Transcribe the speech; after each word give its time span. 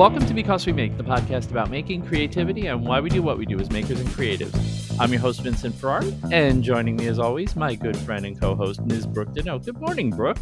Welcome 0.00 0.24
to 0.24 0.32
Because 0.32 0.64
We 0.64 0.72
Make, 0.72 0.96
the 0.96 1.04
podcast 1.04 1.50
about 1.50 1.68
making 1.68 2.06
creativity 2.06 2.68
and 2.68 2.86
why 2.86 3.00
we 3.00 3.10
do 3.10 3.20
what 3.20 3.36
we 3.36 3.44
do 3.44 3.60
as 3.60 3.70
makers 3.70 4.00
and 4.00 4.08
creatives. 4.08 4.96
I'm 4.98 5.12
your 5.12 5.20
host, 5.20 5.42
Vincent 5.42 5.74
Ferrari, 5.74 6.16
and 6.32 6.64
joining 6.64 6.96
me 6.96 7.06
as 7.08 7.18
always, 7.18 7.54
my 7.54 7.74
good 7.74 7.98
friend 7.98 8.24
and 8.24 8.40
co 8.40 8.54
host, 8.54 8.80
Ms. 8.80 9.06
Brooke 9.06 9.28
Deneau. 9.34 9.62
Good 9.62 9.78
morning, 9.78 10.08
Brooke. 10.08 10.38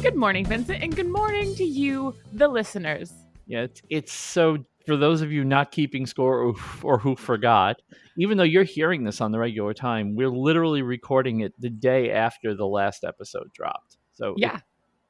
Good 0.00 0.16
morning, 0.16 0.46
Vincent, 0.46 0.82
and 0.82 0.96
good 0.96 1.08
morning 1.08 1.54
to 1.56 1.62
you, 1.62 2.14
the 2.32 2.48
listeners. 2.48 3.12
Yeah, 3.46 3.64
it's, 3.64 3.82
it's 3.90 4.12
so, 4.14 4.64
for 4.86 4.96
those 4.96 5.20
of 5.20 5.30
you 5.30 5.44
not 5.44 5.72
keeping 5.72 6.06
score 6.06 6.38
or, 6.38 6.54
or 6.82 6.98
who 6.98 7.14
forgot, 7.14 7.82
even 8.16 8.38
though 8.38 8.44
you're 8.44 8.64
hearing 8.64 9.04
this 9.04 9.20
on 9.20 9.30
the 9.30 9.38
regular 9.38 9.74
time, 9.74 10.16
we're 10.16 10.30
literally 10.30 10.80
recording 10.80 11.40
it 11.40 11.52
the 11.60 11.68
day 11.68 12.12
after 12.12 12.56
the 12.56 12.66
last 12.66 13.04
episode 13.04 13.52
dropped. 13.52 13.98
So, 14.14 14.32
Yeah, 14.38 14.60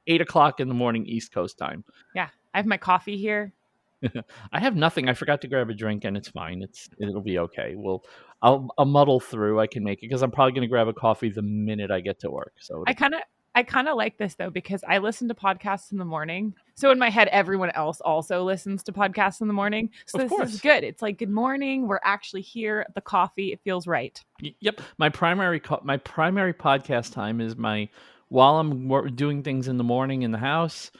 eight 0.08 0.20
o'clock 0.20 0.58
in 0.58 0.66
the 0.66 0.74
morning, 0.74 1.06
East 1.06 1.32
Coast 1.32 1.56
time. 1.56 1.84
yeah. 2.16 2.30
I 2.52 2.58
have 2.58 2.66
my 2.66 2.76
coffee 2.76 3.16
here. 3.16 3.54
I 4.52 4.60
have 4.60 4.76
nothing. 4.76 5.08
I 5.08 5.14
forgot 5.14 5.40
to 5.42 5.48
grab 5.48 5.70
a 5.70 5.74
drink, 5.74 6.04
and 6.04 6.16
it's 6.16 6.28
fine. 6.28 6.62
It's 6.62 6.88
it'll 6.98 7.20
be 7.20 7.38
okay. 7.38 7.74
We'll 7.76 8.04
I'll, 8.42 8.68
I'll 8.76 8.84
muddle 8.84 9.20
through. 9.20 9.60
I 9.60 9.66
can 9.66 9.84
make 9.84 9.98
it 10.00 10.08
because 10.08 10.22
I'm 10.22 10.30
probably 10.30 10.52
going 10.52 10.62
to 10.62 10.68
grab 10.68 10.88
a 10.88 10.92
coffee 10.92 11.30
the 11.30 11.42
minute 11.42 11.90
I 11.90 12.00
get 12.00 12.18
to 12.20 12.30
work. 12.30 12.54
So 12.60 12.84
I 12.86 12.94
kind 12.94 13.14
of 13.14 13.20
I 13.54 13.62
kind 13.62 13.88
of 13.88 13.96
like 13.96 14.16
this 14.18 14.34
though 14.34 14.50
because 14.50 14.82
I 14.88 14.98
listen 14.98 15.28
to 15.28 15.34
podcasts 15.34 15.92
in 15.92 15.98
the 15.98 16.04
morning. 16.04 16.54
So 16.74 16.90
in 16.90 16.98
my 16.98 17.10
head 17.10 17.28
everyone 17.28 17.70
else 17.70 18.00
also 18.00 18.42
listens 18.44 18.82
to 18.84 18.92
podcasts 18.92 19.40
in 19.40 19.46
the 19.46 19.52
morning. 19.52 19.90
So 20.06 20.18
Of 20.18 20.24
this 20.24 20.30
course. 20.30 20.54
is 20.54 20.60
good. 20.60 20.84
It's 20.84 21.02
like 21.02 21.18
good 21.18 21.30
morning, 21.30 21.86
we're 21.86 22.00
actually 22.02 22.40
here, 22.42 22.84
at 22.88 22.94
the 22.94 23.00
coffee, 23.02 23.52
it 23.52 23.60
feels 23.62 23.86
right. 23.86 24.18
Yep. 24.40 24.80
My 24.98 25.10
primary 25.10 25.60
co- 25.60 25.82
my 25.84 25.98
primary 25.98 26.54
podcast 26.54 27.12
time 27.12 27.40
is 27.40 27.56
my 27.56 27.88
while 28.28 28.58
I'm 28.58 29.14
doing 29.14 29.42
things 29.42 29.68
in 29.68 29.76
the 29.76 29.84
morning 29.84 30.22
in 30.22 30.30
the 30.32 30.38
house, 30.38 30.90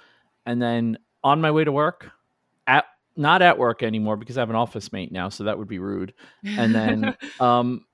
and 0.45 0.61
then 0.61 0.98
on 1.25 1.41
my 1.41 1.51
way 1.51 1.65
to 1.65 1.73
work. 1.73 2.11
Not 3.17 3.43
at 3.43 3.59
work 3.59 3.83
anymore 3.83 4.17
because 4.17 4.39
I 4.39 4.41
have 4.41 4.51
an 4.51 4.57
office 4.57 4.93
mate 4.93 5.13
now, 5.13 5.29
so 5.29 5.45
that 5.45 5.59
would 5.59 5.69
be 5.69 5.79
rude. 5.79 6.15
And 6.45 6.75
then 6.75 7.17
um, 7.41 7.85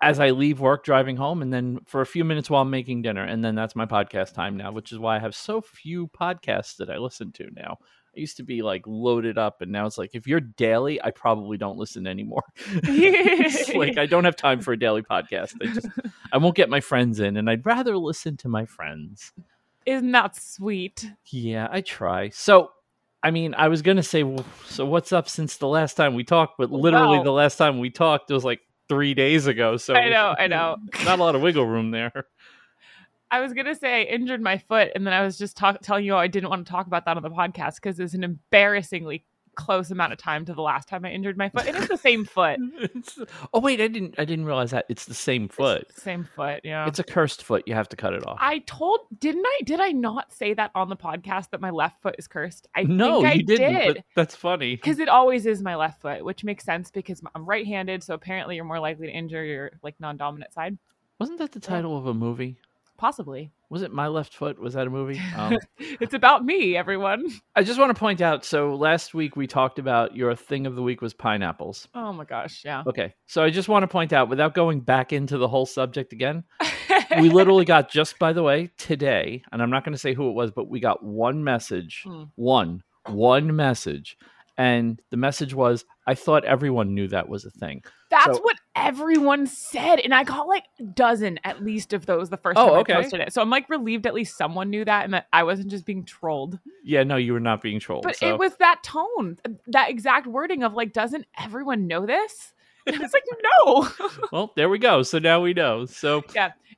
as 0.00 0.20
I 0.20 0.30
leave 0.30 0.60
work, 0.60 0.84
driving 0.84 1.16
home, 1.16 1.42
and 1.42 1.52
then 1.52 1.80
for 1.86 2.00
a 2.00 2.06
few 2.06 2.24
minutes 2.24 2.48
while 2.48 2.62
I'm 2.62 2.70
making 2.70 3.02
dinner, 3.02 3.24
and 3.24 3.44
then 3.44 3.54
that's 3.54 3.74
my 3.74 3.86
podcast 3.86 4.34
time 4.34 4.56
now, 4.56 4.70
which 4.70 4.92
is 4.92 4.98
why 4.98 5.16
I 5.16 5.18
have 5.18 5.34
so 5.34 5.60
few 5.60 6.08
podcasts 6.08 6.76
that 6.76 6.90
I 6.90 6.98
listen 6.98 7.32
to 7.32 7.48
now. 7.54 7.78
I 8.16 8.20
used 8.20 8.36
to 8.38 8.42
be 8.42 8.62
like 8.62 8.82
loaded 8.86 9.38
up, 9.38 9.60
and 9.60 9.72
now 9.72 9.86
it's 9.86 9.98
like 9.98 10.10
if 10.14 10.26
you're 10.26 10.40
daily, 10.40 11.02
I 11.02 11.10
probably 11.10 11.58
don't 11.58 11.78
listen 11.78 12.06
anymore. 12.06 12.44
like 13.74 13.98
I 13.98 14.06
don't 14.08 14.24
have 14.24 14.36
time 14.36 14.60
for 14.60 14.72
a 14.72 14.78
daily 14.78 15.02
podcast. 15.02 15.54
I 15.60 15.72
just 15.72 15.88
I 16.32 16.38
won't 16.38 16.56
get 16.56 16.70
my 16.70 16.80
friends 16.80 17.20
in, 17.20 17.36
and 17.36 17.50
I'd 17.50 17.66
rather 17.66 17.96
listen 17.96 18.36
to 18.38 18.48
my 18.48 18.66
friends. 18.66 19.32
Isn't 19.84 20.12
that 20.12 20.36
sweet? 20.36 21.10
Yeah, 21.26 21.66
I 21.70 21.80
try. 21.80 22.28
So, 22.28 22.72
I 23.28 23.30
mean, 23.30 23.54
I 23.58 23.68
was 23.68 23.82
gonna 23.82 24.02
say, 24.02 24.24
so 24.64 24.86
what's 24.86 25.12
up 25.12 25.28
since 25.28 25.58
the 25.58 25.68
last 25.68 25.98
time 25.98 26.14
we 26.14 26.24
talked? 26.24 26.56
But 26.56 26.72
literally, 26.72 27.18
Wow. 27.18 27.24
the 27.24 27.32
last 27.32 27.56
time 27.56 27.78
we 27.78 27.90
talked 27.90 28.30
was 28.30 28.42
like 28.42 28.60
three 28.88 29.12
days 29.12 29.46
ago. 29.46 29.76
So 29.76 29.92
I 29.94 30.08
know, 30.08 30.34
I 30.38 30.46
know. 30.46 30.78
not 31.04 31.18
a 31.18 31.22
lot 31.22 31.34
of 31.34 31.42
wiggle 31.42 31.66
room 31.66 31.90
there. 31.90 32.24
I 33.30 33.40
was 33.40 33.52
gonna 33.52 33.74
say 33.74 34.00
I 34.00 34.04
injured 34.04 34.40
my 34.40 34.56
foot, 34.56 34.92
and 34.94 35.06
then 35.06 35.12
I 35.12 35.22
was 35.22 35.36
just 35.36 35.58
talk- 35.58 35.80
telling 35.82 36.06
you 36.06 36.16
I 36.16 36.26
didn't 36.26 36.48
want 36.48 36.64
to 36.66 36.70
talk 36.72 36.86
about 36.86 37.04
that 37.04 37.18
on 37.18 37.22
the 37.22 37.28
podcast 37.28 37.74
because 37.74 38.00
it's 38.00 38.14
an 38.14 38.24
embarrassingly 38.24 39.26
close 39.58 39.90
amount 39.90 40.12
of 40.14 40.18
time 40.18 40.46
to 40.46 40.54
the 40.54 40.62
last 40.62 40.88
time 40.88 41.04
I 41.04 41.10
injured 41.10 41.36
my 41.36 41.50
foot. 41.50 41.66
And 41.66 41.76
It 41.76 41.82
is 41.82 41.88
the 41.88 41.98
same 41.98 42.24
foot. 42.24 42.58
Oh 43.52 43.60
wait, 43.60 43.80
I 43.80 43.88
didn't. 43.88 44.14
I 44.18 44.24
didn't 44.24 44.44
realize 44.44 44.70
that 44.70 44.86
it's 44.88 45.04
the 45.06 45.14
same 45.14 45.48
foot. 45.48 45.86
Same 45.96 46.24
foot, 46.24 46.60
yeah. 46.64 46.86
It's 46.86 46.98
a 46.98 47.04
cursed 47.04 47.42
foot. 47.42 47.64
You 47.66 47.74
have 47.74 47.88
to 47.90 47.96
cut 47.96 48.12
it 48.14 48.26
off. 48.26 48.38
I 48.40 48.60
told, 48.60 49.00
didn't 49.18 49.44
I? 49.44 49.60
Did 49.64 49.80
I 49.80 49.90
not 49.90 50.32
say 50.32 50.54
that 50.54 50.70
on 50.74 50.88
the 50.88 50.96
podcast 50.96 51.50
that 51.50 51.60
my 51.60 51.70
left 51.70 52.00
foot 52.02 52.14
is 52.18 52.28
cursed? 52.28 52.68
I 52.76 52.84
no, 52.84 53.22
think 53.22 53.26
I 53.26 53.32
you 53.34 53.42
didn't. 53.44 53.74
did. 53.74 53.94
But 53.96 54.04
that's 54.14 54.36
funny. 54.36 54.76
Because 54.76 54.98
it 54.98 55.08
always 55.08 55.46
is 55.46 55.62
my 55.62 55.74
left 55.76 56.00
foot, 56.00 56.24
which 56.24 56.44
makes 56.44 56.64
sense 56.64 56.90
because 56.90 57.20
I'm 57.34 57.44
right-handed, 57.44 58.02
so 58.02 58.14
apparently 58.14 58.56
you're 58.56 58.64
more 58.64 58.80
likely 58.80 59.08
to 59.08 59.12
injure 59.12 59.44
your 59.44 59.72
like 59.82 59.96
non-dominant 59.98 60.52
side. 60.52 60.78
Wasn't 61.18 61.38
that 61.38 61.52
the 61.52 61.60
title 61.60 61.96
of 61.96 62.06
a 62.06 62.14
movie? 62.14 62.58
Possibly. 62.98 63.52
Was 63.70 63.82
it 63.82 63.92
My 63.92 64.08
Left 64.08 64.34
Foot? 64.34 64.58
Was 64.60 64.74
that 64.74 64.86
a 64.88 64.90
movie? 64.90 65.20
Um, 65.36 65.56
it's 65.78 66.14
about 66.14 66.44
me, 66.44 66.76
everyone. 66.76 67.26
I 67.54 67.62
just 67.62 67.78
want 67.78 67.94
to 67.94 67.98
point 67.98 68.20
out. 68.20 68.44
So 68.44 68.74
last 68.74 69.14
week 69.14 69.36
we 69.36 69.46
talked 69.46 69.78
about 69.78 70.16
your 70.16 70.34
thing 70.34 70.66
of 70.66 70.74
the 70.74 70.82
week 70.82 71.00
was 71.00 71.14
pineapples. 71.14 71.86
Oh 71.94 72.12
my 72.12 72.24
gosh, 72.24 72.62
yeah. 72.64 72.82
Okay, 72.88 73.14
so 73.26 73.42
I 73.44 73.50
just 73.50 73.68
want 73.68 73.84
to 73.84 73.86
point 73.86 74.12
out, 74.12 74.28
without 74.28 74.52
going 74.52 74.80
back 74.80 75.12
into 75.12 75.38
the 75.38 75.46
whole 75.46 75.64
subject 75.64 76.12
again, 76.12 76.42
we 77.20 77.30
literally 77.30 77.64
got 77.64 77.88
just 77.88 78.18
by 78.18 78.32
the 78.32 78.42
way 78.42 78.70
today, 78.78 79.42
and 79.52 79.62
I'm 79.62 79.70
not 79.70 79.84
going 79.84 79.92
to 79.94 79.98
say 79.98 80.12
who 80.12 80.28
it 80.28 80.34
was, 80.34 80.50
but 80.50 80.68
we 80.68 80.80
got 80.80 81.02
one 81.04 81.44
message, 81.44 82.02
Hmm. 82.04 82.24
one, 82.34 82.82
one 83.06 83.54
message, 83.54 84.18
and 84.58 85.00
the 85.10 85.16
message 85.16 85.54
was, 85.54 85.84
"I 86.06 86.14
thought 86.14 86.44
everyone 86.44 86.94
knew 86.94 87.08
that 87.08 87.28
was 87.28 87.44
a 87.46 87.50
thing." 87.50 87.82
That's 88.10 88.36
So- 88.36 88.42
what 88.42 88.56
everyone 88.74 89.46
said, 89.46 90.00
and 90.00 90.12
I 90.14 90.24
got 90.24 90.46
like 90.48 90.64
a 90.80 90.82
dozen 90.82 91.38
at 91.44 91.62
least 91.64 91.92
of 91.92 92.06
those 92.06 92.28
the 92.28 92.36
first 92.36 92.58
Oh, 92.58 92.70
time 92.70 92.78
okay. 92.80 92.94
I 92.94 93.02
posted 93.02 93.20
it. 93.20 93.32
So 93.32 93.40
I'm 93.40 93.50
like 93.50 93.68
relieved 93.70 94.06
at 94.06 94.14
least 94.14 94.36
someone 94.36 94.68
knew 94.70 94.84
that 94.84 95.04
and 95.04 95.14
that 95.14 95.26
I 95.32 95.44
wasn't 95.44 95.70
just 95.70 95.86
being 95.86 96.04
trolled. 96.04 96.58
Yeah, 96.84 97.04
no, 97.04 97.16
you 97.16 97.32
were 97.32 97.40
not 97.40 97.62
being 97.62 97.80
trolled. 97.80 98.02
But 98.02 98.16
so. 98.16 98.28
it 98.28 98.38
was 98.38 98.56
that 98.56 98.82
tone, 98.82 99.38
that 99.68 99.90
exact 99.90 100.26
wording 100.26 100.62
of 100.62 100.74
like, 100.74 100.92
doesn't 100.92 101.26
everyone 101.38 101.86
know 101.86 102.04
this? 102.04 102.52
And 102.88 103.02
it's 103.02 103.12
like, 103.12 103.24
no. 103.66 103.88
well, 104.32 104.52
there 104.56 104.70
we 104.70 104.78
go. 104.78 105.02
So 105.02 105.18
now 105.18 105.42
we 105.42 105.52
know. 105.52 105.84
So 105.84 106.22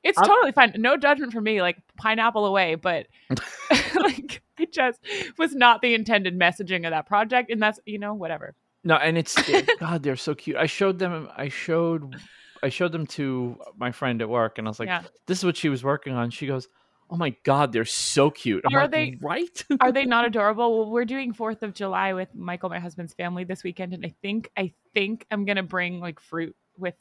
It's 0.03 0.17
I'm- 0.17 0.27
totally 0.27 0.51
fine. 0.51 0.73
No 0.77 0.97
judgment 0.97 1.31
from 1.33 1.43
me, 1.43 1.61
like 1.61 1.77
pineapple 1.97 2.45
away, 2.45 2.75
but 2.75 3.07
like 3.95 4.41
it 4.59 4.71
just 4.73 4.99
was 5.37 5.55
not 5.55 5.81
the 5.81 5.93
intended 5.93 6.37
messaging 6.37 6.85
of 6.85 6.91
that 6.91 7.05
project. 7.07 7.51
And 7.51 7.61
that's, 7.61 7.79
you 7.85 7.99
know, 7.99 8.13
whatever. 8.13 8.55
no, 8.83 8.95
and 8.95 9.17
it's 9.17 9.35
God, 9.79 10.03
they're 10.03 10.15
so 10.15 10.33
cute. 10.35 10.57
I 10.57 10.65
showed 10.65 10.99
them. 10.99 11.29
I 11.35 11.49
showed. 11.49 12.15
I 12.63 12.69
showed 12.69 12.91
them 12.91 13.07
to 13.07 13.57
my 13.75 13.91
friend 13.91 14.21
at 14.21 14.29
work, 14.29 14.59
and 14.59 14.67
I 14.67 14.69
was 14.69 14.79
like, 14.79 14.87
yeah. 14.87 15.01
"This 15.25 15.39
is 15.39 15.43
what 15.45 15.57
she 15.57 15.69
was 15.69 15.83
working 15.83 16.13
on." 16.13 16.29
She 16.29 16.45
goes, 16.45 16.67
"Oh 17.09 17.17
my 17.17 17.35
God, 17.43 17.71
they're 17.73 17.85
so 17.85 18.29
cute." 18.29 18.63
I'm 18.65 18.75
Are 18.75 18.81
like, 18.83 18.91
they- 18.91 19.17
right? 19.19 19.65
Are 19.81 19.91
they 19.91 20.05
not 20.05 20.25
adorable? 20.25 20.77
Well, 20.79 20.91
we're 20.91 21.05
doing 21.05 21.33
Fourth 21.33 21.63
of 21.63 21.73
July 21.73 22.13
with 22.13 22.33
Michael, 22.35 22.69
my 22.69 22.77
husband's 22.79 23.13
family, 23.15 23.43
this 23.45 23.63
weekend, 23.63 23.93
and 23.93 24.05
I 24.05 24.13
think 24.21 24.51
I 24.55 24.73
think 24.93 25.25
I'm 25.31 25.45
gonna 25.45 25.63
bring 25.63 25.99
like 25.99 26.19
fruit 26.19 26.55
with 26.77 26.93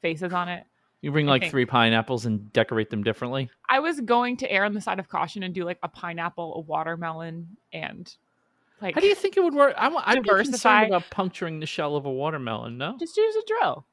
faces 0.00 0.32
on 0.32 0.48
it. 0.48 0.64
You 1.02 1.10
bring 1.12 1.26
like 1.26 1.50
three 1.50 1.64
pineapples 1.64 2.26
and 2.26 2.52
decorate 2.52 2.90
them 2.90 3.02
differently. 3.02 3.48
I 3.68 3.80
was 3.80 4.00
going 4.00 4.36
to 4.38 4.50
err 4.52 4.64
on 4.64 4.74
the 4.74 4.80
side 4.82 4.98
of 4.98 5.08
caution 5.08 5.42
and 5.42 5.54
do 5.54 5.64
like 5.64 5.78
a 5.82 5.88
pineapple, 5.88 6.54
a 6.56 6.60
watermelon, 6.60 7.56
and 7.72 8.12
like 8.82 8.94
How 8.96 9.00
do 9.00 9.06
you 9.06 9.14
think 9.14 9.36
it 9.38 9.42
would 9.44 9.54
work? 9.54 9.74
I'm, 9.78 9.96
I'm 9.96 10.22
concerned 10.22 10.88
about 10.88 11.08
puncturing 11.10 11.58
the 11.60 11.66
shell 11.66 11.96
of 11.96 12.04
a 12.04 12.10
watermelon. 12.10 12.76
No. 12.76 12.96
just 12.98 13.16
use 13.16 13.34
a 13.36 13.42
drill. 13.46 13.86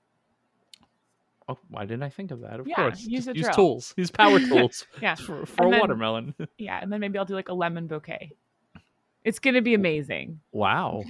Oh, 1.49 1.57
why 1.69 1.85
didn't 1.85 2.03
I 2.03 2.09
think 2.09 2.31
of 2.31 2.41
that? 2.41 2.59
Of 2.59 2.67
Yeah, 2.67 2.75
course, 2.75 3.05
use 3.05 3.25
Just 3.25 3.27
a 3.29 3.37
use 3.37 3.45
drill. 3.45 3.55
tools. 3.55 3.93
Use 3.95 4.11
power 4.11 4.37
tools 4.47 4.85
Yeah. 5.01 5.15
for, 5.15 5.45
for 5.45 5.67
a 5.67 5.71
then- 5.71 5.79
watermelon. 5.79 6.33
Yeah, 6.57 6.79
and 6.81 6.91
then 6.91 6.99
maybe 6.99 7.17
I'll 7.17 7.23
do 7.25 7.35
like 7.35 7.47
a 7.49 7.53
lemon 7.53 7.87
bouquet. 7.87 8.31
It's 9.23 9.39
gonna 9.39 9.61
be 9.61 9.73
amazing. 9.73 10.39
wow. 10.51 11.03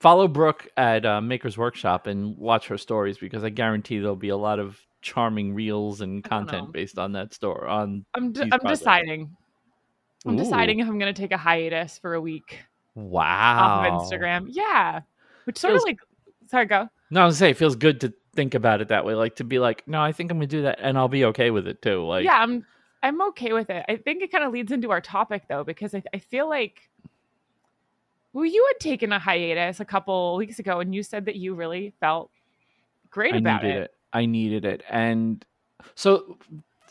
Follow 0.00 0.28
Brooke 0.28 0.68
at 0.76 1.04
uh, 1.04 1.20
Maker's 1.20 1.58
Workshop 1.58 2.06
and 2.06 2.36
watch 2.38 2.68
her 2.68 2.78
stories 2.78 3.18
because 3.18 3.42
I 3.42 3.48
guarantee 3.48 3.98
there'll 3.98 4.14
be 4.14 4.28
a 4.28 4.36
lot 4.36 4.60
of 4.60 4.78
charming 5.00 5.54
reels 5.54 6.00
and 6.00 6.22
content 6.24 6.72
based 6.72 6.98
on 6.98 7.12
that 7.12 7.32
store. 7.34 7.66
On 7.66 8.04
I'm 8.14 8.32
d- 8.32 8.48
I'm 8.50 8.60
deciding. 8.66 9.34
I'm 10.26 10.34
Ooh, 10.34 10.38
deciding 10.38 10.80
if 10.80 10.88
I'm 10.88 10.98
gonna 10.98 11.12
take 11.12 11.32
a 11.32 11.36
hiatus 11.36 11.98
for 11.98 12.14
a 12.14 12.20
week 12.20 12.58
Wow. 12.94 13.58
off 13.60 13.86
of 13.86 13.92
Instagram. 14.10 14.46
Yeah, 14.50 15.02
which 15.44 15.58
sort 15.58 15.74
of 15.74 15.80
Feels- 15.80 15.84
like. 15.86 15.98
Sorry, 16.48 16.66
go. 16.66 16.88
No, 17.10 17.22
I 17.22 17.26
was 17.26 17.34
gonna 17.36 17.38
say 17.48 17.50
it 17.50 17.56
feels 17.56 17.76
good 17.76 18.00
to 18.00 18.12
think 18.34 18.54
about 18.54 18.80
it 18.80 18.88
that 18.88 19.04
way, 19.04 19.14
like 19.14 19.36
to 19.36 19.44
be 19.44 19.58
like, 19.58 19.86
no, 19.86 20.00
I 20.00 20.12
think 20.12 20.30
I'm 20.30 20.38
gonna 20.38 20.46
do 20.46 20.62
that, 20.62 20.78
and 20.80 20.96
I'll 20.98 21.08
be 21.08 21.24
okay 21.26 21.50
with 21.50 21.66
it 21.68 21.80
too. 21.82 22.04
Like, 22.04 22.24
yeah, 22.24 22.38
I'm 22.40 22.64
I'm 23.02 23.20
okay 23.28 23.52
with 23.52 23.70
it. 23.70 23.84
I 23.88 23.96
think 23.96 24.22
it 24.22 24.32
kind 24.32 24.42
of 24.44 24.52
leads 24.52 24.72
into 24.72 24.90
our 24.90 25.00
topic 25.00 25.44
though, 25.48 25.62
because 25.62 25.94
I, 25.94 26.02
I 26.12 26.18
feel 26.18 26.48
like 26.48 26.88
well, 28.32 28.44
you 28.44 28.66
had 28.72 28.80
taken 28.80 29.12
a 29.12 29.18
hiatus 29.18 29.80
a 29.80 29.84
couple 29.84 30.36
weeks 30.36 30.58
ago, 30.58 30.80
and 30.80 30.94
you 30.94 31.02
said 31.02 31.24
that 31.26 31.36
you 31.36 31.54
really 31.54 31.94
felt 32.00 32.30
great 33.10 33.34
I 33.34 33.38
about 33.38 33.64
it. 33.64 33.76
it. 33.84 33.90
I 34.12 34.26
needed 34.26 34.64
it, 34.64 34.82
and 34.88 35.44
so 35.94 36.38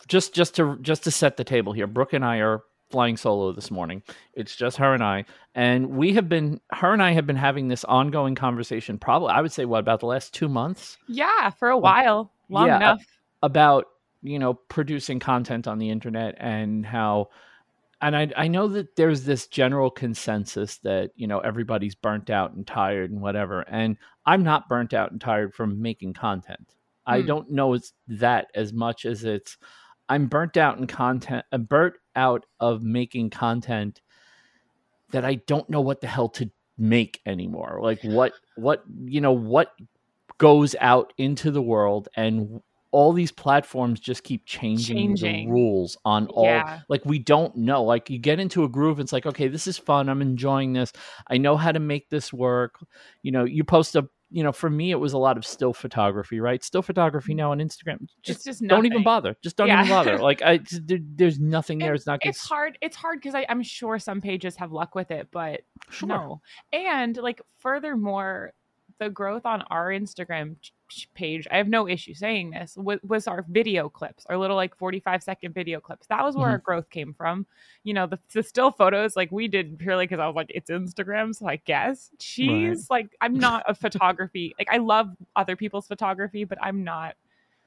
just 0.07 0.33
just 0.33 0.55
to 0.55 0.77
just 0.81 1.03
to 1.05 1.11
set 1.11 1.37
the 1.37 1.43
table 1.43 1.73
here, 1.73 1.87
Brooke 1.87 2.13
and 2.13 2.25
I 2.25 2.37
are 2.37 2.61
flying 2.89 3.17
solo 3.17 3.51
this 3.51 3.69
morning. 3.69 4.01
It's 4.33 4.55
just 4.55 4.77
her 4.77 4.93
and 4.93 5.03
I, 5.03 5.25
and 5.55 5.89
we 5.91 6.13
have 6.13 6.29
been 6.29 6.61
her 6.71 6.93
and 6.93 7.03
I 7.03 7.11
have 7.11 7.27
been 7.27 7.35
having 7.35 7.67
this 7.67 7.83
ongoing 7.83 8.35
conversation. 8.35 8.97
Probably, 8.97 9.29
I 9.29 9.41
would 9.41 9.51
say, 9.51 9.65
what 9.65 9.79
about 9.79 9.99
the 9.99 10.05
last 10.05 10.33
two 10.33 10.47
months 10.47 10.97
Yeah, 11.07 11.49
for 11.51 11.69
a 11.69 11.77
while, 11.77 12.31
long 12.49 12.67
yeah, 12.67 12.77
enough. 12.77 13.03
about 13.43 13.85
you 14.21 14.39
know 14.39 14.53
producing 14.53 15.19
content 15.19 15.67
on 15.67 15.79
the 15.79 15.89
internet 15.89 16.35
and 16.39 16.85
how. 16.85 17.29
And 17.99 18.15
I, 18.15 18.31
I 18.37 18.47
know 18.47 18.67
that 18.67 18.95
there's 18.95 19.23
this 19.23 19.47
general 19.47 19.89
consensus 19.89 20.77
that 20.83 21.11
you 21.15 21.25
know 21.25 21.39
everybody's 21.39 21.95
burnt 21.95 22.29
out 22.29 22.53
and 22.53 22.65
tired 22.65 23.09
and 23.11 23.21
whatever, 23.21 23.61
and 23.61 23.97
I'm 24.23 24.43
not 24.43 24.69
burnt 24.69 24.93
out 24.93 25.11
and 25.11 25.19
tired 25.19 25.55
from 25.55 25.81
making 25.81 26.13
content. 26.13 26.75
I 27.07 27.21
Hmm. 27.21 27.27
don't 27.27 27.51
know 27.51 27.73
it's 27.73 27.93
that 28.07 28.47
as 28.53 28.73
much 28.73 29.05
as 29.05 29.23
it's 29.23 29.57
I'm 30.09 30.27
burnt 30.27 30.55
out 30.57 30.77
in 30.77 30.87
content, 30.87 31.45
I'm 31.51 31.63
burnt 31.63 31.95
out 32.15 32.45
of 32.59 32.81
making 32.83 33.29
content 33.31 34.01
that 35.11 35.25
I 35.25 35.35
don't 35.35 35.69
know 35.69 35.81
what 35.81 36.01
the 36.01 36.07
hell 36.07 36.29
to 36.29 36.49
make 36.77 37.19
anymore 37.25 37.79
like 37.81 37.99
what 38.03 38.33
what 38.55 38.83
you 39.05 39.19
know 39.19 39.31
what 39.31 39.71
goes 40.37 40.75
out 40.79 41.11
into 41.17 41.49
the 41.49 41.61
world 41.61 42.07
and 42.15 42.61
all 42.91 43.11
these 43.13 43.31
platforms 43.31 43.99
just 43.99 44.23
keep 44.23 44.45
changing, 44.45 44.95
Changing. 44.95 45.47
the 45.47 45.51
rules 45.51 45.97
on 46.05 46.27
all 46.27 46.45
Yeah. 46.45 46.79
like 46.87 47.03
we 47.03 47.17
don't 47.19 47.55
know 47.55 47.83
like 47.83 48.09
you 48.11 48.19
get 48.19 48.39
into 48.39 48.63
a 48.63 48.69
groove 48.69 48.99
it's 48.99 49.11
like 49.11 49.25
okay 49.25 49.47
this 49.47 49.65
is 49.65 49.77
fun 49.77 50.07
i'm 50.07 50.21
enjoying 50.21 50.73
this 50.73 50.93
i 51.29 51.37
know 51.37 51.57
how 51.57 51.71
to 51.71 51.79
make 51.79 52.09
this 52.09 52.31
work 52.31 52.75
you 53.23 53.31
know 53.31 53.43
you 53.43 53.63
post 53.63 53.95
a 53.95 54.07
you 54.29 54.43
know 54.43 54.51
for 54.51 54.69
me 54.69 54.91
it 54.91 54.95
was 54.99 55.13
a 55.13 55.17
lot 55.17 55.37
of 55.37 55.45
still 55.45 55.73
photography 55.73 56.39
right? 56.39 56.63
Still 56.63 56.81
photography 56.81 57.31
mm-hmm. 57.31 57.37
now 57.37 57.51
on 57.51 57.59
instagram 57.59 58.07
just 58.23 58.43
just 58.45 58.65
don't 58.67 58.85
even 58.85 59.03
bother. 59.03 59.35
Just 59.43 59.57
don't 59.57 59.67
Yeah. 59.67 59.79
even 59.83 59.89
bother. 59.89 60.17
Like 60.27 60.41
i 60.41 60.59
there, 60.83 60.99
there's 61.01 61.39
nothing 61.39 61.79
there. 61.79 61.89
And 61.89 61.97
it's 61.97 62.07
not 62.07 62.19
gonna 62.21 62.29
it's 62.31 62.41
hard 62.45 62.77
it's 62.81 62.95
hard 62.95 63.21
because 63.21 63.35
i'm 63.47 63.63
sure 63.63 63.99
some 63.99 64.21
pages 64.21 64.55
have 64.57 64.71
luck 64.71 64.95
with 64.95 65.11
it 65.11 65.29
but 65.31 65.61
sure. 65.89 66.09
no. 66.09 66.41
And 66.73 67.15
like 67.17 67.41
furthermore 67.59 68.53
the 68.99 69.09
growth 69.09 69.45
on 69.45 69.61
our 69.69 69.89
instagram 69.89 70.55
page 71.13 71.47
i 71.51 71.57
have 71.57 71.67
no 71.67 71.87
issue 71.87 72.13
saying 72.13 72.51
this 72.51 72.77
was, 72.77 72.99
was 73.03 73.27
our 73.27 73.45
video 73.49 73.89
clips 73.89 74.25
our 74.29 74.37
little 74.37 74.55
like 74.55 74.75
45 74.77 75.21
second 75.21 75.53
video 75.53 75.79
clips. 75.79 76.07
That 76.07 76.23
was 76.23 76.35
where 76.35 76.47
Mhm. 76.47 76.51
our 76.51 76.57
growth 76.59 76.89
came 76.89 77.13
from. 77.13 77.45
You 77.83 77.93
know 77.93 78.07
the, 78.07 78.19
the 78.33 78.41
still 78.43 78.71
photos 78.71 79.15
like 79.15 79.31
we 79.31 79.47
did 79.47 79.77
purely 79.79 80.05
because 80.05 80.19
i 80.19 80.27
was 80.27 80.35
like 80.35 80.51
it's 80.53 80.69
instagram 80.69 81.35
so 81.35 81.47
i 81.47 81.57
guess. 81.57 82.09
She's 82.19 82.89
like 82.89 83.15
i'm 83.21 83.37
not 83.37 83.63
a 83.67 83.75
photography 83.75 84.55
like 84.57 84.67
i 84.71 84.77
love 84.77 85.09
other 85.35 85.55
people's 85.55 85.87
photography 85.87 86.43
but 86.45 86.57
i'm 86.61 86.83
not 86.83 87.15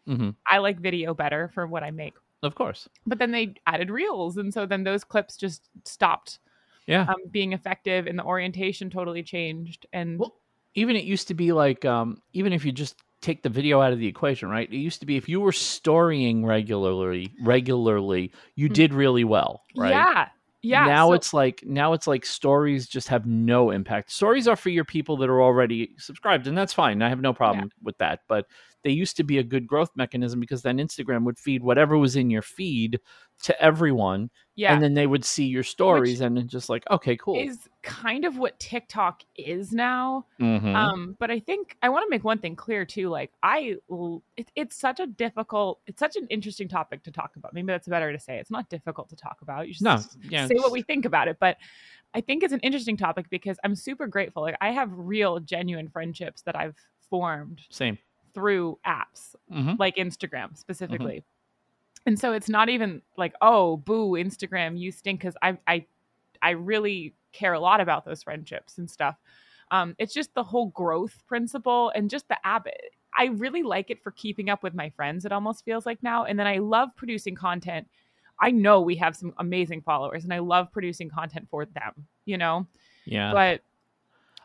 Mhm. 0.09 0.35
i 0.47 0.59
like 0.59 0.81
video 0.81 1.13
better 1.15 1.51
for 1.55 1.67
what 1.67 1.83
i 1.83 1.91
make. 1.91 2.15
Of 2.43 2.55
course. 2.55 2.89
But 3.07 3.19
then 3.19 3.33
they 3.33 3.55
added 3.67 3.91
reels 3.91 4.39
and 4.39 4.53
so 4.53 4.65
then 4.65 4.83
those 4.83 5.05
clips 5.05 5.37
just 5.37 5.69
stopped 5.85 6.39
yeah. 6.87 7.03
um, 7.07 7.17
being 7.31 7.53
effective 7.53 8.07
and 8.07 8.19
the 8.19 8.25
orientation 8.25 8.89
totally 8.89 9.23
changed 9.23 9.85
and 9.93 10.19
Well, 10.19 10.37
even 10.75 10.97
it 10.97 11.05
used 11.05 11.29
to 11.29 11.35
be 11.35 11.53
like 11.53 11.85
um 11.85 12.23
even 12.33 12.53
if 12.55 12.65
you 12.65 12.73
just 12.73 12.97
take 13.21 13.43
the 13.43 13.49
video 13.49 13.81
out 13.81 13.93
of 13.93 13.99
the 13.99 14.07
equation 14.07 14.49
right? 14.49 14.71
It 14.73 14.77
used 14.77 15.01
to 15.01 15.07
be 15.07 15.17
if 15.17 15.29
you 15.29 15.41
were 15.41 15.53
storying 15.53 16.45
regularly 16.47 17.33
regularly 17.43 18.33
you 18.55 18.69
Hmm. 18.69 18.73
did 18.75 18.95
really 18.95 19.25
well 19.25 19.63
right? 19.77 19.91
Yeah. 19.91 20.29
Yeah 20.63 20.87
now 20.87 21.09
so- 21.09 21.13
it's 21.15 21.33
like 21.35 21.63
now 21.65 21.93
it's 21.95 22.07
like 22.07 22.25
stories 22.27 22.87
just 22.87 23.09
have 23.09 23.27
no 23.27 23.71
impact. 23.71 24.11
Stories 24.13 24.47
are 24.49 24.57
for 24.57 24.69
your 24.71 24.85
people 24.85 25.17
that 25.19 25.29
are 25.31 25.43
already 25.43 25.91
subscribed 25.99 26.47
and 26.47 26.57
that's 26.57 26.73
fine. 26.73 27.03
I 27.03 27.09
have 27.09 27.21
no 27.21 27.33
problem 27.33 27.71
with 27.83 27.97
that 27.99 28.21
but 28.29 28.47
they 28.83 28.91
used 28.91 29.17
to 29.17 29.25
be 29.25 29.39
a 29.39 29.43
good 29.43 29.67
growth 29.67 29.91
mechanism 29.95 30.41
because 30.41 30.63
then 30.63 30.79
instagram 30.79 31.25
would 31.25 31.39
feed 31.39 31.63
whatever 31.63 31.99
was 31.99 32.17
in 32.17 32.31
your 32.31 32.43
feed 32.43 33.01
to 33.43 33.63
everyone 33.63 34.31
yeah. 34.55 34.73
and 34.73 34.83
then 34.83 34.93
they 34.93 35.07
would 35.07 35.25
see 35.25 35.47
your 35.47 35.63
stories 35.63 36.21
and 36.21 36.47
just 36.49 36.69
like 36.69 36.85
okay 36.91 37.17
cool. 37.17 37.37
is 37.39 37.69
kind 37.83 38.27
of 38.27 38.37
what 38.37 38.59
tiktok 38.61 39.23
is 39.37 39.73
now. 39.73 40.27
Mhm. 40.39 40.75
um 40.75 41.17
but 41.19 41.31
i 41.31 41.41
think 41.41 41.77
i 41.83 41.89
want 41.89 42.05
to 42.05 42.11
make 42.11 42.25
one 42.25 42.39
thing 42.39 42.55
clear 42.55 42.85
too 42.85 43.09
like 43.09 43.33
I, 43.43 43.77
it, 44.37 44.51
it's 44.55 44.77
such 44.77 45.01
a 45.01 45.07
difficult 45.07 45.81
it's 45.87 45.99
such 45.99 46.17
an 46.17 46.27
interesting 46.29 46.69
topic 46.69 47.03
to 47.05 47.11
talk 47.11 47.37
about. 47.37 47.55
Maybe 47.55 47.67
that's 47.67 47.89
better 47.89 48.13
to 48.13 48.19
say 48.19 48.39
it's 48.39 48.51
not 48.51 48.69
difficult 48.69 49.09
to 49.11 49.17
talk 49.17 49.39
about. 49.43 49.67
You 49.67 49.73
just 49.73 49.83
no. 49.83 49.99
yeah 50.29 50.47
say 50.47 50.57
what 50.57 50.73
we 50.73 50.83
think 50.83 51.05
about 51.05 51.29
it. 51.29 51.39
But 51.41 51.57
i 52.13 52.21
think 52.21 52.43
it's 52.43 52.53
an 52.53 52.61
interesting 52.61 52.97
topic 52.97 53.31
because 53.31 53.59
i'm 53.65 53.75
super 53.75 54.07
grateful. 54.07 54.43
Like 54.43 54.57
i 54.61 54.71
have 54.71 54.91
real 54.93 55.41
genuine 55.41 55.89
friendships 55.89 56.43
that 56.43 56.57
i've 56.57 56.77
formed 57.09 57.63
same 57.71 57.99
through 58.35 58.79
apps 58.87 59.35
hmm 59.51 59.73
like 59.79 59.97
instagram 59.97 60.57
specifically. 60.57 61.25
And 62.07 62.19
so 62.19 62.33
it's 62.33 62.49
not 62.49 62.69
even 62.69 63.03
like 63.17 63.35
oh 63.41 63.77
boo 63.77 64.13
instagram 64.13 64.79
you 64.79 64.91
stink 64.91 65.21
because 65.21 65.37
i 65.43 65.59
i 65.67 65.87
i 66.43 66.51
really 66.51 67.15
care 67.33 67.53
a 67.53 67.61
lot 67.61 67.81
about 67.81 68.05
those 68.05 68.23
friendships 68.23 68.79
and 68.79 68.91
stuff. 68.91 69.17
Um 69.71 69.95
it's 69.99 70.15
just 70.15 70.35
the 70.35 70.43
whole 70.43 70.69
growth 70.69 71.23
principle 71.27 71.93
and 71.95 72.11
just 72.11 72.29
the 72.29 72.39
app 72.45 72.67
i 73.17 73.27
really 73.27 73.63
like 73.63 73.91
it 73.91 74.03
for 74.03 74.13
keeping 74.13 74.49
up 74.49 74.63
with 74.63 74.75
my 74.75 74.89
friends 74.91 75.25
it 75.25 75.33
almost 75.33 75.65
feels 75.65 75.87
like 75.87 76.03
now. 76.03 76.25
And 76.25 76.39
then 76.39 76.47
i 76.47 76.59
love 76.59 76.89
producing 76.97 77.35
content. 77.35 77.87
I 78.43 78.51
know 78.53 78.81
we 78.81 78.97
have 78.97 79.15
some 79.15 79.35
amazing 79.39 79.83
followers 79.83 80.25
and 80.25 80.33
i 80.33 80.39
love 80.39 80.73
producing 80.73 81.11
content 81.11 81.49
for 81.51 81.67
them 81.67 82.07
you 82.25 82.39
know? 82.39 82.67
Yeah. 83.05 83.33
But 83.33 83.63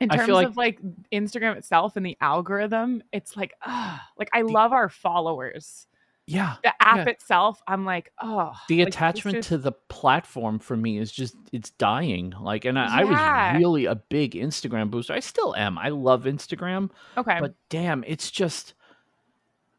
in 0.02 0.10
terms 0.10 0.30
like- 0.30 0.48
of 0.48 0.58
like 0.58 0.80
Instagram 1.12 1.56
itself 1.58 1.96
and 1.96 2.06
the 2.06 2.18
algorithm, 2.22 3.02
it's 3.12 3.36
like, 3.38 3.54
ah, 3.66 4.06
like 4.18 4.30
I 4.34 4.42
love 4.42 4.72
our 4.74 4.90
followers. 4.90 5.88
yeah 6.28 6.56
The 6.64 6.74
app 6.82 7.06
Yeah. 7.06 7.12
itself, 7.14 7.62
I'm 7.68 7.86
like, 7.86 8.12
oh, 8.20 8.52
the 8.68 8.80
like, 8.80 8.88
attachment 8.88 9.38
is- 9.38 9.48
to 9.48 9.58
the 9.60 9.72
platform 9.90 10.58
for 10.60 10.76
me 10.76 10.98
is 10.98 11.12
just 11.12 11.36
it's 11.52 11.70
dying 11.72 12.34
like 12.42 12.66
and 12.66 12.78
I, 12.80 13.02
I 13.02 13.04
was 13.04 13.60
really 13.62 13.86
a 13.86 13.96
big 13.96 14.34
instagram 14.34 14.90
booster 14.92 15.14
i 15.14 15.20
still 15.20 15.56
am 15.56 15.78
i 15.78 15.90
love 15.90 16.24
instagram 16.26 16.90
okay, 17.18 17.38
but 17.40 17.54
damn 17.70 18.04
it's 18.06 18.30
just 18.32 18.74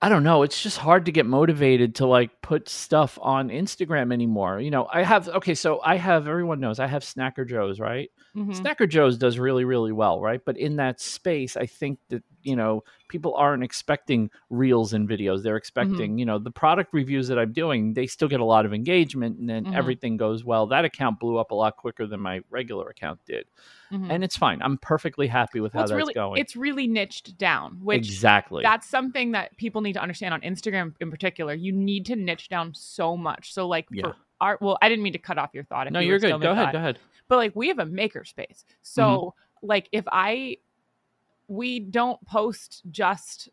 i 0.02 0.08
don't 0.08 0.22
know 0.22 0.42
it's 0.42 0.62
just 0.62 0.78
hard 0.78 1.04
to 1.06 1.12
get 1.12 1.26
motivated 1.26 1.94
to 1.94 2.06
like 2.06 2.42
put 2.42 2.68
stuff 2.68 3.18
on 3.22 3.48
instagram 3.48 4.12
anymore 4.12 4.60
you 4.60 4.70
know 4.70 4.86
i 4.92 5.02
have 5.02 5.28
okay 5.28 5.54
so 5.54 5.80
i 5.84 5.96
have 5.96 6.28
everyone 6.28 6.60
knows 6.60 6.78
i 6.78 6.86
have 6.86 7.02
snacker 7.02 7.48
joe's 7.48 7.80
right 7.80 8.10
Mhm. 8.36 8.54
Snacker 8.54 8.86
Joe's 8.86 9.16
does 9.16 9.38
really, 9.38 9.64
really 9.64 9.92
well, 9.92 10.20
right? 10.20 10.42
But 10.44 10.58
in 10.58 10.76
that 10.76 11.00
space, 11.00 11.56
I 11.56 11.64
think 11.64 11.98
that, 12.10 12.22
you 12.42 12.54
know, 12.54 12.84
people 13.08 13.34
aren't 13.34 13.64
expecting 13.64 14.28
reels 14.50 14.92
and 14.92 15.08
videos. 15.08 15.42
They're 15.42 15.56
expecting, 15.56 16.18
you 16.18 16.26
know, 16.26 16.38
the 16.38 16.50
product 16.50 16.92
reviews 16.92 17.28
that 17.28 17.38
I'm 17.38 17.54
doing, 17.54 17.94
they 17.94 18.06
still 18.06 18.28
get 18.28 18.40
a 18.40 18.44
lot 18.44 18.66
of 18.66 18.74
engagement 18.74 19.38
and 19.38 19.48
then 19.48 19.64
Mhm. 19.64 19.74
everything 19.74 20.18
goes 20.18 20.44
well. 20.44 20.66
That 20.66 20.84
account 20.84 21.18
blew 21.18 21.38
up 21.38 21.50
a 21.50 21.54
lot 21.54 21.78
quicker 21.78 22.06
than 22.06 22.20
my 22.20 22.40
regular 22.50 22.90
account 22.90 23.20
did. 23.24 23.46
Mhm. 23.90 24.10
And 24.10 24.22
it's 24.22 24.36
fine. 24.36 24.60
I'm 24.60 24.76
perfectly 24.76 25.28
happy 25.28 25.60
with 25.60 25.72
Well, 25.72 25.80
how 25.80 25.84
it's 25.84 25.90
that's 25.92 25.96
really 25.96 26.12
going. 26.12 26.38
it's 26.38 26.56
really 26.56 26.86
niched 26.86 27.38
down, 27.38 27.78
which 27.82 28.06
exactly. 28.06 28.62
that's 28.62 28.86
something 28.86 29.32
that 29.32 29.56
people 29.56 29.80
need 29.86 29.94
to 29.94 30.02
understand 30.02 30.34
on 30.34 30.40
Instagram 30.42 30.94
in 31.00 31.10
particular. 31.10 31.54
You 31.54 31.72
need 31.72 32.04
to 32.06 32.16
niche 32.16 32.48
down 32.48 32.74
so 32.74 33.16
much. 33.16 33.54
So 33.54 33.66
like 33.66 33.86
Yeah. 33.90 34.02
for 34.08 34.16
our 34.40 34.58
well, 34.60 34.76
I 34.82 34.88
didn't 34.90 35.02
mean 35.02 35.14
to 35.14 35.18
cut 35.18 35.38
off 35.38 35.50
your 35.54 35.64
thought. 35.64 35.90
No, 35.90 36.00
you 36.00 36.08
you're 36.10 36.18
good. 36.18 36.28
Go 36.40 36.50
ahead. 36.50 36.66
mid-thought. 36.66 36.72
Go 36.72 36.78
ahead. 36.78 36.98
but 37.28 37.36
like 37.36 37.56
we 37.56 37.68
have 37.68 37.78
a 37.78 37.86
makerspace 37.86 38.64
so 38.82 39.02
Mm-hmm. 39.02 39.66
like 39.66 39.88
if 39.92 40.04
i 40.12 40.58
we 41.48 41.80
don't 41.80 42.20
post 42.26 42.82
just 42.90 43.48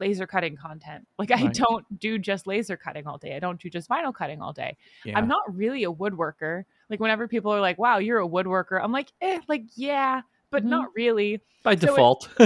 laser 0.00 0.26
cutting 0.26 0.56
content 0.56 1.06
like 1.18 1.30
i 1.30 1.36
Right. 1.44 1.54
don't 1.54 1.98
do 1.98 2.18
just 2.18 2.46
laser 2.46 2.76
cutting 2.76 3.06
all 3.06 3.16
day 3.18 3.34
i 3.36 3.38
don't 3.38 3.60
do 3.60 3.70
just 3.70 3.88
vinyl 3.88 4.14
cutting 4.14 4.42
all 4.42 4.52
day 4.52 4.76
Yeah. 5.04 5.16
i'm 5.18 5.28
not 5.28 5.42
really 5.54 5.84
a 5.84 5.90
woodworker 5.92 6.64
like 6.90 7.00
whenever 7.00 7.26
people 7.28 7.52
are 7.52 7.60
like 7.60 7.78
wow 7.78 7.98
you're 7.98 8.20
a 8.20 8.28
woodworker 8.28 8.78
i'm 8.82 8.92
like 8.92 9.10
eh 9.22 9.40
like 9.48 9.62
yeah 9.74 10.20
but 10.50 10.64
Mhm. 10.64 10.68
not 10.70 10.88
really 10.94 11.40
By 11.62 11.74
so 11.74 11.86
default. 11.86 12.28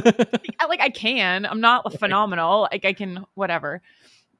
I, 0.61 0.67
like 0.67 0.81
I 0.81 0.91
can. 0.91 1.47
I'm 1.47 1.61
not 1.61 1.93
phenomenal. 1.99 2.69
Like 2.71 2.85
I 2.85 2.93
can 2.93 3.25
whatever. 3.35 3.83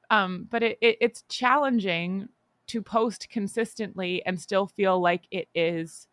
Um, 0.09 0.47
but 0.49 0.63
it, 0.63 0.77
it 0.81 0.97
it's 1.01 1.23
challenging 1.29 2.29
to 2.67 2.81
post 2.81 3.29
consistently 3.29 4.25
and 4.25 4.39
still 4.39 4.67
feel 4.67 4.99
like 4.99 5.23
it 5.31 5.47
is 5.53 6.07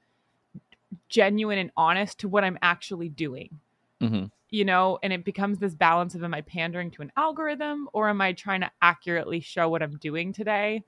genuine 1.08 1.58
and 1.58 1.70
honest 1.76 2.18
to 2.20 2.28
what 2.28 2.44
I'm 2.44 2.58
actually 2.62 3.08
doing. 3.08 3.60
hmm 4.00 4.26
You 4.50 4.64
know, 4.64 4.98
and 5.02 5.12
it 5.12 5.24
becomes 5.24 5.58
this 5.58 5.74
balance 5.74 6.14
of 6.14 6.22
am 6.24 6.34
I 6.34 6.40
pandering 6.42 6.90
to 6.92 7.02
an 7.02 7.12
algorithm 7.16 7.88
or 7.92 8.08
am 8.08 8.20
I 8.20 8.32
trying 8.32 8.60
to 8.62 8.70
accurately 8.82 9.40
show 9.40 9.68
what 9.68 9.82
I'm 9.82 9.96
doing 9.98 10.32
today? 10.32 10.84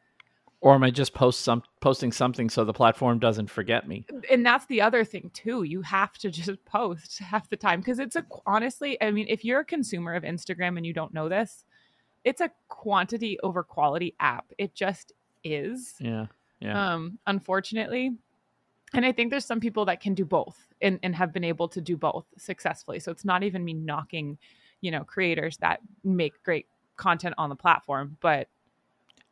Or 0.63 0.75
am 0.75 0.83
I 0.85 0.91
just 0.91 1.15
post 1.15 1.41
some 1.41 1.63
posting 1.81 2.13
something 2.13 2.51
so 2.51 2.65
the 2.65 2.73
platform 2.75 3.19
doesn't 3.19 3.51
forget 3.51 3.89
me? 3.89 4.05
and 4.31 4.45
that's 4.45 4.67
the 4.67 4.81
other 4.83 5.05
thing 5.05 5.31
too 5.33 5.63
you 5.63 5.81
have 5.83 6.13
to 6.19 6.31
just 6.31 6.63
post 6.67 7.19
half 7.19 7.49
the 7.49 7.57
time 7.57 7.81
because 7.81 7.99
it's 7.99 8.17
a 8.17 8.25
honestly 8.47 9.01
i 9.03 9.11
mean 9.11 9.27
if 9.29 9.45
you're 9.45 9.61
a 9.61 9.65
consumer 9.65 10.15
of 10.15 10.23
instagram 10.25 10.77
and 10.77 10.85
you 10.85 10.93
don't 10.93 11.15
know 11.15 11.29
this 11.29 11.65
it's 12.25 12.41
a 12.43 12.51
quantity 12.69 13.39
over 13.43 13.63
quality 13.63 14.15
app 14.21 14.53
it 14.59 14.75
just 14.75 15.13
is 15.43 15.95
Yeah. 16.01 16.27
Yeah. 16.61 16.93
um 16.95 17.19
unfortunately 17.27 18.13
and 18.93 19.07
i 19.07 19.13
think 19.13 19.31
there's 19.31 19.47
some 19.47 19.61
people 19.61 19.87
that 19.87 20.01
can 20.01 20.15
do 20.15 20.25
both 20.27 20.67
and, 20.83 20.99
and 21.03 21.15
have 21.17 21.33
been 21.33 21.45
able 21.45 21.69
to 21.69 21.81
do 21.81 21.97
both 21.97 22.27
successfully 22.37 23.01
so 23.01 23.11
it's 23.11 23.25
not 23.25 23.43
even 23.43 23.65
me 23.65 23.73
knocking 23.73 24.37
you 24.83 24.91
know 24.91 25.03
creators 25.05 25.57
that 25.59 25.81
make 26.05 26.35
great 26.43 26.67
content 26.97 27.35
on 27.39 27.49
the 27.49 27.57
platform 27.57 28.17
but 28.21 28.49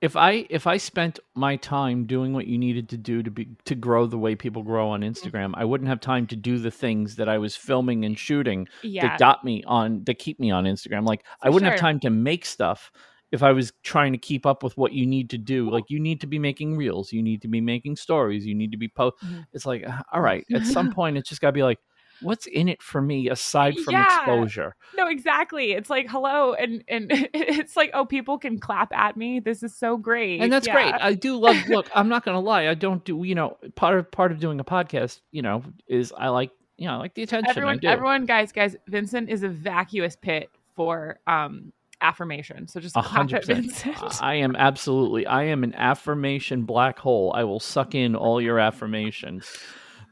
if 0.01 0.15
I 0.15 0.47
if 0.49 0.67
I 0.67 0.77
spent 0.77 1.19
my 1.35 1.57
time 1.57 2.05
doing 2.07 2.33
what 2.33 2.47
you 2.47 2.57
needed 2.57 2.89
to 2.91 2.97
do 2.97 3.23
to 3.23 3.31
be 3.31 3.49
to 3.65 3.75
grow 3.75 4.07
the 4.07 4.19
way 4.19 4.37
people 4.37 4.63
grow 4.63 4.89
on 4.91 5.01
Instagram, 5.01 5.53
I 5.55 5.65
wouldn't 5.65 5.89
have 5.89 6.01
time 6.01 6.27
to 6.29 6.37
do 6.37 6.59
the 6.59 6.71
things 6.71 7.17
that 7.17 7.29
I 7.29 7.39
was 7.39 7.57
filming 7.57 8.05
and 8.05 8.19
shooting 8.19 8.69
yeah 8.83 9.03
that 9.09 9.19
got 9.19 9.45
me 9.45 9.65
on 9.67 10.05
that 10.05 10.19
keep 10.19 10.39
me 10.39 10.51
on 10.51 10.65
Instagram. 10.65 11.07
Like 11.07 11.25
I 11.43 11.51
wouldn't 11.51 11.71
have 11.71 11.81
time 11.81 11.99
to 12.01 12.11
make 12.11 12.45
stuff 12.47 12.93
if 13.31 13.43
I 13.43 13.53
was 13.53 13.73
trying 13.83 14.13
to 14.13 14.19
keep 14.19 14.47
up 14.47 14.63
with 14.63 14.77
what 14.79 14.93
you 14.93 15.05
need 15.05 15.31
to 15.31 15.39
do. 15.39 15.69
Like 15.69 15.85
you 15.89 15.99
need 16.01 16.21
to 16.21 16.27
be 16.27 16.39
making 16.39 16.77
reels, 16.77 17.13
you 17.13 17.23
need 17.23 17.43
to 17.43 17.49
be 17.49 17.61
making 17.61 17.97
stories, 17.97 18.47
you 18.47 18.55
need 18.55 18.71
to 18.71 18.79
be 18.79 18.89
post. 18.89 19.17
Mhm. 19.25 19.47
It's 19.53 19.67
like 19.67 19.87
uh, 19.87 20.03
all 20.13 20.21
right, 20.21 20.45
at 20.55 20.65
some 20.65 20.93
point 20.99 21.19
it's 21.19 21.29
just 21.29 21.41
got 21.41 21.49
to 21.49 21.53
be 21.53 21.65
like 21.65 21.79
what's 22.21 22.47
in 22.47 22.69
it 22.69 22.83
for 22.83 23.01
me 23.01 23.29
aside 23.29 23.79
from 23.79 23.95
Yeah. 23.95 24.05
exposure? 24.05 24.75
No, 24.97 25.07
exactly. 25.09 25.73
It's 25.73 25.91
like 25.91 26.09
hello, 26.09 26.55
and 26.55 26.83
and 26.89 27.07
it's 27.35 27.77
like 27.77 27.91
oh, 27.95 28.05
people 28.05 28.39
can 28.39 28.59
clap 28.59 28.93
at 28.93 29.17
me. 29.17 29.41
This 29.41 29.63
is 29.63 29.77
so 29.77 29.97
great, 29.97 30.41
and 30.41 30.53
that's 30.53 30.67
Yeah. 30.67 30.73
great. 30.75 30.95
I 31.01 31.15
do 31.15 31.37
love. 31.37 31.69
Look, 31.69 31.89
I'm 31.95 32.09
not 32.09 32.25
gonna 32.25 32.41
lie. 32.41 32.69
I 32.69 32.75
don't 32.75 33.05
do. 33.05 33.23
You 33.25 33.35
know, 33.35 33.59
part 33.75 33.99
of 33.99 34.11
part 34.11 34.33
of 34.33 34.41
doing 34.41 34.61
a 34.61 34.65
podcast, 34.65 35.21
you 35.31 35.43
know, 35.43 35.63
is 35.87 36.13
I 36.17 36.29
like 36.29 36.51
you 36.77 36.87
know, 36.87 36.95
I 36.95 36.97
like 36.99 37.15
the 37.15 37.23
attention. 37.25 37.51
everyone, 37.51 37.75
I 37.77 37.79
do. 37.79 37.89
everyone, 37.89 38.25
guys, 38.25 38.53
guys, 38.53 38.77
Vincent 38.87 39.29
is 39.29 39.43
a 39.43 39.49
vacuous 39.49 40.15
pit 40.17 40.49
for 40.77 41.19
um 41.27 41.73
affirmation. 42.01 42.69
So 42.69 42.79
just 42.79 42.97
A 42.97 43.01
100%. 43.03 44.21
I 44.23 44.37
am 44.37 44.55
absolutely. 44.55 45.27
I 45.27 45.43
am 45.45 45.65
an 45.65 45.75
affirmation 45.75 46.63
black 46.63 46.99
hole. 47.01 47.33
I 47.35 47.43
will 47.43 47.59
suck 47.59 47.97
in 47.97 48.15
all 48.15 48.41
your 48.41 48.61
affirmations. 48.61 49.51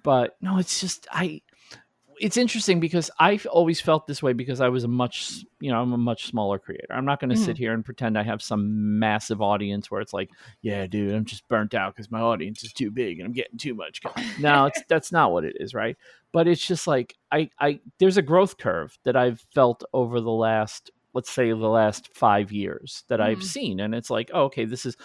But 0.02 0.36
no, 0.40 0.58
it's 0.58 0.80
just 0.80 1.06
I. 1.12 1.42
It's 2.18 2.36
interesting 2.36 2.80
because 2.80 3.10
I've 3.20 3.46
always 3.46 3.80
felt 3.80 4.06
this 4.06 4.22
way 4.22 4.32
because 4.32 4.60
I 4.60 4.68
was 4.68 4.84
a 4.84 4.88
much, 4.88 5.44
you 5.60 5.70
know, 5.70 5.80
I'm 5.80 5.92
a 5.92 5.98
much 5.98 6.26
smaller 6.26 6.58
creator. 6.58 6.86
I'm 6.90 7.04
not 7.04 7.20
going 7.20 7.30
to 7.30 7.36
sit 7.36 7.58
here 7.58 7.72
and 7.72 7.84
pretend 7.84 8.16
I 8.18 8.22
have 8.22 8.40
some 8.42 8.98
massive 8.98 9.42
audience 9.42 9.90
where 9.90 10.00
it's 10.00 10.12
like, 10.12 10.30
yeah, 10.62 10.86
dude, 10.86 11.14
I'm 11.14 11.24
just 11.24 11.46
burnt 11.48 11.74
out 11.74 11.94
because 11.94 12.10
my 12.10 12.20
audience 12.20 12.64
is 12.64 12.72
too 12.72 12.90
big 12.90 13.18
and 13.18 13.26
I'm 13.26 13.32
getting 13.34 13.58
too 13.58 13.74
much. 13.74 14.02
co-" 14.02 14.12
No, 14.38 14.66
it's 14.66 14.82
that's 14.88 15.12
not 15.12 15.32
what 15.32 15.44
it 15.44 15.56
is, 15.60 15.74
right? 15.74 15.96
But 16.32 16.48
it's 16.48 16.66
just 16.66 16.86
like 16.86 17.14
I, 17.30 17.50
I, 17.60 17.80
there's 17.98 18.16
a 18.16 18.22
growth 18.22 18.56
curve 18.58 18.96
that 19.04 19.16
I've 19.16 19.40
felt 19.54 19.84
over 19.92 20.20
the 20.20 20.30
last 20.30 20.90
let's 21.14 21.30
say 21.30 21.48
the 21.48 21.56
last 21.56 22.14
five 22.14 22.52
years 22.52 23.02
that 23.08 23.22
I've 23.22 23.38
Mhm. 23.38 23.42
seen. 23.44 23.80
And 23.80 23.94
it's 23.94 24.10
like, 24.10 24.30
oh, 24.34 24.44
okay, 24.44 24.66
this 24.66 24.84
is, 24.84 24.98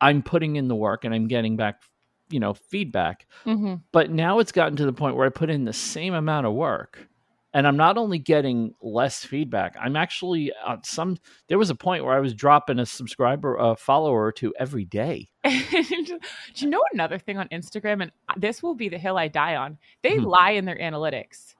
I'm 0.00 0.22
putting 0.22 0.56
in 0.56 0.68
the 0.68 0.74
work 0.74 1.04
and 1.04 1.14
I'm 1.14 1.28
getting 1.28 1.58
back, 1.58 1.82
you 2.30 2.40
know, 2.40 2.54
feedback. 2.54 3.26
hmm 3.44 3.74
But 3.92 4.10
now 4.10 4.38
it's 4.38 4.52
gotten 4.52 4.76
to 4.76 4.86
the 4.86 4.92
point 4.92 5.16
where 5.16 5.26
I 5.26 5.30
put 5.30 5.50
in 5.50 5.64
the 5.64 5.72
same 5.72 6.14
amount 6.14 6.46
of 6.46 6.54
work 6.54 7.06
and 7.52 7.66
I'm 7.66 7.76
not 7.76 7.98
only 7.98 8.18
getting 8.18 8.74
less 8.80 9.24
feedback, 9.24 9.74
I'm 9.80 9.96
actually 9.96 10.52
on 10.64 10.84
some, 10.84 11.16
there 11.48 11.58
was 11.58 11.70
a 11.70 11.74
point 11.74 12.04
where 12.04 12.14
I 12.14 12.20
was 12.20 12.32
dropping 12.32 12.78
a 12.78 12.86
subscriber, 12.86 13.56
a 13.56 13.74
follower 13.74 14.24
or 14.24 14.30
two 14.32 14.54
every 14.58 14.84
day. 14.84 15.28
Do 15.44 16.18
you 16.56 16.68
know 16.68 16.82
another 16.92 17.18
thing 17.18 17.38
on 17.38 17.48
Instagram? 17.48 18.02
And 18.02 18.12
this 18.36 18.62
will 18.62 18.74
be 18.74 18.88
the 18.88 18.98
hill 18.98 19.18
I 19.18 19.28
die 19.28 19.56
on. 19.56 19.78
They 20.02 20.16
Mhm. 20.18 20.26
lie 20.26 20.50
in 20.52 20.64
their 20.64 20.78
analytics. 20.78 21.54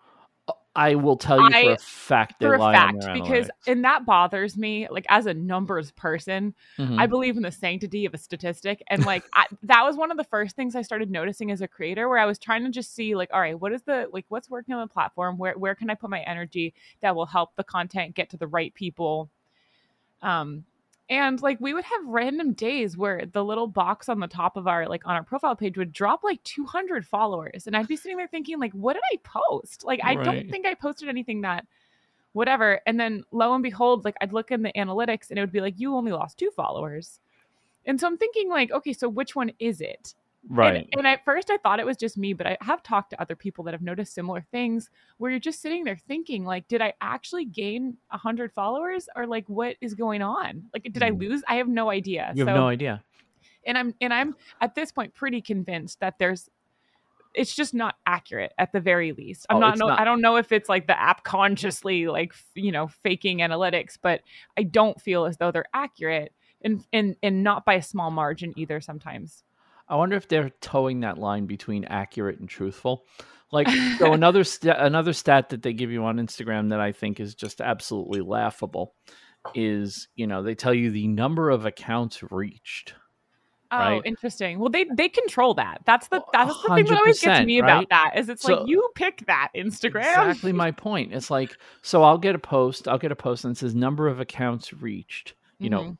I 0.77 0.95
will 0.95 1.17
tell 1.17 1.41
you 1.41 1.51
for 1.51 1.57
I- 1.57 1.73
a 1.73 1.79
fact 1.79 2.41
for 2.41 2.55
a 2.55 2.59
fact 2.59 2.99
because 3.13 3.47
analytics. 3.49 3.51
and 3.67 3.85
that 3.85 4.07
bothers 4.07 4.57
me 4.57 4.87
like 4.89 5.05
as 5.09 5.27
a 5.27 5.35
numbers 5.35 5.91
person 5.93 6.55
Mhm. 6.79 6.99
i 6.99 7.07
believe 7.07 7.37
in 7.37 7.43
the 7.43 7.51
sanctity 7.51 8.07
of 8.07 8.15
a 8.15 8.19
statistic 8.19 8.81
and 8.87 9.05
like 9.05 9.25
I, 9.33 9.47
that 9.65 9.83
was 9.85 9.97
one 9.97 10.11
of 10.13 10.17
the 10.17 10.25
first 10.25 10.55
things 10.55 10.77
i 10.77 10.83
started 10.83 11.11
noticing 11.11 11.51
as 11.51 11.61
a 11.61 11.67
creator 11.69 12.09
where 12.09 12.19
i 12.19 12.25
was 12.27 12.39
trying 12.39 12.63
to 12.65 12.71
just 12.71 12.95
see 12.95 13.17
like 13.17 13.31
all 13.33 13.41
right 13.41 13.59
what 13.59 13.73
is 13.73 13.83
the 13.83 14.09
like 14.13 14.27
what's 14.29 14.49
working 14.49 14.75
on 14.75 14.81
the 14.81 14.87
platform 14.93 15.39
where 15.39 15.59
where 15.59 15.75
can 15.75 15.91
i 15.91 15.95
put 15.95 16.09
my 16.09 16.21
energy 16.21 16.73
that 17.01 17.17
will 17.17 17.27
help 17.27 17.55
the 17.57 17.65
content 17.65 18.15
get 18.15 18.31
to 18.31 18.37
the 18.37 18.47
right 18.47 18.73
people 18.75 19.29
um 20.23 20.65
and 21.11 21.43
like 21.43 21.61
we 21.61 21.75
would 21.75 21.85
have 21.85 22.07
random 22.07 22.53
days 22.53 22.97
where 22.97 23.27
the 23.27 23.45
little 23.45 23.67
box 23.67 24.09
on 24.09 24.21
the 24.21 24.29
top 24.29 24.57
of 24.57 24.69
our 24.69 24.87
like 24.87 25.05
on 25.05 25.17
our 25.17 25.25
profile 25.25 25.57
page 25.57 25.77
would 25.77 25.93
drop 25.93 26.23
like 26.23 26.43
200 26.45 27.05
followers. 27.05 27.67
And 27.67 27.77
i'd 27.77 27.89
be 27.89 27.97
sitting 27.97 28.17
there 28.17 28.29
thinking 28.29 28.61
like 28.61 28.73
what 28.73 28.95
did 28.95 29.03
i 29.13 29.17
post? 29.25 29.85
Like 29.85 30.01
i 30.05 30.15
don't 30.15 30.49
think 30.49 30.67
i 30.67 30.75
posted 30.75 31.09
anything 31.09 31.43
that 31.43 31.67
whatever. 32.33 32.81
And 32.87 32.99
then 32.99 33.25
lo 33.33 33.53
and 33.53 33.63
behold 33.63 34.05
like 34.05 34.15
i'd 34.21 34.33
look 34.33 34.53
in 34.53 34.63
the 34.63 34.73
analytics 34.77 35.31
and 35.31 35.39
it 35.39 35.43
would 35.43 35.53
be 35.53 35.61
like 35.61 35.81
you 35.81 35.95
only 35.97 36.13
lost 36.13 36.39
two 36.39 36.51
followers. 36.53 37.19
And 37.85 38.01
so 38.01 38.07
i'm 38.07 38.17
thinking 38.17 38.49
like 38.49 38.71
okay 38.71 38.93
so 38.93 39.09
which 39.09 39.35
one 39.35 39.51
is 39.59 39.81
it 39.81 40.15
right. 40.49 40.89
and, 40.97 41.07
at 41.07 41.25
first 41.25 41.51
i 41.51 41.57
thought 41.59 41.79
it 41.81 41.87
was 41.87 41.97
just 41.97 42.17
me 42.17 42.33
but 42.33 42.47
i 42.47 42.57
have 42.61 42.83
talked 42.83 43.11
to 43.11 43.21
other 43.21 43.37
people 43.37 43.63
that 43.65 43.75
have 43.75 43.83
noticed 43.83 44.15
similar 44.15 44.41
things 44.51 44.89
where 45.19 45.31
you're 45.31 45.41
just 45.41 45.61
sitting 45.61 45.85
there 45.85 45.97
thinking 45.97 46.45
like 46.45 46.67
did 46.69 46.81
i 46.81 46.93
actually 47.01 47.45
gain 47.45 47.97
100 48.11 48.53
followers 48.53 49.09
or 49.17 49.27
like 49.27 49.47
what 49.49 49.77
is 49.81 49.95
going 49.95 50.23
on 50.23 50.63
like 50.73 50.83
did 50.85 51.03
i 51.03 51.11
Mm. 51.11 51.21
lose 51.21 51.43
i 51.49 51.57
have 51.57 51.69
no 51.69 51.91
idea 51.91 52.33
you 52.35 52.47
have 52.47 52.55
so 52.55 52.61
no 52.61 52.69
idea. 52.69 53.03
and 53.67 53.77
i'm 53.77 53.95
and 54.01 54.15
i'm 54.15 54.35
at 54.61 54.75
this 54.75 54.91
point 54.93 55.15
pretty 55.15 55.41
convinced 55.43 56.01
that 56.01 56.19
there's 56.19 56.49
it's 57.33 57.55
just 57.55 57.75
not 57.75 57.95
accurate 58.07 58.53
at 58.59 58.73
the 58.73 58.81
very 58.81 59.13
least. 59.13 59.47
I'm 59.49 59.59
Oh, 59.59 59.61
not, 59.61 59.79
no, 59.79 59.87
not. 59.87 60.01
I 60.01 60.05
don't 60.05 60.21
know 60.21 60.35
if 60.35 60.51
it's 60.51 60.69
like 60.69 60.89
the 60.89 61.01
app 61.01 61.23
consciously 61.23 62.09
like 62.09 62.33
you 62.57 62.73
know 62.73 62.89
faking 62.89 63.39
analytics, 63.39 63.97
but 64.03 64.23
I 64.59 64.65
don't 64.65 65.01
feel 65.01 65.27
as 65.27 65.37
though 65.37 65.53
they're 65.53 65.67
accurate 65.73 66.33
and 66.63 66.85
and 66.93 67.15
and 67.23 67.45
not 67.45 67.65
by 67.65 67.75
a 67.75 67.83
small 67.83 68.11
margin 68.11 68.53
either 68.57 68.81
sometimes. 68.81 69.45
I 69.91 69.97
wonder 69.97 70.17
if 70.17 70.29
they're 70.29 70.51
toeing 70.61 71.01
that 71.01 71.19
line 71.19 71.47
between 71.47 71.85
accurate 71.85 72.39
and 72.39 72.49
truthful. 72.49 73.05
Like 73.53 73.69
so 73.99 74.13
another 74.13 74.45
sta 74.45 74.75
another 74.79 75.13
stat 75.13 75.51
that 75.51 75.63
they 75.63 75.73
give 75.73 75.91
you 75.91 76.05
on 76.05 76.17
Instagram 76.19 76.71
that 76.71 76.81
I 76.81 76.93
think 76.93 77.21
is 77.21 77.35
just 77.35 77.61
absolutely 77.61 78.21
laughable 78.21 78.95
is, 79.55 80.09
you 80.15 80.27
know, 80.27 80.43
they 80.43 80.55
tell 80.55 80.73
you 80.75 80.91
the 80.91 81.09
number 81.09 81.51
of 81.51 81.67
accounts 81.67 82.23
reached. 82.31 82.95
Oh, 83.73 83.79
Right. 83.79 84.03
interesting. 84.05 84.59
Well, 84.59 84.69
they 84.69 84.85
they 84.97 85.09
control 85.09 85.55
that. 85.55 85.83
That's 85.87 86.09
the 86.09 86.23
that's 86.33 86.61
the 86.63 86.75
thing 86.75 86.87
that 86.87 86.99
always 86.99 87.21
gets 87.21 87.41
100%, 87.41 87.47
me 87.47 87.61
right? 87.61 87.69
about 87.69 87.89
that 87.91 88.13
is 88.17 88.29
it's 88.29 88.43
So- 88.43 88.55
like 88.59 88.69
you 88.69 88.89
pick 88.95 89.25
that 89.27 89.51
Instagram. 89.57 90.01
Exactly 90.01 90.53
my 90.53 90.71
point. 90.71 91.13
It's 91.13 91.31
like 91.31 91.57
so 91.83 92.03
I'll 92.03 92.19
get 92.19 92.35
a 92.35 92.39
post, 92.41 92.87
I'll 92.89 92.99
get 92.99 93.13
a 93.13 93.17
post 93.17 93.45
and 93.45 93.57
it 93.57 93.59
says 93.59 93.75
number 93.75 94.07
of 94.09 94.21
accounts 94.21 94.73
reached, 94.73 95.35
you 95.59 95.71
know, 95.71 95.83
mm-hmm. 95.83 95.93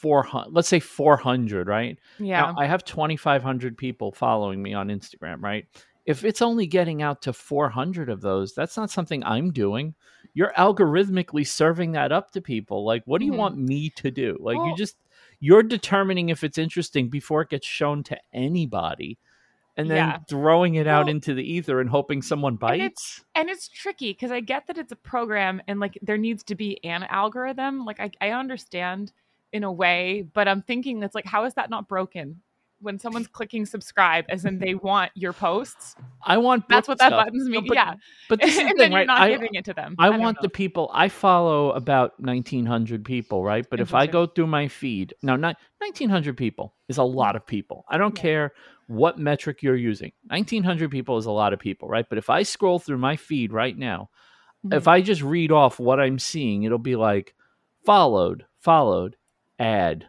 400 0.00 0.52
let's 0.52 0.68
say 0.68 0.80
400, 0.80 1.66
right? 1.68 1.98
Yeah. 2.18 2.40
Now, 2.42 2.54
I 2.58 2.66
have 2.66 2.84
2,500 2.84 3.76
people 3.76 4.12
following 4.12 4.62
me 4.62 4.74
on 4.74 4.88
Instagram, 4.88 5.42
right? 5.42 5.66
If 6.06 6.24
it's 6.24 6.40
only 6.40 6.66
getting 6.66 7.02
out 7.02 7.20
to 7.22 7.32
400 7.32 8.08
of 8.08 8.20
those, 8.20 8.54
that's 8.54 8.76
not 8.76 8.90
something 8.90 9.22
I'm 9.24 9.50
doing. 9.50 9.94
You're 10.34 10.52
algorithmically 10.56 11.46
serving 11.46 11.92
that 11.92 12.12
up 12.12 12.30
to 12.32 12.40
people. 12.40 12.84
Like, 12.84 13.02
what 13.06 13.18
do 13.18 13.26
you 13.26 13.32
Mhm. 13.32 13.38
want 13.38 13.58
me 13.58 13.90
to 13.90 14.10
do? 14.10 14.36
Like, 14.40 14.54
you 14.56 14.62
Well- 14.62 14.76
just, 14.76 14.96
you're 15.40 15.62
determining 15.62 16.28
if 16.30 16.42
it's 16.44 16.58
interesting 16.58 17.08
before 17.10 17.42
it 17.42 17.50
gets 17.50 17.66
shown 17.66 18.02
to 18.04 18.18
anybody 18.32 19.18
and 19.76 19.90
then 19.90 19.96
Yeah. 20.08 20.18
throwing 20.28 20.76
it 20.76 20.86
out 20.86 21.08
into 21.08 21.34
the 21.34 21.44
ether 21.44 21.80
and 21.80 21.90
hoping 21.90 22.22
someone 22.22 22.54
and 22.54 22.58
bites. 22.60 22.84
it's 22.84 23.24
and 23.34 23.48
it's 23.48 23.68
tricky 23.68 24.12
because 24.12 24.32
I 24.32 24.40
get 24.40 24.66
that 24.66 24.78
it's 24.78 24.90
a 24.90 24.96
program 24.96 25.62
and 25.68 25.78
like 25.78 25.96
there 26.02 26.18
needs 26.18 26.42
to 26.44 26.54
be 26.56 26.82
an 26.84 27.04
algorithm. 27.04 27.84
Like 27.84 28.00
I, 28.00 28.10
I 28.20 28.30
understand 28.30 29.12
in 29.52 29.64
a 29.64 29.72
way, 29.72 30.26
but 30.34 30.48
I'm 30.48 30.62
thinking 30.62 31.02
it's 31.02 31.14
like 31.14 31.26
how 31.26 31.44
is 31.44 31.54
that 31.54 31.70
not 31.70 31.88
broken? 31.88 32.40
When 32.80 32.98
someone's 32.98 33.26
clicking 33.26 33.66
subscribe, 33.66 34.24
as 34.28 34.44
in 34.44 34.58
they 34.58 34.74
want 34.74 35.10
your 35.14 35.32
posts, 35.32 35.96
I 36.22 36.38
want 36.38 36.68
that's 36.68 36.86
what 36.86 36.98
that 36.98 37.08
stuff. 37.08 37.24
buttons 37.26 37.48
No, 37.48 37.60
mean. 37.60 37.66
but, 37.66 37.74
yeah, 37.74 37.94
but 38.28 38.40
this 38.40 38.50
is 38.56 38.56
the 38.56 38.62
and 38.62 38.68
thing, 38.70 38.76
then 38.78 38.92
you're 38.92 38.98
right? 39.00 39.06
not 39.06 39.20
I, 39.22 39.30
giving 39.30 39.54
it 39.54 39.64
to 39.64 39.74
them. 39.74 39.96
I 39.98 40.06
don't 40.08 40.20
want 40.20 40.40
the 40.40 40.48
people 40.48 40.88
I 40.94 41.08
follow 41.08 41.72
about 41.72 42.20
1900 42.20 43.04
people, 43.04 43.42
right? 43.42 43.66
But 43.68 43.80
if 43.80 43.94
I 43.94 44.06
go 44.06 44.26
through 44.26 44.46
my 44.46 44.68
feed, 44.68 45.12
now, 45.22 45.34
not 45.34 45.56
1900 45.80 46.36
people 46.36 46.74
is 46.88 46.98
a 46.98 47.02
lot 47.02 47.34
of 47.34 47.44
people. 47.44 47.84
I 47.88 47.98
don't 47.98 48.16
Yeah. 48.16 48.22
care 48.22 48.52
what 48.86 49.18
metric 49.18 49.60
you're 49.62 49.74
using. 49.76 50.12
1900 50.30 50.90
people 50.90 51.16
is 51.18 51.26
a 51.26 51.32
lot 51.32 51.52
of 51.52 51.58
people, 51.58 51.88
right? 51.88 52.08
But 52.08 52.18
if 52.18 52.30
I 52.30 52.44
scroll 52.44 52.78
through 52.78 52.98
my 52.98 53.16
feed 53.16 53.52
right 53.52 53.76
now, 53.76 54.10
if 54.70 54.84
Mhm. 54.84 54.88
I 54.88 55.00
just 55.02 55.22
read 55.22 55.50
off 55.50 55.80
what 55.80 55.98
I'm 55.98 56.18
seeing, 56.20 56.62
it'll 56.62 56.78
be 56.78 56.96
like 56.96 57.34
followed, 57.84 58.46
followed, 58.60 59.16
ad, 59.58 60.06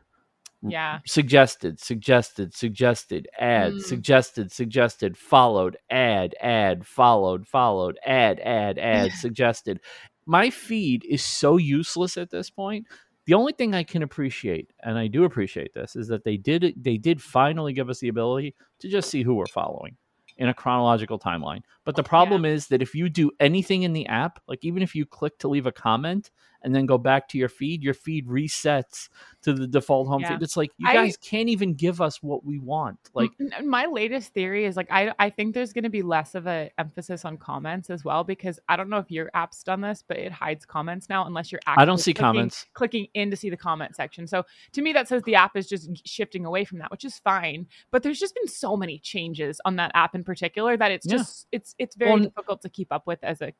yeah, 0.62 1.00
suggested, 1.06 1.79
suggested, 1.79 2.53
suggested, 2.53 3.27
ad, 3.39 3.74
Mm. 3.74 3.82
suggested, 3.82 4.51
suggested, 4.51 5.18
followed, 5.18 5.77
ad, 5.89 6.36
ad, 6.41 6.86
followed, 6.86 7.48
followed, 7.48 7.98
ad, 8.06 8.39
ad, 8.41 8.77
ad, 8.77 9.12
suggested. 9.15 9.79
My 10.25 10.50
feed 10.50 11.06
is 11.06 11.24
so 11.24 11.58
useless 11.58 12.18
at 12.18 12.29
this 12.29 12.50
point. 12.50 12.86
The 13.25 13.34
only 13.36 13.53
thing 13.53 13.74
I 13.75 13.84
can 13.84 14.03
appreciate, 14.03 14.72
and 14.84 14.98
I 14.98 15.08
do 15.08 15.24
appreciate 15.24 15.74
this, 15.74 15.96
is 15.96 16.08
that 16.10 16.24
they 16.24 16.38
did 16.38 16.74
they 16.77 16.98
did 16.98 17.22
finally 17.22 17.74
give 17.74 17.89
us 17.89 18.00
the 18.00 18.08
ability 18.10 18.56
to 18.79 18.89
just 18.89 19.10
see 19.10 19.24
who 19.24 19.36
we're 19.36 19.48
following 19.48 19.96
in 20.38 20.50
a 20.50 20.53
chronological 20.53 21.20
timeline. 21.20 21.62
But 21.86 21.96
the 21.96 22.03
problem 22.03 22.46
is 22.46 22.68
that 22.68 22.82
if 22.82 22.96
you 22.96 23.10
do 23.10 23.32
anything 23.39 23.84
in 23.84 23.94
the 23.94 24.08
app, 24.08 24.39
like 24.48 24.63
even 24.65 24.82
if 24.82 24.96
you 24.96 25.06
click 25.06 25.38
to 25.39 25.48
leave 25.48 25.65
a 25.68 25.72
comment 25.72 26.32
and 26.62 26.75
then 26.75 26.86
go 26.86 26.98
back 26.98 27.28
to 27.30 27.38
your 27.38 27.50
feed, 27.50 27.82
your 27.84 27.94
feed 27.94 28.28
resets 28.28 29.10
to 29.44 29.54
the 29.54 29.66
default 29.68 30.08
home 30.08 30.22
Yeah. 30.22 30.34
feed. 30.34 30.44
It's 30.44 30.58
like 30.58 30.72
you 30.78 30.88
I- 30.89 30.94
guys 30.94 31.18
can't 31.18 31.48
even 31.50 31.74
give 31.74 32.01
us 32.01 32.22
what 32.22 32.44
we 32.44 32.60
want. 32.60 33.00
Like 33.13 33.32
my 33.63 33.86
latest 33.86 34.34
theory 34.34 34.66
is 34.66 34.75
like 34.75 34.88
I 34.92 35.13
I 35.20 35.30
think 35.30 35.54
there's 35.54 35.72
going 35.74 35.84
to 35.86 35.89
be 35.89 36.01
less 36.01 36.36
of 36.36 36.48
a 36.48 36.70
emphasis 36.78 37.24
on 37.25 37.38
comments 37.38 37.89
as 37.89 38.04
well 38.04 38.24
because 38.24 38.60
I 38.68 38.75
don't 38.75 38.89
know 38.89 38.98
if 38.98 39.10
your 39.10 39.30
app's 39.34 39.63
done 39.63 39.82
this, 39.82 40.04
but 40.08 40.18
it 40.18 40.32
hides 40.32 40.66
comments 40.66 41.08
now 41.10 41.25
unless 41.25 41.51
you're 41.51 41.62
actually 41.66 41.82
I 41.82 41.86
don't 41.86 41.98
see 42.00 42.13
clicking, 42.13 42.24
comments. 42.28 42.66
clicking 42.74 43.08
in 43.13 43.32
to 43.32 43.38
see 43.38 43.50
the 43.50 43.58
comment 43.58 43.96
section. 43.96 44.28
So 44.28 44.44
to 44.74 44.82
me, 44.82 44.92
that 44.94 45.08
says 45.08 45.24
the 45.24 45.36
app 45.36 45.56
is 45.56 45.68
just 45.68 45.89
shifting 46.06 46.46
away 46.46 46.66
from 46.66 46.80
that, 46.80 46.92
which 46.92 47.06
is 47.06 47.18
fine. 47.20 47.68
But 47.92 48.04
there's 48.04 48.20
just 48.20 48.36
been 48.36 48.48
so 48.48 48.75
many 48.75 49.00
changes 49.00 49.62
on 49.66 49.78
that 49.78 49.92
app 49.94 50.16
in 50.16 50.24
particular 50.24 50.75
that 50.78 50.92
it's 50.92 51.06
Yeah. 51.06 51.18
just 51.18 51.48
it's 51.51 51.75
it's 51.80 51.96
very 51.96 52.12
Well, 52.12 52.20
difficult 52.24 52.62
to 52.63 52.70
keep 52.70 52.92
up 52.92 53.08
with 53.08 53.24
as 53.24 53.42
a 53.42 53.54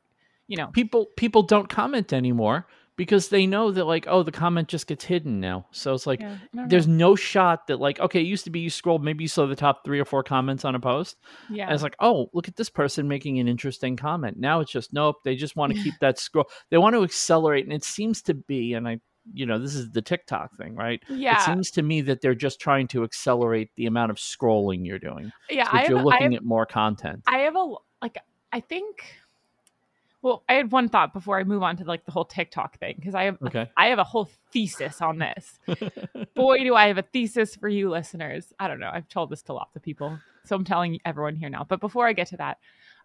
you 0.46 0.56
know 0.56 0.66
People 0.68 1.06
people 1.16 1.42
don't 1.44 1.68
comment 1.68 2.12
anymore 2.12 2.66
because 2.96 3.28
they 3.28 3.46
know 3.46 3.70
that 3.70 3.84
like 3.84 4.06
oh 4.08 4.22
the 4.22 4.32
comment 4.32 4.68
just 4.68 4.86
gets 4.86 5.04
hidden 5.04 5.40
now. 5.40 5.66
So 5.70 5.94
it's 5.94 6.06
like 6.06 6.20
yeah, 6.20 6.36
don't 6.54 6.68
there's 6.68 6.86
know. 6.86 7.10
no 7.10 7.16
shot 7.16 7.66
that 7.66 7.80
like 7.80 7.98
okay 8.00 8.20
it 8.20 8.26
used 8.26 8.44
to 8.44 8.50
be 8.50 8.60
you 8.60 8.70
scrolled 8.70 9.02
maybe 9.02 9.24
you 9.24 9.28
saw 9.28 9.46
the 9.46 9.56
top 9.56 9.84
three 9.84 10.00
or 10.00 10.04
four 10.04 10.22
comments 10.22 10.64
on 10.64 10.74
a 10.74 10.80
post 10.80 11.16
yeah 11.48 11.64
and 11.64 11.74
it's 11.74 11.82
like 11.82 11.96
oh 12.00 12.28
look 12.32 12.48
at 12.48 12.56
this 12.56 12.70
person 12.70 13.08
making 13.08 13.38
an 13.38 13.48
interesting 13.48 13.96
comment 13.96 14.38
now 14.38 14.60
it's 14.60 14.70
just 14.70 14.92
nope 14.92 15.16
they 15.24 15.34
just 15.34 15.56
want 15.56 15.74
to 15.74 15.82
keep 15.82 15.94
that 16.00 16.18
scroll 16.18 16.46
they 16.70 16.78
want 16.78 16.94
to 16.94 17.02
accelerate 17.02 17.64
and 17.64 17.72
it 17.72 17.84
seems 17.84 18.22
to 18.22 18.34
be 18.34 18.74
and 18.74 18.88
i 18.88 18.98
you 19.32 19.46
know 19.46 19.58
this 19.58 19.74
is 19.74 19.90
the 19.90 20.02
tiktok 20.02 20.54
thing 20.56 20.74
right 20.74 21.02
yeah 21.08 21.40
it 21.40 21.44
seems 21.44 21.70
to 21.70 21.82
me 21.82 22.00
that 22.00 22.20
they're 22.20 22.34
just 22.34 22.60
trying 22.60 22.88
to 22.88 23.04
accelerate 23.04 23.70
the 23.76 23.86
amount 23.86 24.10
of 24.10 24.16
scrolling 24.16 24.86
you're 24.86 24.98
doing 24.98 25.30
yeah. 25.50 25.64
so 25.64 25.70
I 25.72 25.80
have, 25.80 25.90
you're 25.90 26.02
looking 26.02 26.32
have 26.32 26.40
at 26.40 26.44
more 26.44 26.66
content 26.66 27.22
I 27.26 27.38
have 27.40 27.56
a 27.56 27.74
like 28.02 28.18
I 28.52 28.60
think 28.60 29.04
Well, 30.22 30.42
I 30.48 30.54
had 30.54 30.70
one 30.70 30.88
thought 30.88 31.12
before 31.14 31.38
I 31.38 31.44
move 31.44 31.62
on 31.62 31.76
to 31.78 31.84
like 31.84 32.04
the 32.04 32.12
whole 32.12 32.24
TikTok 32.26 32.78
thing 32.78 32.94
because 32.98 33.14
I 33.14 33.24
have 33.24 33.38
Okay. 33.42 33.70
I 33.76 33.86
have 33.86 33.98
a 33.98 34.04
whole 34.04 34.28
thesis 34.52 35.00
on 35.00 35.18
this. 35.18 35.58
Boy, 36.34 36.58
do 36.58 36.74
I 36.74 36.88
have 36.88 36.98
a 36.98 37.02
thesis 37.02 37.56
for 37.56 37.68
you 37.68 37.88
listeners. 37.88 38.52
I 38.58 38.68
don't 38.68 38.80
know. 38.80 38.90
I've 38.92 39.08
told 39.08 39.30
this 39.30 39.42
to 39.42 39.54
lots 39.54 39.76
of 39.76 39.82
people, 39.82 40.18
so 40.44 40.56
I'm 40.56 40.64
telling 40.64 41.00
everyone 41.04 41.36
here 41.36 41.48
now. 41.48 41.64
But 41.68 41.80
before 41.80 42.06
I 42.06 42.12
get 42.12 42.28
to 42.28 42.36
that, 42.36 42.58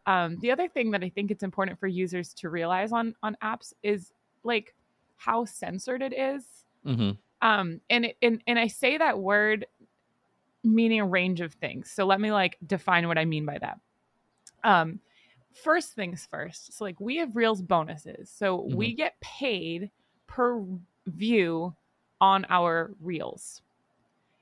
um, 0.05 0.37
the 0.41 0.51
other 0.51 0.67
thing 0.67 0.91
that 0.91 1.03
I 1.03 1.09
think 1.09 1.31
it's 1.31 1.43
important 1.43 1.79
for 1.79 1.87
users 1.87 2.33
to 2.35 2.49
realize 2.49 2.91
on 2.91 3.15
on 3.23 3.37
apps 3.41 3.73
is 3.81 4.11
like 4.43 4.75
how 5.15 5.45
censored 5.45 6.01
it 6.01 6.13
is. 6.13 6.43
hmm 6.83 7.11
Um, 7.41 7.79
and 7.89 8.05
it, 8.05 8.17
and 8.21 8.41
and 8.45 8.59
I 8.59 8.67
say 8.67 8.97
that 8.97 9.19
word 9.19 9.65
meaning 10.65 10.99
a 10.99 11.05
range 11.05 11.41
of 11.41 11.53
things. 11.53 11.91
So 11.91 12.05
let 12.05 12.19
me 12.19 12.31
like 12.31 12.57
define 12.65 13.07
what 13.07 13.17
I 13.17 13.25
mean 13.25 13.45
by 13.45 13.59
that. 13.59 13.79
Um, 14.63 14.99
first 15.55 15.93
things 15.93 16.27
first. 16.29 16.73
So 16.73 16.83
like 16.83 16.99
we 16.99 17.17
have 17.17 17.35
Reels 17.35 17.61
bonuses. 17.61 18.29
So 18.29 18.67
we 18.75 18.89
mm-hmm. 18.89 18.97
get 18.97 19.19
paid 19.21 19.89
per 20.27 20.63
view 21.07 21.75
on 22.21 22.45
our 22.49 22.91
Reels. 23.01 23.61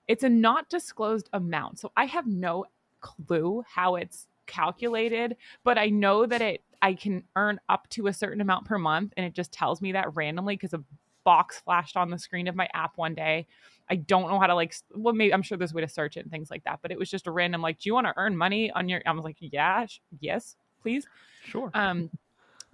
It's 0.08 0.24
a 0.24 0.30
not 0.30 0.70
disclosed 0.70 1.30
amount. 1.34 1.80
So 1.80 1.92
I 1.96 2.06
have 2.06 2.28
no 2.28 2.66
clue 3.00 3.64
how 3.68 3.96
it's 3.96 4.28
calculated, 4.48 5.38
but 5.64 5.78
I 5.78 5.90
know 5.90 6.26
that 6.26 6.42
it 6.42 6.64
I 6.82 6.96
can 6.96 7.24
earn 7.38 7.62
up 7.70 7.88
to 7.92 8.08
a 8.08 8.14
certain 8.14 8.42
amount 8.42 8.66
per 8.66 8.78
month 8.78 9.14
and 9.16 9.26
it 9.26 9.34
just 9.34 9.54
tells 9.54 9.82
me 9.82 9.94
that 9.94 10.14
randomly 10.16 10.56
because 10.56 10.74
a 10.74 10.84
box 11.24 11.62
flashed 11.62 11.96
on 11.96 12.10
the 12.10 12.20
screen 12.20 12.50
of 12.50 12.56
my 12.56 12.68
app 12.74 12.98
one 12.98 13.16
day. 13.16 13.48
I 13.90 13.96
don't 13.96 14.30
know 14.30 14.40
how 14.40 14.48
to 14.48 14.56
like 14.56 14.76
well 14.94 15.14
maybe 15.14 15.34
I'm 15.34 15.44
sure 15.44 15.58
there's 15.58 15.72
a 15.72 15.76
way 15.76 15.82
to 15.82 15.88
search 15.88 16.18
it 16.18 16.22
and 16.22 16.32
things 16.32 16.52
like 16.52 16.64
that, 16.66 16.80
but 16.82 16.92
it 16.92 17.00
was 17.00 17.10
just 17.10 17.28
a 17.28 17.32
random 17.32 17.62
like 17.62 17.80
do 17.80 17.88
you 17.88 17.94
want 17.94 18.08
to 18.08 18.14
earn 18.18 18.36
money 18.36 18.72
on 18.72 18.90
your 18.90 19.02
I 19.06 19.12
was 19.12 19.24
like 19.24 19.38
yeah, 19.40 19.86
sh- 19.86 20.00
yes, 20.20 20.58
please. 20.84 21.08
Sure. 21.46 21.72
Um, 21.74 22.10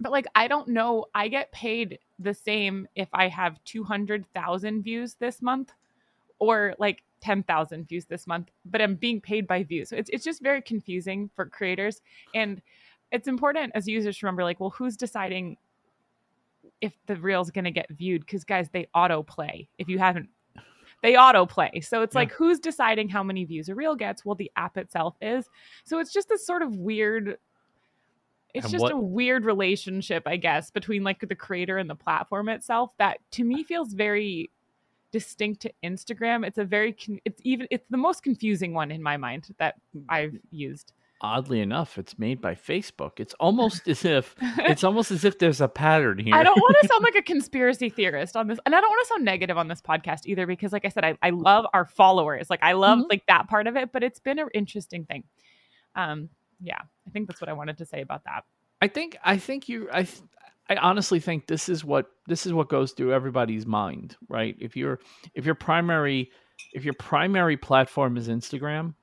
but 0.00 0.12
like 0.12 0.26
I 0.34 0.48
don't 0.48 0.68
know. 0.68 1.06
I 1.14 1.28
get 1.28 1.50
paid 1.52 1.98
the 2.18 2.34
same 2.34 2.86
if 2.94 3.08
I 3.14 3.28
have 3.28 3.62
two 3.64 3.82
hundred 3.84 4.26
thousand 4.34 4.82
views 4.82 5.14
this 5.14 5.40
month, 5.40 5.72
or 6.38 6.74
like 6.78 7.02
ten 7.20 7.42
thousand 7.42 7.88
views 7.88 8.04
this 8.06 8.26
month. 8.26 8.50
But 8.64 8.82
I'm 8.82 8.96
being 8.96 9.20
paid 9.20 9.46
by 9.46 9.62
views, 9.62 9.88
so 9.88 9.96
it's 9.96 10.10
it's 10.10 10.24
just 10.24 10.42
very 10.42 10.60
confusing 10.62 11.30
for 11.34 11.46
creators, 11.46 12.02
and 12.34 12.60
it's 13.12 13.28
important 13.28 13.72
as 13.74 13.88
users 13.88 14.18
to 14.18 14.26
remember 14.26 14.44
like, 14.44 14.60
well, 14.60 14.70
who's 14.70 14.96
deciding 14.96 15.56
if 16.80 16.92
the 17.06 17.16
reel's 17.16 17.50
going 17.50 17.64
to 17.64 17.70
get 17.70 17.90
viewed? 17.90 18.22
Because 18.24 18.44
guys, 18.44 18.68
they 18.72 18.86
autoplay. 18.94 19.66
If 19.78 19.88
you 19.88 19.98
haven't. 19.98 20.28
They 21.02 21.14
autoplay. 21.14 21.82
So 21.84 22.02
it's 22.02 22.14
Yeah. 22.14 22.20
like 22.20 22.32
who's 22.32 22.60
deciding 22.60 23.08
how 23.08 23.22
many 23.22 23.44
views 23.44 23.68
a 23.70 23.74
reel 23.74 23.96
gets? 23.96 24.24
Well, 24.24 24.34
the 24.34 24.50
app 24.56 24.76
itself 24.76 25.16
is. 25.20 25.48
So 25.84 25.98
it's 25.98 26.12
just 26.12 26.28
this 26.28 26.46
sort 26.46 26.62
of 26.62 26.76
weird 26.76 27.38
it's 28.54 28.66
And 28.66 28.72
just 28.72 28.82
what- 28.82 28.92
a 28.92 28.96
weird 28.96 29.44
relationship 29.44 30.22
i 30.26 30.36
guess 30.36 30.70
between 30.70 31.02
like 31.04 31.20
the 31.26 31.34
creator 31.34 31.78
and 31.78 31.88
the 31.88 31.94
platform 31.94 32.48
itself 32.48 32.90
that 32.98 33.18
to 33.32 33.44
me 33.44 33.62
feels 33.64 33.92
very 33.92 34.50
distinct 35.12 35.62
to 35.62 35.72
instagram 35.84 36.46
it's 36.46 36.58
a 36.58 36.64
very 36.64 36.92
con- 36.92 37.18
it's 37.24 37.40
even 37.44 37.66
it's 37.70 37.86
the 37.90 37.96
most 37.96 38.22
confusing 38.22 38.74
one 38.74 38.90
in 38.90 39.02
my 39.02 39.16
mind 39.16 39.48
that 39.58 39.74
i've 40.08 40.36
used 40.50 40.92
Oddly 41.22 41.60
enough, 41.60 41.98
it's 41.98 42.18
made 42.18 42.40
by 42.40 42.54
Facebook. 42.54 43.20
It's 43.20 43.34
almost 43.40 43.86
as 43.86 44.06
if 44.06 44.34
it's 44.40 44.82
almost 44.82 45.10
as 45.10 45.22
if 45.22 45.38
there's 45.38 45.60
a 45.60 45.68
pattern 45.68 46.16
here. 46.16 46.34
I 46.34 46.42
don't 46.42 46.56
want 46.58 46.76
to 46.80 46.88
sound 46.90 47.02
like 47.02 47.14
a 47.14 47.20
conspiracy 47.20 47.90
theorist 47.90 48.36
on 48.38 48.46
this, 48.46 48.58
and 48.64 48.74
I 48.74 48.80
don't 48.80 48.88
want 48.88 49.02
to 49.06 49.08
sound 49.08 49.24
negative 49.26 49.58
on 49.58 49.68
this 49.68 49.82
podcast 49.82 50.20
either, 50.24 50.46
because, 50.46 50.72
like 50.72 50.86
I 50.86 50.88
said, 50.88 51.04
I, 51.04 51.18
I 51.22 51.28
love 51.28 51.66
our 51.74 51.84
followers. 51.84 52.48
Like 52.48 52.62
I 52.62 52.72
love 52.72 53.00
Mhm. 53.00 53.10
like 53.10 53.26
that 53.26 53.48
part 53.48 53.66
of 53.66 53.76
it, 53.76 53.92
but 53.92 54.02
it's 54.02 54.18
been 54.18 54.38
an 54.38 54.48
interesting 54.54 55.04
thing. 55.04 55.24
Um, 55.94 56.30
yeah, 56.62 56.80
I 57.06 57.10
think 57.10 57.28
that's 57.28 57.40
what 57.40 57.48
I 57.48 57.52
wanted 57.52 57.78
to 57.78 57.86
say 57.86 58.00
about 58.02 58.24
that. 58.24 58.44
I 58.82 58.88
think 58.88 59.16
I 59.24 59.36
think 59.36 59.68
you 59.68 59.88
I 59.92 60.02
th- 60.04 60.22
I 60.68 60.76
honestly 60.76 61.20
think 61.20 61.46
this 61.46 61.68
is 61.68 61.84
what 61.84 62.06
this 62.26 62.46
is 62.46 62.52
what 62.52 62.68
goes 62.68 62.92
through 62.92 63.12
everybody's 63.12 63.66
mind, 63.66 64.16
right? 64.28 64.56
If 64.60 64.76
your 64.76 65.00
if 65.34 65.44
your 65.44 65.54
primary 65.54 66.30
if 66.72 66.84
your 66.84 66.94
primary 66.94 67.56
platform 67.56 68.16
is 68.16 68.28
Instagram, 68.28 68.94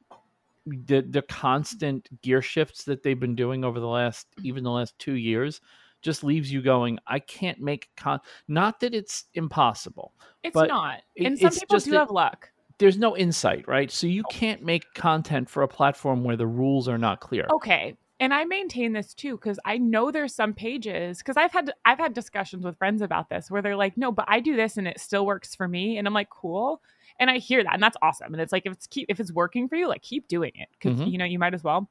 the 0.66 1.02
the 1.02 1.22
constant 1.24 2.10
gear 2.22 2.42
shifts 2.42 2.84
that 2.86 3.04
they've 3.04 3.20
been 3.20 3.36
doing 3.36 3.64
over 3.64 3.80
the 3.80 3.88
last 3.88 4.28
even 4.44 4.64
the 4.64 4.72
last 4.72 4.98
2 5.00 5.14
years 5.14 5.62
just 6.04 6.24
leaves 6.24 6.52
you 6.52 6.62
going, 6.62 7.00
I 7.08 7.20
can't 7.20 7.60
make 7.60 7.90
con 7.98 8.20
not 8.48 8.80
that 8.82 8.94
it's 8.94 9.26
impossible. 9.34 10.14
It's 10.44 10.54
not, 10.70 11.02
it- 11.16 11.26
and 11.26 11.38
some 11.40 11.48
it's 11.48 11.60
people 11.60 11.76
just 11.76 11.86
do 11.86 11.92
that- 11.94 11.98
have 12.00 12.12
luck. 12.12 12.50
There's 12.80 12.98
no 12.98 13.16
insight, 13.18 13.68
right? 13.68 13.92
So 13.92 14.08
you 14.08 14.24
can't 14.24 14.62
make 14.64 14.94
content 14.94 15.50
for 15.50 15.64
a 15.64 15.68
platform 15.68 16.24
where 16.24 16.38
the 16.38 16.48
rules 16.48 16.88
are 16.88 16.98
not 16.98 17.20
clear. 17.20 17.54
Okay. 17.54 17.96
And 18.20 18.34
I 18.34 18.46
maintain 18.46 18.94
this 18.94 19.14
too 19.14 19.38
because 19.38 19.60
I 19.64 19.78
know 19.78 20.10
there's 20.10 20.34
some 20.34 20.54
pages 20.54 21.20
because 21.20 21.38
I've 21.38 21.52
had 21.52 21.72
I've 21.86 22.00
had 22.00 22.14
discussions 22.14 22.66
with 22.66 22.78
friends 22.78 23.02
about 23.04 23.30
this 23.30 23.52
where 23.52 23.62
they're 23.62 23.76
like, 23.76 23.96
no, 23.96 24.12
but 24.12 24.26
I 24.28 24.40
do 24.40 24.56
this 24.56 24.76
and 24.78 24.88
it 24.88 25.00
still 25.00 25.26
works 25.26 25.54
for 25.54 25.68
me, 25.68 25.98
and 26.00 26.08
I'm 26.08 26.16
like, 26.16 26.30
cool. 26.32 26.82
And 27.20 27.30
I 27.30 27.38
hear 27.38 27.64
that, 27.64 27.74
and 27.74 27.82
that's 27.84 27.98
awesome. 28.02 28.34
And 28.34 28.42
it's 28.42 28.52
like 28.52 28.66
if 28.66 28.74
it's 28.74 28.88
keep 28.88 29.06
if 29.10 29.20
it's 29.20 29.32
working 29.32 29.68
for 29.70 29.76
you, 29.76 29.88
like 29.88 30.02
keep 30.02 30.28
doing 30.28 30.52
it 30.56 30.70
because 30.74 31.00
Mhm. 31.00 31.06
you 31.06 31.18
know 31.20 31.26
you 31.26 31.38
might 31.38 31.54
as 31.54 31.64
well. 31.64 31.90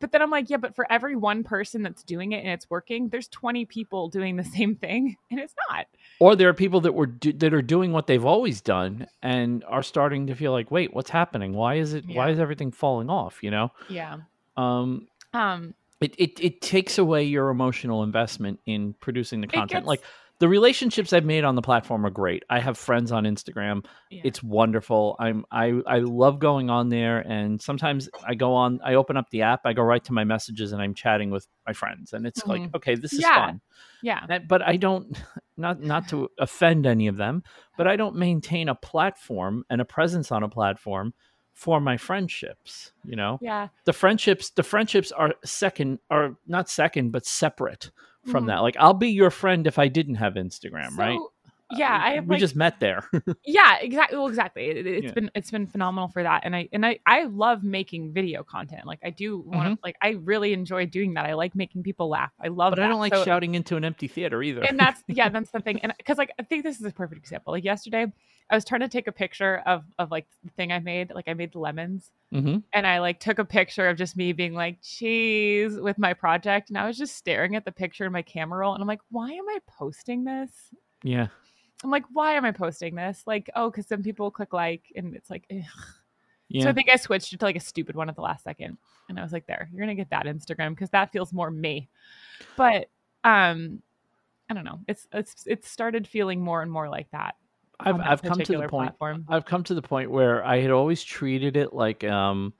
But 0.00 0.12
then 0.12 0.20
I'm 0.22 0.30
like, 0.30 0.50
yeah, 0.50 0.56
but 0.58 0.74
for 0.74 0.90
every 0.90 1.16
one 1.16 1.44
person 1.44 1.82
that's 1.82 2.02
doing 2.02 2.32
it 2.32 2.38
and 2.38 2.48
it's 2.48 2.68
working, 2.68 3.08
there's 3.08 3.28
20 3.28 3.64
people 3.64 4.08
doing 4.08 4.36
the 4.36 4.44
same 4.56 4.74
thing, 4.76 5.16
and 5.30 5.40
it's 5.40 5.54
not. 5.70 5.86
or 6.20 6.36
there 6.36 6.48
are 6.48 6.54
people 6.54 6.80
that 6.82 6.92
were 6.92 7.06
do, 7.06 7.32
that 7.32 7.54
are 7.54 7.62
doing 7.62 7.92
what 7.92 8.06
they've 8.06 8.24
always 8.24 8.60
done 8.60 9.06
and 9.22 9.64
are 9.64 9.82
starting 9.82 10.26
to 10.26 10.34
feel 10.34 10.52
like 10.52 10.70
wait 10.70 10.92
what's 10.94 11.10
happening 11.10 11.52
why 11.54 11.74
is 11.76 11.92
it 11.94 12.04
why 12.06 12.30
is 12.30 12.38
everything 12.38 12.70
falling 12.70 13.08
off 13.10 13.42
you 13.42 13.50
know 13.50 13.70
Yeah. 13.88 14.18
um 14.56 15.08
Um. 15.32 15.74
it, 16.00 16.14
it 16.18 16.38
it 16.40 16.60
takes 16.60 16.98
away 16.98 17.24
your 17.24 17.48
emotional 17.48 18.02
investment 18.02 18.60
in 18.66 18.94
producing 19.00 19.40
the 19.40 19.46
content 19.48 19.70
gets- 19.70 19.86
like 19.86 20.02
the 20.44 20.48
relationships 20.48 21.14
i've 21.14 21.24
made 21.24 21.42
on 21.42 21.54
the 21.54 21.62
platform 21.62 22.04
are 22.04 22.10
great 22.10 22.42
i 22.50 22.60
have 22.60 22.76
friends 22.76 23.10
on 23.12 23.24
instagram 23.24 23.82
Yeah. 24.10 24.20
it's 24.24 24.42
wonderful 24.42 25.16
i'm 25.18 25.46
i 25.50 25.72
i 25.86 26.00
love 26.00 26.38
going 26.38 26.68
on 26.68 26.90
there 26.90 27.20
and 27.20 27.58
sometimes 27.62 28.10
i 28.26 28.34
go 28.34 28.52
on 28.54 28.78
i 28.84 28.92
open 28.94 29.16
up 29.16 29.30
the 29.30 29.40
app 29.40 29.62
i 29.64 29.72
go 29.72 29.82
right 29.82 30.04
to 30.04 30.12
my 30.12 30.24
messages 30.24 30.72
and 30.72 30.82
i'm 30.82 30.92
chatting 30.92 31.30
with 31.30 31.46
my 31.66 31.72
friends 31.72 32.12
and 32.12 32.26
it's 32.26 32.44
like 32.46 32.60
Mhm. 32.60 32.74
okay 32.76 32.94
this 32.94 33.14
is 33.14 33.20
Yeah. 33.22 33.46
fun 33.46 33.60
yeah. 34.02 34.26
that- 34.26 34.46
but 34.48 34.60
I 34.60 34.76
don't 34.76 35.16
not 35.56 35.80
not 35.80 36.08
to 36.08 36.28
offend 36.38 36.84
any 36.84 37.06
of 37.06 37.16
them, 37.16 37.42
but 37.78 37.86
I 37.88 37.96
don't 37.96 38.16
maintain 38.16 38.68
a 38.68 38.74
platform 38.74 39.64
and 39.70 39.80
a 39.80 39.84
presence 39.86 40.30
on 40.30 40.42
a 40.42 40.48
platform 40.48 41.14
for 41.54 41.80
my 41.80 41.96
friendships, 41.96 42.92
you 43.04 43.14
know. 43.16 43.38
Yeah. 43.40 43.68
The 43.86 43.92
friendships 43.94 44.50
the 44.50 44.62
friendships 44.62 45.10
are 45.12 45.32
second 45.44 46.00
are 46.10 46.36
not 46.46 46.68
second 46.68 47.12
but 47.12 47.24
separate 47.24 47.90
from 48.26 48.44
Mhm. 48.44 48.48
that. 48.48 48.58
Like 48.62 48.76
I'll 48.78 48.94
be 48.94 49.10
your 49.10 49.30
friend 49.30 49.66
if 49.66 49.78
I 49.78 49.88
didn't 49.88 50.16
have 50.16 50.34
Instagram, 50.34 50.96
right? 50.96 51.18
So, 51.18 51.30
Yeah, 51.76 51.98
I 52.00 52.10
have 52.16 52.26
we 52.26 52.34
like, 52.34 52.40
just 52.40 52.54
met 52.54 52.78
there. 52.78 53.08
yeah 53.46 53.78
exactly 53.80 54.16
well 54.18 54.28
exactly 54.28 54.66
it, 54.66 54.86
it's 54.86 55.04
Yeah. 55.06 55.12
been 55.12 55.30
it's 55.34 55.50
been 55.50 55.66
phenomenal 55.66 56.08
for 56.08 56.22
that 56.22 56.42
and 56.44 56.54
i 56.54 56.68
and 56.72 56.84
i 56.86 56.98
i 57.06 57.24
love 57.24 57.64
making 57.64 58.12
video 58.12 58.44
content 58.44 58.86
like 58.86 59.00
i 59.02 59.10
do 59.10 59.38
want 59.38 59.74
to 59.74 59.78
like 59.82 59.96
i 60.02 60.10
really 60.10 60.52
enjoy 60.52 60.84
doing 60.86 61.14
that 61.14 61.24
i 61.24 61.32
like 61.34 61.54
making 61.56 61.82
people 61.82 62.08
laugh 62.08 62.30
i 62.40 62.48
love 62.48 62.72
Mm-hmm. 62.74 62.80
but 62.80 62.84
I 62.84 62.88
don't 62.88 63.00
like 63.00 63.14
So- 63.14 63.24
shouting 63.24 63.54
into 63.54 63.76
an 63.76 63.84
empty 63.84 64.08
theater 64.08 64.42
either. 64.42 64.62
and 64.62 64.78
that's 64.78 65.02
yeah 65.08 65.28
that's 65.34 65.50
the 65.50 65.60
thing 65.60 65.80
and 65.80 65.92
because 65.96 66.18
like 66.18 66.32
i 66.38 66.42
think 66.42 66.64
this 66.64 66.78
is 66.78 66.84
a 66.86 66.92
perfect 66.92 67.18
example 67.20 67.52
like 67.52 67.64
yesterday 67.64 68.06
i 68.54 68.56
was 68.56 68.64
trying 68.64 68.80
to 68.80 68.88
take 68.88 69.06
a 69.06 69.12
picture 69.12 69.62
of 69.66 69.84
of 69.98 70.10
like 70.10 70.26
the 70.44 70.50
thing 70.50 70.72
i 70.72 70.78
made 70.78 71.12
like 71.14 71.28
i 71.28 71.34
made 71.34 71.52
the 71.52 71.58
lemons 71.58 72.10
hmm 72.32 72.58
and 72.72 72.86
i 72.86 72.98
like 72.98 73.20
took 73.20 73.38
a 73.38 73.44
picture 73.44 73.88
of 73.88 73.96
just 73.96 74.16
me 74.16 74.32
being 74.32 74.54
like 74.54 74.78
cheese 74.82 75.78
with 75.78 75.98
my 75.98 76.12
project 76.14 76.68
and 76.70 76.78
i 76.78 76.86
was 76.86 76.96
just 76.96 77.16
staring 77.16 77.56
at 77.56 77.64
the 77.64 77.72
picture 77.72 78.04
in 78.06 78.12
my 78.12 78.22
camera 78.22 78.60
roll 78.60 78.74
and 78.74 78.82
i'm 78.82 78.88
like 78.88 79.00
why 79.10 79.30
am 79.30 79.48
i 79.48 79.58
posting 79.66 80.24
this 80.24 80.50
Yeah. 81.02 81.28
I'm 81.82 81.90
like, 81.90 82.04
why 82.12 82.32
am 82.32 82.46
I 82.46 82.52
posting 82.52 82.94
this? 82.94 83.24
Like, 83.26 83.50
oh, 83.54 83.68
because 83.70 83.86
some 83.86 84.02
people 84.02 84.30
click 84.30 84.54
like, 84.54 84.84
and 84.96 85.14
it's 85.14 85.28
like, 85.28 85.44
ugh. 85.50 85.64
Yeah. 86.48 86.62
so 86.62 86.70
I 86.70 86.72
think 86.72 86.88
I 86.90 86.96
switched 86.96 87.32
it 87.34 87.40
to 87.40 87.44
like 87.44 87.56
a 87.56 87.60
stupid 87.60 87.94
one 87.94 88.08
at 88.08 88.14
the 88.14 88.22
last 88.22 88.44
second, 88.44 88.78
and 89.08 89.18
I 89.18 89.22
was 89.22 89.32
like, 89.32 89.46
there, 89.46 89.68
you're 89.70 89.80
gonna 89.80 89.94
get 89.94 90.10
that 90.10 90.24
Instagram 90.26 90.70
because 90.70 90.88
that 90.90 91.12
feels 91.12 91.32
more 91.32 91.50
me. 91.50 91.88
But 92.56 92.88
um, 93.24 93.82
I 94.48 94.54
don't 94.54 94.64
know. 94.64 94.80
It's 94.86 95.06
it's 95.12 95.44
it's 95.46 95.68
started 95.68 96.06
feeling 96.06 96.40
more 96.42 96.62
and 96.62 96.70
more 96.70 96.88
like 96.88 97.10
that. 97.12 97.34
I've 97.80 98.00
I've 98.00 98.22
come 98.22 98.38
to 98.40 98.56
the 98.56 98.68
point 98.68 98.96
Platform. 98.98 99.24
I've 99.28 99.44
come 99.44 99.62
to 99.64 99.74
the 99.74 99.82
point 99.82 100.10
where 100.10 100.44
I 100.44 100.60
had 100.60 100.70
always 100.70 101.02
treated 101.02 101.56
it 101.56 101.72
like 101.72 102.04
um, 102.04 102.52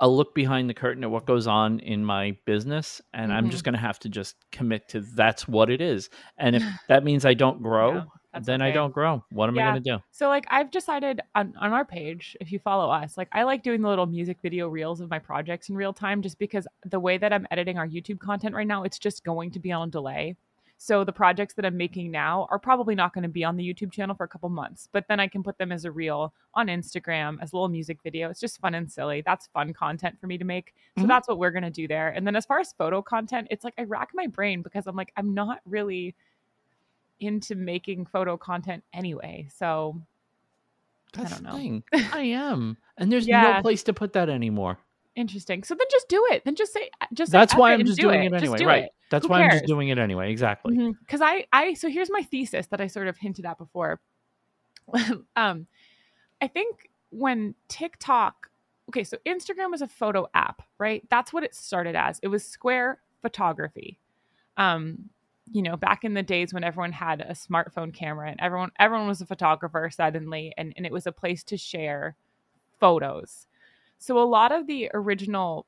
a 0.00 0.08
look 0.08 0.34
behind 0.34 0.68
the 0.68 0.74
curtain 0.74 1.04
at 1.04 1.10
what 1.10 1.26
goes 1.26 1.46
on 1.46 1.80
in 1.80 2.04
my 2.04 2.36
business, 2.46 3.00
and 3.12 3.32
I'm 3.32 3.46
Mhm. 3.46 3.50
just 3.50 3.64
going 3.64 3.74
to 3.74 3.80
have 3.80 3.98
to 4.00 4.08
just 4.08 4.36
commit 4.50 4.88
to 4.90 5.00
that's 5.00 5.46
what 5.46 5.70
it 5.70 5.80
is. 5.80 6.10
And 6.38 6.56
if 6.56 6.64
that 6.88 7.04
means 7.04 7.24
I 7.24 7.34
don't 7.34 7.62
grow, 7.62 7.94
Yeah, 7.94 8.04
that's 8.32 8.46
then 8.46 8.62
I 8.62 8.72
don't 8.72 8.92
grow. 8.92 9.22
What 9.32 9.48
am 9.48 9.58
I 9.58 9.62
going 9.62 9.74
to 9.74 9.80
do? 9.80 9.98
So 10.12 10.28
like 10.28 10.46
I've 10.50 10.70
decided 10.70 11.20
on, 11.34 11.54
on 11.58 11.72
our 11.72 11.84
page, 11.84 12.36
if 12.40 12.50
you 12.52 12.58
follow 12.58 12.90
us, 12.90 13.16
like 13.16 13.28
I 13.32 13.42
like 13.44 13.62
doing 13.62 13.80
the 13.82 13.88
little 13.88 14.06
music 14.06 14.38
video 14.42 14.68
reels 14.68 15.00
of 15.00 15.08
my 15.10 15.18
projects 15.18 15.68
in 15.68 15.74
real 15.76 15.92
time 15.92 16.20
just 16.22 16.38
because 16.38 16.66
the 16.84 17.00
way 17.00 17.16
that 17.18 17.32
I'm 17.32 17.46
editing 17.50 17.78
our 17.78 17.86
YouTube 17.88 18.18
content 18.20 18.54
right 18.54 18.66
now, 18.66 18.82
it's 18.84 18.98
just 18.98 19.24
going 19.24 19.50
to 19.52 19.58
be 19.58 19.72
on 19.72 19.90
delay. 19.90 20.36
So 20.82 21.04
the 21.04 21.12
projects 21.12 21.52
that 21.54 21.66
I'm 21.66 21.76
making 21.76 22.10
now 22.10 22.48
are 22.50 22.58
probably 22.58 22.94
not 22.94 23.12
going 23.12 23.22
to 23.24 23.28
be 23.28 23.44
on 23.44 23.56
the 23.58 23.62
YouTube 23.74 23.92
channel 23.92 24.14
for 24.14 24.24
a 24.24 24.28
couple 24.28 24.48
months, 24.48 24.88
but 24.90 25.04
then 25.08 25.20
I 25.20 25.28
can 25.28 25.42
put 25.42 25.58
them 25.58 25.72
as 25.72 25.84
a 25.84 25.90
reel 25.92 26.32
on 26.54 26.68
Instagram 26.68 27.36
as 27.42 27.52
a 27.52 27.56
little 27.56 27.68
music 27.68 27.98
video. 28.02 28.30
It's 28.30 28.40
just 28.40 28.58
fun 28.62 28.74
and 28.74 28.90
silly. 28.90 29.20
That's 29.20 29.46
fun 29.48 29.74
content 29.74 30.18
for 30.18 30.26
me 30.26 30.38
to 30.38 30.44
make. 30.44 30.74
So 30.96 31.02
Mhm. 31.02 31.08
that's 31.08 31.28
what 31.28 31.36
we're 31.38 31.50
going 31.50 31.64
to 31.64 31.70
do 31.70 31.86
there. 31.86 32.08
And 32.08 32.26
then 32.26 32.34
as 32.34 32.46
far 32.46 32.60
as 32.60 32.72
photo 32.72 33.02
content, 33.02 33.48
it's 33.50 33.62
like 33.62 33.74
I 33.76 33.82
rack 33.82 34.12
my 34.14 34.26
brain 34.26 34.62
because 34.62 34.86
I'm 34.86 34.96
like 34.96 35.12
I'm 35.18 35.34
not 35.34 35.60
really 35.66 36.14
into 37.20 37.54
making 37.54 38.06
photo 38.06 38.36
content 38.38 38.82
anyway. 38.94 39.46
So 39.54 40.00
I 41.22 41.28
don't 41.28 41.42
know. 41.42 41.52
thing. 41.56 41.82
I 42.14 42.22
am, 42.22 42.78
and 42.96 43.12
there's 43.12 43.28
Yeah. 43.28 43.40
no 43.42 43.54
place 43.54 43.82
to 43.84 43.92
put 43.92 44.14
that 44.14 44.28
anymore. 44.30 44.78
Interesting. 45.20 45.62
So 45.62 45.74
then 45.74 45.86
just 45.90 46.08
do 46.08 46.26
it. 46.30 46.44
Then 46.44 46.54
just 46.56 46.72
say 46.72 46.90
just 47.14 47.30
That's 47.30 47.54
why 47.54 47.72
I'm 47.72 47.84
just 47.84 47.98
do 47.98 48.04
doing 48.04 48.24
it, 48.24 48.30
Just 48.32 48.42
anyway. 48.42 48.58
do 48.58 48.66
Right. 48.66 48.84
it. 48.84 48.90
That's 49.10 49.26
Who 49.26 49.30
why 49.30 49.42
I'm 49.42 49.50
just 49.50 49.66
doing 49.66 49.88
it 49.88 49.98
anyway. 49.98 50.30
Exactly. 50.30 50.94
because 51.00 51.20
I, 51.22 51.46
I 51.52 51.74
so 51.74 51.88
here's 51.88 52.10
my 52.10 52.22
thesis 52.22 52.66
that 52.68 52.80
I 52.80 52.86
sort 52.86 53.06
of 53.08 53.16
hinted 53.18 53.44
at 53.46 53.58
before. 53.58 54.00
um, 55.36 55.66
I 56.40 56.48
think 56.48 56.90
when 57.10 57.54
TikTok, 57.68 58.50
okay, 58.88 59.04
so 59.04 59.18
Instagram 59.26 59.70
was 59.70 59.82
a 59.82 59.88
photo 59.88 60.28
app, 60.34 60.62
right? 60.78 61.06
That's 61.10 61.32
what 61.32 61.44
it 61.44 61.54
started 61.54 61.94
as. 61.96 62.18
It 62.22 62.28
was 62.28 62.44
square 62.44 63.00
photography. 63.22 63.98
Um, 64.56 65.10
you 65.52 65.62
know, 65.62 65.76
back 65.76 66.04
in 66.04 66.14
the 66.14 66.22
days 66.22 66.54
when 66.54 66.62
everyone 66.64 66.92
had 66.92 67.20
a 67.20 67.32
smartphone 67.32 67.92
camera 67.92 68.30
and 68.30 68.38
everyone 68.40 68.70
everyone 68.78 69.08
was 69.08 69.20
a 69.20 69.26
photographer 69.26 69.90
suddenly, 69.92 70.52
and, 70.56 70.72
and 70.76 70.86
it 70.86 70.92
was 70.92 71.06
a 71.06 71.12
place 71.12 71.42
to 71.44 71.56
share 71.56 72.16
photos. 72.78 73.46
So 74.00 74.18
a 74.18 74.24
lot 74.24 74.50
of 74.50 74.66
the 74.66 74.90
original, 74.94 75.66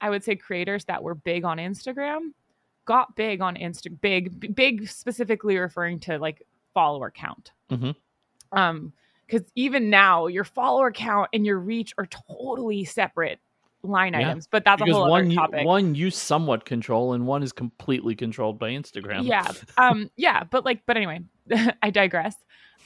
I 0.00 0.08
would 0.08 0.24
say, 0.24 0.36
creators 0.36 0.84
that 0.86 1.02
were 1.02 1.14
big 1.14 1.44
on 1.44 1.58
Instagram 1.58 2.32
got 2.86 3.14
big 3.14 3.40
on 3.42 3.54
Insta 3.56 3.94
big 4.00 4.54
big 4.56 4.88
specifically 4.88 5.56
referring 5.58 6.00
to 6.00 6.18
like 6.18 6.44
follower 6.74 7.10
count. 7.10 7.52
Mhm. 7.70 7.94
Um 8.52 8.92
cuz 9.28 9.42
even 9.54 9.90
now 9.90 10.26
your 10.26 10.42
follower 10.44 10.90
count 10.90 11.28
and 11.32 11.44
your 11.46 11.58
reach 11.58 11.92
are 11.98 12.06
totally 12.06 12.84
separate 12.84 13.38
line 13.82 14.12
Yeah. 14.14 14.20
items, 14.30 14.46
but 14.48 14.64
that's 14.64 14.82
a 14.82 14.86
whole 14.86 15.08
one 15.08 15.22
other 15.26 15.30
you, 15.30 15.36
topic. 15.36 15.66
one 15.66 15.94
you 15.94 16.10
somewhat 16.10 16.64
control, 16.64 17.12
and 17.12 17.26
one 17.26 17.42
is 17.42 17.52
completely 17.52 18.16
controlled 18.16 18.58
by 18.58 18.70
Instagram. 18.70 19.24
Yeah. 19.26 19.52
Um 19.76 20.10
yeah, 20.16 20.42
but 20.44 20.64
like 20.64 20.84
but 20.86 20.96
anyway, 20.96 21.20
I 21.82 21.90
digress. 21.90 22.34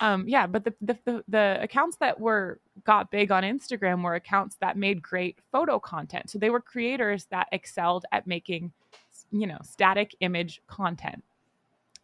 Um 0.01 0.25
yeah, 0.29 0.47
but 0.47 0.65
the, 0.65 0.75
the 0.81 0.99
the 1.05 1.25
the 1.29 1.59
accounts 1.63 1.97
that 1.99 2.21
were 2.21 2.61
got 2.85 3.11
big 3.11 3.31
on 3.31 3.43
Instagram 3.43 4.03
were 4.03 4.15
accounts 4.15 4.57
that 4.57 4.77
made 4.77 5.03
great 5.03 5.39
photo 5.53 5.79
content. 5.79 6.31
So 6.31 6.39
they 6.39 6.51
were 6.51 6.61
creators 6.61 7.27
that 7.27 7.49
excelled 7.53 8.05
at 8.13 8.27
making 8.27 8.73
you 9.35 9.47
know, 9.47 9.59
static 9.63 10.15
image 10.21 10.63
content. 10.67 11.25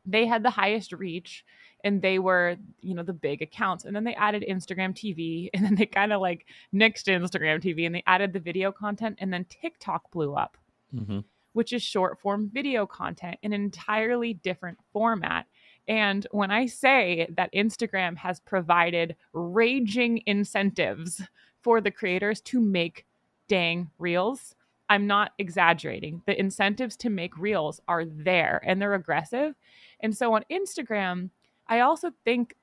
They 0.04 0.26
had 0.26 0.42
the 0.42 0.50
highest 0.50 0.92
reach 0.92 1.44
and 1.84 2.02
they 2.02 2.18
were, 2.18 2.56
you 2.80 2.94
know, 2.94 3.02
the 3.02 3.12
big 3.12 3.40
accounts. 3.40 3.84
And 3.84 3.94
then 3.94 4.04
they 4.04 4.14
added 4.14 4.44
Instagram 4.48 4.94
TV 4.94 5.48
and 5.54 5.64
then 5.64 5.76
they 5.76 5.86
kind 5.86 6.12
of 6.12 6.20
like 6.20 6.46
nixed 6.74 7.06
Instagram 7.06 7.62
TV 7.62 7.86
and 7.86 7.94
they 7.94 8.02
added 8.06 8.32
the 8.32 8.40
video 8.40 8.72
content 8.72 9.18
and 9.20 9.32
then 9.32 9.46
TikTok 9.48 10.10
blew 10.10 10.34
up 10.34 10.56
hmm 10.96 11.20
which 11.52 11.72
is 11.72 11.82
short 11.82 12.20
form 12.20 12.48
video 12.52 12.86
content 12.86 13.36
in 13.42 13.52
an 13.52 13.60
entirely 13.60 14.34
different 14.34 14.78
format. 14.92 15.46
And 15.90 16.24
when 16.30 16.52
I 16.52 16.66
say 16.66 17.26
that 17.36 17.52
Instagram 17.52 18.16
has 18.18 18.38
provided 18.38 19.16
raging 19.32 20.22
incentives 20.24 21.20
for 21.62 21.80
the 21.80 21.90
creators 21.90 22.40
to 22.42 22.60
make 22.60 23.06
dang 23.48 23.90
reels, 23.98 24.54
I'm 24.88 25.08
not 25.08 25.32
exaggerating. 25.38 26.22
The 26.26 26.38
incentives 26.38 26.96
to 26.98 27.10
make 27.10 27.36
reels 27.36 27.80
are 27.88 28.04
there 28.04 28.62
and 28.64 28.80
they're 28.80 28.94
aggressive. 28.94 29.56
And 29.98 30.16
so 30.16 30.32
on 30.34 30.44
Instagram, 30.48 31.30
I 31.66 31.80
also 31.80 32.12
think 32.24 32.54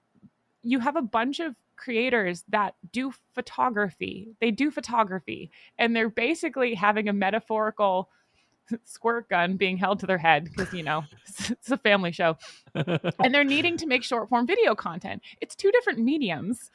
you 0.63 0.79
have 0.79 0.95
a 0.95 1.01
bunch 1.01 1.41
of 1.41 1.53
creators 1.75 2.45
that 2.47 2.75
do 2.93 3.11
photography. 3.35 4.29
They 4.39 4.51
do 4.51 4.71
photography 4.71 5.51
and 5.77 5.93
they're 5.93 6.09
basically 6.09 6.75
having 6.75 7.09
a 7.09 7.13
metaphorical 7.13 8.09
squirt 8.83 9.29
gun 9.29 9.57
being 9.57 9.77
held 9.77 9.99
to 9.99 10.05
their 10.05 10.17
head 10.17 10.45
because 10.45 10.73
you 10.73 10.83
know 10.83 11.03
it's 11.49 11.71
a 11.71 11.77
family 11.77 12.11
show. 12.11 12.37
And 12.75 13.33
they're 13.33 13.43
needing 13.43 13.77
to 13.77 13.87
make 13.87 14.03
short 14.03 14.29
form 14.29 14.45
video 14.45 14.75
content. 14.75 15.21
It's 15.41 15.55
two 15.55 15.71
different 15.71 15.99
mediums 15.99 16.71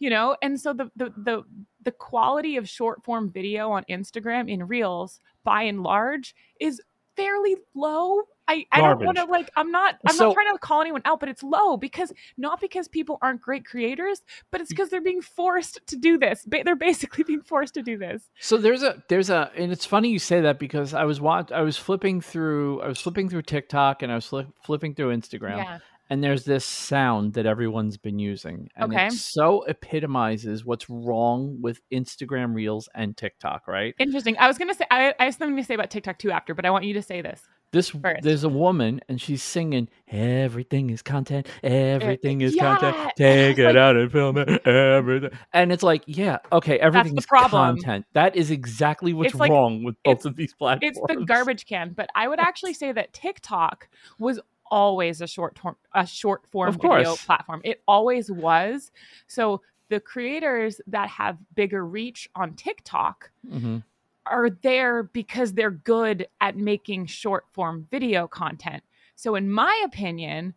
you 0.00 0.10
know? 0.10 0.36
And 0.42 0.60
so 0.60 0.72
the 0.72 0.90
the 0.96 1.12
the, 1.16 1.42
the 1.82 1.92
quality 1.92 2.56
of 2.56 2.68
short 2.68 3.04
form 3.04 3.30
video 3.30 3.70
on 3.70 3.84
instagram 3.88 4.50
in 4.50 4.66
reels 4.66 5.20
by 5.44 5.62
and 5.62 5.82
large 5.82 6.34
is 6.60 6.80
fairly 7.16 7.56
low 7.74 8.22
i 8.48 8.64
i 8.72 8.80
don't 8.80 9.04
want 9.04 9.16
to 9.16 9.24
like 9.24 9.50
i'm 9.56 9.70
not 9.70 9.96
i'm 10.06 10.14
So- 10.14 10.26
not 10.28 10.34
trying 10.34 10.52
to 10.52 10.58
call 10.58 10.80
anyone 10.80 11.02
out 11.04 11.20
but 11.20 11.28
it's 11.28 11.42
low 11.42 11.76
because 11.76 12.12
not 12.36 12.60
because 12.60 12.88
people 12.88 13.18
aren't 13.22 13.40
great 13.40 13.64
creators 13.64 14.22
but 14.50 14.60
it's 14.60 14.70
because 14.70 14.90
they're 14.90 15.00
being 15.00 15.22
forced 15.22 15.80
to 15.86 15.96
do 15.96 16.18
this 16.18 16.44
Ba- 16.44 16.62
they're 16.64 16.76
basically 16.76 17.24
being 17.26 17.40
forced 17.42 17.74
to 17.74 17.82
do 17.82 17.96
this 17.96 18.30
So 18.40 18.56
there's 18.56 18.82
a 18.82 19.02
there's 19.08 19.30
a 19.30 19.50
and 19.56 19.72
it's 19.72 19.86
funny 19.86 20.10
you 20.10 20.18
say 20.18 20.40
that 20.42 20.58
because 20.58 20.94
I 20.94 21.04
was 21.04 21.20
watch 21.20 21.50
I 21.52 21.62
was 21.62 21.76
flipping 21.76 22.20
through 22.20 22.82
I 22.82 22.88
was 22.88 23.00
flipping 23.00 23.28
through 23.28 23.42
TikTok 23.42 24.02
and 24.02 24.12
I 24.12 24.16
was 24.16 24.26
flip, 24.26 24.48
flipping 24.64 24.94
through 24.94 25.16
Instagram 25.16 25.56
yeah 25.56 25.78
and 26.10 26.22
there's 26.22 26.44
this 26.44 26.66
sound 26.66 27.32
that 27.32 27.46
everyone's 27.46 27.96
been 27.96 28.18
using 28.18 28.68
and 28.76 28.92
Okay. 28.92 29.06
it 29.06 29.12
so 29.14 29.62
epitomizes 29.62 30.64
what's 30.64 30.90
wrong 30.90 31.58
with 31.62 31.80
Instagram 31.90 32.54
Reels 32.54 32.90
and 32.94 33.16
TikTok, 33.16 33.66
right? 33.66 33.94
Interesting. 33.98 34.36
I 34.38 34.46
was 34.46 34.58
gonna 34.58 34.74
say 34.74 34.84
I, 34.90 35.14
I 35.18 35.24
have 35.24 35.34
something 35.34 35.56
to 35.56 35.64
say 35.64 35.72
about 35.74 35.90
TikTok 35.90 36.18
too 36.18 36.30
after, 36.30 36.54
but 36.54 36.66
I 36.66 36.70
want 36.70 36.84
you 36.84 36.92
to 36.94 37.02
say 37.02 37.22
this. 37.22 37.40
This 37.74 37.90
First. 37.90 38.22
there's 38.22 38.44
a 38.44 38.48
woman 38.48 39.00
and 39.08 39.20
she's 39.20 39.42
singing 39.42 39.88
everything 40.08 40.90
is 40.90 41.02
content, 41.02 41.48
everything 41.62 42.40
is 42.40 42.54
yeah, 42.54 42.76
content. 42.78 43.12
Take 43.16 43.58
it 43.58 43.76
out 43.76 43.96
and 43.96 44.10
film 44.12 44.38
it. 44.38 44.64
Everything. 44.66 45.30
And 45.52 45.72
it's 45.72 45.82
like, 45.82 46.04
yeah, 46.06 46.38
okay, 46.52 46.78
everything 46.78 47.14
the 47.14 47.18
is 47.18 47.26
problem. 47.26 47.76
content. 47.76 48.06
That 48.12 48.36
is 48.36 48.50
exactly 48.52 49.12
what's 49.12 49.34
like- 49.34 49.50
wrong 49.50 49.82
with 49.84 49.96
both 50.04 50.24
of 50.24 50.36
these 50.36 50.54
platforms. 50.54 50.96
It's 50.96 51.00
the 51.08 51.24
garbage 51.24 51.66
can. 51.66 51.92
But 51.96 52.08
I 52.14 52.28
would 52.28 52.38
actually 52.38 52.74
say 52.74 52.92
that 52.92 53.12
TikTok 53.12 53.88
was 54.18 54.38
always 54.70 55.20
a 55.20 55.26
short 55.26 55.56
term 55.56 55.76
a 55.94 56.06
short 56.06 56.46
form 56.46 56.72
video 56.80 57.16
platform. 57.16 57.60
It 57.64 57.82
always 57.88 58.30
was. 58.30 58.92
So 59.26 59.60
the 59.90 60.00
creators 60.00 60.80
that 60.86 61.08
have 61.08 61.36
bigger 61.54 61.84
reach 61.84 62.28
on 62.34 62.54
TikTok 62.54 63.30
Mhm. 63.46 63.82
Are 64.26 64.50
there 64.50 65.04
because 65.04 65.52
they're 65.52 65.70
good 65.70 66.26
at 66.40 66.56
making 66.56 67.06
short 67.06 67.44
form 67.52 67.86
video 67.90 68.26
content. 68.26 68.82
So, 69.16 69.34
in 69.34 69.50
my 69.50 69.82
opinion, 69.84 70.54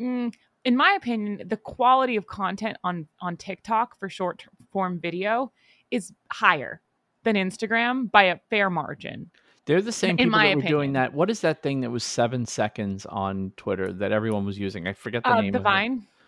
mm, 0.00 0.32
in 0.64 0.76
my 0.76 0.92
opinion, 0.92 1.46
the 1.48 1.56
quality 1.56 2.16
of 2.16 2.26
content 2.26 2.76
on 2.84 3.06
on 3.20 3.36
TikTok 3.36 3.98
for 3.98 4.08
short 4.08 4.44
form 4.72 5.00
video 5.00 5.52
is 5.90 6.12
higher 6.32 6.80
than 7.22 7.36
Instagram 7.36 8.10
by 8.10 8.24
a 8.24 8.38
fair 8.50 8.70
margin. 8.70 9.30
They're 9.66 9.82
the 9.82 9.92
same 9.92 10.10
in 10.10 10.16
people 10.16 10.30
my 10.30 10.48
that 10.48 10.56
were 10.56 10.62
doing 10.62 10.92
that. 10.92 11.12
What 11.12 11.28
is 11.28 11.40
that 11.40 11.62
thing 11.62 11.80
that 11.80 11.90
was 11.90 12.04
seven 12.04 12.46
seconds 12.46 13.04
on 13.06 13.52
Twitter 13.56 13.92
that 13.92 14.12
everyone 14.12 14.44
was 14.44 14.58
using? 14.58 14.86
I 14.86 14.92
forget 14.92 15.24
the 15.24 15.30
Uh, 15.30 15.40
name 15.40 15.52
the 15.52 15.58
of 15.58 15.62
it. 15.62 15.68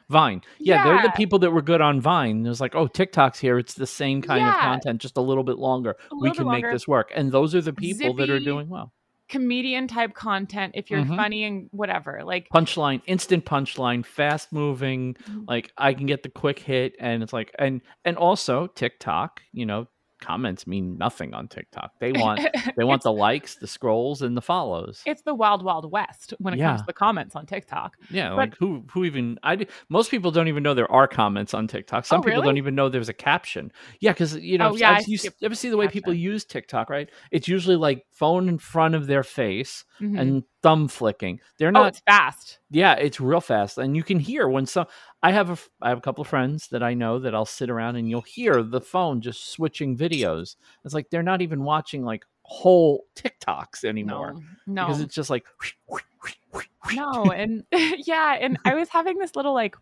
Vine, 0.09 0.41
Vine. 0.41 0.43
Yeah, 0.59 0.85
they're 0.85 1.03
the 1.03 1.13
people 1.17 1.39
that 1.41 1.51
were 1.51 1.63
good 1.63 1.81
on 1.81 2.01
Vine. 2.01 2.45
It 2.45 2.49
was 2.49 2.61
like, 2.61 2.75
oh, 2.75 2.87
TikTok's 2.87 3.39
here. 3.39 3.59
It's 3.59 3.75
the 3.75 3.87
same 3.87 4.23
kind 4.23 4.47
of 4.47 4.55
content, 4.55 5.01
just 5.01 5.17
a 5.17 5.21
little 5.21 5.45
bit 5.45 5.59
longer. 5.59 5.97
We 6.11 6.29
little 6.31 6.33
bit 6.33 6.37
can 6.39 6.63
make 6.63 6.73
this 6.73 6.89
work. 6.89 7.13
And 7.15 7.31
those 7.31 7.55
are 7.55 7.61
the 7.61 7.73
people 7.75 8.15
that 8.15 8.31
are 8.31 8.41
doing 8.41 8.69
well. 8.69 8.93
comedian 9.29 9.87
type 9.87 10.15
content. 10.15 10.73
If 10.75 10.91
you're 10.91 11.03
Mhm. 11.05 11.15
funny 11.15 11.45
and 11.45 11.69
whatever, 11.71 12.23
like 12.25 12.49
Punchline, 12.49 13.03
instant 13.05 13.45
punchline, 13.45 14.03
fast 14.07 14.55
moving. 14.55 15.17
Mhm. 15.29 15.45
Like 15.47 15.71
I 15.77 15.93
can 15.93 16.07
get 16.07 16.23
the 16.23 16.31
quick 16.31 16.59
hit, 16.59 16.95
and 16.99 17.23
it's 17.23 17.35
like, 17.35 17.55
and 17.59 17.83
and 18.07 18.17
also 18.17 18.69
TikTok. 18.69 19.43
You 19.53 19.67
know, 19.67 19.87
comments 20.21 20.67
mean 20.67 20.99
nothing 20.99 21.35
on 21.35 21.49
TikTok. 21.49 21.93
They 22.01 22.13
want 22.23 22.41
they 22.77 22.85
want 22.85 23.03
the 23.03 23.13
likes, 23.13 23.57
the 23.57 23.67
scrolls, 23.67 24.23
and 24.23 24.37
the 24.37 24.43
follows. 24.43 25.03
it's 25.07 25.23
the 25.23 25.35
wild 25.35 25.63
wild 25.65 25.91
west 25.91 26.35
when 26.39 26.55
it 26.55 26.59
comes 26.59 26.81
to 26.81 26.87
the 26.87 26.93
comments 26.93 27.37
on 27.37 27.47
TikTok. 27.47 27.97
Yeah, 28.11 28.31
But- 28.31 28.37
like 28.37 28.57
who 28.57 28.85
who 28.93 29.05
even 29.05 29.39
I 29.43 29.67
most 29.89 30.11
people 30.11 30.31
don't 30.31 30.49
even 30.49 30.63
know 30.63 30.75
there 30.75 30.91
are 30.91 31.07
comments 31.09 31.55
on 31.55 31.67
TikTok. 31.69 32.05
Some 32.05 32.21
Oh, 32.21 32.23
people 32.23 32.43
don't 32.43 32.57
even 32.59 32.75
know 32.75 32.89
there's 32.89 33.09
a 33.09 33.15
caption. 33.15 33.73
Yeah, 34.01 34.13
because 34.13 34.35
you 34.37 34.59
know, 34.59 34.71
Oh, 34.71 34.77
yeah, 34.77 34.91
I've 34.93 34.99
I 34.99 35.05
used- 35.07 35.25
skip 35.25 35.35
ever 35.43 35.55
see 35.55 35.71
the 35.71 35.77
way 35.77 35.89
people 35.89 36.13
use 36.15 36.45
TikTok, 36.45 36.91
right? 36.91 37.09
It's 37.31 37.49
usually 37.49 37.77
like 37.77 38.05
phone 38.13 38.49
in 38.49 38.59
front 38.59 38.95
of 38.95 39.07
their 39.07 39.23
face 39.23 39.85
Mhm. 40.01 40.19
and 40.21 40.43
thumb 40.63 40.89
flicking. 40.89 41.41
They're 41.59 41.71
not 41.73 41.81
oh, 41.81 41.83
not. 41.85 41.89
it's 41.89 42.01
fast. 42.01 42.59
yeah, 42.71 42.95
it's 42.95 43.21
real 43.21 43.41
fast, 43.41 43.79
and 43.79 43.97
you 43.97 44.03
can 44.03 44.19
hear 44.19 44.49
when 44.49 44.67
some. 44.67 44.87
I 45.23 45.33
have 45.33 45.51
a 45.51 45.59
I 45.83 45.89
have 45.89 45.99
a 45.99 46.03
couple 46.03 46.23
of 46.23 46.29
friends 46.29 46.69
that 46.69 46.83
I 46.83 46.95
know 46.95 47.19
that 47.19 47.35
I'll 47.35 47.45
sit 47.47 47.71
around 47.71 47.97
and 47.97 48.09
you'll 48.09 48.21
hear 48.23 48.63
the 48.63 48.81
phone 48.81 49.21
just 49.21 49.51
switching 49.53 49.97
videos. 49.97 50.57
It's 50.85 50.95
like 50.95 51.11
they're 51.11 51.23
not 51.23 51.43
even 51.43 51.65
watching 51.65 52.05
like 52.05 52.25
whole 52.43 53.05
TikToks 53.15 53.85
anymore 53.85 54.35
No, 54.67 54.83
no, 54.83 54.87
because 54.87 55.01
it's 55.01 55.15
just 55.15 55.31
like. 55.31 55.45
no, 56.95 57.31
and 57.31 57.65
yeah, 57.73 58.37
and 58.41 58.59
I 58.65 58.75
was 58.75 58.89
having 58.89 59.19
this 59.19 59.37
little 59.37 59.55
like, 59.55 59.77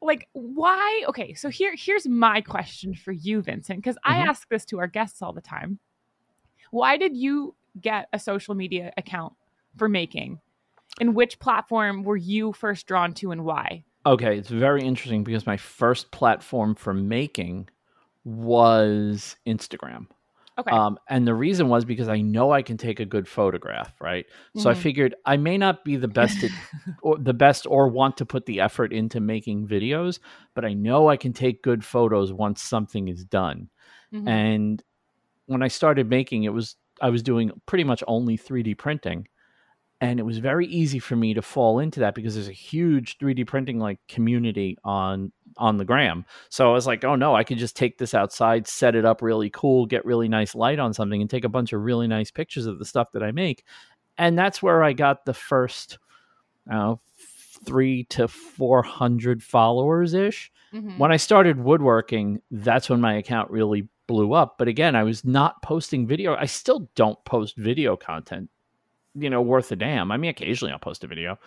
like 0.00 0.28
why? 0.32 1.04
Okay, 1.08 1.34
so 1.34 1.48
here 1.48 1.74
here's 1.76 2.06
my 2.06 2.40
question 2.40 2.94
for 2.94 3.12
you, 3.12 3.42
Vincent, 3.42 3.78
because 3.78 3.98
I 4.04 4.16
Mhm. 4.16 4.26
ask 4.28 4.48
this 4.48 4.64
to 4.66 4.78
our 4.78 4.86
guests 4.86 5.22
all 5.22 5.32
the 5.32 5.40
time. 5.40 5.78
Why 6.70 6.96
did 6.96 7.16
you 7.16 7.54
get 7.80 8.08
a 8.12 8.18
social 8.18 8.54
media 8.54 8.92
account 8.96 9.34
for 9.76 9.88
making? 9.88 10.40
And 11.00 11.14
which 11.14 11.38
platform 11.38 12.02
were 12.04 12.16
you 12.16 12.52
first 12.52 12.86
drawn 12.86 13.14
to 13.14 13.30
and 13.30 13.44
why? 13.44 13.84
Okay, 14.04 14.36
it's 14.36 14.50
very 14.50 14.82
interesting 14.82 15.24
because 15.24 15.46
my 15.46 15.56
first 15.56 16.10
platform 16.10 16.74
for 16.74 16.92
making 16.92 17.68
was 18.24 19.36
Instagram. 19.46 20.06
Okay. 20.58 20.70
Um, 20.70 20.98
and 21.08 21.26
the 21.26 21.34
reason 21.34 21.68
was 21.68 21.84
because 21.84 22.08
I 22.08 22.20
know 22.20 22.52
I 22.52 22.62
can 22.62 22.76
take 22.76 23.00
a 23.00 23.04
good 23.06 23.26
photograph, 23.26 24.00
right? 24.00 24.26
So 24.56 24.68
I 24.70 24.74
Mhm. 24.74 24.82
figured 24.82 25.14
I 25.24 25.36
may 25.36 25.56
not 25.56 25.84
be 25.84 25.96
the 25.96 26.08
best 26.08 26.44
at, 26.44 26.50
or 27.02 27.16
the 27.16 27.32
best 27.34 27.66
or 27.66 27.88
want 27.88 28.16
to 28.18 28.26
put 28.26 28.44
the 28.46 28.60
effort 28.60 28.92
into 28.92 29.18
making 29.20 29.66
videos, 29.66 30.18
but 30.54 30.64
I 30.64 30.74
know 30.74 31.08
I 31.08 31.16
can 31.16 31.32
take 31.32 31.62
good 31.62 31.84
photos 31.84 32.32
once 32.32 32.60
something 32.62 33.08
is 33.08 33.24
done. 33.24 33.70
Mhm. 34.12 34.28
And 34.28 34.82
when 35.46 35.62
I 35.62 35.68
started 35.68 36.08
making 36.08 36.44
it 36.44 36.52
was 36.52 36.76
I 37.02 37.10
was 37.10 37.22
doing 37.22 37.50
pretty 37.66 37.84
much 37.84 38.02
only 38.06 38.38
3D 38.38 38.78
printing. 38.78 39.28
And 40.00 40.18
it 40.18 40.24
was 40.24 40.38
very 40.38 40.66
easy 40.66 40.98
for 40.98 41.14
me 41.14 41.32
to 41.34 41.42
fall 41.42 41.78
into 41.78 42.00
that 42.00 42.14
because 42.16 42.34
there's 42.34 42.48
a 42.48 42.52
huge 42.52 43.18
3D 43.18 43.46
printing 43.46 43.78
like 43.78 43.98
community 44.08 44.76
on 44.84 45.30
on 45.58 45.76
the 45.76 45.84
gram. 45.84 46.24
So 46.48 46.68
I 46.70 46.72
was 46.72 46.86
like, 46.86 47.04
oh 47.04 47.14
no, 47.14 47.36
I 47.36 47.44
could 47.44 47.58
just 47.58 47.76
take 47.76 47.98
this 47.98 48.14
outside, 48.14 48.66
set 48.66 48.94
it 48.96 49.04
up 49.04 49.20
really 49.22 49.50
cool, 49.50 49.84
get 49.86 50.04
really 50.06 50.26
nice 50.28 50.54
light 50.54 50.78
on 50.80 50.92
something, 50.94 51.20
and 51.20 51.28
take 51.30 51.44
a 51.44 51.48
bunch 51.48 51.72
of 51.74 51.82
really 51.82 52.08
nice 52.08 52.30
pictures 52.30 52.66
of 52.66 52.78
the 52.78 52.84
stuff 52.86 53.12
that 53.12 53.22
I 53.22 53.30
make. 53.32 53.64
And 54.18 54.36
that's 54.36 54.62
where 54.62 54.82
I 54.82 54.92
got 54.92 55.24
the 55.24 55.34
first 55.34 55.98
uh, 56.72 56.96
three 57.64 58.04
to 58.04 58.26
four 58.28 58.82
hundred 58.82 59.42
followers 59.42 60.14
ish 60.14 60.50
Mhm. 60.74 60.96
when 60.98 61.12
I 61.12 61.16
started 61.18 61.60
woodworking, 61.60 62.40
that's 62.50 62.88
when 62.88 63.00
my 63.00 63.14
account 63.14 63.50
really 63.50 63.88
blew 64.06 64.32
up. 64.32 64.56
But 64.58 64.68
again, 64.68 64.96
I 64.96 65.02
was 65.02 65.24
not 65.24 65.62
posting 65.62 66.06
video. 66.06 66.34
I 66.34 66.46
still 66.46 66.90
don't 66.94 67.22
post 67.24 67.56
video 67.56 67.96
content, 67.96 68.50
you 69.14 69.30
know, 69.30 69.42
worth 69.42 69.70
a 69.72 69.76
damn. 69.76 70.10
I 70.12 70.16
mean, 70.16 70.30
occasionally 70.30 70.72
I'll 70.72 70.78
post 70.78 71.04
a 71.04 71.06
video. 71.06 71.38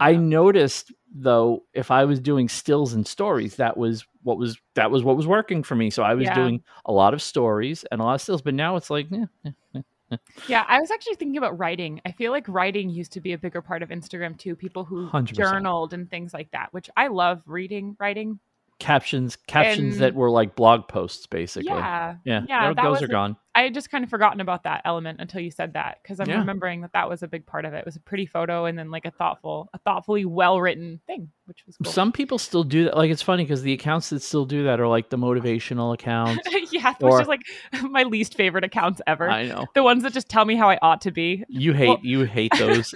I 0.00 0.16
noticed 0.16 0.92
though, 1.14 1.64
if 1.72 1.90
I 1.90 2.04
was 2.04 2.20
doing 2.20 2.48
stills 2.48 2.92
and 2.92 3.06
stories, 3.06 3.56
that 3.56 3.76
was 3.76 4.04
what 4.22 4.36
was 4.36 4.58
that 4.74 4.90
was 4.90 5.02
what 5.02 5.16
was 5.16 5.26
working 5.26 5.62
for 5.62 5.74
me. 5.76 5.88
So 5.88 6.02
I 6.02 6.14
was 6.14 6.24
Yeah. 6.24 6.34
doing 6.34 6.62
a 6.84 6.92
lot 6.92 7.14
of 7.14 7.22
stories 7.22 7.84
and 7.90 8.00
a 8.00 8.04
lot 8.04 8.14
of 8.16 8.20
stills. 8.20 8.42
But 8.42 8.52
now 8.54 8.76
it's 8.76 8.90
like, 8.90 9.06
eh, 9.10 9.50
eh, 9.74 10.16
Yeah, 10.46 10.64
I 10.68 10.78
was 10.80 10.90
actually 10.90 11.14
thinking 11.16 11.38
about 11.38 11.58
writing. 11.58 12.00
I 12.04 12.12
feel 12.12 12.32
like 12.32 12.46
writing 12.48 12.90
used 12.90 13.12
to 13.12 13.20
be 13.20 13.32
a 13.32 13.38
bigger 13.38 13.62
part 13.62 13.82
of 13.82 13.88
Instagram 13.88 14.36
too. 14.38 14.54
People 14.56 14.84
who 14.84 15.06
100%. 15.08 15.34
journaled 15.34 15.94
and 15.94 16.10
things 16.10 16.34
like 16.34 16.50
that, 16.50 16.72
which 16.72 16.90
I 16.96 17.08
love 17.08 17.42
reading, 17.46 17.96
writing. 17.98 18.40
Captions, 18.78 19.36
captions 19.46 19.98
that 19.98 20.14
were 20.14 20.30
like 20.30 20.54
blog 20.54 20.86
posts, 20.88 21.26
basically. 21.26 21.68
Yeah, 21.70 22.16
yeah, 22.24 22.42
yeah, 22.48 22.72
those 22.74 23.02
are 23.02 23.08
gone. 23.08 23.36
I 23.54 23.62
had 23.62 23.74
just 23.74 23.90
kind 23.90 24.04
of 24.04 24.10
forgotten 24.10 24.40
about 24.40 24.62
that 24.64 24.82
element 24.84 25.20
until 25.20 25.40
you 25.40 25.50
said 25.50 25.72
that 25.72 25.98
because 26.00 26.20
I'm 26.20 26.28
Yeah. 26.28 26.38
remembering 26.38 26.82
that 26.82 26.92
that 26.92 27.08
was 27.08 27.24
a 27.24 27.28
big 27.28 27.44
part 27.44 27.64
of 27.64 27.74
it. 27.74 27.78
It 27.78 27.84
was 27.86 27.96
a 27.96 28.00
pretty 28.00 28.24
photo 28.24 28.66
and 28.66 28.78
then 28.78 28.92
like 28.92 29.04
a 29.04 29.10
thoughtful, 29.10 29.68
a 29.74 29.78
thoughtfully 29.78 30.24
well 30.24 30.60
written 30.60 31.00
thing, 31.08 31.30
which 31.46 31.66
was 31.66 31.76
cool. 31.82 31.90
Some 31.92 32.12
people 32.12 32.38
still 32.38 32.62
do 32.62 32.84
that. 32.84 32.96
Like 32.96 33.10
it's 33.10 33.22
funny 33.22 33.42
because 33.42 33.62
the 33.62 33.72
accounts 33.72 34.10
that 34.10 34.22
still 34.22 34.44
do 34.44 34.62
that 34.64 34.78
are 34.78 34.86
like 34.86 35.10
the 35.10 35.18
motivational 35.18 35.92
accounts. 35.92 36.46
yeah, 36.72 36.94
which 37.00 37.12
Or- 37.12 37.20
is 37.20 37.26
like 37.26 37.40
my 37.82 38.04
least 38.04 38.34
favorite 38.36 38.62
accounts 38.62 39.00
ever. 39.08 39.28
I 39.28 39.46
know 39.48 39.66
the 39.74 39.82
ones 39.82 40.04
that 40.04 40.12
just 40.12 40.28
tell 40.28 40.44
me 40.44 40.54
how 40.54 40.70
I 40.70 40.78
ought 40.80 41.00
to 41.00 41.10
be. 41.10 41.44
you 41.48 41.72
hate 41.72 41.88
Well- 41.88 41.98
you 42.02 42.22
hate 42.26 42.52
those. 42.58 42.94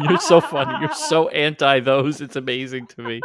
You're 0.00 0.18
so 0.20 0.40
funny. 0.40 0.76
You're 0.80 0.94
so 0.94 1.26
anti 1.30 1.80
those. 1.80 2.20
It's 2.20 2.36
amazing 2.36 2.86
to 2.88 3.02
me. 3.02 3.20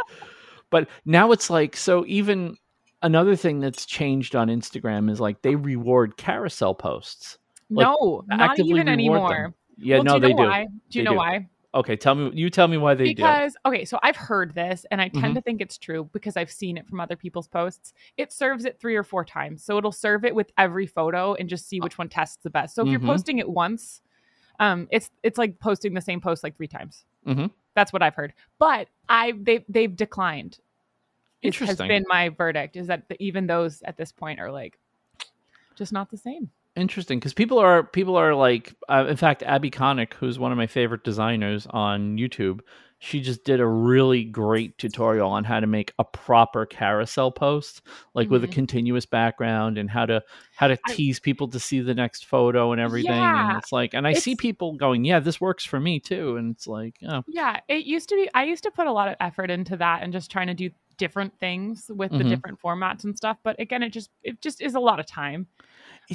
But 0.70 0.88
now 1.04 1.32
it's 1.32 1.50
like 1.50 1.76
so. 1.76 2.04
Even 2.06 2.56
another 3.02 3.36
thing 3.36 3.60
that's 3.60 3.84
changed 3.86 4.34
on 4.36 4.48
Instagram 4.48 5.10
is 5.10 5.20
like 5.20 5.42
they 5.42 5.56
reward 5.56 6.16
carousel 6.16 6.74
posts. 6.74 7.38
Like, 7.70 7.86
no, 7.86 8.24
not 8.28 8.58
even 8.58 8.68
reward 8.68 8.86
them. 8.86 8.88
anymore. 8.92 9.54
Yeah, 9.78 9.96
well, 9.98 10.04
no, 10.04 10.18
do 10.18 10.28
you 10.28 10.34
they 10.34 10.34
know 10.34 10.44
do. 10.44 10.48
why? 10.50 10.64
Do 10.64 10.70
you 10.98 11.00
They 11.00 11.04
know 11.04 11.10
do. 11.12 11.16
why? 11.16 11.48
Okay, 11.72 11.94
tell 11.96 12.14
me. 12.16 12.30
You 12.34 12.50
tell 12.50 12.66
me 12.66 12.76
why 12.78 12.94
they 12.94 13.04
do. 13.04 13.14
because 13.14 13.56
okay 13.64 13.84
so 13.84 13.96
i've 14.02 14.16
heard 14.16 14.52
this 14.56 14.84
and 14.90 15.00
i 15.00 15.06
tend 15.06 15.26
Mhm. 15.26 15.34
to 15.34 15.40
think 15.40 15.60
it's 15.60 15.78
true 15.78 16.10
because 16.12 16.36
i've 16.36 16.50
seen 16.50 16.76
it 16.76 16.84
from 16.88 16.98
other 16.98 17.14
people's 17.14 17.46
posts 17.46 17.92
it 18.16 18.32
serves 18.32 18.64
it 18.64 18.80
three 18.80 18.96
or 18.96 19.04
four 19.04 19.24
times 19.24 19.62
so 19.62 19.78
it'll 19.78 19.92
serve 19.92 20.24
it 20.24 20.34
with 20.34 20.50
every 20.58 20.84
photo 20.88 21.34
and 21.34 21.48
just 21.48 21.68
see 21.68 21.78
which 21.80 21.96
one 21.96 22.08
tests 22.08 22.38
the 22.42 22.50
best 22.50 22.74
so 22.74 22.82
if 22.82 22.88
Mhm. 22.88 22.90
you're 22.90 23.00
posting 23.00 23.38
it 23.38 23.48
once 23.48 24.02
um 24.58 24.88
it's 24.90 25.12
it's 25.22 25.38
like 25.38 25.60
posting 25.60 25.94
the 25.94 26.00
same 26.00 26.20
post 26.20 26.42
like 26.42 26.56
three 26.56 26.66
times 26.66 27.04
Mhm. 27.24 27.52
That's 27.74 27.92
what 27.92 28.02
i've 28.02 28.14
heard. 28.14 28.32
But 28.58 28.88
i 29.08 29.32
they 29.40 29.64
they've 29.68 29.94
declined. 29.94 30.58
It 31.42 31.54
has 31.56 31.78
been 31.78 32.04
my 32.06 32.28
verdict 32.28 32.76
is 32.76 32.88
that 32.88 33.08
the, 33.08 33.22
even 33.22 33.46
those 33.46 33.80
at 33.82 33.96
this 33.96 34.12
point 34.12 34.40
are 34.40 34.50
like 34.50 34.78
just 35.74 35.92
not 35.92 36.10
the 36.10 36.16
same. 36.16 36.50
Interesting, 36.76 37.18
because 37.18 37.34
people 37.34 37.58
are 37.58 37.82
people 37.82 38.16
are 38.16 38.34
like, 38.34 38.74
uh, 38.88 39.06
in 39.08 39.16
fact, 39.16 39.42
Abby 39.42 39.70
Connick, 39.70 40.14
who's 40.14 40.38
one 40.38 40.52
of 40.52 40.58
my 40.58 40.68
favorite 40.68 41.02
designers 41.02 41.66
on 41.70 42.16
YouTube, 42.16 42.60
she 43.02 43.20
just 43.20 43.44
did 43.44 43.60
a 43.60 43.66
really 43.66 44.24
great 44.24 44.76
tutorial 44.78 45.30
on 45.30 45.42
how 45.42 45.58
to 45.58 45.66
make 45.66 45.92
a 45.98 46.04
proper 46.04 46.66
carousel 46.66 47.32
post, 47.32 47.80
like 48.14 48.28
with 48.28 48.44
a 48.44 48.48
Mhm. 48.48 48.52
continuous 48.52 49.06
background 49.06 49.78
and 49.78 49.90
how 49.90 50.04
to 50.06 50.22
how 50.56 50.68
to 50.68 50.78
I- 50.86 50.92
tease 50.94 51.18
people 51.18 51.48
to 51.48 51.58
see 51.58 51.80
the 51.80 51.94
next 51.94 52.26
photo 52.26 52.72
and 52.72 52.80
everything. 52.80 53.12
Yeah, 53.12 53.48
and 53.48 53.58
it's 53.58 53.72
like, 53.72 53.94
and 53.94 54.06
I 54.06 54.12
see 54.12 54.36
people 54.36 54.74
going, 54.74 55.04
"Yeah, 55.04 55.18
this 55.18 55.40
works 55.40 55.64
for 55.64 55.80
me 55.80 55.98
too," 55.98 56.36
and 56.36 56.54
it's 56.54 56.66
like, 56.66 56.96
oh, 57.08 57.24
Yeah, 57.26 57.60
it 57.68 57.86
used 57.86 58.10
to 58.10 58.16
be. 58.16 58.28
I 58.34 58.44
used 58.44 58.62
to 58.64 58.70
put 58.70 58.86
a 58.86 58.92
lot 58.92 59.08
of 59.08 59.16
effort 59.18 59.50
into 59.50 59.76
that 59.78 60.02
and 60.02 60.12
just 60.12 60.30
trying 60.30 60.48
to 60.48 60.54
do 60.54 60.68
different 60.98 61.32
things 61.40 61.90
with 61.94 62.10
the 62.12 62.18
Mhm. 62.22 62.28
different 62.28 62.60
formats 62.60 63.04
and 63.04 63.16
stuff. 63.16 63.38
But 63.42 63.58
again, 63.58 63.82
it 63.82 63.88
just 63.94 64.10
it 64.22 64.42
just 64.42 64.60
is 64.60 64.74
a 64.74 64.80
lot 64.80 65.00
of 65.00 65.06
time. 65.06 65.46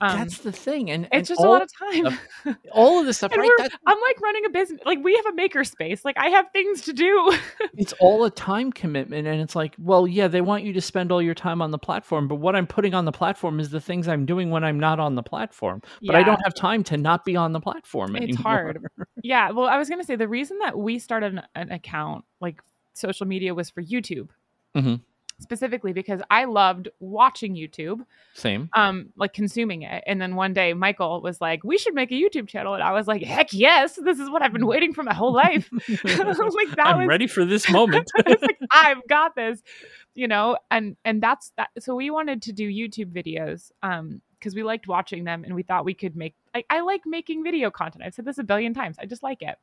Um, 0.01 0.17
that's 0.19 0.39
the 0.39 0.51
thing, 0.51 0.91
and, 0.91 1.08
and 1.12 1.21
It's 1.21 1.29
just 1.29 1.39
all, 1.41 1.47
a 1.47 1.49
lot 1.53 1.62
of 1.62 1.69
time. 1.77 2.55
all 2.71 2.99
of 2.99 3.05
this 3.05 3.17
stuff, 3.19 3.31
right? 3.31 3.39
we're- 3.58 3.69
I'm 3.86 3.97
like 4.01 4.19
running 4.21 4.45
a 4.45 4.49
business. 4.49 4.81
Like 4.86 4.99
we 5.03 5.15
have 5.15 5.25
a 5.27 5.34
maker 5.34 5.63
space. 5.63 6.03
Like 6.03 6.17
I 6.17 6.29
have 6.29 6.47
things 6.51 6.81
to 6.84 6.93
do. 6.93 7.34
it's 7.77 7.93
all 7.99 8.23
a 8.25 8.29
time 8.31 8.71
commitment 8.71 9.27
and 9.27 9.41
it's 9.41 9.55
like 9.55 9.75
well 9.79 10.08
yeah 10.08 10.27
they 10.27 10.41
want 10.41 10.63
you 10.63 10.73
to 10.73 10.81
spend 10.81 11.12
all 11.12 11.21
your 11.21 11.34
time 11.34 11.62
on 11.62 11.71
the 11.71 11.77
platform 11.77 12.27
but 12.27 12.36
what 12.36 12.55
i'm 12.55 12.65
putting 12.67 12.93
on 12.93 13.03
the 13.05 13.12
platform 13.12 13.60
is 13.60 13.69
the 13.69 13.81
things 13.81 14.08
i'm 14.08 14.25
doing 14.25 14.49
when 14.49 14.63
i'm 14.63 14.79
not 14.79 14.99
on 14.99 15.15
the 15.15 15.23
platform 15.23 15.81
but 16.05 16.15
i 16.15 16.23
don't 16.23 16.39
have 16.43 16.53
time 16.53 16.84
to 16.84 16.95
not 16.97 17.25
be 17.25 17.36
on 17.36 17.51
the 17.51 17.60
platform 17.60 18.15
It's 18.15 18.23
anymore. 18.23 18.41
hard. 18.43 18.86
yeah. 19.23 19.51
Well, 19.51 19.67
I 19.67 19.77
was 19.77 19.89
gonna 19.89 20.03
say 20.03 20.15
the 20.15 20.27
reason 20.27 20.58
that 20.60 20.77
we 20.77 20.99
started 20.99 21.34
an, 21.34 21.41
an 21.55 21.71
account 21.71 22.23
like 22.39 22.62
social 22.93 23.25
media 23.27 23.53
was 23.53 23.69
for 23.69 23.81
YouTube. 23.84 24.29
Mhm. 24.75 25.01
Specifically 25.41 25.91
because 25.91 26.21
I 26.30 26.45
loved 26.45 26.88
watching 27.00 27.56
YouTube. 27.56 28.06
same. 28.34 28.69
um 28.74 29.10
like 29.17 29.34
consuming 29.34 29.82
it. 29.82 30.04
And 30.08 30.21
then 30.21 30.36
one 30.36 30.54
day 30.54 30.74
michael 30.74 31.21
was 31.21 31.41
like 31.41 31.63
we 31.63 31.78
should 31.78 31.93
make 31.93 32.12
a 32.12 32.15
youtube 32.15 32.48
channel. 32.48 32.74
And 32.74 32.82
i 32.82 32.93
was 32.93 33.08
like 33.08 33.21
heck 33.21 33.52
yes. 33.52 34.00
This 34.02 34.19
is 34.19 34.30
what 34.30 34.41
i've 34.41 34.54
been 34.54 34.65
waiting 34.65 34.93
for 34.93 35.04
my 35.04 35.13
whole 35.13 35.34
life. 35.34 35.69
Like 36.06 36.76
that 36.76 36.88
i'm 36.88 37.00
was 37.00 37.08
ready 37.08 37.28
for 37.28 37.43
this 37.43 37.69
moment. 37.80 38.10
like, 38.26 38.39
i've 38.71 39.06
got 39.08 39.36
this 39.36 39.62
you 40.13 40.28
know? 40.30 40.58
And 40.71 40.95
and 41.04 41.21
that's 41.21 41.52
that 41.58 41.69
so 41.80 41.95
we 41.95 42.10
wanted 42.10 42.41
to 42.43 42.54
do 42.54 42.69
youtube 42.69 43.12
videos 43.12 43.71
um 43.84 44.21
because 44.39 44.56
we 44.56 44.63
liked 44.63 44.88
watching 44.88 45.24
them 45.24 45.43
and 45.43 45.56
we 45.56 45.63
thought 45.63 45.86
we 45.86 45.93
could 45.93 46.15
make 46.15 46.36
like 46.54 46.65
i 46.69 46.80
like 46.82 47.02
making 47.06 47.43
video 47.43 47.69
content. 47.71 48.04
I've 48.06 48.13
said 48.13 48.26
this 48.26 48.38
a 48.38 48.43
billion 48.43 48.74
times. 48.74 48.98
I 49.00 49.06
just 49.06 49.24
like 49.24 49.41
it 49.41 49.58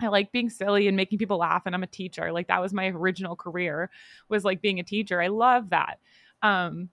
I 0.00 0.08
like 0.08 0.32
being 0.32 0.50
silly 0.50 0.88
and 0.88 0.96
making 0.96 1.18
people 1.18 1.38
laugh 1.38 1.62
and 1.66 1.74
I'm 1.74 1.82
a 1.82 1.88
teacher. 1.88 2.32
Like 2.32 2.48
that 2.48 2.60
was 2.62 2.72
my 2.72 2.86
original 2.88 3.36
career 3.36 3.90
was 4.28 4.44
like 4.44 4.60
being 4.62 4.80
a 4.80 4.84
teacher. 4.84 5.20
I 5.20 5.28
love 5.28 5.70
that. 5.70 5.98
Um 6.42 6.88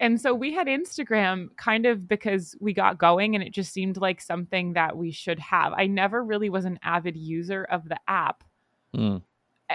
and 0.00 0.20
so 0.20 0.34
we 0.34 0.52
had 0.52 0.66
Instagram 0.66 1.56
kind 1.56 1.86
of 1.86 2.08
because 2.08 2.56
we 2.58 2.72
got 2.72 2.98
going 2.98 3.36
and 3.36 3.44
it 3.44 3.52
just 3.52 3.72
seemed 3.72 3.98
like 3.98 4.20
something 4.20 4.72
that 4.72 4.96
we 4.96 5.12
should 5.12 5.38
have. 5.38 5.72
I 5.76 5.86
never 5.86 6.24
really 6.24 6.50
was 6.50 6.64
an 6.64 6.80
avid 6.82 7.16
user 7.16 7.62
of 7.64 7.88
the 7.88 7.98
app. 8.08 8.42
Mm, 8.96 9.22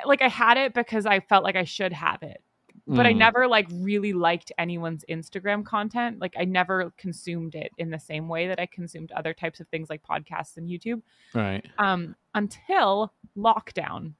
Like 0.05 0.21
I 0.21 0.27
had 0.27 0.57
it 0.57 0.73
because 0.73 1.05
I 1.05 1.21
felt 1.21 1.45
like 1.45 1.55
I 1.55 1.63
should 1.63 1.93
have 1.93 2.23
it. 2.23 2.41
But 2.87 3.05
I 3.05 3.13
mm, 3.13 3.17
never 3.17 3.47
like 3.47 3.67
really 3.71 4.13
liked 4.13 4.51
anyone's 4.57 5.03
Instagram 5.09 5.65
content. 5.65 6.19
Like 6.21 6.35
I 6.39 6.45
never 6.45 6.93
consumed 6.97 7.55
it 7.55 7.71
in 7.77 7.89
the 7.91 7.99
same 7.99 8.27
way 8.29 8.47
that 8.47 8.59
I 8.59 8.65
consumed 8.65 9.11
other 9.11 9.33
types 9.33 9.59
of 9.59 9.67
things 9.69 9.89
like 9.89 10.03
podcasts 10.03 10.57
and 10.57 10.69
YouTube. 10.69 11.01
right 11.33 11.65
Um 11.77 12.15
until 12.35 13.13
lockdown. 13.37 14.13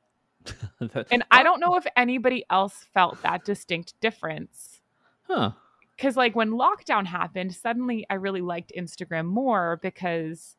And 1.12 1.24
I 1.32 1.44
don't 1.44 1.60
know 1.60 1.76
if 1.76 1.86
anybody 1.98 2.46
else 2.50 2.86
felt 2.94 3.22
that 3.24 3.44
distinct 3.46 4.00
difference. 4.02 4.82
huh 5.24 5.52
because 5.96 6.16
like 6.16 6.36
when 6.36 6.52
lockdown 6.52 7.06
happened 7.06 7.54
suddenly 7.56 8.06
i 8.10 8.14
really 8.14 8.42
liked 8.42 8.72
instagram 8.78 9.26
more 9.26 9.80
because 9.82 10.56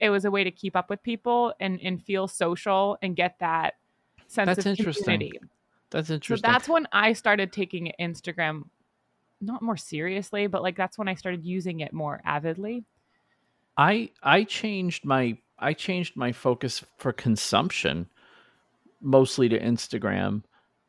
it 0.00 0.10
was 0.10 0.24
a 0.24 0.30
way 0.30 0.44
to 0.44 0.50
keep 0.50 0.76
up 0.76 0.90
with 0.90 1.02
people 1.02 1.54
and 1.60 1.80
and 1.82 2.02
feel 2.02 2.28
social 2.28 2.98
and 3.02 3.16
get 3.16 3.36
that 3.40 3.74
sense 4.26 4.48
That's 4.48 4.66
of 4.66 4.66
interesting. 4.66 5.04
community 5.04 5.40
that's 5.90 6.08
so 6.08 6.14
interesting 6.14 6.50
that's 6.50 6.68
when 6.68 6.86
i 6.92 7.12
started 7.12 7.52
taking 7.52 7.92
instagram 8.00 8.62
not 9.40 9.62
more 9.62 9.76
seriously 9.76 10.46
but 10.46 10.62
like 10.62 10.76
that's 10.76 10.98
when 10.98 11.08
i 11.08 11.14
started 11.14 11.44
using 11.44 11.80
it 11.80 11.92
more 11.92 12.20
avidly 12.24 12.84
I 13.76 14.10
I 14.22 14.44
changed 14.44 15.04
my 15.04 15.36
I 15.58 15.72
changed 15.72 16.16
my 16.16 16.32
focus 16.32 16.84
for 16.98 17.12
consumption 17.12 18.06
mostly 19.00 19.48
to 19.48 19.58
Instagram. 19.58 20.42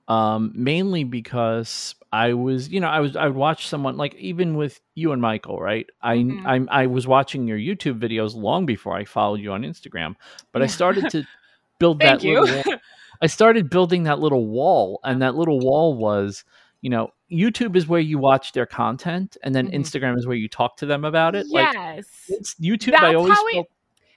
Um, 0.08 0.54
mainly 0.56 1.04
because 1.04 1.94
I 2.14 2.34
was, 2.34 2.70
you 2.70 2.80
know, 2.80 2.88
I 2.88 3.02
was 3.02 3.18
I 3.18 3.28
would 3.28 3.36
watch 3.36 3.68
someone 3.68 3.98
like 3.98 4.16
even 4.16 4.56
with 4.56 4.80
you 4.96 5.12
and 5.12 5.22
Michael, 5.22 5.60
right? 5.60 5.86
I 6.02 6.18
Mhm. 6.18 6.46
I'm 6.46 6.70
I 6.72 6.88
was 6.88 7.06
watching 7.06 7.46
your 7.46 7.58
YouTube 7.58 8.00
videos 8.00 8.34
long 8.34 8.66
before 8.66 8.96
I 8.96 9.04
followed 9.04 9.42
you 9.42 9.52
on 9.52 9.64
Instagram. 9.64 10.16
But 10.54 10.62
I 10.62 10.68
started 10.68 11.10
to 11.10 11.26
build 11.80 12.00
that 12.00 12.24
little. 12.24 12.48
I 13.22 13.28
started 13.28 13.70
building 13.70 14.04
that 14.04 14.20
little 14.20 14.48
wall, 14.48 15.00
and 15.04 15.22
that 15.22 15.36
little 15.36 15.60
wall 15.60 15.96
was, 15.96 16.44
you 16.82 16.90
know, 16.90 17.10
YouTube 17.32 17.76
is 17.76 17.88
where 17.88 18.00
you 18.00 18.18
watch 18.18 18.54
their 18.54 18.66
content, 18.66 19.36
and 19.44 19.54
then 19.54 19.68
Mhm. 19.70 19.76
Instagram 19.76 20.18
is 20.18 20.26
where 20.26 20.36
you 20.38 20.48
talk 20.48 20.78
to 20.78 20.86
them 20.86 21.04
about 21.04 21.36
it. 21.36 21.48
Like 21.50 21.74
yes. 21.74 22.06
it's 22.30 22.56
YouTube. 22.56 22.92
That's 22.92 23.04
I 23.04 23.14
always 23.16 23.34
how 23.34 23.48
it- 23.48 23.66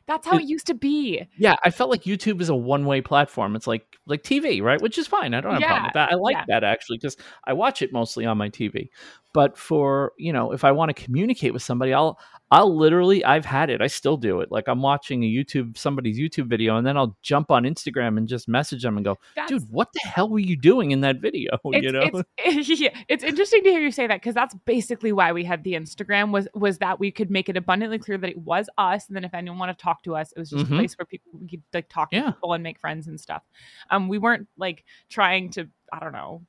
That's 0.06 0.26
how 0.26 0.36
it- 0.38 0.42
it 0.42 0.48
used 0.48 0.66
to 0.66 0.74
be. 0.74 1.24
yeah, 1.38 1.54
I 1.64 1.70
felt 1.70 1.88
like 1.90 2.02
YouTube 2.02 2.40
is 2.40 2.48
a 2.48 2.54
one 2.54 2.84
way 2.84 3.00
platform. 3.00 3.54
It's 3.56 3.66
like 3.66 3.96
like 4.06 4.22
TV, 4.24 4.60
right? 4.60 4.80
Which 4.80 4.98
is 4.98 5.06
fine. 5.06 5.34
I 5.34 5.40
don't 5.40 5.52
have 5.52 5.62
a 5.62 5.66
problem 5.66 5.84
with 5.84 5.92
that. 5.94 6.12
I 6.12 6.16
like 6.16 6.36
yeah. 6.36 6.44
that 6.48 6.64
actually 6.64 6.98
because 6.98 7.16
I 7.44 7.52
watch 7.52 7.80
it 7.82 7.92
mostly 7.92 8.26
on 8.26 8.36
my 8.38 8.48
TV. 8.48 8.88
But 9.32 9.56
for 9.56 10.12
you 10.18 10.32
know, 10.32 10.52
if 10.52 10.64
I 10.64 10.72
want 10.72 10.94
to 10.94 11.04
communicate 11.04 11.52
with 11.52 11.62
somebody, 11.62 11.92
I'll 11.94 12.18
I'll 12.52 12.76
literally 12.76 13.24
I've 13.24 13.44
had 13.44 13.70
it. 13.70 13.80
I 13.80 13.86
still 13.86 14.16
do 14.16 14.40
it. 14.40 14.50
Like 14.50 14.66
I'm 14.66 14.82
watching 14.82 15.22
a 15.22 15.26
YouTube 15.32 15.78
somebody's 15.78 16.18
YouTube 16.18 16.46
video, 16.48 16.76
and 16.76 16.84
then 16.84 16.96
I'll 16.96 17.16
jump 17.22 17.52
on 17.52 17.62
Instagram 17.62 18.18
and 18.18 18.26
just 18.26 18.48
message 18.48 18.82
them 18.82 18.96
and 18.96 19.04
go, 19.04 19.18
That's, 19.36 19.48
"Dude, 19.52 19.70
what 19.70 19.92
the 19.92 20.00
hell 20.08 20.28
were 20.28 20.40
you 20.40 20.56
doing 20.56 20.90
in 20.90 21.00
that 21.02 21.20
video?" 21.20 21.56
you 21.64 21.92
know. 21.92 22.10
it's, 22.38 22.68
yeah, 22.80 22.88
it's 23.08 23.22
interesting 23.22 23.62
to 23.62 23.70
hear 23.70 23.80
you 23.80 23.92
say 23.92 24.08
that 24.08 24.20
because 24.20 24.34
that's 24.34 24.54
basically 24.64 25.12
why 25.12 25.30
we 25.30 25.44
had 25.44 25.62
the 25.62 25.74
Instagram 25.74 26.32
was 26.32 26.48
was 26.54 26.78
that 26.78 26.98
we 26.98 27.12
could 27.12 27.30
make 27.30 27.48
it 27.48 27.56
abundantly 27.56 28.00
clear 28.00 28.18
that 28.18 28.30
it 28.30 28.38
was 28.38 28.68
us, 28.78 29.06
and 29.06 29.14
then 29.16 29.22
if 29.24 29.32
anyone 29.32 29.58
wanted 29.60 29.78
to 29.78 29.82
talk 29.84 30.02
to 30.02 30.16
us, 30.16 30.32
it 30.32 30.38
was 30.40 30.50
just 30.50 30.66
Mhm. 30.66 30.72
a 30.72 30.76
place 30.76 30.98
where 30.98 31.06
people 31.06 31.30
we 31.40 31.46
could 31.48 31.62
like 31.72 31.88
talk 31.88 32.08
Yeah. 32.10 32.22
to 32.22 32.32
people 32.32 32.52
and 32.54 32.64
make 32.64 32.80
friends 32.80 33.06
and 33.06 33.20
stuff. 33.20 33.42
Um, 33.90 34.08
we 34.08 34.18
weren't 34.18 34.48
like 34.56 34.84
trying 35.08 35.50
to, 35.52 35.68
I 35.92 36.00
don't 36.00 36.12
know, 36.12 36.42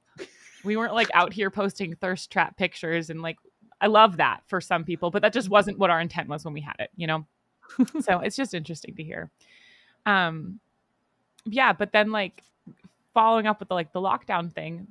we 0.63 0.77
weren't 0.77 0.93
like 0.93 1.09
out 1.13 1.33
here 1.33 1.49
posting 1.49 1.95
thirst 1.95 2.31
trap 2.31 2.57
pictures 2.57 3.09
and 3.09 3.21
like 3.21 3.37
I 3.81 3.87
love 3.87 4.17
that 4.17 4.41
for 4.45 4.61
some 4.61 4.83
people, 4.83 5.09
but 5.09 5.23
that 5.23 5.33
just 5.33 5.49
wasn't 5.49 5.79
what 5.79 5.89
our 5.89 5.99
intent 5.99 6.29
was 6.29 6.45
when 6.45 6.53
we 6.53 6.61
had 6.61 6.75
it, 6.79 6.91
you 6.95 7.07
know. 7.07 7.25
so 8.01 8.19
it's 8.19 8.35
just 8.35 8.53
interesting 8.53 8.95
to 8.95 9.03
hear. 9.03 9.31
Um, 10.05 10.59
yeah, 11.45 11.73
but 11.73 11.91
then 11.91 12.11
like 12.11 12.43
following 13.13 13.47
up 13.47 13.59
with 13.59 13.69
the 13.69 13.75
like 13.75 13.91
the 13.91 13.99
lockdown 14.01 14.53
thing, 14.53 14.87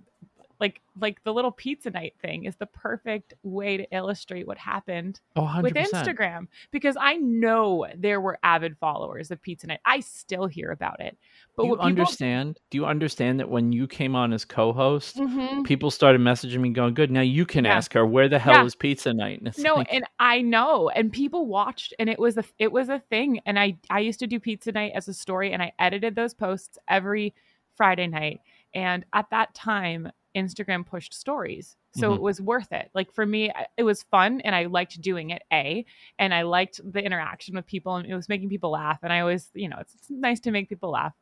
like 0.60 0.80
like 1.00 1.22
the 1.24 1.32
little 1.32 1.52
pizza 1.52 1.90
night 1.90 2.14
thing 2.20 2.44
is 2.44 2.56
the 2.56 2.66
perfect 2.66 3.34
way 3.42 3.76
to 3.76 3.86
illustrate 3.94 4.46
what 4.46 4.58
happened 4.58 5.20
Oh, 5.36 5.60
with 5.62 5.74
Instagram 5.74 6.48
because 6.70 6.96
I 7.00 7.16
know 7.16 7.86
there 7.96 8.20
were 8.20 8.38
avid 8.42 8.76
followers 8.78 9.30
of 9.30 9.40
Pizza 9.42 9.66
Night. 9.66 9.80
I 9.84 10.00
still 10.00 10.46
hear 10.46 10.70
about 10.70 11.00
it. 11.00 11.16
But 11.56 11.64
Do 11.64 11.68
you 11.68 11.78
people 11.78 11.86
understand? 11.86 12.58
Do 12.70 12.78
you 12.78 12.86
understand 12.86 13.38
that 13.40 13.48
when 13.50 13.72
you 13.72 13.86
came 13.86 14.14
on 14.16 14.32
as 14.32 14.44
co-host, 14.44 15.22
Mhm. 15.22 15.64
people 15.64 15.90
started 15.90 16.20
messaging 16.20 16.60
me 16.60 16.70
going, 16.70 16.94
"Good, 16.94 17.10
now 17.10 17.20
you 17.20 17.44
can 17.46 17.64
Yeah. 17.64 17.76
ask 17.76 17.92
her 17.94 18.06
where 18.06 18.28
the 18.28 18.38
hell 18.38 18.64
Yeah. 18.64 18.64
is 18.64 18.74
pizza 18.74 19.12
night." 19.12 19.40
And 19.42 19.54
No, 19.56 19.74
like, 19.74 19.88
and 19.90 20.04
I 20.18 20.42
know, 20.42 20.90
and 20.90 21.12
people 21.12 21.46
watched, 21.46 21.94
and 21.98 22.08
it 22.10 22.18
was 22.18 22.38
a 22.38 22.44
it 22.58 22.72
was 22.72 22.88
a 22.88 23.00
thing. 23.00 23.40
And 23.46 23.58
I 23.58 23.78
I 23.90 24.00
used 24.00 24.20
to 24.20 24.26
do 24.26 24.40
pizza 24.40 24.72
night 24.72 24.92
as 24.94 25.08
a 25.08 25.14
story, 25.14 25.52
and 25.52 25.62
I 25.62 25.72
edited 25.78 26.14
those 26.16 26.34
posts 26.34 26.78
every 26.88 27.34
Friday 27.76 28.06
night. 28.08 28.40
And 28.74 29.04
at 29.14 29.30
that 29.30 29.54
time, 29.54 30.10
Instagram 30.36 30.86
pushed 30.86 31.12
stories, 31.14 31.76
so 31.94 32.10
Mhm. 32.10 32.16
it 32.16 32.20
was 32.22 32.40
worth 32.40 32.72
it. 32.72 32.90
Like 32.94 33.12
for 33.12 33.26
me, 33.26 33.50
it 33.76 33.82
was 33.82 34.02
fun, 34.04 34.40
and 34.42 34.54
I 34.54 34.66
liked 34.66 35.00
doing 35.00 35.30
it. 35.30 35.42
A, 35.52 35.84
and 36.18 36.32
I 36.32 36.42
liked 36.42 36.80
the 36.84 37.02
interaction 37.04 37.54
with 37.56 37.66
people, 37.66 37.96
and 37.96 38.06
it 38.08 38.14
was 38.14 38.28
making 38.28 38.48
people 38.48 38.70
laugh. 38.70 38.98
And 39.02 39.12
I 39.12 39.20
always, 39.20 39.50
you 39.54 39.68
know, 39.68 39.78
it's, 39.80 39.94
it's 39.94 40.10
nice 40.10 40.40
to 40.40 40.50
make 40.50 40.68
people 40.68 40.90
laugh. 40.90 41.14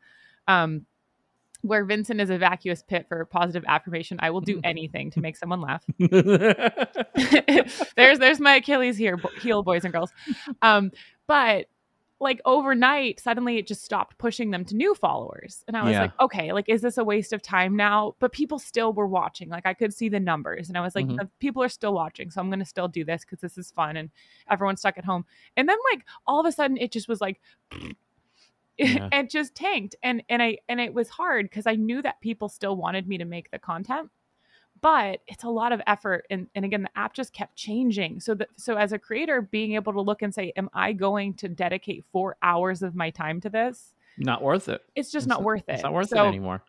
Um, 0.47 0.87
where 1.63 1.85
Vincent 1.85 2.21
is 2.21 2.31
a 2.31 2.39
vacuous 2.39 2.85
pit 2.85 3.07
for 3.09 3.25
positive 3.25 3.65
affirmation, 3.67 4.19
I 4.21 4.31
will 4.31 4.41
do 4.41 4.61
anything 4.65 5.11
to 5.13 5.21
make 5.21 5.37
someone 5.37 5.61
laugh. 5.61 5.85
there's 7.97 8.19
there's 8.19 8.41
my 8.41 8.57
Achilles 8.57 8.97
here 8.97 9.21
heel, 9.41 9.63
boys 9.63 9.85
and 9.85 9.93
girls. 9.93 10.13
Um, 10.63 10.93
but 11.27 11.67
like 12.21 12.41
overnight, 12.45 13.21
suddenly 13.21 13.59
it 13.59 13.67
just 13.67 13.85
stopped 13.85 14.19
pushing 14.19 14.51
them 14.51 14.65
to 14.65 14.75
new 14.77 14.95
followers, 14.95 15.65
and 15.69 15.77
I 15.77 15.85
was 15.85 15.93
Yeah. 15.93 16.03
like, 16.03 16.21
okay, 16.21 16.53
like 16.53 16.69
is 16.69 16.83
this 16.83 16.99
a 16.99 17.05
waste 17.05 17.33
of 17.33 17.43
time 17.43 17.77
now? 17.77 18.15
But 18.19 18.33
people 18.33 18.59
still 18.59 18.93
were 18.93 19.07
watching. 19.07 19.49
Like 19.49 19.67
I 19.67 19.75
could 19.75 19.95
see 19.95 20.09
the 20.09 20.19
numbers, 20.21 20.69
and 20.69 20.77
I 20.77 20.81
was 20.81 20.95
like, 20.97 21.07
Mhm. 21.07 21.21
"Uh, 21.21 21.27
people 21.39 21.63
are 21.63 21.69
still 21.69 21.95
watching, 21.95 22.31
so 22.31 22.41
I'm 22.41 22.51
gonna 22.51 22.65
still 22.65 22.89
do 22.89 23.05
this 23.05 23.23
because 23.25 23.41
this 23.41 23.57
is 23.57 23.71
fun, 23.71 23.97
and 23.97 24.11
everyone's 24.51 24.81
stuck 24.81 24.99
at 24.99 25.05
home. 25.05 25.25
And 25.57 25.69
then 25.69 25.79
like 25.93 26.05
all 26.27 26.41
of 26.41 26.47
a 26.47 26.53
sudden, 26.53 26.77
it 26.77 26.93
just 26.93 27.09
was 27.09 27.21
like. 27.21 27.41
Yeah. 28.81 29.09
it 29.13 29.29
just 29.29 29.57
tanked 29.57 29.97
and 30.05 30.23
and 30.29 30.41
i 30.41 30.57
and 30.69 30.81
it 30.81 30.95
was 30.95 31.09
hard 31.09 31.47
because 31.47 31.67
i 31.67 31.75
knew 31.75 32.01
that 32.01 32.21
people 32.21 32.49
still 32.49 32.77
wanted 32.77 33.09
me 33.09 33.19
to 33.19 33.25
make 33.25 33.51
the 33.51 33.59
content 33.59 34.09
but 34.81 35.21
it's 35.27 35.45
a 35.45 35.49
lot 35.49 35.73
of 35.73 35.81
effort 35.87 36.27
and, 36.31 36.47
and 36.55 36.65
again 36.65 36.83
the 36.83 36.99
app 36.99 37.13
just 37.15 37.33
kept 37.33 37.57
changing 37.57 38.21
so 38.21 38.35
that 38.35 38.49
so 38.57 38.77
as 38.77 38.93
a 38.93 38.99
creator 38.99 39.41
being 39.43 39.75
able 39.75 39.93
to 39.93 40.01
look 40.01 40.23
and 40.23 40.35
say 40.35 40.53
am 40.57 40.69
i 40.75 40.93
going 40.93 41.35
to 41.35 41.49
dedicate 41.49 42.05
four 42.13 42.37
hours 42.43 42.83
of 42.83 42.95
my 42.95 43.11
time 43.11 43.41
to 43.41 43.49
this 43.49 43.95
not 44.19 44.43
worth 44.43 44.69
it. 44.69 44.81
it's 44.97 45.11
just 45.11 45.25
It's 45.27 45.29
not 45.29 45.43
worth 45.43 45.69
it 45.69 45.75
It's 45.75 45.83
not 45.83 45.93
worth 45.93 46.09
So- 46.09 46.25
it 46.25 46.29
anymore. 46.29 46.63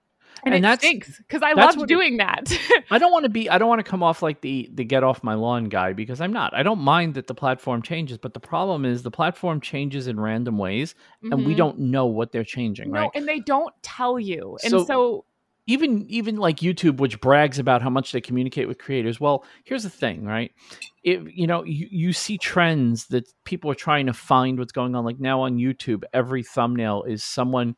and, 0.44 0.54
And 0.54 0.64
it 0.64 0.68
that's- 0.68 0.80
stinks 0.88 1.18
because 1.18 1.42
i 1.42 1.54
that's 1.54 1.66
loved 1.66 1.78
what 1.80 1.92
it- 1.92 1.94
doing 1.96 2.18
that 2.18 2.44
I 2.92 2.98
don't 3.00 3.12
want 3.16 3.24
to 3.24 3.30
be. 3.30 3.50
I 3.50 3.58
don't 3.58 3.68
want 3.70 3.80
to 3.80 3.90
come 3.90 4.02
off 4.04 4.22
like 4.24 4.42
the 4.42 4.70
the 4.74 4.84
get 4.84 5.04
off 5.04 5.24
my 5.24 5.34
lawn 5.34 5.66
guy 5.66 5.94
because 5.94 6.22
I'm 6.22 6.32
not. 6.34 6.54
I 6.56 6.64
don't 6.64 6.80
mind 6.80 7.14
that 7.16 7.28
the 7.28 7.36
platform 7.36 7.82
changes, 7.84 8.18
but 8.18 8.34
the 8.34 8.40
problem 8.40 8.86
is 8.86 9.04
the 9.04 9.12
platform 9.12 9.60
changes 9.62 10.08
in 10.08 10.20
random 10.20 10.58
ways, 10.58 10.96
and 11.24 11.46
we 11.46 11.54
Mhm. 11.54 11.58
don't 11.58 11.80
know 11.80 12.06
what 12.08 12.32
they're 12.32 12.44
changing. 12.44 12.92
no 12.92 13.00
right? 13.02 13.12
and 13.16 13.28
they 13.28 13.40
don't 13.40 13.74
tell 13.84 14.20
you 14.20 14.58
and 14.64 14.72
So- 14.72 14.86
so 14.86 15.26
even 15.70 16.06
even 16.10 16.38
like 16.38 16.58
YouTube, 16.58 16.98
which 16.98 17.22
brags 17.22 17.60
about 17.60 17.82
how 17.82 17.90
much 17.92 18.12
they 18.12 18.22
communicate 18.22 18.68
with 18.68 18.80
creators. 18.80 19.20
Well, 19.20 19.46
here's 19.64 19.84
the 19.84 19.90
thing, 19.90 20.26
right? 20.26 20.52
If 21.04 21.22
you 21.32 21.46
know, 21.48 21.64
you, 21.64 21.88
you 21.92 22.12
see 22.14 22.38
trends 22.40 23.08
that 23.08 23.26
people 23.46 23.70
are 23.72 23.76
trying 23.76 24.08
to 24.08 24.14
find 24.14 24.58
what's 24.58 24.72
going 24.72 24.96
on. 24.96 25.06
Like 25.06 25.20
now 25.20 25.42
on 25.42 25.58
YouTube, 25.58 26.04
every 26.12 26.44
thumbnail 26.44 27.04
is 27.04 27.24
someone 27.24 27.76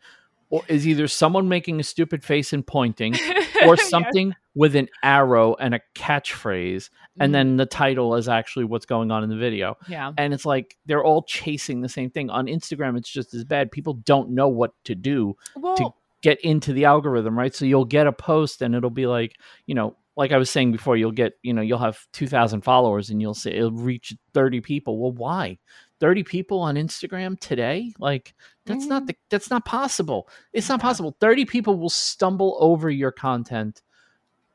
or 0.49 0.63
is 0.67 0.85
either 0.87 1.07
someone 1.07 1.47
making 1.47 1.79
a 1.79 1.83
stupid 1.83 2.23
face 2.23 2.51
and 2.53 2.65
pointing, 2.65 3.15
or 3.65 3.77
something 3.77 4.33
with 4.53 4.75
an 4.75 4.87
arrow 5.01 5.55
and 5.55 5.73
a 5.73 5.79
catchphrase, 5.95 6.89
and 7.19 7.29
Mhm. 7.29 7.33
then 7.33 7.57
the 7.57 7.65
title 7.65 8.15
is 8.15 8.27
actually 8.27 8.65
what's 8.65 8.85
going 8.85 9.11
on 9.11 9.23
in 9.23 9.29
the 9.29 9.37
video. 9.37 9.77
yeah 9.87 10.11
And 10.17 10.33
it's 10.33 10.45
like 10.45 10.77
they're 10.85 11.03
all 11.03 11.23
chasing 11.23 11.81
the 11.81 11.87
same 11.89 12.09
thing. 12.09 12.29
On 12.29 12.47
Instagram, 12.47 12.97
it's 12.97 13.09
just 13.09 13.33
as 13.33 13.43
bad. 13.45 13.71
People 13.71 13.93
don't 13.93 14.31
know 14.31 14.49
what 14.49 14.71
to 14.85 14.95
do 14.95 15.35
well 15.55 15.75
get 16.21 16.39
into 16.41 16.73
the 16.73 16.85
algorithm, 16.85 17.37
right? 17.37 17.53
So 17.53 17.65
you'll 17.65 17.85
get 17.85 18.07
a 18.07 18.11
post 18.11 18.61
and 18.61 18.75
it'll 18.75 18.89
be 18.89 19.07
like, 19.07 19.37
you 19.65 19.75
know, 19.75 19.95
like 20.17 20.31
I 20.31 20.37
was 20.37 20.49
saying 20.49 20.71
before, 20.71 20.97
you'll 20.97 21.11
get, 21.11 21.33
you 21.41 21.53
know, 21.53 21.61
you'll 21.61 21.77
have 21.79 21.99
2,000 22.13 22.61
followers 22.61 23.09
and 23.09 23.21
you'll 23.21 23.33
say 23.33 23.51
it'll 23.53 23.71
reach 23.71 24.13
30 24.33 24.61
people. 24.61 24.99
Well, 24.99 25.11
why? 25.13 25.57
30 25.99 26.23
people 26.23 26.59
on 26.59 26.75
Instagram 26.75 27.39
today? 27.39 27.93
Like 27.99 28.33
that's 28.65 28.85
not 28.87 29.05
the 29.07 29.15
that's 29.29 29.49
not 29.49 29.65
possible. 29.65 30.27
It's 30.51 30.67
not 30.67 30.79
Mm-hmm. 30.79 30.87
Possible. 30.87 31.15
30 31.21 31.45
people 31.45 31.77
will 31.77 31.89
stumble 31.89 32.57
over 32.59 32.89
your 32.89 33.11
content 33.11 33.81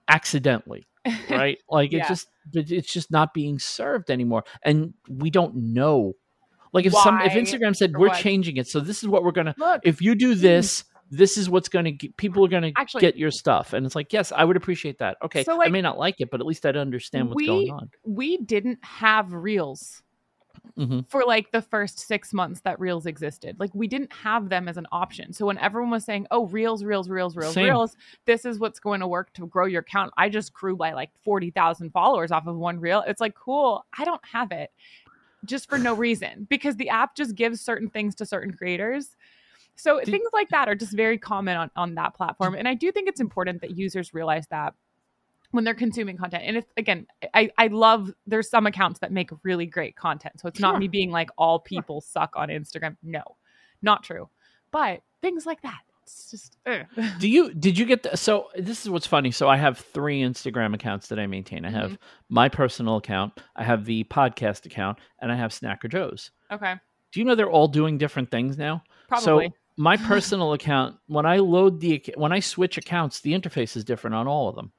accidentally, 0.08 0.86
right? 1.30 1.58
Like 1.70 1.92
Yeah. 1.92 2.00
it's 2.00 2.08
just 2.08 2.28
but 2.52 2.70
it's 2.70 2.92
just 2.92 3.10
not 3.10 3.34
being 3.34 3.58
served 3.58 4.10
anymore. 4.10 4.44
And 4.62 4.94
we 5.08 5.30
don't 5.30 5.54
know. 5.56 6.14
Like 6.72 6.84
if 6.84 6.92
some 6.94 7.20
if 7.20 7.32
Instagram 7.32 7.74
said 7.74 7.96
we're 7.96 8.08
what? 8.08 8.18
changing 8.20 8.56
it, 8.56 8.68
so 8.68 8.80
this 8.80 9.02
is 9.02 9.08
what 9.08 9.24
we're 9.24 9.32
gonna 9.32 9.54
look 9.58 9.80
if 9.84 10.02
you 10.02 10.14
do 10.14 10.34
this, 10.34 10.84
this 11.10 11.36
is 11.38 11.48
what's 11.48 11.68
going 11.68 11.84
to 11.84 11.92
get 11.92 12.16
people 12.16 12.44
are 12.44 12.48
going 12.48 12.62
to 12.64 12.72
Actually- 12.76 13.00
get 13.02 13.16
your 13.16 13.30
stuff. 13.30 13.72
And 13.72 13.86
it's 13.86 13.94
like, 13.94 14.12
yes, 14.12 14.32
I 14.32 14.44
would 14.44 14.56
appreciate 14.56 14.98
that. 14.98 15.16
Okay, 15.22 15.44
So, 15.44 15.62
I 15.62 15.68
may 15.68 15.80
not 15.80 15.98
like 15.98 16.16
it, 16.20 16.30
but 16.30 16.40
at 16.40 16.46
least 16.46 16.66
I'd 16.66 16.76
understand 16.76 17.28
what's 17.28 17.36
we- 17.36 17.46
going 17.46 17.70
on. 17.70 17.90
we 18.04 18.38
didn't 18.38 18.84
have 18.84 19.32
reels 19.32 20.02
Mhm. 20.76 21.08
for 21.08 21.24
like 21.24 21.52
the 21.52 21.62
first 21.62 22.00
six 22.00 22.32
months 22.34 22.60
that 22.62 22.80
reels 22.80 23.06
existed. 23.06 23.58
Like 23.60 23.72
we 23.74 23.86
didn't 23.86 24.12
have 24.12 24.48
them 24.48 24.68
as 24.68 24.76
an 24.76 24.86
option. 24.90 25.32
So 25.32 25.46
when 25.46 25.58
everyone 25.58 25.90
was 25.90 26.04
saying, 26.04 26.26
"Oh, 26.32 26.46
reels, 26.46 26.82
reels, 26.82 27.08
reels, 27.08 27.36
reels, 27.36 27.54
Same. 27.54 27.66
reels," 27.66 27.96
this 28.24 28.44
is 28.44 28.58
what's 28.58 28.80
going 28.80 29.00
to 29.00 29.06
work 29.06 29.32
to 29.34 29.46
grow 29.46 29.66
your 29.66 29.80
account. 29.82 30.12
I 30.16 30.28
just 30.28 30.52
grew 30.52 30.74
by 30.76 30.92
like 30.92 31.10
forty 31.22 31.50
thousand 31.50 31.90
followers 31.90 32.32
off 32.32 32.46
of 32.46 32.56
one 32.56 32.80
reel. 32.80 33.04
It's 33.06 33.20
like 33.20 33.34
cool. 33.34 33.86
I 33.96 34.04
don't 34.04 34.24
have 34.24 34.50
it 34.50 34.70
just 35.44 35.68
for 35.68 35.78
no 35.78 35.94
reason 35.94 36.46
because 36.50 36.76
the 36.76 36.88
app 36.88 37.14
just 37.14 37.36
gives 37.36 37.60
certain 37.60 37.88
things 37.88 38.14
to 38.16 38.26
certain 38.26 38.52
creators. 38.52 39.16
So 39.76 40.00
Did- 40.00 40.10
things 40.10 40.28
like 40.32 40.48
that 40.50 40.68
are 40.68 40.74
just 40.74 40.92
very 40.92 41.18
common 41.18 41.56
on, 41.56 41.70
on 41.76 41.94
that 41.94 42.14
platform. 42.14 42.54
And 42.54 42.66
I 42.66 42.74
do 42.74 42.90
think 42.90 43.08
it's 43.08 43.20
important 43.20 43.60
that 43.60 43.76
users 43.76 44.12
realize 44.14 44.46
that 44.48 44.74
when 45.52 45.64
they're 45.64 45.74
consuming 45.74 46.16
content. 46.16 46.42
And 46.46 46.56
if 46.56 46.64
again, 46.76 47.06
I, 47.32 47.50
I 47.56 47.68
love 47.68 48.10
there's 48.26 48.50
some 48.50 48.66
accounts 48.66 49.00
that 49.00 49.12
make 49.12 49.30
really 49.42 49.66
great 49.66 49.96
content. 49.96 50.40
So 50.40 50.48
it's 50.48 50.58
Sure. 50.58 50.72
not 50.72 50.78
me 50.80 50.88
being 50.88 51.10
like 51.10 51.30
all 51.38 51.60
people 51.60 52.00
suck 52.00 52.32
on 52.36 52.48
Instagram. 52.48 52.96
No, 53.02 53.22
not 53.80 54.02
true. 54.02 54.28
But 54.72 55.02
things 55.22 55.46
like 55.46 55.62
that. 55.62 55.80
It's 56.02 56.30
just 56.30 56.56
ugh. 56.66 56.86
Do 57.18 57.28
you 57.28 57.52
did 57.54 57.76
you 57.78 57.84
get 57.84 58.02
the, 58.04 58.16
so 58.16 58.48
this 58.56 58.82
is 58.82 58.90
what's 58.90 59.06
funny. 59.06 59.30
So 59.30 59.48
I 59.48 59.56
have 59.56 59.78
three 59.78 60.20
Instagram 60.22 60.74
accounts 60.74 61.08
that 61.08 61.18
I 61.18 61.26
maintain. 61.26 61.64
I 61.64 61.70
have 61.70 61.92
mm-hmm. 61.92 61.94
my 62.34 62.48
personal 62.48 62.96
account, 62.96 63.40
I 63.56 63.64
have 63.64 63.84
the 63.84 64.04
podcast 64.04 64.66
account, 64.66 64.98
and 65.20 65.32
I 65.32 65.36
have 65.36 65.50
Snacker 65.52 65.90
Joe's. 65.90 66.30
okay. 66.50 66.74
Do 67.12 67.20
you 67.20 67.24
know 67.24 67.34
they're 67.34 67.50
all 67.50 67.68
doing 67.68 67.98
different 67.98 68.30
things 68.30 68.58
now? 68.58 68.82
Probably. 69.08 69.48
So 69.48 69.54
my 69.76 69.96
personal 69.96 70.52
account, 70.52 70.96
when 71.06 71.26
I 71.26 71.38
load 71.38 71.80
the 71.80 72.02
when 72.16 72.32
I 72.32 72.40
switch 72.40 72.78
accounts, 72.78 73.20
the 73.20 73.32
interface 73.32 73.76
is 73.76 73.84
different 73.84 74.14
on 74.14 74.26
all 74.26 74.48
of 74.48 74.54
them. 74.54 74.72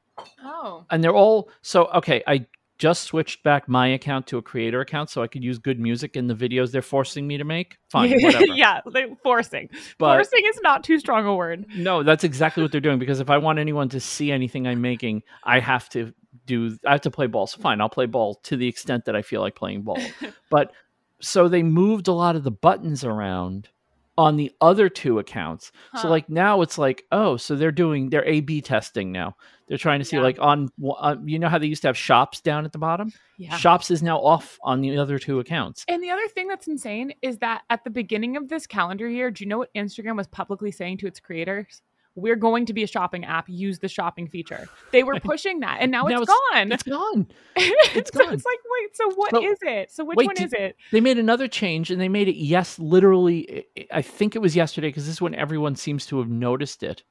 oh. 0.44 0.86
and 0.90 1.04
they're 1.04 1.14
all 1.14 1.48
so 1.62 1.86
okay 1.94 2.24
i 2.26 2.44
just 2.78 3.04
switched 3.04 3.44
back 3.44 3.68
my 3.68 3.88
account 3.88 4.28
to 4.28 4.38
a 4.38 4.42
creator 4.42 4.82
account 4.82 5.10
so 5.10 5.24
I 5.24 5.28
could 5.28 5.44
use 5.44 5.58
good 5.58 5.80
music 5.80 6.16
in 6.16 6.28
the 6.28 6.36
videos 6.36 6.72
they're 6.72 6.82
forcing 6.82 7.28
me 7.28 7.38
to 7.38 7.44
make. 7.44 7.78
Fine, 7.90 8.12
whatever. 8.22 8.46
yeah, 8.46 8.82
they, 8.92 9.06
forcing. 9.24 9.70
But- 9.98 10.16
forcing 10.16 10.46
is 10.46 10.60
not 10.62 10.84
too 10.84 11.00
strong 11.00 11.26
a 11.26 11.36
word. 11.36 11.66
No, 11.76 12.04
that's 12.04 12.24
exactly 12.24 12.64
what 12.64 12.72
they're 12.72 12.82
doing 12.82 13.00
because 13.00 13.20
if 13.20 13.30
I 13.30 13.38
want 13.38 13.60
anyone 13.60 13.90
to 13.90 14.00
see 14.00 14.32
anything 14.32 14.68
I'm 14.68 14.82
making, 14.82 15.24
I 15.44 15.60
have 15.60 15.90
to 15.90 16.14
do 16.46 16.78
I 16.86 16.92
have 16.92 17.02
to 17.02 17.12
play 17.12 17.28
ball. 17.28 17.48
So 17.48 17.60
fine, 17.60 17.82
I'll 17.82 17.90
play 17.90 18.06
ball 18.06 18.36
to 18.44 18.56
the 18.56 18.68
extent 18.68 19.06
that 19.06 19.16
I 19.16 19.22
feel 19.22 19.42
like 19.42 19.56
playing 19.56 19.82
ball. 19.82 20.00
but 20.52 20.72
so 21.20 21.48
they 21.48 21.64
moved 21.64 22.08
a 22.08 22.14
lot 22.14 22.36
of 22.36 22.44
the 22.44 22.52
buttons 22.52 23.04
around 23.04 23.70
on 24.18 24.36
the 24.36 24.52
other 24.62 24.90
two 24.90 25.20
accounts. 25.20 25.72
So 26.02 26.10
like 26.10 26.30
now 26.30 26.62
it's 26.62 26.78
like, 26.78 27.04
oh, 27.12 27.38
so 27.38 27.56
they're 27.56 27.72
doing 27.72 28.10
they're 28.10 28.26
A 28.26 28.42
B 28.42 28.62
testing 28.62 29.12
now. 29.12 29.36
They're 29.68 29.78
trying 29.78 30.00
to 30.00 30.06
see 30.06 30.16
Yeah. 30.16 30.24
like 30.24 30.40
on 30.40 30.70
uh, 31.00 31.18
you 31.26 31.38
know 31.40 31.50
how 31.50 31.58
they 31.58 31.68
used 31.68 31.82
to 31.84 31.90
have 31.90 31.98
shops 31.98 32.42
down 32.42 32.66
at 32.66 32.72
the 32.72 32.80
bottom? 32.80 33.12
Yeah. 33.38 33.56
Shops 33.58 33.92
is 33.92 34.02
now 34.02 34.18
off 34.20 34.58
on 34.64 34.82
the 34.82 34.98
other 34.98 35.20
two 35.20 35.40
accounts. 35.40 35.86
And 35.88 36.02
the 36.02 36.10
other 36.10 36.28
thing 36.30 36.48
that's 36.48 36.68
insane 36.68 37.14
is 37.22 37.38
that 37.40 37.62
at 37.70 37.84
the 37.84 37.90
beginning 37.90 38.38
of 38.38 38.50
this 38.50 38.66
calendar 38.66 39.08
year, 39.08 39.30
do 39.30 39.44
you 39.44 39.50
know 39.50 39.60
what 39.60 39.74
Instagram 39.76 40.18
was 40.18 40.28
publicly 40.28 40.72
saying 40.72 40.98
to 41.00 41.08
its 41.08 41.20
creators? 41.20 41.82
We're 42.18 42.36
going 42.36 42.66
to 42.66 42.74
be 42.74 42.84
a 42.84 42.88
shopping 42.88 43.24
app. 43.24 43.46
Use 43.48 43.80
the 43.80 43.88
shopping 43.88 44.28
feature. 44.28 44.68
They 44.92 45.04
were 45.04 45.20
pushing 45.24 45.62
that, 45.62 45.78
and 45.80 45.92
now, 45.92 46.04
Now 46.08 46.22
it's, 46.24 46.28
gone. 46.52 46.72
It's 46.74 46.84
gone. 46.84 47.28
it's, 47.56 48.12
gone. 48.12 48.34
it's 48.34 48.46
like, 48.46 48.60
wait, 48.70 48.96
so 48.98 49.12
what 49.16 49.44
is 49.44 49.60
So- 49.64 49.70
it? 49.70 49.92
So 49.92 50.04
which 50.04 50.18
wait, 50.18 50.26
one 50.26 50.36
did- 50.36 50.46
is 50.48 50.54
it? 50.54 50.76
they 50.92 51.00
made 51.00 51.18
another 51.20 51.48
change 51.48 51.92
and 51.92 52.02
they 52.02 52.10
made 52.10 52.28
it 52.28 52.36
yes 52.36 52.78
literally 52.80 53.66
i- 53.78 53.86
i 53.92 54.02
think 54.02 54.36
it 54.36 54.40
was 54.40 54.56
yesterday 54.56 54.88
because 54.90 55.06
this 55.06 55.14
is 55.16 55.22
when 55.22 55.36
everyone 55.36 55.76
seems 55.76 56.06
to 56.08 56.18
have 56.20 56.28
noticed 56.30 56.84
it 56.84 57.04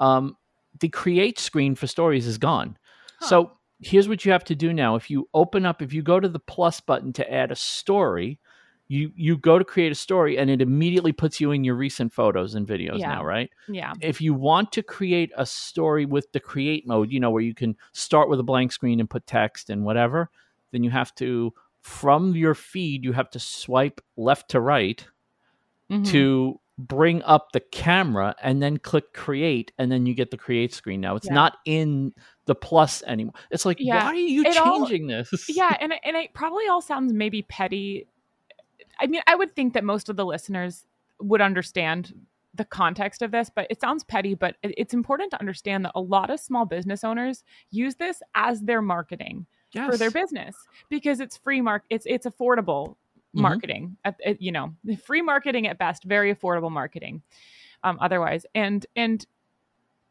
um, 0.00 0.36
the 0.80 0.88
create 0.88 1.38
screen 1.38 1.74
for 1.74 1.86
stories 1.86 2.26
is 2.26 2.38
gone 2.38 2.76
Huh. 3.20 3.26
so 3.26 3.52
here's 3.80 4.08
what 4.08 4.24
you 4.24 4.32
have 4.32 4.44
to 4.44 4.54
do 4.54 4.72
now 4.72 4.96
if 4.96 5.08
you 5.10 5.28
open 5.34 5.64
up 5.66 5.82
if 5.82 5.92
you 5.92 6.02
go 6.02 6.18
to 6.20 6.28
the 6.28 6.38
plus 6.40 6.80
button 6.80 7.12
to 7.14 7.32
add 7.32 7.50
a 7.52 7.56
story 7.56 8.38
you 8.88 9.12
you 9.14 9.36
go 9.36 9.58
to 9.58 9.64
create 9.64 9.92
a 9.92 9.94
story 9.94 10.38
and 10.38 10.48
it 10.50 10.62
immediately 10.62 11.12
puts 11.12 11.40
you 11.40 11.50
in 11.52 11.62
your 11.62 11.74
recent 11.74 12.10
photos 12.12 12.54
and 12.54 12.66
videos 12.66 12.98
Yeah. 12.98 13.08
now 13.14 13.24
right 13.24 13.50
Yeah. 13.68 13.92
if 14.00 14.20
you 14.20 14.32
want 14.34 14.72
to 14.72 14.82
create 14.82 15.30
a 15.36 15.44
story 15.44 16.06
with 16.06 16.32
the 16.32 16.40
create 16.40 16.86
mode, 16.86 17.12
you 17.12 17.20
know, 17.20 17.30
where 17.30 17.42
you 17.42 17.54
can 17.54 17.76
start 17.92 18.28
with 18.30 18.40
a 18.40 18.42
blank 18.44 18.72
screen 18.72 18.98
and 19.00 19.08
put 19.10 19.26
text 19.26 19.68
and 19.70 19.84
whatever, 19.84 20.30
then 20.72 20.82
you 20.84 20.90
have 20.90 21.14
to, 21.16 21.52
from 21.82 22.34
your 22.34 22.54
feed, 22.54 23.04
you 23.04 23.12
have 23.12 23.30
to 23.30 23.38
swipe 23.38 24.00
left 24.16 24.50
to 24.50 24.60
right 24.60 25.06
Mhm. 25.90 26.06
to 26.08 26.60
bring 26.78 27.22
up 27.24 27.52
the 27.52 27.60
camera 27.60 28.34
and 28.42 28.62
then 28.62 28.76
click 28.78 29.12
create 29.12 29.72
and 29.78 29.90
then 29.90 30.06
you 30.06 30.14
get 30.14 30.30
the 30.30 30.36
create 30.36 30.72
screen 30.72 31.00
now 31.00 31.16
it's 31.16 31.26
Yeah. 31.26 31.34
not 31.34 31.56
in 31.64 32.12
the 32.46 32.54
plus 32.54 33.02
anymore 33.02 33.34
it's 33.50 33.64
like 33.66 33.78
Yeah. 33.80 33.96
why 34.04 34.12
are 34.12 34.14
you 34.14 34.44
It 34.44 34.56
all- 34.58 34.86
changing 34.86 35.08
this 35.08 35.28
yeah 35.48 35.76
and 35.80 35.92
and 36.04 36.16
it 36.16 36.32
probably 36.34 36.68
all 36.68 36.80
sounds 36.80 37.12
maybe 37.12 37.42
petty 37.42 38.06
i 39.00 39.06
mean 39.06 39.20
i 39.26 39.34
would 39.34 39.54
think 39.54 39.74
that 39.74 39.84
most 39.84 40.08
of 40.08 40.16
the 40.16 40.24
listeners 40.24 40.84
would 41.20 41.40
understand 41.40 42.14
the 42.54 42.64
context 42.64 43.22
of 43.22 43.30
this 43.30 43.50
but 43.54 43.66
it 43.70 43.80
sounds 43.80 44.02
petty 44.04 44.34
but 44.34 44.56
it's 44.62 44.94
important 44.94 45.30
to 45.30 45.40
understand 45.40 45.84
that 45.84 45.92
a 45.94 46.00
lot 46.00 46.30
of 46.30 46.40
small 46.40 46.64
business 46.64 47.04
owners 47.04 47.44
use 47.70 47.94
this 47.96 48.22
as 48.34 48.62
their 48.62 48.82
marketing 48.82 49.46
yes. 49.72 49.88
for 49.88 49.96
their 49.96 50.10
business 50.10 50.56
because 50.88 51.20
it's 51.20 51.36
free 51.36 51.60
mark 51.60 51.84
it's 51.90 52.06
it's 52.06 52.26
affordable 52.26 52.96
Mhm. 53.36 53.42
marketing 53.42 53.96
at, 54.06 54.16
at- 54.24 54.40
you 54.40 54.50
know 54.50 54.74
free 55.04 55.20
marketing 55.20 55.66
at 55.66 55.76
best 55.78 56.04
very 56.04 56.34
affordable 56.34 56.70
marketing 56.70 57.20
um, 57.84 57.98
otherwise 58.00 58.46
and 58.54 58.86
and 58.96 59.26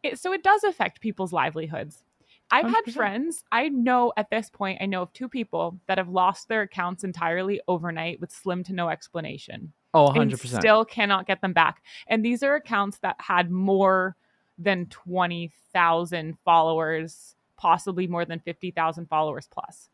it, 0.04 0.20
so 0.20 0.32
it 0.32 0.44
does 0.44 0.64
affect 0.64 1.02
people's 1.02 1.34
livelihoods 1.34 2.04
i've 2.52 2.66
had 2.66 2.86
100%. 2.86 2.94
friends 2.94 3.44
i 3.52 3.70
know 3.70 4.14
at 4.18 4.30
this 4.30 4.50
point 4.50 4.82
i 4.82 4.86
know 4.86 5.02
of 5.02 5.14
two 5.14 5.28
people 5.28 5.80
that 5.88 5.98
have 5.98 6.10
lost 6.10 6.48
their 6.48 6.62
accounts 6.62 7.04
entirely 7.04 7.62
overnight 7.68 8.20
with 8.22 8.32
slim 8.32 8.64
to 8.64 8.74
no 8.74 8.90
explanation 8.90 9.74
oh 9.94 10.10
100% 10.10 10.60
still 10.60 10.86
cannot 10.86 11.28
get 11.28 11.42
them 11.42 11.54
back. 11.54 11.84
And 12.08 12.24
these 12.24 12.44
are 12.44 12.56
accounts 12.56 13.00
that 13.00 13.16
had 13.20 13.52
more 13.52 14.16
than 14.58 14.88
20,000 14.88 16.38
followers, 16.44 17.36
possibly 17.58 18.08
more 18.08 18.26
than 18.26 18.40
50,000 18.40 19.08
followers 19.08 19.48
plus. 19.52 19.90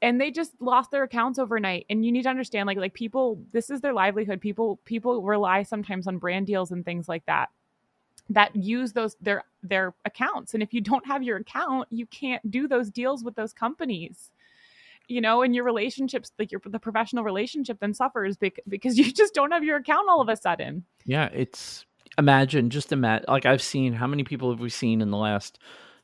And 0.00 0.20
they 0.20 0.30
just 0.30 0.52
lost 0.60 0.90
their 0.90 1.02
accounts 1.02 1.38
overnight. 1.38 1.86
And 1.90 2.04
you 2.04 2.12
need 2.12 2.22
to 2.22 2.28
understand 2.28 2.68
like 2.68 2.78
like 2.78 2.94
people 2.94 3.42
this 3.52 3.68
is 3.68 3.80
their 3.80 3.92
livelihood. 3.92 4.40
People 4.40 4.78
people 4.84 5.22
rely 5.22 5.64
sometimes 5.64 6.06
on 6.06 6.18
brand 6.18 6.46
deals 6.46 6.70
and 6.70 6.84
things 6.84 7.08
like 7.08 7.26
that 7.26 7.48
that 8.30 8.54
use 8.54 8.92
those 8.92 9.16
their 9.20 9.44
their 9.62 9.94
accounts. 10.04 10.54
And 10.54 10.62
if 10.62 10.72
you 10.72 10.80
don't 10.80 11.06
have 11.06 11.22
your 11.22 11.38
account, 11.38 11.88
you 11.90 12.06
can't 12.06 12.50
do 12.50 12.68
those 12.68 12.90
deals 12.90 13.24
with 13.24 13.34
those 13.34 13.52
companies 13.52 14.30
you 15.08 15.22
know, 15.22 15.42
and 15.42 15.54
your 15.54 15.64
relationships, 15.64 16.30
like 16.38 16.52
your 16.52 16.60
the 16.64 16.78
professional 16.78 17.24
relationship, 17.24 17.80
then 17.80 17.94
suffers 17.94 18.36
bec- 18.36 18.60
because 18.68 18.98
you 18.98 19.10
just 19.10 19.34
don't 19.34 19.52
have 19.52 19.64
your 19.64 19.78
account 19.78 20.08
all 20.08 20.20
of 20.20 20.28
a 20.28 20.36
sudden. 20.36 20.84
Yeah, 21.04 21.30
it's 21.32 21.86
imagine 22.16 22.70
just 22.70 22.92
imagine 22.92 23.24
like 23.28 23.46
I've 23.46 23.62
seen 23.62 23.92
how 23.92 24.06
many 24.06 24.24
people 24.24 24.50
have 24.50 24.60
we 24.60 24.70
seen 24.70 25.00
in 25.00 25.10
the 25.10 25.16
last 25.16 25.58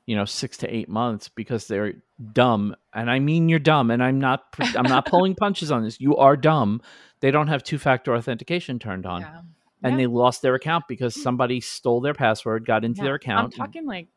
you 0.07 0.15
know 0.15 0.25
6 0.25 0.57
to 0.59 0.75
8 0.75 0.89
months 0.89 1.29
because 1.29 1.67
they're 1.67 1.95
dumb 2.33 2.77
and 2.93 3.11
I 3.11 3.19
mean 3.19 3.49
you're 3.49 3.59
dumb 3.59 3.91
and 3.91 4.03
I'm 4.03 4.19
not 4.19 4.45
I'm 4.61 4.85
not 4.85 5.07
pulling 5.07 5.35
punches 5.41 5.71
on 5.71 5.83
this. 5.83 6.01
You 6.01 6.17
are 6.17 6.37
dumb. 6.37 6.83
They 7.21 7.31
don't 7.31 7.49
have 7.49 7.63
two-factor 7.63 8.15
authentication 8.15 8.79
turned 8.79 9.07
on 9.07 9.23
Yeah. 9.23 9.41
And 9.85 9.93
Yeah. 9.93 9.99
they 9.99 10.07
lost 10.07 10.43
their 10.43 10.57
account 10.57 10.85
because 10.89 11.21
somebody 11.21 11.61
stole 11.61 12.01
their 12.01 12.15
password, 12.15 12.67
got 12.67 12.85
into 12.85 12.99
Yeah. 12.99 13.05
their 13.05 13.15
account. 13.15 13.45
I'm 13.45 13.51
talking 13.53 13.87
like, 13.87 14.09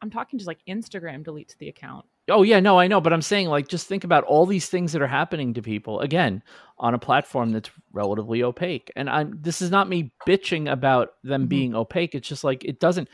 I'm 0.00 0.10
talking 0.10 0.38
just 0.38 0.46
like 0.46 0.58
Instagram 0.68 1.24
deletes 1.24 1.56
the 1.58 1.68
account. 1.68 2.06
Oh 2.28 2.42
yeah, 2.44 2.60
no, 2.60 2.78
I 2.78 2.86
know, 2.86 3.00
but 3.00 3.12
I'm 3.12 3.22
saying 3.22 3.48
like 3.48 3.66
just 3.66 3.88
think 3.88 4.04
about 4.04 4.22
all 4.24 4.46
these 4.46 4.68
things 4.68 4.92
that 4.92 5.02
are 5.02 5.08
happening 5.08 5.54
to 5.54 5.62
people 5.62 5.98
again 6.00 6.42
on 6.78 6.94
a 6.94 6.98
platform 6.98 7.50
that's 7.50 7.70
relatively 7.92 8.44
opaque. 8.44 8.92
And 8.94 9.10
I'm 9.10 9.36
this 9.42 9.60
is 9.60 9.70
not 9.72 9.88
me 9.88 10.12
bitching 10.26 10.70
about 10.70 11.10
them 11.24 11.46
Mhm. 11.46 11.48
being 11.48 11.74
opaque. 11.74 12.14
It's 12.14 12.28
just 12.28 12.44
like 12.44 12.64
it 12.64 12.78
doesn't 12.78 13.08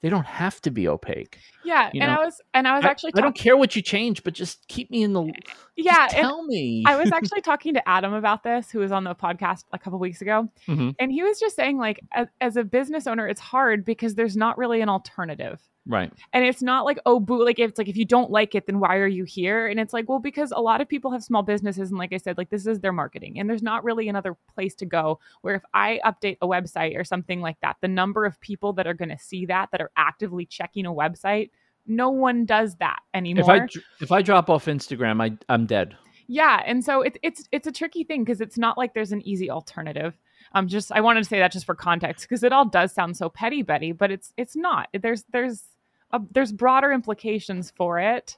they 0.00 0.08
don't 0.08 0.26
have 0.26 0.60
to 0.62 0.70
be 0.70 0.86
opaque. 0.88 1.38
Yeah, 1.64 1.90
You 1.92 2.02
and 2.02 2.10
know, 2.12 2.20
I 2.20 2.24
was 2.24 2.40
and 2.54 2.68
I 2.68 2.76
was 2.76 2.84
I, 2.84 2.88
actually 2.88 3.12
I 3.16 3.20
don't 3.20 3.34
care 3.34 3.56
what 3.56 3.74
you 3.76 3.82
change, 3.82 4.22
but 4.22 4.32
just 4.34 4.66
keep 4.68 4.90
me 4.90 5.02
in 5.02 5.12
the 5.12 5.32
yeah, 5.76 6.02
and 6.04 6.10
tell 6.12 6.44
me. 6.44 6.84
I 6.86 6.96
was 6.96 7.10
actually 7.12 7.40
talking 7.50 7.74
to 7.74 7.88
Adam 7.88 8.12
about 8.14 8.42
this, 8.42 8.70
who 8.70 8.78
was 8.78 8.92
on 8.92 9.04
the 9.04 9.14
podcast 9.14 9.64
a 9.72 9.78
couple 9.78 9.98
weeks 9.98 10.22
ago, 10.22 10.48
Mhm. 10.68 10.94
and 10.98 11.10
he 11.12 11.22
was 11.22 11.38
just 11.40 11.56
saying 11.56 11.78
like 11.78 12.00
as, 12.12 12.28
as 12.40 12.56
a 12.56 12.64
business 12.64 13.06
owner, 13.06 13.26
it's 13.26 13.40
hard 13.40 13.84
because 13.84 14.14
there's 14.14 14.36
not 14.36 14.56
really 14.58 14.80
an 14.80 14.88
alternative. 14.88 15.60
Right. 15.88 16.12
and 16.32 16.44
it's 16.44 16.62
not 16.62 16.84
like 16.84 16.98
oh 17.06 17.18
boo 17.18 17.44
like 17.44 17.58
it's 17.58 17.78
like 17.78 17.88
if 17.88 17.96
you 17.96 18.04
don't 18.04 18.30
like 18.30 18.54
it 18.54 18.66
then 18.66 18.78
why 18.78 18.96
are 18.96 19.06
you 19.08 19.24
here 19.24 19.66
and 19.66 19.80
it's 19.80 19.92
like 19.92 20.08
well 20.08 20.20
because 20.20 20.52
a 20.52 20.60
lot 20.60 20.80
of 20.80 20.88
people 20.88 21.10
have 21.10 21.24
small 21.24 21.42
businesses 21.42 21.90
and 21.90 21.98
like 21.98 22.12
i 22.12 22.16
said 22.16 22.38
like 22.38 22.50
this 22.50 22.66
is 22.66 22.80
their 22.80 22.92
marketing 22.92 23.38
and 23.40 23.50
there's 23.50 23.62
not 23.62 23.82
really 23.82 24.08
another 24.08 24.36
place 24.54 24.74
to 24.74 24.86
go 24.86 25.18
where 25.40 25.56
if 25.56 25.62
i 25.74 25.98
update 26.04 26.36
a 26.40 26.46
website 26.46 26.96
or 26.96 27.02
something 27.02 27.40
like 27.40 27.56
that 27.62 27.76
the 27.80 27.88
number 27.88 28.24
of 28.24 28.40
people 28.40 28.72
that 28.72 28.86
are 28.86 28.94
going 28.94 29.08
to 29.08 29.18
see 29.18 29.46
that 29.46 29.68
that 29.72 29.80
are 29.80 29.90
actively 29.96 30.46
checking 30.46 30.86
a 30.86 30.92
website 30.92 31.50
no 31.88 32.10
one 32.10 32.44
does 32.44 32.76
that 32.76 33.00
anymore 33.14 33.56
If 33.56 33.72
I 33.72 33.80
if 34.00 34.12
I 34.12 34.22
drop 34.22 34.50
off 34.50 34.66
Instagram, 34.66 35.22
I 35.22 35.36
I'm 35.52 35.66
dead. 35.66 35.96
yeah, 36.28 36.62
and 36.66 36.84
so 36.84 37.00
it's 37.00 37.18
it's 37.22 37.48
it's 37.50 37.66
a 37.66 37.72
tricky 37.72 38.04
thing 38.04 38.24
because 38.24 38.40
it's 38.40 38.58
not 38.58 38.76
like 38.76 38.94
there's 38.94 39.12
an 39.12 39.26
easy 39.26 39.50
alternative. 39.50 40.16
Um, 40.52 40.68
just 40.68 40.92
I 40.92 41.00
wanted 41.00 41.22
to 41.22 41.28
say 41.28 41.38
that 41.38 41.50
just 41.52 41.66
for 41.66 41.74
context 41.74 42.28
because 42.28 42.42
it 42.42 42.52
all 42.52 42.66
does 42.66 42.92
sound 42.92 43.16
so 43.16 43.28
petty, 43.30 43.62
Betty, 43.62 43.92
but 43.92 44.10
it's 44.10 44.32
it's 44.36 44.54
not. 44.54 44.88
There's 44.92 45.24
there's 45.32 45.64
a, 46.12 46.20
there's 46.32 46.52
broader 46.52 46.92
implications 46.92 47.72
for 47.76 47.98
it. 47.98 48.36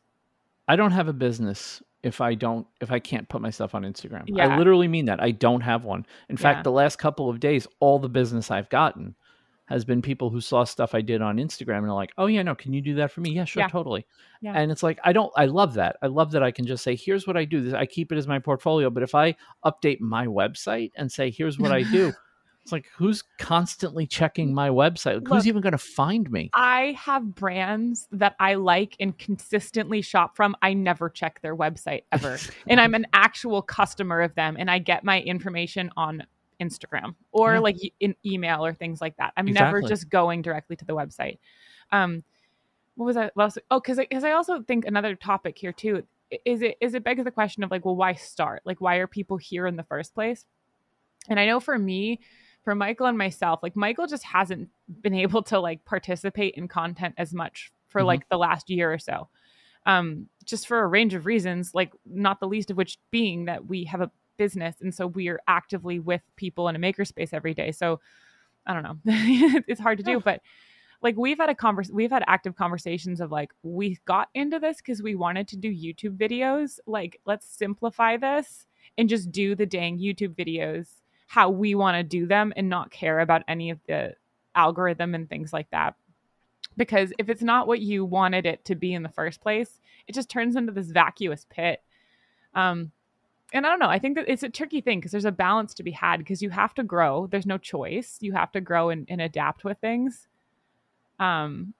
I 0.68 0.76
don't 0.76 0.92
have 0.92 1.08
a 1.08 1.12
business 1.12 1.82
if 2.02 2.20
I 2.20 2.34
don't 2.34 2.66
if 2.80 2.90
I 2.90 2.98
can't 2.98 3.28
put 3.28 3.42
myself 3.42 3.74
on 3.74 3.82
Instagram. 3.82 4.24
Yeah. 4.26 4.54
I 4.54 4.56
literally 4.58 4.88
mean 4.88 5.06
that. 5.06 5.20
I 5.22 5.30
don't 5.32 5.60
have 5.60 5.84
one. 5.84 6.06
In 6.28 6.36
Yeah. 6.36 6.42
fact, 6.42 6.64
the 6.64 6.72
last 6.72 6.96
couple 6.96 7.28
of 7.28 7.40
days, 7.40 7.66
all 7.80 7.98
the 7.98 8.08
business 8.08 8.50
I've 8.50 8.68
gotten 8.70 9.14
has 9.66 9.84
been 9.84 10.02
people 10.02 10.30
who 10.30 10.40
saw 10.40 10.64
stuff 10.64 10.94
I 10.96 11.00
did 11.00 11.22
on 11.22 11.36
Instagram 11.36 11.78
and 11.78 11.86
are 11.90 11.94
like, 11.94 12.10
"Oh 12.18 12.26
yeah, 12.26 12.42
no, 12.42 12.54
can 12.56 12.72
you 12.72 12.80
do 12.80 12.94
that 12.96 13.12
for 13.12 13.20
me?" 13.20 13.30
Yeah, 13.30 13.44
sure, 13.44 13.62
Yeah. 13.62 13.68
totally. 13.68 14.04
Yeah. 14.40 14.52
And 14.54 14.72
it's 14.72 14.82
like 14.82 14.98
I 15.04 15.12
don't 15.12 15.32
I 15.36 15.44
love 15.46 15.74
that. 15.74 15.96
I 16.02 16.06
love 16.06 16.32
that 16.32 16.42
I 16.42 16.50
can 16.50 16.66
just 16.66 16.82
say, 16.82 16.96
"Here's 16.96 17.26
what 17.26 17.36
I 17.36 17.44
do." 17.44 17.60
This 17.60 17.74
I 17.74 17.86
keep 17.86 18.10
it 18.10 18.18
as 18.18 18.26
my 18.26 18.38
portfolio, 18.38 18.90
but 18.90 19.02
if 19.02 19.14
I 19.14 19.36
update 19.64 20.00
my 20.00 20.26
website 20.26 20.90
and 20.96 21.10
say, 21.12 21.30
"Here's 21.30 21.58
what 21.58 21.70
I 21.72 21.82
do," 21.82 22.12
it's 22.62 22.72
like 22.72 22.86
who's 22.96 23.22
constantly 23.38 24.06
checking 24.06 24.52
my 24.54 24.68
website? 24.68 25.14
Look, 25.14 25.28
who's 25.28 25.46
even 25.48 25.62
going 25.62 25.72
to 25.72 25.78
find 25.78 26.30
me? 26.30 26.50
I 26.54 26.96
have 26.98 27.34
brands 27.34 28.06
that 28.12 28.36
I 28.38 28.54
like 28.54 28.96
and 29.00 29.16
consistently 29.16 30.02
shop 30.02 30.36
from. 30.36 30.54
I 30.62 30.74
never 30.74 31.08
check 31.08 31.40
their 31.40 31.56
website 31.56 32.02
ever, 32.12 32.38
and 32.68 32.80
I'm 32.80 32.94
an 32.94 33.06
actual 33.12 33.62
customer 33.62 34.20
of 34.20 34.34
them, 34.34 34.56
and 34.58 34.70
I 34.70 34.78
get 34.78 35.04
my 35.04 35.20
information 35.20 35.90
on 35.96 36.24
Instagram 36.60 37.14
or 37.32 37.54
Yeah. 37.54 37.60
like 37.60 37.82
e- 37.82 37.94
in 38.00 38.14
email 38.26 38.64
or 38.64 38.74
things 38.74 39.00
like 39.00 39.16
that. 39.16 39.32
I'm 39.36 39.46
never 39.46 39.80
just 39.80 40.10
going 40.10 40.42
directly 40.42 40.76
to 40.76 40.84
the 40.84 40.94
website. 40.94 41.38
Um, 41.90 42.22
what 42.96 43.06
was 43.06 43.16
I? 43.16 43.30
What 43.34 43.44
else? 43.44 43.58
Oh, 43.70 43.80
because 43.80 43.96
because 43.96 44.24
I 44.24 44.32
also 44.32 44.62
think 44.62 44.84
another 44.84 45.14
topic 45.14 45.56
here 45.56 45.72
too 45.72 46.02
is 46.44 46.62
it 46.62 46.76
is 46.80 46.94
it 46.94 47.02
begs 47.02 47.24
the 47.24 47.30
question 47.30 47.64
of 47.64 47.70
like, 47.70 47.84
well, 47.84 47.96
why 47.96 48.12
start? 48.14 48.62
Like, 48.64 48.80
why 48.80 48.96
are 48.96 49.06
people 49.06 49.38
here 49.38 49.66
in 49.66 49.76
the 49.76 49.82
first 49.84 50.14
place? 50.14 50.44
And 51.28 51.40
I 51.40 51.46
know 51.46 51.60
for 51.60 51.78
me, 51.78 52.20
for 52.62 52.74
Michael 52.74 53.06
and 53.06 53.16
myself, 53.18 53.60
like 53.62 53.74
Michael 53.76 54.06
just 54.06 54.24
hasn't 54.24 54.68
been 55.00 55.14
able 55.14 55.42
to 55.44 55.58
like 55.58 55.84
participate 55.84 56.54
in 56.54 56.68
content 56.68 57.14
as 57.18 57.32
much 57.32 57.72
for 57.88 58.02
Mhm. 58.02 58.06
like 58.06 58.28
the 58.28 58.38
last 58.38 58.68
year 58.70 58.92
or 58.92 58.98
so. 58.98 59.28
Um, 59.86 60.28
just 60.44 60.68
for 60.68 60.80
a 60.80 60.86
range 60.86 61.14
of 61.14 61.24
reasons, 61.26 61.74
like 61.74 61.92
not 62.04 62.38
the 62.38 62.46
least 62.48 62.70
of 62.70 62.76
which 62.76 62.98
being 63.10 63.46
that 63.46 63.66
we 63.66 63.84
have 63.84 64.02
a 64.02 64.10
business. 64.36 64.80
And 64.80 64.94
so 64.94 65.06
we 65.06 65.28
are 65.28 65.40
actively 65.48 65.98
with 65.98 66.22
people 66.36 66.68
in 66.68 66.76
a 66.76 66.78
makerspace 66.78 67.32
every 67.32 67.54
day. 67.54 67.72
So 67.72 68.00
I 68.66 68.74
don't 68.74 68.82
know. 68.82 68.98
it's 69.66 69.80
hard 69.80 69.98
to 69.98 70.04
do, 70.04 70.20
but 70.20 70.42
like 71.02 71.16
we've 71.16 71.38
had 71.38 71.48
a 71.48 71.54
convers 71.54 71.90
we've 71.90 72.10
had 72.10 72.22
active 72.26 72.56
conversations 72.56 73.22
of 73.22 73.32
like 73.32 73.52
we 73.62 73.98
got 74.04 74.28
into 74.34 74.58
this 74.58 74.76
because 74.76 75.02
we 75.02 75.14
wanted 75.14 75.48
to 75.48 75.56
do 75.56 75.70
YouTube 75.74 76.18
videos. 76.18 76.78
Like, 76.86 77.18
let's 77.24 77.46
simplify 77.46 78.18
this 78.18 78.66
and 78.98 79.08
just 79.08 79.32
do 79.32 79.54
the 79.54 79.64
dang 79.66 79.98
YouTube 79.98 80.34
videos 80.34 80.99
how 81.30 81.48
we 81.48 81.76
want 81.76 81.94
to 81.94 82.02
do 82.02 82.26
them 82.26 82.52
and 82.56 82.68
not 82.68 82.90
care 82.90 83.20
about 83.20 83.44
any 83.46 83.70
of 83.70 83.78
the 83.86 84.12
algorithm 84.56 85.14
and 85.14 85.28
things 85.28 85.52
like 85.52 85.70
that. 85.70 85.94
Because 86.76 87.12
if 87.20 87.28
it's 87.28 87.40
not 87.40 87.68
what 87.68 87.78
you 87.78 88.04
wanted 88.04 88.46
it 88.46 88.64
to 88.64 88.74
be 88.74 88.92
in 88.92 89.04
the 89.04 89.08
first 89.08 89.40
place, 89.40 89.78
it 90.08 90.14
just 90.16 90.28
turns 90.28 90.56
into 90.56 90.72
this 90.72 90.90
vacuous 90.90 91.46
pit. 91.48 91.84
Um, 92.52 92.90
and 93.52 93.64
I 93.64 93.68
don't 93.68 93.78
know. 93.78 93.86
I 93.88 94.00
think 94.00 94.16
that 94.16 94.28
it's 94.28 94.42
a 94.42 94.48
tricky 94.48 94.80
thing 94.80 94.98
because 94.98 95.12
there's 95.12 95.24
a 95.24 95.30
balance 95.30 95.72
to 95.74 95.84
be 95.84 95.92
had 95.92 96.18
because 96.18 96.42
you 96.42 96.50
have 96.50 96.74
to 96.74 96.82
grow. 96.82 97.28
There's 97.28 97.46
no 97.46 97.58
choice. 97.58 98.18
You 98.20 98.32
have 98.32 98.50
to 98.50 98.60
grow 98.60 98.90
and, 98.90 99.06
and 99.08 99.20
adapt 99.20 99.62
with 99.62 99.78
things. 99.78 100.26
Um, 101.20 101.74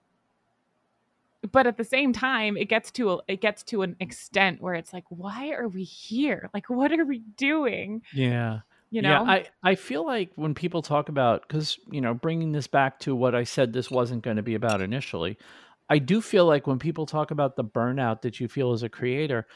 but 1.51 1.67
at 1.67 1.77
the 1.77 1.83
same 1.83 2.13
time, 2.13 2.57
it 2.57 2.69
gets 2.69 2.93
to 2.93 3.15
a, 3.15 3.19
it 3.27 3.41
gets 3.41 3.65
to 3.65 3.83
an 3.83 3.97
extent 3.99 4.63
where 4.63 4.75
it's 4.75 4.93
like, 4.93 5.07
why 5.09 5.51
are 5.51 5.67
we 5.67 5.83
here? 5.83 6.51
Like, 6.55 6.71
what 6.71 6.93
are 6.93 7.05
we 7.05 7.19
doing? 7.37 8.03
Yeah. 8.15 8.61
You 8.91 9.03
know, 9.03 9.11
Yeah, 9.11 9.23
I, 9.23 9.47
I 9.63 9.75
feel 9.77 10.05
like 10.05 10.31
when 10.35 10.55
people 10.55 10.83
talk 10.83 11.09
about, 11.09 11.47
because, 11.47 11.79
you 11.91 12.01
know, 12.01 12.13
bringing 12.13 12.53
this 12.53 12.67
back 12.67 12.99
to 13.01 13.15
what 13.15 13.35
I 13.35 13.45
said 13.45 13.73
this 13.73 13.91
wasn't 13.91 14.23
going 14.23 14.37
to 14.37 14.43
be 14.43 14.55
about 14.55 14.81
initially, 14.81 15.39
I 15.89 15.99
do 15.99 16.21
feel 16.21 16.47
like 16.47 16.67
when 16.67 16.79
people 16.79 17.07
talk 17.07 17.31
about 17.31 17.57
the 17.57 17.65
burnout 17.65 18.23
that 18.23 18.41
you 18.41 18.49
feel 18.49 18.73
as 18.73 18.83
a 18.83 18.89
creator, 18.89 19.47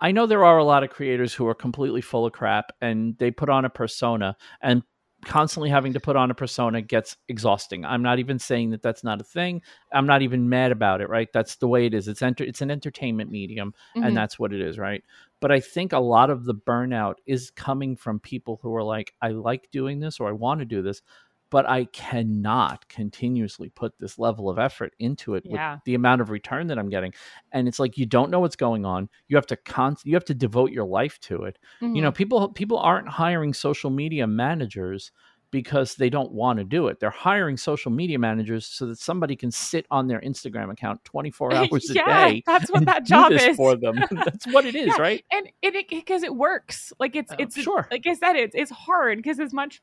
I 0.00 0.12
know 0.12 0.26
there 0.26 0.44
are 0.44 0.58
a 0.58 0.64
lot 0.64 0.82
of 0.82 0.90
creators 0.90 1.34
who 1.34 1.46
are 1.46 1.54
completely 1.54 2.00
full 2.00 2.26
of 2.26 2.32
crap 2.32 2.72
and 2.80 3.16
they 3.18 3.30
put 3.30 3.48
on 3.48 3.64
a 3.64 3.70
persona 3.70 4.36
and 4.62 4.82
constantly 5.24 5.68
having 5.70 5.92
to 5.92 6.00
put 6.00 6.16
on 6.16 6.30
a 6.30 6.34
persona 6.34 6.80
gets 6.80 7.16
exhausting. 7.28 7.84
I'm 7.84 8.02
not 8.02 8.18
even 8.18 8.38
saying 8.38 8.70
that 8.70 8.82
that's 8.82 9.04
not 9.04 9.20
a 9.20 9.24
thing. 9.24 9.62
I'm 9.92 10.06
not 10.06 10.22
even 10.22 10.48
mad 10.48 10.72
about 10.72 11.00
it, 11.00 11.08
right? 11.08 11.28
That's 11.32 11.56
the 11.56 11.68
way 11.68 11.86
it 11.86 11.94
is. 11.94 12.08
It's 12.08 12.22
enter- 12.22 12.44
it's 12.44 12.62
an 12.62 12.70
entertainment 12.70 13.30
medium 13.30 13.74
Mhm. 13.96 14.06
and 14.06 14.16
that's 14.16 14.38
what 14.38 14.52
it 14.52 14.60
is, 14.60 14.78
right? 14.78 15.02
But 15.40 15.52
I 15.52 15.60
think 15.60 15.92
a 15.92 15.98
lot 15.98 16.30
of 16.30 16.44
the 16.44 16.54
burnout 16.54 17.16
is 17.26 17.50
coming 17.50 17.96
from 17.96 18.20
people 18.20 18.58
who 18.62 18.74
are 18.74 18.82
like 18.82 19.14
I 19.20 19.28
like 19.28 19.68
doing 19.70 20.00
this 20.00 20.20
or 20.20 20.28
I 20.28 20.32
want 20.32 20.60
to 20.60 20.66
do 20.66 20.82
this, 20.82 21.02
but 21.50 21.68
I 21.68 21.84
cannot 21.86 22.88
continuously 22.88 23.70
put 23.70 23.92
this 23.98 24.18
level 24.18 24.48
of 24.48 24.58
effort 24.58 24.94
into 24.98 25.34
it 25.34 25.44
Yeah. 25.44 25.74
with 25.74 25.84
the 25.84 25.94
amount 25.94 26.20
of 26.20 26.30
return 26.30 26.68
that 26.68 26.78
I'm 26.78 26.88
getting. 26.88 27.12
And 27.52 27.66
it's 27.68 27.78
like 27.78 27.98
you 27.98 28.06
don't 28.06 28.30
know 28.30 28.40
what's 28.40 28.56
going 28.56 28.84
on. 28.84 29.08
You 29.28 29.36
have 29.36 29.46
to 29.46 29.56
con- 29.56 29.96
you 30.04 30.14
have 30.14 30.24
to 30.26 30.34
devote 30.34 30.70
your 30.72 30.84
life 30.86 31.18
to 31.20 31.42
it 31.44 31.58
you 31.80 31.86
Mhm. 31.88 32.02
know 32.02 32.12
people 32.12 32.48
people 32.52 32.78
aren't 32.78 33.08
hiring 33.08 33.52
social 33.52 33.90
media 33.90 34.26
managers 34.26 35.10
because 35.50 35.96
they 35.96 36.08
don't 36.08 36.30
want 36.32 36.58
to 36.58 36.64
do 36.64 36.86
it 36.88 37.00
they're 37.00 37.10
hiring 37.10 37.56
social 37.56 37.90
media 37.90 38.18
managers 38.18 38.66
so 38.66 38.86
that 38.86 38.98
somebody 38.98 39.34
can 39.34 39.50
sit 39.50 39.84
on 39.90 40.06
their 40.06 40.20
instagram 40.20 40.70
account 40.70 41.02
24 41.04 41.52
hours 41.54 41.90
a 41.90 41.94
yeah, 41.94 42.28
day 42.28 42.42
that's 42.46 42.70
what 42.70 42.78
and 42.80 42.86
that 42.86 43.04
job 43.04 43.32
is. 43.32 43.56
for 43.56 43.76
them 43.76 43.96
that's 44.12 44.46
what 44.46 44.64
it 44.66 44.74
is 44.84 44.86
Yeah, 44.88 45.00
right 45.00 45.24
and 45.32 45.48
it 45.62 45.88
because 45.88 46.22
it, 46.22 46.34
works. 46.34 46.92
Like 47.00 47.16
it's 47.16 47.32
Uh, 47.32 47.36
it's 47.38 47.56
sure. 47.56 47.88
like 47.90 48.06
I 48.06 48.14
said, 48.14 48.36
it's 48.36 48.54
it's 48.54 48.70
hard 48.70 49.18
because 49.18 49.40
as 49.40 49.52
much 49.52 49.80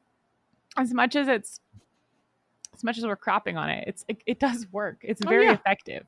as 0.77 0.93
much 0.93 1.15
as 1.15 1.27
it's 1.27 1.59
as 2.73 2.83
much 2.83 2.97
as 2.97 3.05
we're 3.05 3.17
crapping 3.17 3.57
on 3.57 3.69
it, 3.69 3.85
it's 3.87 4.05
it, 4.07 4.21
it 4.25 4.39
does 4.39 4.67
work. 4.71 4.97
It's 5.01 5.21
Oh, 5.25 5.29
very 5.29 5.45
yeah. 5.45 5.53
effective. 5.53 6.05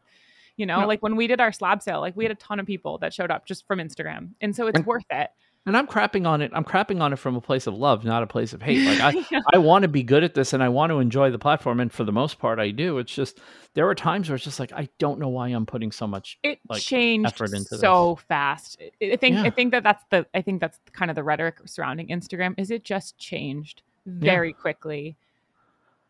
You 0.55 0.65
know, 0.65 0.81
No. 0.81 0.87
like 0.87 1.01
when 1.01 1.15
we 1.15 1.27
did 1.27 1.39
our 1.41 1.51
slab 1.51 1.81
sale, 1.81 1.99
like 2.01 2.15
we 2.15 2.23
had 2.25 2.31
a 2.31 2.35
ton 2.35 2.59
of 2.59 2.65
people 2.65 2.97
that 2.99 3.13
showed 3.13 3.31
up 3.31 3.45
just 3.45 3.65
from 3.65 3.79
Instagram, 3.79 4.31
and 4.41 4.55
so 4.55 4.67
it's 4.67 4.77
And- 4.77 4.85
worth 4.85 5.05
it. 5.09 5.29
and 5.65 5.75
i'm 5.75 5.85
crapping 5.87 6.25
on 6.25 6.41
it 6.41 6.49
i'm 6.55 6.63
crapping 6.63 7.01
on 7.01 7.11
it 7.11 7.17
from 7.17 7.35
a 7.35 7.41
place 7.41 7.67
of 7.67 7.73
love 7.75 8.05
not 8.05 8.23
a 8.23 8.27
place 8.27 8.53
of 8.53 8.61
hate 8.61 8.83
like 8.87 9.01
i 9.01 9.25
Yeah. 9.31 9.41
I 9.53 9.57
want 9.57 9.81
to 9.83 9.89
be 9.89 10.03
good 10.03 10.23
at 10.23 10.33
this 10.33 10.53
and 10.53 10.63
I 10.63 10.69
want 10.69 10.89
to 10.91 10.99
enjoy 10.99 11.31
the 11.31 11.37
platform. 11.37 11.81
And 11.81 11.91
for 11.91 12.05
the 12.05 12.13
most 12.13 12.39
part, 12.39 12.59
I 12.59 12.71
do. 12.71 12.97
It's 12.97 13.13
just 13.13 13.39
there 13.73 13.87
are 13.89 13.93
times 13.93 14.29
where 14.29 14.35
it's 14.37 14.43
just 14.45 14.59
like 14.59 14.71
I 14.71 14.87
don't 14.99 15.19
know 15.19 15.27
why 15.27 15.49
I'm 15.49 15.65
putting 15.65 15.91
so 15.91 16.07
much. 16.07 16.39
it 16.43 16.59
like, 16.69 16.81
changed 16.81 17.27
effort 17.33 17.51
into 17.53 17.77
so 17.77 18.15
fast. 18.15 18.81
I- 19.01 19.11
I 19.11 19.15
think 19.17 19.35
I 19.35 19.49
think 19.49 19.71
that 19.71 19.83
that's 19.83 20.03
the 20.09 20.25
I 20.33 20.41
think 20.41 20.61
that's 20.61 20.79
kind 20.93 21.11
of 21.11 21.15
the 21.15 21.23
rhetoric 21.23 21.57
surrounding 21.65 22.07
Instagram 22.07 22.55
is 22.57 22.71
it 22.71 22.83
just 22.85 23.17
changed 23.19 23.81
very 24.05 24.53
quickly, 24.53 25.17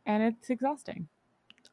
and 0.06 0.24
it's 0.24 0.50
exhausting. 0.50 1.08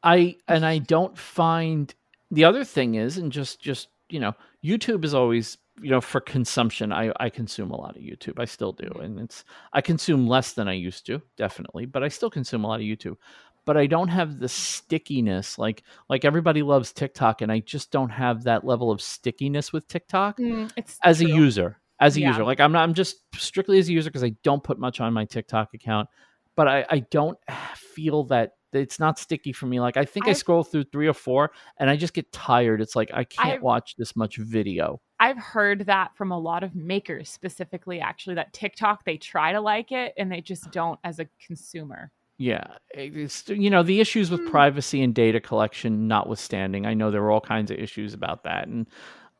I 0.03 0.37
and 0.47 0.65
I 0.65 0.79
don't 0.79 1.17
find 1.17 1.93
the 2.31 2.45
other 2.45 2.63
thing 2.63 2.95
is, 2.95 3.17
and 3.17 3.31
just 3.31 3.59
just 3.59 3.89
you 4.09 4.19
know, 4.19 4.33
YouTube 4.63 5.03
is 5.03 5.13
always 5.13 5.57
you 5.81 5.89
know 5.89 6.01
for 6.01 6.21
consumption. 6.21 6.91
I 6.91 7.11
I 7.19 7.29
consume 7.29 7.71
a 7.71 7.77
lot 7.77 7.95
of 7.95 8.01
YouTube. 8.01 8.39
I 8.39 8.45
still 8.45 8.71
do, 8.71 8.87
and 9.01 9.19
it's 9.19 9.43
I 9.73 9.81
consume 9.81 10.27
less 10.27 10.53
than 10.53 10.67
I 10.67 10.73
used 10.73 11.05
to, 11.07 11.21
definitely, 11.35 11.85
but 11.85 12.03
I 12.03 12.07
still 12.07 12.29
consume 12.29 12.63
a 12.63 12.67
lot 12.67 12.79
of 12.79 12.85
YouTube. 12.85 13.17
But 13.65 13.75
I 13.75 13.85
don't 13.85 14.07
have 14.07 14.39
the 14.39 14.47
stickiness 14.47 15.57
like 15.57 15.83
like 16.09 16.23
everybody 16.23 16.61
loves 16.61 16.93
TikTok, 16.93 17.41
and 17.41 17.51
I 17.51 17.59
just 17.59 17.91
don't 17.91 18.09
have 18.09 18.43
that 18.43 18.65
level 18.65 18.91
of 18.91 19.01
stickiness 19.01 19.73
with 19.73 19.87
TikTok 19.87 20.37
mm, 20.37 20.71
It's 20.77 20.97
as 21.03 21.21
a 21.21 21.27
user 21.27 21.77
as 21.99 22.15
a 22.17 22.21
Yeah. 22.21 22.27
user 22.29 22.43
like 22.43 22.59
i'm 22.59 22.71
not 22.71 22.83
i'm 22.83 22.93
just 22.93 23.17
strictly 23.35 23.79
as 23.79 23.89
a 23.89 23.93
user 23.93 24.09
because 24.09 24.23
i 24.23 24.33
don't 24.43 24.63
put 24.63 24.79
much 24.79 24.99
on 25.01 25.13
my 25.13 25.25
tiktok 25.25 25.73
account 25.73 26.07
but 26.55 26.67
i 26.67 26.85
i 26.89 26.99
don't 26.99 27.37
feel 27.75 28.23
that 28.25 28.51
it's 28.73 28.99
not 28.99 29.17
sticky 29.17 29.53
for 29.53 29.65
me 29.65 29.79
like 29.79 29.97
i 29.97 30.05
think 30.05 30.27
i 30.27 30.31
I've- 30.31 30.39
scroll 30.39 30.63
through 30.63 30.83
three 30.85 31.07
or 31.07 31.13
four 31.13 31.51
and 31.79 31.89
i 31.89 31.95
just 31.95 32.13
get 32.13 32.31
tired 32.31 32.81
it's 32.81 32.95
like 32.95 33.09
i 33.13 33.23
can't 33.23 33.53
I've- 33.55 33.61
watch 33.63 33.95
this 33.97 34.15
much 34.15 34.37
video 34.37 35.01
I've 35.19 35.39
heard 35.39 35.87
that 35.87 36.15
from 36.15 36.31
a 36.31 36.37
lot 36.37 36.61
of 36.63 36.75
makers 36.75 37.27
specifically 37.31 37.99
actually 37.99 38.35
that 38.35 38.53
TikTok 38.53 39.03
they 39.03 39.17
try 39.17 39.51
to 39.51 39.59
like 39.59 39.91
it 39.91 40.13
and 40.15 40.31
they 40.31 40.41
just 40.41 40.69
don't 40.69 40.99
as 41.03 41.17
a 41.19 41.27
consumer. 41.43 42.11
yeah 42.37 42.67
it's 42.91 43.49
you 43.49 43.71
know 43.71 43.81
the 43.81 43.99
issues 43.99 44.29
with 44.29 44.41
Hmm. 44.41 44.49
privacy 44.49 45.01
and 45.01 45.15
data 45.15 45.39
collection 45.39 46.07
notwithstanding 46.07 46.85
i 46.85 46.93
know 46.93 47.09
there 47.09 47.23
are 47.23 47.31
all 47.31 47.41
kinds 47.41 47.71
of 47.71 47.79
issues 47.79 48.13
about 48.13 48.43
that 48.43 48.67
and 48.67 48.85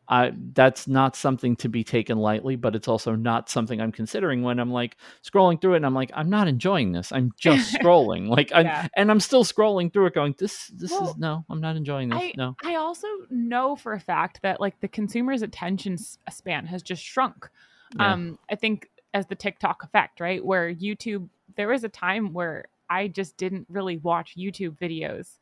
I, 0.09 0.31
that's 0.53 0.87
not 0.87 1.15
something 1.15 1.55
to 1.57 1.67
be 1.69 1.83
taken 1.83 2.17
lightly, 2.17 2.55
but 2.55 2.75
it's 2.75 2.87
also 2.87 3.13
not 3.15 3.49
something 3.49 3.81
I'm 3.81 3.91
considering 3.91 4.41
when 4.41 4.59
I'm 4.59 4.71
like 4.71 4.95
scrolling 5.21 5.59
through 5.59 5.73
it 5.73 5.77
and 5.77 5.85
I'm 5.85 5.93
like, 5.93 6.11
I'm 6.13 6.29
not 6.29 6.47
enjoying 6.47 6.93
this. 6.93 7.11
I'm 7.11 7.33
just 7.37 7.73
scrolling. 7.81 8.29
Like, 8.29 8.51
I'm, 8.55 8.65
Yeah. 8.65 8.87
and 8.95 9.11
I'm 9.11 9.19
still 9.19 9.43
scrolling 9.43 9.91
through 9.91 10.05
it 10.05 10.13
going, 10.13 10.33
this, 10.39 10.67
this 10.67 10.91
Well, 10.91 11.09
is 11.09 11.17
no, 11.17 11.43
I'm 11.49 11.59
not 11.59 11.75
enjoying 11.75 12.09
this. 12.09 12.19
I 12.21 12.33
no. 12.37 12.55
I 12.63 12.75
also 12.75 13.07
know 13.29 13.75
for 13.75 13.93
a 13.93 13.99
fact 13.99 14.39
that 14.43 14.61
like 14.61 14.79
the 14.79 14.87
consumer's 14.87 15.41
attention 15.41 15.97
span 15.97 16.65
has 16.67 16.81
just 16.83 17.03
shrunk. 17.03 17.49
Yeah. 17.97 18.13
Um 18.13 18.39
I 18.49 18.55
think 18.55 18.89
as 19.13 19.25
the 19.27 19.35
TikTok 19.35 19.83
effect, 19.83 20.19
right? 20.21 20.43
Where 20.43 20.73
YouTube 20.73 21.27
there 21.55 21.67
was 21.67 21.83
a 21.83 21.89
time 21.89 22.33
where 22.33 22.65
I 22.89 23.07
just 23.09 23.35
didn't 23.35 23.65
really 23.69 23.97
watch 23.97 24.35
YouTube 24.37 24.77
videos 24.79 25.37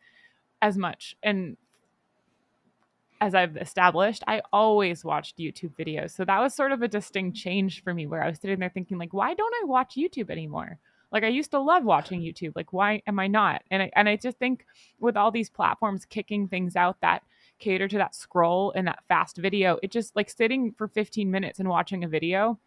as 0.62 0.76
much 0.78 1.16
and 1.22 1.58
as 3.22 3.34
I've 3.34 3.58
established, 3.58 4.24
I 4.28 4.42
always 4.52 5.06
watched 5.06 5.38
YouTube 5.38 5.76
videos. 5.78 6.12
So 6.12 6.26
that 6.26 6.40
was 6.40 6.54
sort 6.54 6.72
of 6.72 6.82
a 6.82 6.88
distinct 6.88 7.38
mm. 7.38 7.42
change 7.42 7.84
for 7.84 7.94
me 7.94 8.08
where 8.08 8.24
I 8.24 8.30
was 8.30 8.40
sitting 8.40 8.60
there 8.60 8.70
thinking 8.70 8.98
like 8.98 9.14
why 9.14 9.34
don't 9.34 9.54
I 9.62 9.66
watch 9.66 9.96
YouTube 9.96 10.30
anymore? 10.30 10.80
Like 11.12 11.24
I 11.24 11.30
used 11.30 11.52
to 11.52 11.60
love 11.60 11.84
watching 11.84 12.22
YouTube. 12.22 12.54
Like 12.56 12.74
why 12.74 13.02
am 13.08 13.20
I 13.20 13.28
not? 13.28 13.64
And 13.72 13.84
I, 13.84 13.92
and 13.96 14.10
I 14.10 14.16
just 14.16 14.38
think 14.38 14.66
with 15.00 15.18
all 15.18 15.32
these 15.32 15.50
platforms 15.50 16.06
kicking 16.06 16.48
things 16.48 16.76
out 16.76 17.00
that 17.02 17.24
cater 17.58 17.88
to 17.88 17.98
that 17.98 18.16
scroll 18.16 18.74
and 18.76 18.88
that 18.88 19.04
fast 19.08 19.38
video, 19.38 19.80
it 19.82 19.92
just 19.92 20.16
like 20.16 20.30
sitting 20.30 20.74
for 20.74 20.88
15 20.88 21.32
minutes 21.32 21.60
and 21.60 21.70
watching 21.70 22.04
a 22.04 22.08
video, 22.08 22.60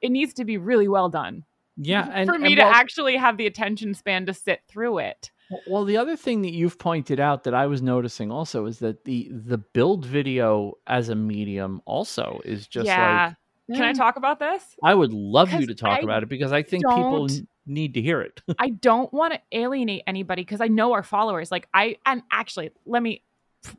it 0.00 0.10
needs 0.10 0.34
to 0.34 0.44
be 0.44 0.56
really 0.56 0.88
well 0.88 1.08
done 1.08 1.44
yeah. 1.76 2.08
And 2.12 2.28
for 2.28 2.38
me 2.38 2.54
to 2.54 2.62
well- 2.62 2.72
actually 2.72 3.16
have 3.16 3.36
the 3.36 3.46
attention 3.46 3.94
span 3.94 4.26
to 4.26 4.34
sit 4.34 4.62
through 4.68 4.98
it. 4.98 5.30
Well, 5.68 5.84
the 5.84 5.96
other 5.96 6.16
thing 6.16 6.42
that 6.42 6.52
you've 6.52 6.78
pointed 6.78 7.20
out 7.20 7.44
that 7.44 7.54
I 7.54 7.66
was 7.66 7.80
noticing 7.80 8.32
also 8.32 8.66
is 8.66 8.80
that 8.80 9.04
the 9.04 9.30
the 9.30 9.58
build 9.58 10.04
video 10.04 10.72
as 10.86 11.08
a 11.08 11.14
medium 11.14 11.80
also 11.84 12.40
is 12.44 12.66
just 12.66 12.86
yeah. 12.86 13.34
like 13.68 13.76
Can 13.76 13.86
I 13.86 13.90
eh, 13.90 13.92
talk 13.92 14.16
about 14.16 14.40
this? 14.40 14.64
I 14.82 14.92
would 14.92 15.12
love 15.12 15.52
you 15.52 15.66
to 15.68 15.74
talk 15.74 16.00
I 16.00 16.02
about 16.02 16.24
it 16.24 16.28
because 16.28 16.50
I 16.50 16.64
think 16.64 16.84
people 16.84 17.28
need 17.64 17.94
to 17.94 18.02
hear 18.02 18.22
it. 18.22 18.42
I 18.58 18.70
don't 18.70 19.12
want 19.12 19.34
to 19.34 19.40
alienate 19.52 20.02
anybody 20.06 20.42
because 20.42 20.60
I 20.60 20.68
know 20.68 20.92
our 20.92 21.04
followers. 21.04 21.52
Like 21.52 21.68
I 21.72 21.98
and 22.04 22.22
actually, 22.32 22.70
let 22.84 23.02
me 23.02 23.22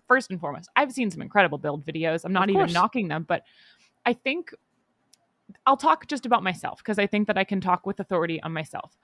first 0.08 0.32
and 0.32 0.40
foremost, 0.40 0.70
I've 0.76 0.92
seen 0.92 1.12
some 1.12 1.22
incredible 1.22 1.58
build 1.58 1.86
videos. 1.86 2.24
I'm 2.24 2.34
not 2.34 2.50
even 2.50 2.72
knocking 2.72 3.10
them, 3.10 3.26
but 3.28 3.44
I 4.06 4.14
think 4.14 4.54
I'll 5.66 5.78
talk 5.78 6.08
just 6.08 6.26
about 6.26 6.44
myself 6.44 6.80
because 6.80 7.00
I 7.00 7.08
think 7.08 7.28
that 7.28 7.38
I 7.38 7.44
can 7.44 7.62
talk 7.62 7.86
with 7.86 8.00
authority 8.00 8.42
on 8.44 8.54
myself. 8.54 8.98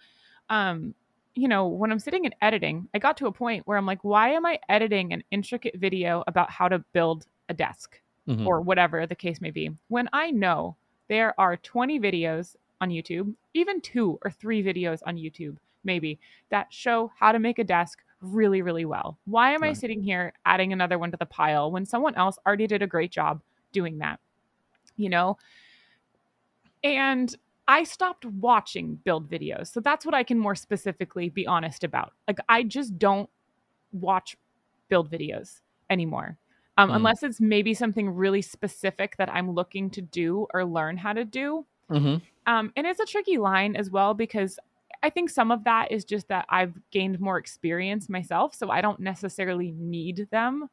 Um, 0.49 0.93
you 1.35 1.47
know, 1.47 1.67
when 1.67 1.91
I'm 1.91 1.99
sitting 1.99 2.25
and 2.25 2.35
editing, 2.41 2.87
I 2.93 2.99
got 2.99 3.17
to 3.17 3.27
a 3.27 3.31
point 3.31 3.65
where 3.65 3.77
I'm 3.77 3.85
like, 3.85 4.03
why 4.03 4.29
am 4.29 4.45
I 4.45 4.59
editing 4.69 5.13
an 5.13 5.23
intricate 5.31 5.75
video 5.77 6.23
about 6.27 6.51
how 6.51 6.67
to 6.67 6.79
build 6.93 7.25
a 7.49 7.53
desk? 7.53 7.99
Mhm. 8.25 8.47
or 8.47 8.61
whatever 8.61 9.05
the 9.05 9.15
case 9.15 9.41
may 9.41 9.51
be. 9.51 9.69
When 9.89 10.07
I 10.13 10.31
know 10.31 10.77
there 11.09 11.37
are 11.37 11.57
20 11.57 11.99
videos 11.99 12.55
on 12.79 12.89
YouTube, 12.89 13.35
even 13.53 13.81
two 13.81 14.17
or 14.23 14.31
three 14.31 14.63
videos 14.63 15.01
on 15.05 15.17
YouTube, 15.17 15.57
maybe, 15.83 16.19
that 16.47 16.71
show 16.71 17.11
how 17.19 17.33
to 17.33 17.39
make 17.39 17.59
a 17.59 17.65
desk 17.65 18.01
really, 18.21 18.61
really 18.61 18.85
well. 18.85 19.17
Why 19.25 19.51
am 19.51 19.61
I 19.65 19.73
sitting 19.73 20.01
here 20.01 20.31
adding 20.45 20.71
another 20.71 20.97
one 20.97 21.11
to 21.11 21.17
the 21.17 21.25
pile 21.25 21.69
when 21.69 21.85
someone 21.85 22.15
else 22.15 22.39
already 22.47 22.65
did 22.65 22.81
a 22.81 22.87
great 22.87 23.11
job 23.11 23.41
doing 23.73 23.97
that, 23.97 24.21
you 24.95 25.09
know? 25.09 25.37
And 26.83 27.33
I 27.67 27.83
stopped 27.83 28.25
watching 28.25 28.95
build 29.05 29.29
videos. 29.29 29.67
So 29.71 29.79
that's 29.79 30.05
what 30.05 30.13
I 30.13 30.23
can 30.23 30.37
more 30.37 30.55
specifically 30.55 31.29
be 31.29 31.47
honest 31.47 31.83
about. 31.83 32.13
Like, 32.27 32.39
I 32.49 32.63
just 32.63 32.97
don't 32.99 33.29
watch 33.93 34.35
build 34.89 35.09
videos 35.11 35.61
anymore. 35.89 36.37
Um, 36.77 36.89
Mm. 36.89 36.95
Unless 36.97 37.23
it's 37.23 37.39
maybe 37.39 37.73
something 37.73 38.09
really 38.09 38.41
specific 38.41 39.15
that 39.17 39.29
I'm 39.33 39.51
looking 39.51 39.89
to 39.91 40.01
do 40.01 40.47
or 40.53 40.65
learn 40.65 40.97
how 40.97 41.13
to 41.13 41.23
do. 41.23 41.65
hmm 41.89 42.15
Um, 42.45 42.73
and 42.75 42.85
it's 42.85 42.99
a 42.99 43.05
tricky 43.05 43.37
line 43.37 43.75
as 43.75 43.89
well 43.89 44.13
because 44.13 44.59
I 45.03 45.09
think 45.09 45.29
some 45.29 45.51
of 45.51 45.63
that 45.65 45.91
is 45.91 46.03
just 46.03 46.27
that 46.29 46.45
I've 46.49 46.73
gained 46.91 47.19
more 47.19 47.37
experience 47.37 48.09
myself. 48.09 48.55
So 48.55 48.69
I 48.71 48.81
don't 48.81 48.99
necessarily 48.99 49.71
need 49.71 50.27
them 50.31 50.69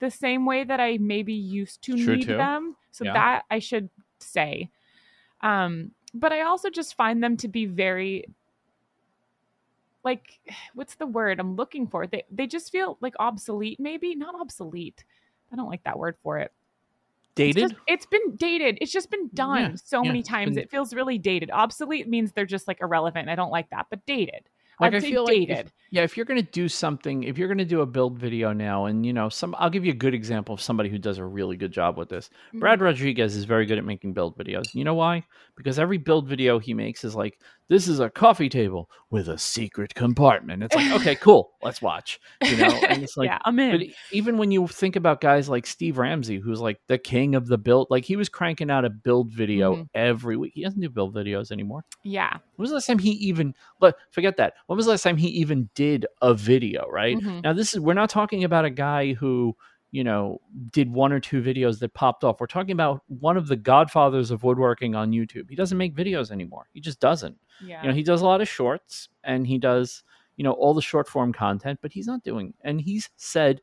the 0.00 0.10
same 0.10 0.46
way 0.46 0.64
that 0.64 0.80
I 0.80 0.98
maybe 0.98 1.32
used 1.32 1.82
to 1.82 1.96
True, 1.96 2.16
need 2.16 2.26
too. 2.26 2.36
them. 2.36 2.76
So 2.90 3.04
Yeah. 3.04 3.12
that 3.14 3.44
I 3.50 3.58
should 3.58 3.88
say. 4.20 4.70
Um, 5.40 5.92
but 6.14 6.32
I 6.32 6.42
also 6.42 6.70
just 6.70 6.94
find 6.96 7.22
them 7.22 7.36
to 7.38 7.48
be 7.48 7.66
very 7.66 8.24
like 10.04 10.40
what's 10.74 10.94
the 10.94 11.06
word 11.06 11.40
I'm 11.40 11.56
looking 11.56 11.86
for? 11.86 12.06
They 12.06 12.24
they 12.30 12.46
just 12.46 12.72
feel 12.72 12.98
like 13.00 13.14
obsolete, 13.18 13.78
maybe 13.80 14.14
not 14.14 14.34
obsolete. 14.40 15.04
I 15.52 15.56
don't 15.56 15.68
like 15.68 15.84
that 15.84 15.98
word 15.98 16.16
for 16.22 16.38
it. 16.38 16.52
It's 17.36 17.54
Dated. 17.56 17.70
just- 17.70 17.82
it's 17.86 18.06
been 18.06 18.36
dated. 18.36 18.78
It's 18.80 18.92
just 18.92 19.10
been 19.10 19.30
done 19.32 19.60
Yeah, 19.60 19.74
so 19.82 20.02
yeah, 20.02 20.08
many 20.08 20.22
times. 20.22 20.56
been- 20.56 20.64
It 20.64 20.70
feels 20.70 20.92
really 20.92 21.18
dated. 21.18 21.50
Obsolete 21.52 22.08
means 22.08 22.32
they're 22.32 22.44
just 22.46 22.66
like 22.68 22.80
irrelevant. 22.80 23.28
I 23.28 23.34
don't 23.36 23.50
like 23.52 23.70
that. 23.70 23.86
But 23.90 24.04
dated. 24.06 24.48
Like, 24.80 24.94
I'd 24.94 25.04
I 25.04 25.08
feel 25.08 25.24
like 25.24 25.36
if- 25.36 25.48
dated. 25.48 25.72
Yeah, 25.90 26.02
if 26.02 26.18
you're 26.18 26.26
going 26.26 26.44
to 26.44 26.50
do 26.50 26.68
something, 26.68 27.22
if 27.22 27.38
you're 27.38 27.48
going 27.48 27.56
to 27.58 27.64
do 27.64 27.80
a 27.80 27.86
build 27.86 28.18
video 28.18 28.52
now, 28.52 28.84
and 28.84 29.06
you 29.06 29.12
know, 29.14 29.30
some, 29.30 29.54
I'll 29.58 29.70
give 29.70 29.86
you 29.86 29.92
a 29.92 29.96
good 29.96 30.12
example 30.12 30.54
of 30.54 30.60
somebody 30.60 30.90
who 30.90 30.98
does 30.98 31.16
a 31.16 31.24
really 31.24 31.56
good 31.56 31.72
job 31.72 31.96
with 31.96 32.10
this. 32.10 32.28
Mm. 32.54 32.60
Brad 32.60 32.80
Rodriguez 32.82 33.34
is 33.34 33.44
very 33.44 33.64
good 33.64 33.78
at 33.78 33.86
making 33.86 34.12
build 34.12 34.36
videos. 34.36 34.74
You 34.74 34.84
know 34.84 34.92
why? 34.94 35.24
Because 35.56 35.78
every 35.78 35.96
build 35.96 36.28
video 36.28 36.58
he 36.58 36.74
makes 36.74 37.04
is 37.04 37.14
like, 37.14 37.40
this 37.68 37.86
is 37.86 38.00
a 38.00 38.08
coffee 38.10 38.48
table 38.48 38.90
with 39.10 39.28
a 39.28 39.36
secret 39.38 39.94
compartment. 39.94 40.62
It's 40.62 40.74
like, 40.74 40.90
okay, 41.00 41.14
cool, 41.14 41.52
let's 41.62 41.80
watch. 41.82 42.18
You 42.42 42.56
know, 42.56 42.68
and 42.88 43.02
it's 43.02 43.16
like, 43.16 43.26
yeah, 43.28 43.38
I'm 43.44 43.58
in. 43.58 43.78
but 43.78 43.86
even 44.12 44.38
when 44.38 44.50
you 44.50 44.66
think 44.66 44.96
about 44.96 45.20
guys 45.20 45.48
like 45.48 45.66
Steve 45.66 45.98
Ramsey, 45.98 46.38
who's 46.38 46.60
like 46.60 46.80
the 46.86 46.98
king 46.98 47.34
of 47.34 47.46
the 47.46 47.58
build, 47.58 47.86
like 47.90 48.04
he 48.04 48.16
was 48.16 48.28
cranking 48.28 48.70
out 48.70 48.84
a 48.84 48.90
build 48.90 49.30
video 49.30 49.76
Mhm. 49.76 49.88
every 49.94 50.36
week. 50.36 50.52
He 50.54 50.62
doesn't 50.64 50.80
do 50.80 50.88
build 50.88 51.14
videos 51.14 51.50
anymore. 51.52 51.84
yeah. 52.04 52.32
When 52.56 52.64
was 52.64 52.70
the 52.70 52.74
last 52.76 52.86
time 52.86 52.98
he 52.98 53.10
even 53.10 53.54
But 53.80 53.96
forget 54.10 54.36
that? 54.38 54.54
When 54.66 54.76
was 54.76 54.86
the 54.86 54.90
last 54.92 55.02
time 55.02 55.16
he 55.16 55.28
even 55.28 55.68
did 55.74 56.06
a 56.22 56.34
video, 56.34 56.88
right? 56.90 57.16
Mhm. 57.18 57.42
Now 57.42 57.52
this 57.52 57.74
is 57.74 57.80
we're 57.80 57.94
not 57.94 58.10
talking 58.10 58.44
about 58.44 58.64
a 58.64 58.70
guy 58.70 59.12
who, 59.12 59.56
you 59.90 60.04
know, 60.04 60.40
did 60.72 60.90
one 60.92 61.12
or 61.12 61.20
two 61.20 61.40
videos 61.40 61.78
that 61.80 61.94
popped 61.94 62.22
off. 62.24 62.40
We're 62.40 62.46
talking 62.46 62.72
about 62.72 63.02
one 63.08 63.36
of 63.38 63.46
the 63.48 63.56
godfathers 63.56 64.30
of 64.30 64.42
woodworking 64.42 64.94
on 64.94 65.12
YouTube. 65.12 65.48
He 65.48 65.56
doesn't 65.56 65.78
make 65.78 65.94
videos 65.94 66.30
anymore. 66.30 66.66
He 66.74 66.80
just 66.80 67.00
doesn't. 67.00 67.36
Yeah. 67.64 67.82
You 67.82 67.88
know, 67.88 67.94
he 67.94 68.02
does 68.02 68.20
a 68.20 68.26
lot 68.26 68.40
of 68.40 68.48
shorts 68.48 69.08
and 69.24 69.46
he 69.46 69.58
does, 69.58 70.02
you 70.36 70.44
know, 70.44 70.52
all 70.52 70.74
the 70.74 70.82
short 70.82 71.08
form 71.08 71.32
content, 71.32 71.80
but 71.82 71.92
he's 71.92 72.06
not 72.06 72.22
doing 72.22 72.54
and 72.62 72.80
he's 72.80 73.10
said 73.16 73.60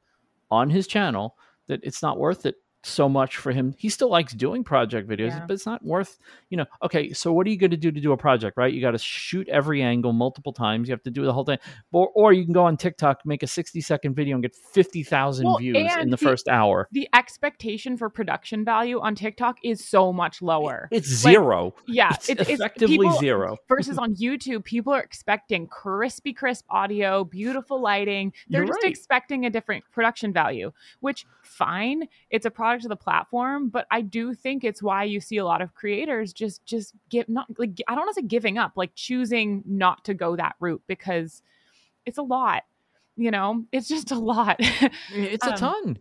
on 0.52 0.70
his 0.70 0.88
channel 0.88 1.38
that 1.68 1.80
it's 1.84 2.02
not 2.02 2.20
worth 2.20 2.46
it 2.46 2.56
so 2.86 3.10
much 3.10 3.38
for 3.38 3.52
him. 3.52 3.74
He 3.78 3.90
still 3.90 4.10
likes 4.10 4.34
doing 4.34 4.64
project 4.64 5.10
videos, 5.10 5.30
Yeah. 5.30 5.46
but 5.48 5.54
it's 5.54 5.66
not 5.66 5.84
worth, 5.84 6.18
you 6.50 6.58
know, 6.58 6.66
okay, 6.84 7.14
so 7.14 7.34
what 7.34 7.48
are 7.48 7.50
you 7.50 7.58
going 7.58 7.72
to 7.72 7.78
do 7.78 7.92
to 7.92 8.00
do 8.00 8.12
a 8.12 8.18
project, 8.18 8.58
right? 8.58 8.72
You 8.74 8.82
got 8.82 8.92
to 8.92 8.98
shoot 8.98 9.48
every 9.50 9.82
angle 9.82 10.14
multiple 10.14 10.54
times. 10.54 10.88
You 10.88 10.94
have 10.94 11.04
to 11.04 11.12
do 11.12 11.26
the 11.26 11.34
whole 11.34 11.44
thing. 11.46 11.58
Or, 11.92 12.10
or 12.16 12.34
you 12.34 12.44
can 12.44 12.54
go 12.54 12.64
on 12.66 12.78
TikTok, 12.78 13.22
make 13.26 13.42
a 13.44 13.48
60 13.48 13.82
second 13.82 14.14
video 14.16 14.36
and 14.36 14.44
get 14.44 14.56
50,000 14.56 15.46
Well, 15.46 15.58
views 15.58 15.78
in 16.00 16.10
the 16.10 16.18
the- 16.18 16.18
first 16.18 16.48
hour. 16.48 16.88
the 16.92 17.10
expectation 17.14 17.98
for 17.98 18.10
production 18.10 18.64
value 18.64 19.00
on 19.00 19.16
TikTok 19.16 19.58
is 19.64 19.84
so 19.84 20.14
much 20.14 20.42
lower. 20.42 20.88
It's 20.92 21.24
Like, 21.26 21.34
zero. 21.34 21.74
yeah, 21.88 22.12
it's 22.14 22.30
it- 22.30 22.40
effectively 22.42 22.98
people- 22.98 23.18
zero. 23.20 23.58
Versus 23.68 23.98
on 23.98 24.16
YouTube, 24.16 24.64
people 24.64 24.94
are 24.94 25.02
expecting 25.02 25.68
crispy, 25.68 26.34
crisp 26.34 26.66
audio, 26.70 27.24
beautiful 27.24 27.82
lighting. 27.82 28.32
They're 28.48 28.62
You're 28.62 28.68
just 28.68 28.84
right. 28.84 28.92
expecting 28.92 29.46
a 29.46 29.50
different 29.50 29.84
production 29.92 30.32
value, 30.34 30.72
which 31.00 31.26
fine. 31.44 32.08
It's 32.30 32.46
a 32.46 32.52
product 32.52 32.75
of 32.84 32.90
the 32.90 32.96
platform, 32.98 33.70
but 33.70 33.86
I 33.90 34.02
do 34.02 34.34
think 34.34 34.64
it's 34.66 34.84
why 34.84 35.04
you 35.06 35.22
see 35.22 35.38
a 35.38 35.46
lot 35.46 35.62
of 35.62 35.74
creators 35.74 36.34
just 36.34 36.66
just 36.66 36.94
give 37.10 37.30
not 37.30 37.46
like 37.58 37.80
I 37.88 37.96
don't 37.96 38.06
want 38.06 38.16
to 38.16 38.22
say 38.22 38.28
giving 38.28 38.58
up, 38.58 38.74
like 38.76 38.94
choosing 38.96 39.64
not 39.66 40.04
to 40.06 40.14
go 40.14 40.36
that 40.36 40.56
route 40.60 40.82
because 40.88 41.42
it's 42.06 42.18
a 42.18 42.24
lot. 42.24 42.64
You 43.16 43.32
know, 43.32 43.64
it's 43.72 43.88
just 43.88 44.12
a 44.12 44.20
lot. 44.20 44.58
It's 44.60 45.46
a 45.46 45.50
Um, 45.52 45.58
ton. 45.58 45.98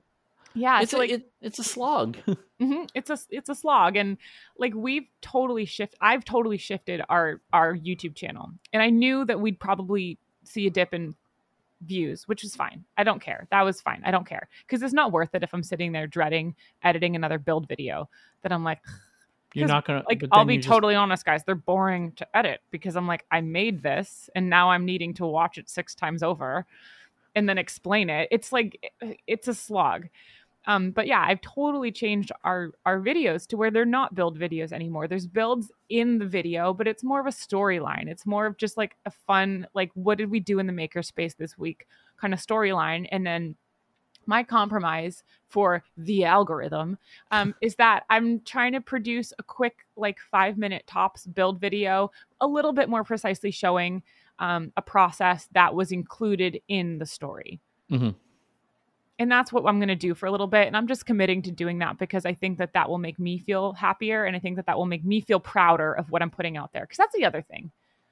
yeah, 0.54 0.80
It's 0.82 0.90
so 0.90 0.96
a, 0.96 1.00
like 1.00 1.10
it, 1.10 1.30
it's 1.40 1.58
a 1.60 1.64
slog. 1.64 2.16
hmm 2.58 2.84
It's 2.94 3.10
a 3.10 3.18
it's 3.30 3.48
a 3.48 3.54
slog, 3.54 3.94
and 3.96 4.16
like 4.58 4.74
we've 4.74 5.06
totally 5.22 5.64
shift. 5.64 5.94
I've 6.00 6.24
totally 6.24 6.58
shifted 6.58 7.02
our 7.08 7.40
our 7.52 7.76
YouTube 7.76 8.16
channel, 8.16 8.50
and 8.72 8.82
I 8.82 8.90
knew 8.90 9.24
that 9.26 9.40
we'd 9.40 9.60
probably 9.60 10.18
see 10.42 10.66
a 10.66 10.70
dip 10.70 10.92
in 10.92 11.14
views, 11.84 12.26
which 12.28 12.44
is 12.44 12.56
fine. 12.56 12.84
I 12.96 13.04
don't 13.04 13.20
care. 13.20 13.46
That 13.50 13.62
was 13.62 13.80
fine. 13.80 14.02
I 14.04 14.10
don't 14.10 14.26
care 14.26 14.48
because 14.66 14.82
it's 14.82 14.94
not 14.94 15.12
worth 15.12 15.34
it 15.34 15.42
if 15.42 15.52
I'm 15.54 15.62
sitting 15.62 15.92
there 15.92 16.06
dreading 16.06 16.54
editing 16.82 17.16
another 17.16 17.38
build 17.38 17.68
video. 17.68 18.08
That 18.42 18.52
I'm 18.52 18.64
like, 18.64 18.80
you're 19.54 19.68
not 19.68 19.86
gonna 19.86 20.02
like 20.08 20.22
I'll 20.32 20.44
be 20.44 20.56
just- 20.56 20.68
totally 20.68 20.94
honest, 20.94 21.24
guys. 21.24 21.44
They're 21.44 21.54
boring 21.54 22.12
to 22.12 22.36
edit 22.36 22.60
because 22.70 22.96
I'm 22.96 23.06
like, 23.06 23.24
I 23.30 23.40
made 23.40 23.82
this, 23.82 24.28
and 24.34 24.50
now 24.50 24.70
I'm 24.70 24.84
needing 24.84 25.14
to 25.14 25.26
watch 25.26 25.58
it 25.58 25.68
six 25.68 25.94
times 25.94 26.22
over, 26.22 26.66
and 27.34 27.48
then 27.48 27.58
explain 27.58 28.10
it. 28.10 28.28
It's 28.30 28.52
like 28.52 28.92
it's 29.26 29.48
a 29.48 29.54
slog. 29.54 30.08
Um, 30.66 30.90
but 30.90 31.06
yeah, 31.06 31.22
I've 31.26 31.40
totally 31.40 31.92
changed 31.92 32.32
our 32.42 32.72
our 32.86 33.00
videos 33.00 33.46
to 33.48 33.56
where 33.56 33.70
they're 33.70 33.84
not 33.84 34.14
build 34.14 34.38
videos 34.38 34.72
anymore. 34.72 35.06
There's 35.08 35.26
builds 35.26 35.70
in 35.88 36.18
the 36.18 36.26
video, 36.26 36.72
but 36.72 36.88
it's 36.88 37.04
more 37.04 37.20
of 37.20 37.26
a 37.26 37.30
storyline. 37.30 38.08
It's 38.08 38.24
more 38.26 38.46
of 38.46 38.56
just 38.56 38.76
like 38.76 38.96
a 39.04 39.10
fun, 39.10 39.66
like 39.74 39.90
what 39.94 40.18
did 40.18 40.30
we 40.30 40.40
do 40.40 40.58
in 40.58 40.66
the 40.66 40.72
makerspace 40.72 41.36
this 41.36 41.58
week 41.58 41.86
kind 42.18 42.32
of 42.32 42.40
storyline, 42.40 43.06
and 43.10 43.26
then 43.26 43.56
my 44.26 44.42
compromise 44.42 45.22
for 45.48 45.82
the 45.96 46.24
algorithm 46.24 46.98
um, 47.30 47.54
is 47.60 47.74
that 47.76 48.04
I'm 48.08 48.40
trying 48.40 48.72
to 48.72 48.80
produce 48.80 49.32
a 49.38 49.42
quick, 49.42 49.86
like 49.96 50.18
five 50.18 50.56
minute 50.56 50.86
tops 50.86 51.26
build 51.26 51.60
video, 51.60 52.10
a 52.40 52.46
little 52.46 52.72
bit 52.72 52.88
more 52.88 53.04
precisely 53.04 53.50
showing 53.50 54.02
um, 54.38 54.72
a 54.76 54.82
process 54.82 55.48
that 55.52 55.74
was 55.74 55.92
included 55.92 56.60
in 56.68 56.98
the 56.98 57.06
story. 57.06 57.60
Mhm. 57.90 58.14
And 59.18 59.30
that's 59.30 59.52
what 59.52 59.64
I'm 59.66 59.78
going 59.78 59.88
to 59.88 59.94
do 59.94 60.14
for 60.14 60.26
a 60.26 60.30
little 60.30 60.48
bit. 60.48 60.66
And 60.66 60.76
I'm 60.76 60.88
just 60.88 61.06
committing 61.06 61.42
to 61.42 61.52
doing 61.52 61.78
that 61.78 61.98
because 61.98 62.26
I 62.26 62.34
think 62.34 62.58
that 62.58 62.72
that 62.72 62.88
will 62.88 62.98
make 62.98 63.18
me 63.18 63.38
feel 63.38 63.72
happier. 63.72 64.24
And 64.24 64.34
I 64.34 64.40
think 64.40 64.56
that 64.56 64.66
that 64.66 64.76
will 64.76 64.86
make 64.86 65.04
me 65.04 65.20
feel 65.20 65.38
prouder 65.38 65.92
of 65.92 66.10
what 66.10 66.20
I'm 66.20 66.30
putting 66.30 66.56
out 66.56 66.72
there. 66.72 66.82
Because 66.82 66.98
that's 66.98 67.14
the 67.14 67.24
other 67.24 67.42
thing. 67.42 67.70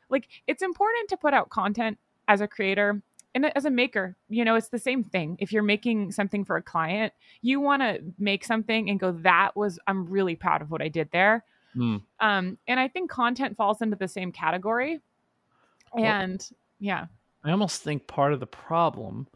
Like, 0.09 0.29
it's 0.47 0.63
important 0.63 1.09
to 1.09 1.17
put 1.17 1.35
out 1.35 1.51
content 1.51 1.99
as 2.29 2.41
a 2.41 2.47
creator 2.47 3.03
and 3.35 3.47
as 3.57 3.65
a 3.65 3.71
maker, 3.71 4.15
you 4.29 4.45
know, 4.45 4.57
it's 4.57 4.69
the 4.69 4.79
same 4.79 5.05
thing. 5.05 5.37
If 5.41 5.53
you're 5.53 5.63
making 5.63 6.13
something 6.13 6.45
for 6.45 6.57
a 6.57 6.63
client, 6.63 7.13
you 7.41 7.61
want 7.61 7.83
to 7.83 8.01
make 8.19 8.45
something 8.45 8.91
and 8.91 9.01
go, 9.01 9.13
that 9.23 9.57
was, 9.57 9.79
I'm 9.87 10.07
really 10.07 10.37
proud 10.37 10.61
of 10.61 10.71
what 10.71 10.83
I 10.83 10.89
did 10.89 11.09
there. 11.13 11.45
Mm. 11.75 12.03
Um, 12.21 12.59
and 12.69 12.79
I 12.79 12.89
think 12.89 13.11
content 13.11 13.57
falls 13.57 13.81
into 13.81 13.97
the 13.97 14.09
same 14.09 14.33
category. 14.33 15.01
Well- 15.95 16.05
And 16.05 16.47
yeah, 16.79 17.07
I 17.43 17.51
almost 17.51 17.83
think 17.83 18.07
part 18.07 18.33
of 18.33 18.41
the 18.41 18.47
problem, 18.47 19.27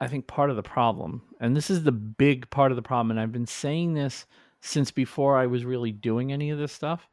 I 0.00 0.06
think 0.06 0.26
part 0.26 0.50
of 0.50 0.56
the 0.56 0.62
problem, 0.62 1.22
and 1.40 1.56
this 1.56 1.70
is 1.70 1.82
the 1.82 1.92
big 1.92 2.48
part 2.50 2.70
of 2.72 2.76
the 2.76 2.82
problem, 2.82 3.10
and 3.10 3.20
I've 3.20 3.32
been 3.32 3.46
saying 3.46 3.94
this 3.94 4.26
since 4.60 4.90
before 4.90 5.36
I 5.36 5.46
was 5.46 5.64
really 5.64 5.92
doing 5.92 6.32
any 6.32 6.50
of 6.50 6.58
this 6.58 6.72
stuff, 6.72 7.08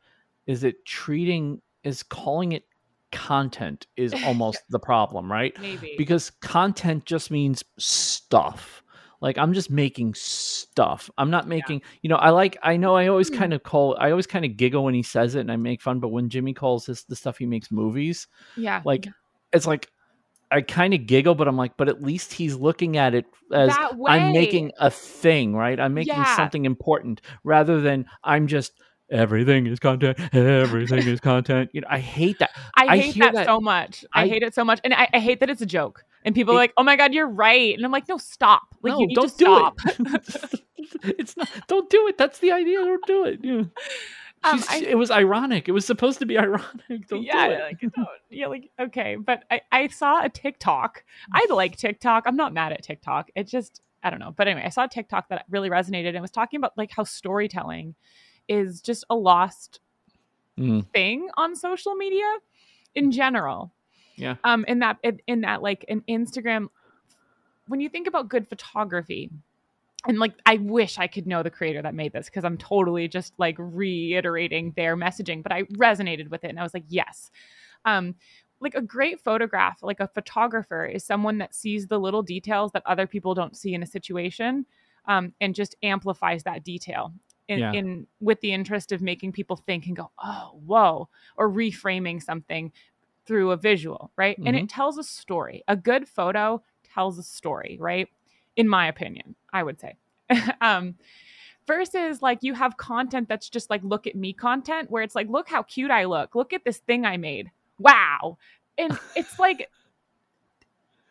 is 0.47 0.61
that 0.61 0.85
treating 0.85 1.61
is 1.83 2.03
calling 2.03 2.51
it 2.51 2.63
content 3.11 3.87
is 3.97 4.13
almost 4.25 4.61
the 4.69 4.79
problem, 4.79 5.31
right? 5.31 5.59
maybe. 5.59 5.95
Because 5.97 6.29
content 6.41 7.05
just 7.05 7.31
means 7.31 7.63
stuff. 7.77 8.83
Like 9.21 9.37
I'm 9.37 9.53
just 9.53 9.71
making 9.71 10.13
stuff. 10.13 11.09
I'm 11.17 11.31
not 11.31 11.47
making, 11.47 11.81
you 12.01 12.09
know, 12.09 12.17
I 12.17 12.29
like 12.29 12.57
I 12.61 12.77
know 12.77 12.95
I 12.95 13.07
always 13.07 13.29
Hmm. 13.29 13.37
kind 13.37 13.53
of 13.53 13.63
call 13.63 13.97
I 13.99 14.11
always 14.11 14.27
kind 14.27 14.45
of 14.45 14.57
giggle 14.57 14.83
when 14.83 14.93
he 14.93 15.01
says 15.01 15.33
it 15.35 15.39
and 15.39 15.51
I 15.51 15.55
make 15.55 15.81
fun, 15.81 15.99
but 15.99 16.09
when 16.09 16.29
Jimmy 16.29 16.53
calls 16.53 16.85
this 16.85 17.03
the 17.03 17.15
stuff 17.15 17.37
he 17.37 17.45
makes 17.45 17.71
movies, 17.71 18.27
yeah. 18.55 18.81
like 18.85 19.07
it's 19.53 19.65
like 19.65 19.89
I 20.51 20.61
kind 20.61 20.93
of 20.93 21.05
giggle, 21.07 21.35
but 21.35 21.47
I'm 21.47 21.57
like, 21.57 21.75
but 21.77 21.89
at 21.89 22.01
least 22.03 22.33
he's 22.33 22.55
looking 22.55 22.97
at 22.97 23.13
it 23.15 23.25
as 23.51 23.75
I'm 24.07 24.31
making 24.31 24.71
a 24.79 24.89
thing, 24.91 25.55
right? 25.55 25.79
I'm 25.79 25.93
making 25.93 26.13
Yeah. 26.15 26.35
something 26.35 26.65
important 26.65 27.21
rather 27.43 27.81
than 27.81 28.05
I'm 28.23 28.47
just 28.47 28.73
everything 29.11 29.67
is 29.67 29.79
content, 29.79 30.17
everything 30.33 31.07
is 31.07 31.19
content. 31.19 31.69
You 31.73 31.81
know, 31.81 31.87
I 31.89 31.99
hate 31.99 32.39
that. 32.39 32.51
I 32.75 32.85
I 32.87 32.97
hate 32.97 33.19
that, 33.19 33.33
that- 33.33 33.45
so 33.47 33.59
much. 33.59 34.05
I, 34.13 34.23
I- 34.23 34.27
hate 34.27 34.43
it 34.43 34.53
so 34.53 34.63
much, 34.63 34.79
and 34.83 34.93
I, 34.93 35.07
I 35.13 35.19
hate 35.19 35.39
that 35.41 35.49
it's 35.49 35.61
a 35.61 35.65
joke. 35.65 36.03
And 36.23 36.33
people 36.33 36.53
It- 36.53 36.57
are 36.57 36.59
like, 36.59 36.73
"Oh 36.77 36.83
my 36.83 36.95
god, 36.95 37.13
you're 37.13 37.27
right," 37.29 37.75
and 37.75 37.85
I'm 37.85 37.91
like, 37.91 38.07
"No, 38.09 38.17
stop! 38.17 38.63
Like, 38.81 38.93
no, 38.93 38.99
you 38.99 39.07
need 39.07 39.15
don't 39.15 39.29
to 39.29 39.37
do 39.37 39.45
stop." 39.45 39.77
it. 39.85 40.61
it's 41.19 41.37
not. 41.37 41.49
Don't 41.67 41.87
do 41.89 42.07
it. 42.07 42.17
That's 42.17 42.39
the 42.39 42.51
idea. 42.51 42.79
Don't 42.79 43.05
do 43.05 43.25
it. 43.25 43.39
Yeah. 43.43 43.63
Um, 44.45 44.63
I- 44.69 44.85
it 44.87 44.97
was 44.97 45.11
ironic. 45.11 45.67
It 45.67 45.71
was 45.73 45.85
supposed 45.85 46.19
to 46.19 46.25
be 46.25 46.37
ironic. 46.47 47.07
Don't 47.07 47.23
yeah, 47.23 47.47
do 47.47 47.53
it. 47.53 47.61
like, 47.61 47.97
no, 47.97 48.05
yeah, 48.29 48.47
like 48.47 48.69
okay, 48.79 49.15
but 49.15 49.43
I, 49.51 49.61
I 49.71 49.87
saw 49.87 50.23
a 50.23 50.29
TikTok. 50.29 51.03
I 51.33 51.45
like 51.49 51.77
TikTok. 51.77 52.23
I'm 52.25 52.35
not 52.35 52.53
mad 52.53 52.71
at 52.71 52.83
TikTok. 52.83 53.29
It 53.35 53.47
just 53.47 53.81
I 54.03 54.09
don't 54.11 54.19
know. 54.19 54.31
But 54.35 54.47
anyway, 54.47 54.65
I 54.65 54.69
saw 54.69 54.83
a 54.85 54.87
TikTok 54.89 55.29
that 55.29 55.45
really 55.49 55.69
resonated 55.69 56.09
and 56.09 56.21
was 56.21 56.31
talking 56.31 56.57
about 56.57 56.77
like 56.77 56.91
how 56.91 57.03
storytelling 57.03 57.95
is 58.47 58.81
just 58.81 59.03
a 59.09 59.15
lost 59.15 59.79
Mm. 60.57 60.87
thing 60.93 61.27
on 61.35 61.53
social 61.53 61.95
media 61.95 62.23
in 62.93 63.11
general. 63.11 63.73
Yeah. 64.15 64.35
Um 64.45 64.63
in 64.69 64.79
that 64.79 64.97
in, 65.03 65.19
in 65.27 65.41
that 65.41 65.61
like 65.61 65.83
an 65.89 66.01
Instagram 66.07 66.67
when 67.67 67.81
you 67.81 67.89
think 67.89 68.07
about 68.07 68.29
good 68.29 68.47
photography 68.47 69.31
and 70.07 70.19
like 70.19 70.33
I 70.45 70.57
wish 70.57 70.97
I 70.97 71.07
could 71.07 71.27
know 71.27 71.43
the 71.43 71.49
creator 71.49 71.81
that 71.81 71.93
made 71.95 72.13
this 72.13 72.25
because 72.27 72.43
I'm 72.43 72.57
totally 72.57 73.07
just 73.07 73.33
like 73.37 73.55
reiterating 73.57 74.73
their 74.75 74.95
messaging, 74.97 75.43
but 75.43 75.51
I 75.51 75.63
resonated 75.63 76.29
with 76.29 76.43
it 76.43 76.49
and 76.49 76.59
I 76.59 76.63
was 76.63 76.73
like, 76.73 76.85
yes. 76.87 77.31
Um 77.85 78.15
like 78.61 78.75
a 78.75 78.81
great 78.81 79.19
photograph, 79.19 79.79
like 79.83 79.99
a 79.99 80.07
photographer 80.07 80.85
is 80.85 81.03
someone 81.05 81.37
that 81.39 81.53
sees 81.53 81.87
the 81.87 81.99
little 81.99 82.23
details 82.23 82.71
that 82.71 82.83
other 82.85 83.05
people 83.05 83.33
don't 83.33 83.55
see 83.55 83.73
in 83.73 83.83
a 83.83 83.85
situation 83.85 84.65
um, 85.07 85.33
and 85.41 85.53
just 85.53 85.75
amplifies 85.83 86.43
that 86.43 86.63
detail 86.63 87.13
in, 87.49 87.59
Yeah. 87.59 87.73
in 87.73 88.07
with 88.21 88.39
the 88.39 88.53
interest 88.53 88.93
of 88.93 89.01
making 89.01 89.33
people 89.33 89.57
think 89.57 89.87
and 89.87 89.95
go, 89.95 90.09
oh, 90.23 90.59
whoa, 90.65 91.09
or 91.35 91.49
reframing 91.51 92.23
something 92.23 92.71
through 93.25 93.51
a 93.51 93.57
visual, 93.57 94.11
right? 94.15 94.37
And 94.45 94.55
it 94.55 94.69
tells 94.69 94.97
a 94.97 95.03
story. 95.03 95.63
A 95.67 95.75
good 95.75 96.07
photo 96.07 96.63
tells 96.83 97.19
a 97.19 97.23
story, 97.23 97.77
right? 97.79 98.07
In 98.55 98.67
my 98.69 98.87
opinion, 98.87 99.35
I 99.51 99.63
would 99.63 99.79
say. 99.79 99.95
um, 100.61 100.95
versus 101.67 102.21
like 102.21 102.39
you 102.41 102.53
have 102.53 102.77
content 102.77 103.27
that's 103.27 103.49
just 103.49 103.69
like 103.69 103.83
look 103.83 104.07
at 104.07 104.15
me 104.15 104.33
content 104.33 104.89
where 104.91 105.03
it's 105.03 105.15
like 105.15 105.27
look 105.29 105.49
how 105.49 105.63
cute 105.63 105.91
I 105.91 106.05
look. 106.05 106.35
Look 106.35 106.53
at 106.53 106.63
this 106.63 106.77
thing 106.77 107.05
I 107.05 107.17
made. 107.17 107.51
Wow. 107.79 108.37
And 108.77 108.97
it's 109.15 109.39
like 109.39 109.69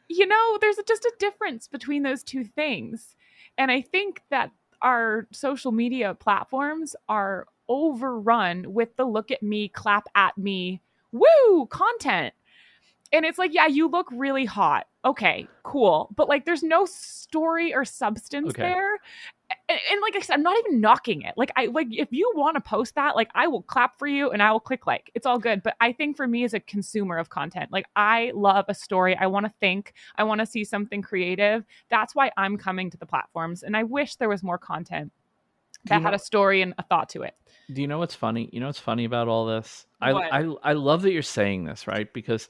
you 0.09 0.27
know, 0.27 0.59
there's 0.61 0.77
just 0.87 1.05
a 1.05 1.13
difference 1.19 1.67
between 1.67 2.03
those 2.03 2.23
two 2.23 2.45
things. 2.45 3.17
And 3.57 3.71
I 3.71 3.81
think 3.81 4.21
that 4.31 4.51
our 4.83 5.27
social 5.33 5.73
media 5.73 6.15
platforms 6.15 6.95
are 7.09 7.47
overrun 7.69 8.73
with 8.73 8.95
the 8.97 9.07
look 9.07 9.31
at 9.31 9.43
me, 9.43 9.69
clap 9.69 10.07
at 10.15 10.37
me, 10.37 10.81
woo 11.13 11.67
content. 11.71 12.35
And 13.15 13.25
it's 13.25 13.39
like, 13.39 13.55
yeah, 13.55 13.67
you 13.67 13.89
look 13.89 14.09
really 14.11 14.45
hot. 14.45 14.87
Okay, 15.05 15.47
cool. 15.62 16.11
But 16.17 16.29
like, 16.29 16.45
there's 16.45 16.62
no 16.62 16.85
story 16.87 17.73
or 17.73 17.85
substance 17.85 18.49
Okay. 18.51 18.62
there. 18.62 18.99
And, 19.69 19.79
and 19.93 20.01
like 20.01 20.17
I 20.17 20.21
said, 20.21 20.35
I'm 20.35 20.43
not 20.43 20.57
even 20.59 20.81
knocking 20.81 21.23
it. 21.23 21.35
Like, 21.37 21.53
I 21.57 21.67
like 21.67 21.89
if 21.91 22.09
you 22.11 22.33
want 22.35 22.57
to 22.57 22.61
post 22.61 22.97
that, 22.97 23.15
like, 23.15 23.31
I 23.35 23.47
will 23.47 23.62
clap 23.62 23.99
for 23.99 24.07
you 24.07 24.31
and 24.31 24.43
I 24.43 24.51
will 24.51 24.61
click 24.61 24.87
like. 24.87 25.11
It's 25.15 25.27
all 25.27 25.39
good. 25.39 25.62
But 25.62 25.77
I 25.81 25.93
think 25.93 26.17
for 26.17 26.27
me 26.27 26.43
as 26.45 26.55
a 26.55 26.61
consumer 26.61 27.19
of 27.19 27.29
content, 27.29 27.71
like, 27.71 27.87
I 27.95 28.33
love 28.35 28.65
a 28.69 28.75
story. 28.75 29.17
I 29.17 29.27
want 29.27 29.47
to 29.47 29.53
think. 29.61 29.93
I 30.17 30.25
want 30.25 30.41
to 30.41 30.47
see 30.47 30.65
something 30.65 31.03
creative. 31.03 31.65
That's 31.91 32.15
why 32.15 32.33
I'm 32.37 32.57
coming 32.57 32.91
to 32.91 32.97
the 32.97 33.07
platforms. 33.07 33.62
And 33.62 33.77
I 33.77 33.85
wish 33.85 34.17
there 34.17 34.29
was 34.29 34.43
more 34.43 34.59
content 34.59 35.12
that 35.85 36.03
had 36.03 36.11
know- 36.11 36.17
a 36.17 36.19
story 36.19 36.62
and 36.62 36.75
a 36.79 36.83
thought 36.83 37.11
to 37.11 37.23
it. 37.23 37.35
Do 37.73 37.81
you 37.81 37.87
know 37.87 37.99
what's 37.99 38.15
funny? 38.15 38.51
You 38.53 38.61
know 38.61 38.67
what's 38.67 38.79
funny 38.79 39.07
about 39.07 39.27
all 39.27 39.47
this? 39.47 39.87
I, 39.99 40.12
I 40.12 40.55
I 40.62 40.73
love 40.75 41.01
that 41.03 41.12
you're 41.12 41.23
saying 41.23 41.65
this, 41.65 41.87
right? 41.87 42.12
Because 42.12 42.47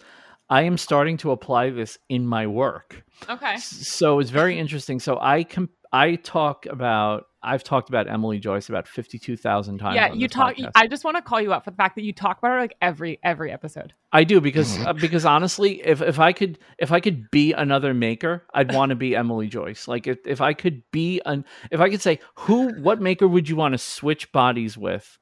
I 0.49 0.63
am 0.63 0.77
starting 0.77 1.17
to 1.19 1.31
apply 1.31 1.71
this 1.71 1.99
in 2.09 2.27
my 2.27 2.47
work. 2.47 3.05
Okay. 3.29 3.57
So 3.59 4.19
it's 4.19 4.31
very 4.31 4.59
interesting. 4.59 5.01
So 5.01 5.19
I 5.21 5.45
com- 5.45 5.71
I 5.93 6.17
talk 6.17 6.67
about 6.67 7.27
I've 7.43 7.63
talked 7.63 7.89
about 7.89 8.09
Emily 8.09 8.39
Joyce 8.39 8.69
about 8.69 8.89
fifty 8.89 9.19
two 9.19 9.37
thousand 9.37 9.79
times. 9.79 9.95
Yeah, 9.97 10.11
on 10.11 10.19
you 10.19 10.27
this 10.27 10.35
talk. 10.35 10.57
podcast. 10.57 10.73
I 10.75 10.87
just 10.87 11.05
want 11.05 11.17
to 11.17 11.23
call 11.23 11.41
you 11.41 11.53
out 11.53 11.65
for 11.65 11.71
the 11.71 11.77
fact 11.77 11.95
that 11.95 12.03
you 12.03 12.13
talk 12.13 12.39
about 12.39 12.51
her 12.51 12.61
like 12.61 12.75
every 12.83 13.21
every 13.23 13.53
episode. 13.53 13.95
I 14.13 14.25
do 14.25 14.41
because 14.41 14.79
uh, 14.85 14.93
because 14.93 15.25
honestly, 15.25 15.81
if 15.87 16.03
if 16.03 16.19
I 16.19 16.33
could 16.33 16.59
if 16.79 16.91
I 16.91 17.01
could 17.01 17.31
be 17.31 17.53
another 17.53 17.95
maker, 17.95 18.45
I'd 18.53 18.75
want 18.75 18.91
to 18.91 18.97
be 18.97 19.15
Emily 19.15 19.47
Joyce. 19.47 19.87
Like 19.87 20.07
if, 20.07 20.19
if 20.27 20.41
I 20.41 20.53
could 20.53 20.83
be 20.91 21.21
an 21.25 21.45
if 21.71 21.81
I 21.81 21.89
could 21.91 22.03
say 22.03 22.19
who 22.35 22.73
what 22.81 23.01
maker 23.01 23.29
would 23.29 23.49
you 23.49 23.57
want 23.57 23.73
to 23.73 23.79
switch 23.79 24.33
bodies 24.33 24.77
with, 24.77 25.19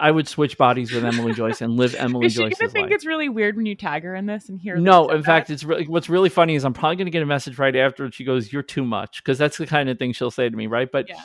I 0.00 0.10
would 0.10 0.26
switch 0.26 0.56
bodies 0.56 0.92
with 0.92 1.04
Emily 1.12 1.34
Joyce 1.34 1.60
and 1.60 1.76
live 1.76 1.94
Emily 1.94 2.26
Is 2.26 2.32
she 2.32 2.38
Joyce's 2.38 2.58
gonna 2.58 2.72
think 2.72 2.84
life. 2.84 2.94
it's 2.94 3.06
really 3.06 3.28
weird 3.28 3.56
when 3.56 3.66
you 3.66 3.74
tag 3.74 4.02
her 4.02 4.14
in 4.14 4.26
this 4.26 4.48
and 4.48 4.58
hear? 4.58 4.76
No, 4.76 5.08
in 5.10 5.22
fact, 5.22 5.48
that? 5.48 5.54
it's 5.54 5.64
really 5.64 5.86
what's 5.86 6.08
really 6.08 6.30
funny 6.30 6.54
is 6.54 6.64
I'm 6.64 6.72
probably 6.72 6.96
going 6.96 7.06
to 7.06 7.12
get 7.12 7.22
a 7.22 7.26
message 7.26 7.58
right 7.58 7.76
after 7.76 8.10
she 8.10 8.24
goes, 8.24 8.52
"You're 8.52 8.62
too 8.62 8.84
much," 8.84 9.22
because 9.22 9.38
that's 9.38 9.58
the 9.58 9.66
kind 9.66 9.88
of 9.88 9.98
thing 9.98 10.12
she'll 10.12 10.30
say 10.30 10.48
to 10.48 10.56
me, 10.56 10.66
right? 10.66 10.90
But 10.90 11.08
yeah, 11.08 11.20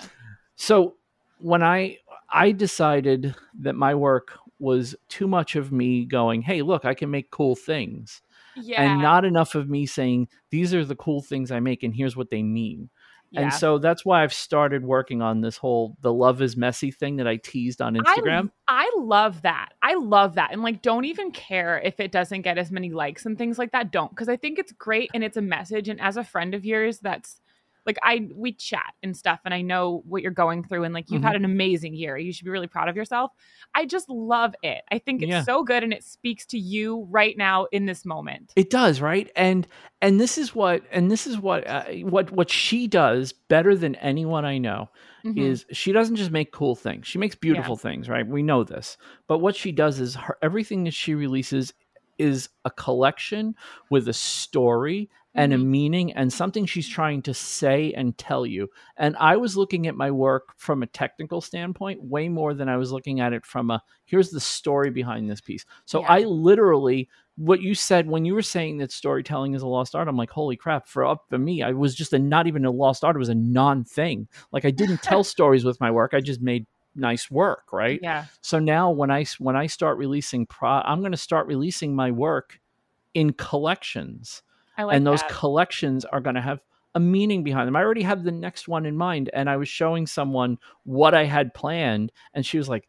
so 0.56 0.96
when 1.40 1.64
I 1.64 1.98
I 2.30 2.52
decided 2.52 3.34
that 3.62 3.76
my 3.76 3.96
work 3.96 4.38
was 4.60 4.96
too 5.08 5.28
much 5.28 5.56
of 5.56 5.72
me 5.72 6.06
going, 6.06 6.42
"Hey, 6.42 6.62
look, 6.62 6.86
I 6.86 6.94
can 6.94 7.10
make 7.10 7.32
cool 7.32 7.56
things." 7.56 8.22
yeah, 8.62 8.82
and 8.82 9.02
not 9.02 9.26
enough 9.26 9.56
of 9.56 9.70
me 9.70 9.86
saying 9.86 10.28
these 10.50 10.74
are 10.74 10.86
the 10.86 10.96
cool 10.96 11.22
things 11.22 11.52
I 11.52 11.60
make 11.60 11.84
and 11.84 11.94
here's 11.94 12.16
what 12.16 12.30
they 12.30 12.44
mean. 12.44 12.90
Yeah. 13.32 13.42
And 13.42 13.54
so 13.54 13.78
that's 13.78 14.06
why 14.06 14.24
I've 14.24 14.34
started 14.34 14.84
working 14.84 15.22
on 15.22 15.42
this 15.42 15.58
whole 15.58 15.98
the 16.02 16.14
love 16.14 16.42
is 16.42 16.56
messy 16.56 16.92
thing 16.92 17.18
that 17.18 17.28
I 17.28 17.38
teased 17.38 17.82
on 17.82 17.96
Instagram. 17.96 18.52
I, 18.68 18.86
I 18.86 19.00
love 19.00 19.42
that. 19.42 19.70
I 19.82 19.96
love 19.96 20.36
that. 20.36 20.52
And 20.52 20.62
like, 20.62 20.82
don't 20.82 21.06
even 21.06 21.32
care 21.32 21.82
if 21.84 22.00
it 22.00 22.12
doesn't 22.12 22.44
get 22.44 22.58
as 22.58 22.72
many 22.72 22.92
likes 22.92 23.26
and 23.26 23.38
things 23.38 23.60
like 23.60 23.72
that. 23.72 23.92
Don't, 23.92 24.10
because 24.10 24.30
I 24.30 24.38
think 24.38 24.60
it's 24.60 24.72
great 24.72 25.10
and 25.14 25.24
it's 25.24 25.38
a 25.38 25.42
message. 25.42 25.90
And 25.90 26.00
as 26.00 26.18
a 26.18 26.24
friend 26.24 26.54
of 26.54 26.66
yours, 26.66 27.00
that's 27.00 27.42
like 27.86 27.98
I 28.04 28.28
we 28.34 28.54
chat 28.54 28.94
and 29.04 29.16
stuff, 29.16 29.40
and 29.46 29.54
I 29.54 29.62
know 29.62 30.04
what 30.08 30.22
you're 30.22 30.32
going 30.32 30.64
through, 30.64 30.84
and 30.84 30.94
like 30.94 31.10
you've 31.10 31.22
Mhm. 31.22 31.26
had 31.28 31.36
an 31.36 31.46
amazing 31.46 31.94
year. 31.96 32.18
You 32.18 32.34
should 32.34 32.46
be 32.46 32.52
really 32.52 32.68
proud 32.68 32.90
of 32.90 32.96
yourself. 32.96 33.32
I 33.74 33.86
just 33.86 34.10
love 34.10 34.56
it. 34.64 34.84
I 34.92 35.00
think 35.00 35.22
it's 35.22 35.32
Yeah. 35.32 35.44
so 35.44 35.64
good, 35.64 35.84
and 35.84 35.94
it 35.94 36.04
speaks 36.04 36.46
to 36.48 36.58
you 36.58 37.08
right 37.10 37.38
now 37.38 37.66
in 37.72 37.86
this 37.86 38.06
moment. 38.06 38.54
It 38.56 38.70
does, 38.70 39.02
right? 39.02 39.30
And 39.36 39.68
and 40.02 40.20
this 40.20 40.38
is 40.38 40.54
what 40.56 40.84
and 40.92 41.10
this 41.12 41.28
is 41.28 41.40
what 41.40 41.68
uh, 41.68 41.86
what 42.04 42.32
what 42.32 42.50
she 42.50 42.88
does 42.88 43.34
better 43.34 43.76
than 43.76 43.96
anyone 43.96 44.46
I 44.46 44.58
know 44.58 44.90
Mhm. 45.26 45.38
is 45.38 45.66
she 45.72 45.92
doesn't 45.92 46.16
just 46.16 46.32
make 46.32 46.52
cool 46.52 46.76
things. 46.76 47.08
She 47.08 47.18
makes 47.18 47.36
beautiful 47.36 47.76
things, 47.78 48.08
right? 48.10 48.26
We 48.28 48.44
know 48.44 48.64
this. 48.64 48.98
But 49.28 49.40
what 49.40 49.56
she 49.56 49.72
does 49.72 50.00
is 50.00 50.16
her 50.16 50.38
everything 50.42 50.84
that 50.86 50.94
she 50.94 51.16
releases 51.16 51.74
is 52.18 52.48
a 52.64 52.72
collection 52.72 53.56
with 53.90 54.08
a 54.08 54.14
story 54.14 55.10
and 55.36 55.54
a 55.54 55.58
Mhm. 55.58 55.66
meaning 55.66 56.14
and 56.14 56.32
something 56.34 56.66
she's 56.66 56.88
trying 56.88 57.22
to 57.24 57.34
say 57.34 57.94
and 57.94 58.18
tell 58.18 58.46
you. 58.46 58.70
And 58.98 59.16
I 59.18 59.38
was 59.38 59.58
looking 59.58 59.88
at 59.88 59.96
my 59.96 60.10
work 60.12 60.54
from 60.58 60.82
a 60.84 60.88
technical 60.88 61.42
standpoint 61.42 62.02
way 62.04 62.30
more 62.30 62.54
than 62.54 62.70
I 62.70 62.78
was 62.78 62.92
looking 62.92 63.20
at 63.20 63.34
it 63.34 63.46
from 63.46 63.70
a 63.72 63.82
here's 64.06 64.32
the 64.32 64.40
story 64.40 64.90
behind 64.92 65.30
this 65.30 65.42
piece. 65.42 65.66
So 65.86 66.02
Yeah. 66.02 66.08
I 66.08 66.22
literally 66.22 67.10
what 67.38 67.62
you 67.62 67.76
said 67.76 68.08
when 68.10 68.24
you 68.26 68.34
were 68.34 68.42
saying 68.42 68.78
that 68.78 68.92
storytelling 68.94 69.56
is 69.56 69.62
a 69.62 69.68
lost 69.68 69.94
art, 69.96 70.08
I'm 70.08 70.16
like, 70.18 70.30
holy 70.32 70.56
crap! 70.56 70.88
For 70.88 71.06
up 71.06 71.26
for 71.30 71.38
me, 71.38 71.62
I 71.64 71.72
was 71.74 71.94
just 71.96 72.14
a 72.14 72.20
not 72.20 72.48
even 72.48 72.64
a 72.66 72.72
lost 72.72 73.04
art; 73.04 73.16
it 73.18 73.20
was 73.20 73.30
a 73.30 73.36
non 73.36 73.84
thing. 73.84 74.28
Like 74.54 74.66
I 74.66 74.72
didn't 74.72 75.02
tell 75.02 75.24
stories 75.24 75.66
with 75.66 75.80
my 75.82 75.92
work; 75.92 76.14
I 76.14 76.22
just 76.22 76.42
made 76.42 76.66
nice 76.96 77.30
work, 77.30 77.74
right? 77.74 78.02
Yeah. 78.02 78.26
So 78.42 78.60
now 78.60 78.90
when 78.92 79.12
I 79.12 79.26
when 79.40 79.56
I 79.58 79.68
start 79.68 79.98
releasing 79.98 80.46
pro, 80.46 80.70
I'm 80.70 81.02
going 81.02 81.12
to 81.12 81.18
start 81.18 81.48
releasing 81.48 81.94
my 81.96 82.12
work 82.12 82.60
in 83.14 83.34
collections, 83.34 84.44
like 84.84 84.96
and 84.96 85.06
those 85.08 85.22
that. 85.22 85.30
collections 85.30 86.06
are 86.06 86.20
going 86.20 86.36
to 86.36 86.42
have 86.42 86.60
a 86.94 87.00
meaning 87.00 87.44
behind 87.44 87.68
them. 87.68 87.76
I 87.76 87.82
already 87.84 88.04
have 88.04 88.24
the 88.24 88.32
next 88.32 88.68
one 88.68 88.86
in 88.86 88.96
mind, 88.96 89.30
and 89.34 89.50
I 89.50 89.58
was 89.58 89.68
showing 89.68 90.08
someone 90.08 90.58
what 90.84 91.14
I 91.14 91.26
had 91.26 91.54
planned, 91.54 92.12
and 92.34 92.46
she 92.46 92.58
was 92.58 92.70
like, 92.70 92.88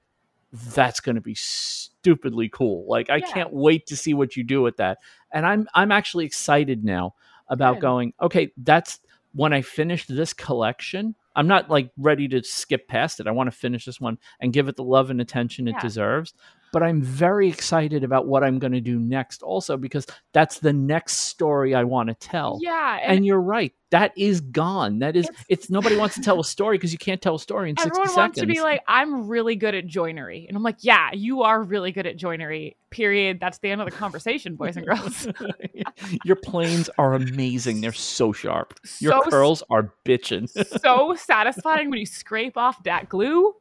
"That's 0.52 1.00
going 1.00 1.16
to 1.16 1.20
be 1.20 1.34
stupidly 1.34 2.48
cool! 2.48 2.86
Like 2.88 3.10
I 3.10 3.16
Yeah. 3.16 3.32
can't 3.32 3.52
wait 3.52 3.86
to 3.86 3.96
see 3.96 4.14
what 4.14 4.36
you 4.36 4.44
do 4.44 4.62
with 4.62 4.76
that." 4.76 4.98
And 5.32 5.46
I'm 5.46 5.68
I'm 5.74 5.92
actually 5.92 6.24
excited 6.24 6.84
now 6.84 7.14
about 7.48 7.74
Good. 7.76 7.82
going. 7.82 8.12
Okay, 8.20 8.52
that's 8.58 9.00
when 9.32 9.52
I 9.52 9.62
finish 9.62 10.06
this 10.06 10.32
collection. 10.32 11.14
I'm 11.34 11.46
not 11.46 11.68
like 11.68 11.90
ready 11.98 12.26
to 12.28 12.42
skip 12.42 12.88
past 12.88 13.20
it. 13.20 13.26
I 13.26 13.30
want 13.32 13.48
to 13.48 13.56
finish 13.56 13.84
this 13.84 14.00
one 14.00 14.18
and 14.40 14.52
give 14.52 14.68
it 14.68 14.76
the 14.76 14.84
love 14.84 15.10
and 15.10 15.20
attention 15.20 15.68
it 15.68 15.78
deserves. 15.80 16.32
But 16.76 16.82
I'm 16.82 17.00
very 17.00 17.48
excited 17.48 18.04
about 18.04 18.26
what 18.26 18.44
I'm 18.44 18.58
going 18.58 18.74
to 18.74 18.82
do 18.82 18.98
next, 18.98 19.42
also 19.42 19.78
because 19.78 20.06
that's 20.34 20.58
the 20.58 20.74
next 20.74 21.14
story 21.14 21.74
I 21.74 21.84
want 21.84 22.10
to 22.10 22.14
tell. 22.14 22.58
Yeah. 22.60 22.98
And, 23.02 23.16
And 23.16 23.24
you're 23.26 23.40
right. 23.40 23.72
That 23.92 24.12
is 24.14 24.42
gone. 24.42 24.98
That 24.98 25.16
is, 25.16 25.24
It's- 25.24 25.44
it's, 25.48 25.70
nobody 25.70 25.96
wants 25.96 26.16
to 26.16 26.20
tell 26.20 26.38
a 26.38 26.44
story 26.56 26.76
because 26.76 26.92
you 26.92 26.98
can't 26.98 27.22
tell 27.22 27.36
a 27.36 27.40
story 27.40 27.70
in 27.70 27.78
60 27.78 27.88
seconds. 27.88 28.08
everyone 28.10 28.22
wants 28.24 28.40
to 28.40 28.46
be 28.46 28.60
like, 28.60 28.82
I'm 28.86 29.26
really 29.26 29.56
good 29.56 29.74
at 29.74 29.86
joinery. 29.86 30.44
And 30.46 30.54
I'm 30.54 30.62
like, 30.62 30.76
yeah, 30.80 31.12
you 31.14 31.44
are 31.44 31.62
really 31.62 31.92
good 31.92 32.06
at 32.06 32.18
joinery. 32.18 32.76
Period. 32.90 33.40
That's 33.40 33.56
the 33.60 33.70
end 33.70 33.80
of 33.80 33.86
the 33.86 33.96
conversation, 33.96 34.54
boys 34.56 34.76
and 34.76 34.84
girls. 34.84 35.28
Your 36.24 36.36
planes 36.36 36.90
are 36.98 37.14
amazing. 37.14 37.80
They're 37.80 37.92
so 37.94 38.32
sharp. 38.34 38.78
Your 39.00 39.12
So- 39.24 39.30
curls 39.30 39.62
are 39.70 39.94
bitching. 40.04 40.46
so 40.82 41.14
satisfying 41.16 41.88
when 41.88 42.00
you 42.00 42.06
scrape 42.06 42.58
off 42.58 42.82
that 42.84 43.08
glue. 43.08 43.54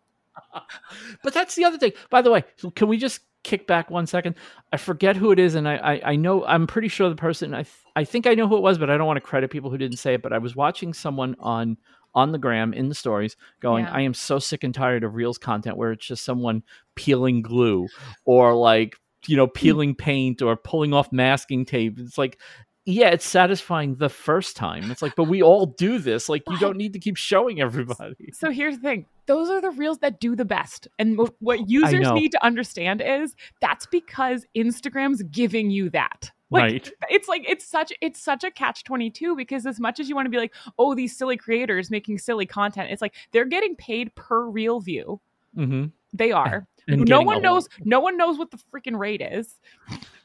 But 1.24 1.34
that's 1.34 1.56
the 1.56 1.66
other 1.66 1.78
thing. 1.78 1.94
By 2.10 2.22
the 2.22 2.32
way, 2.32 2.44
can 2.76 2.88
we 2.88 2.98
just 2.98 3.22
kick 3.44 3.68
back 3.68 3.90
one 3.90 4.08
second? 4.08 4.36
I 4.72 4.78
forget 4.78 5.16
who 5.16 5.32
it 5.32 5.40
is, 5.40 5.56
and 5.56 5.68
I 5.68 5.76
I, 5.76 6.02
I 6.12 6.16
know 6.16 6.46
I'm 6.46 6.68
pretty 6.68 6.88
sure 6.88 7.10
the 7.10 7.16
person. 7.16 7.54
I 7.54 7.64
th- 7.64 7.76
I 7.96 8.04
think 8.04 8.28
I 8.28 8.34
know 8.34 8.48
who 8.48 8.58
it 8.58 8.62
was, 8.62 8.78
but 8.78 8.90
I 8.90 8.98
don't 8.98 9.08
want 9.08 9.18
to 9.18 9.22
credit 9.22 9.52
people 9.52 9.70
who 9.70 9.78
didn't 9.78 9.98
say 9.98 10.16
it. 10.16 10.22
But 10.22 10.34
I 10.34 10.38
was 10.38 10.56
watching 10.56 10.94
someone 10.94 11.36
on 11.40 11.78
on 12.16 12.32
the 12.32 12.38
gram 12.38 12.74
in 12.74 12.88
the 12.90 12.96
stories 12.96 13.36
going, 13.60 13.86
Yeah. 13.86 13.92
I 13.92 14.02
am 14.02 14.14
so 14.14 14.40
sick 14.40 14.64
and 14.64 14.74
tired 14.74 15.04
of 15.04 15.16
reels 15.16 15.38
content 15.38 15.78
where 15.78 15.92
it's 15.92 16.06
just 16.06 16.24
someone 16.24 16.64
peeling 16.96 17.42
glue 17.42 17.88
or 18.24 18.56
like 18.56 18.96
you 19.28 19.36
know 19.36 19.48
mm. 19.48 19.54
peeling 19.54 19.96
paint 19.96 20.42
or 20.42 20.56
pulling 20.56 20.94
off 20.94 21.12
masking 21.12 21.66
tape. 21.66 22.00
It's 22.00 22.18
like 22.18 22.40
yeah, 22.86 23.10
it's 23.10 23.26
satisfying 23.26 23.96
the 23.96 24.10
first 24.10 24.56
time. 24.56 24.92
It's 24.92 25.02
like, 25.02 25.16
but 25.16 25.24
we 25.24 25.42
all 25.42 25.66
do 25.66 25.98
this. 25.98 26.30
Like, 26.30 26.44
you 26.50 26.58
don't 26.60 26.78
need 26.78 26.94
to 26.94 27.00
keep 27.00 27.18
showing 27.18 27.60
everybody. 27.60 28.32
So 28.32 28.52
here's 28.52 28.76
the 28.76 28.82
thing. 28.82 29.06
Those 29.26 29.50
are 29.50 29.60
the 29.60 29.72
reels 29.72 29.98
that 30.00 30.20
do 30.20 30.36
the 30.36 30.46
best. 30.46 30.88
And 31.00 31.20
what 31.40 31.60
users 31.70 32.12
need 32.12 32.32
to 32.34 32.46
understand 32.46 33.02
is 33.02 33.36
that's 33.60 33.88
because 33.88 34.46
Instagram's 34.56 35.24
giving 35.24 35.72
you 35.72 35.90
that. 35.92 36.32
Like, 36.52 36.62
right. 36.62 36.92
it's 37.10 37.28
like 37.28 37.44
it's 37.50 37.66
such 37.66 37.92
it's 38.02 38.22
such 38.22 38.44
a 38.44 38.52
catch 38.52 38.84
22 38.84 39.36
because 39.36 39.66
as 39.66 39.80
much 39.80 40.00
as 40.00 40.08
you 40.08 40.14
want 40.14 40.28
to 40.28 40.30
be 40.30 40.38
like 40.38 40.54
oh 40.78 40.94
these 40.94 41.18
silly 41.18 41.38
creators 41.38 41.90
making 41.90 42.20
silly 42.20 42.46
content 42.46 42.92
it's 42.92 43.02
like 43.02 43.16
they're 43.32 43.46
getting 43.46 43.76
paid 43.76 44.14
per 44.14 44.46
reel 44.46 44.80
view 44.80 45.20
Mm-hmm. 45.58 45.86
they 46.14 46.32
are 46.34 46.68
no 46.88 47.22
one 47.22 47.42
knows 47.42 47.68
no 47.84 48.00
one 48.00 48.16
knows 48.16 48.38
what 48.38 48.52
the 48.52 48.60
freaking 48.72 48.98
rate 48.98 49.22
is 49.22 49.58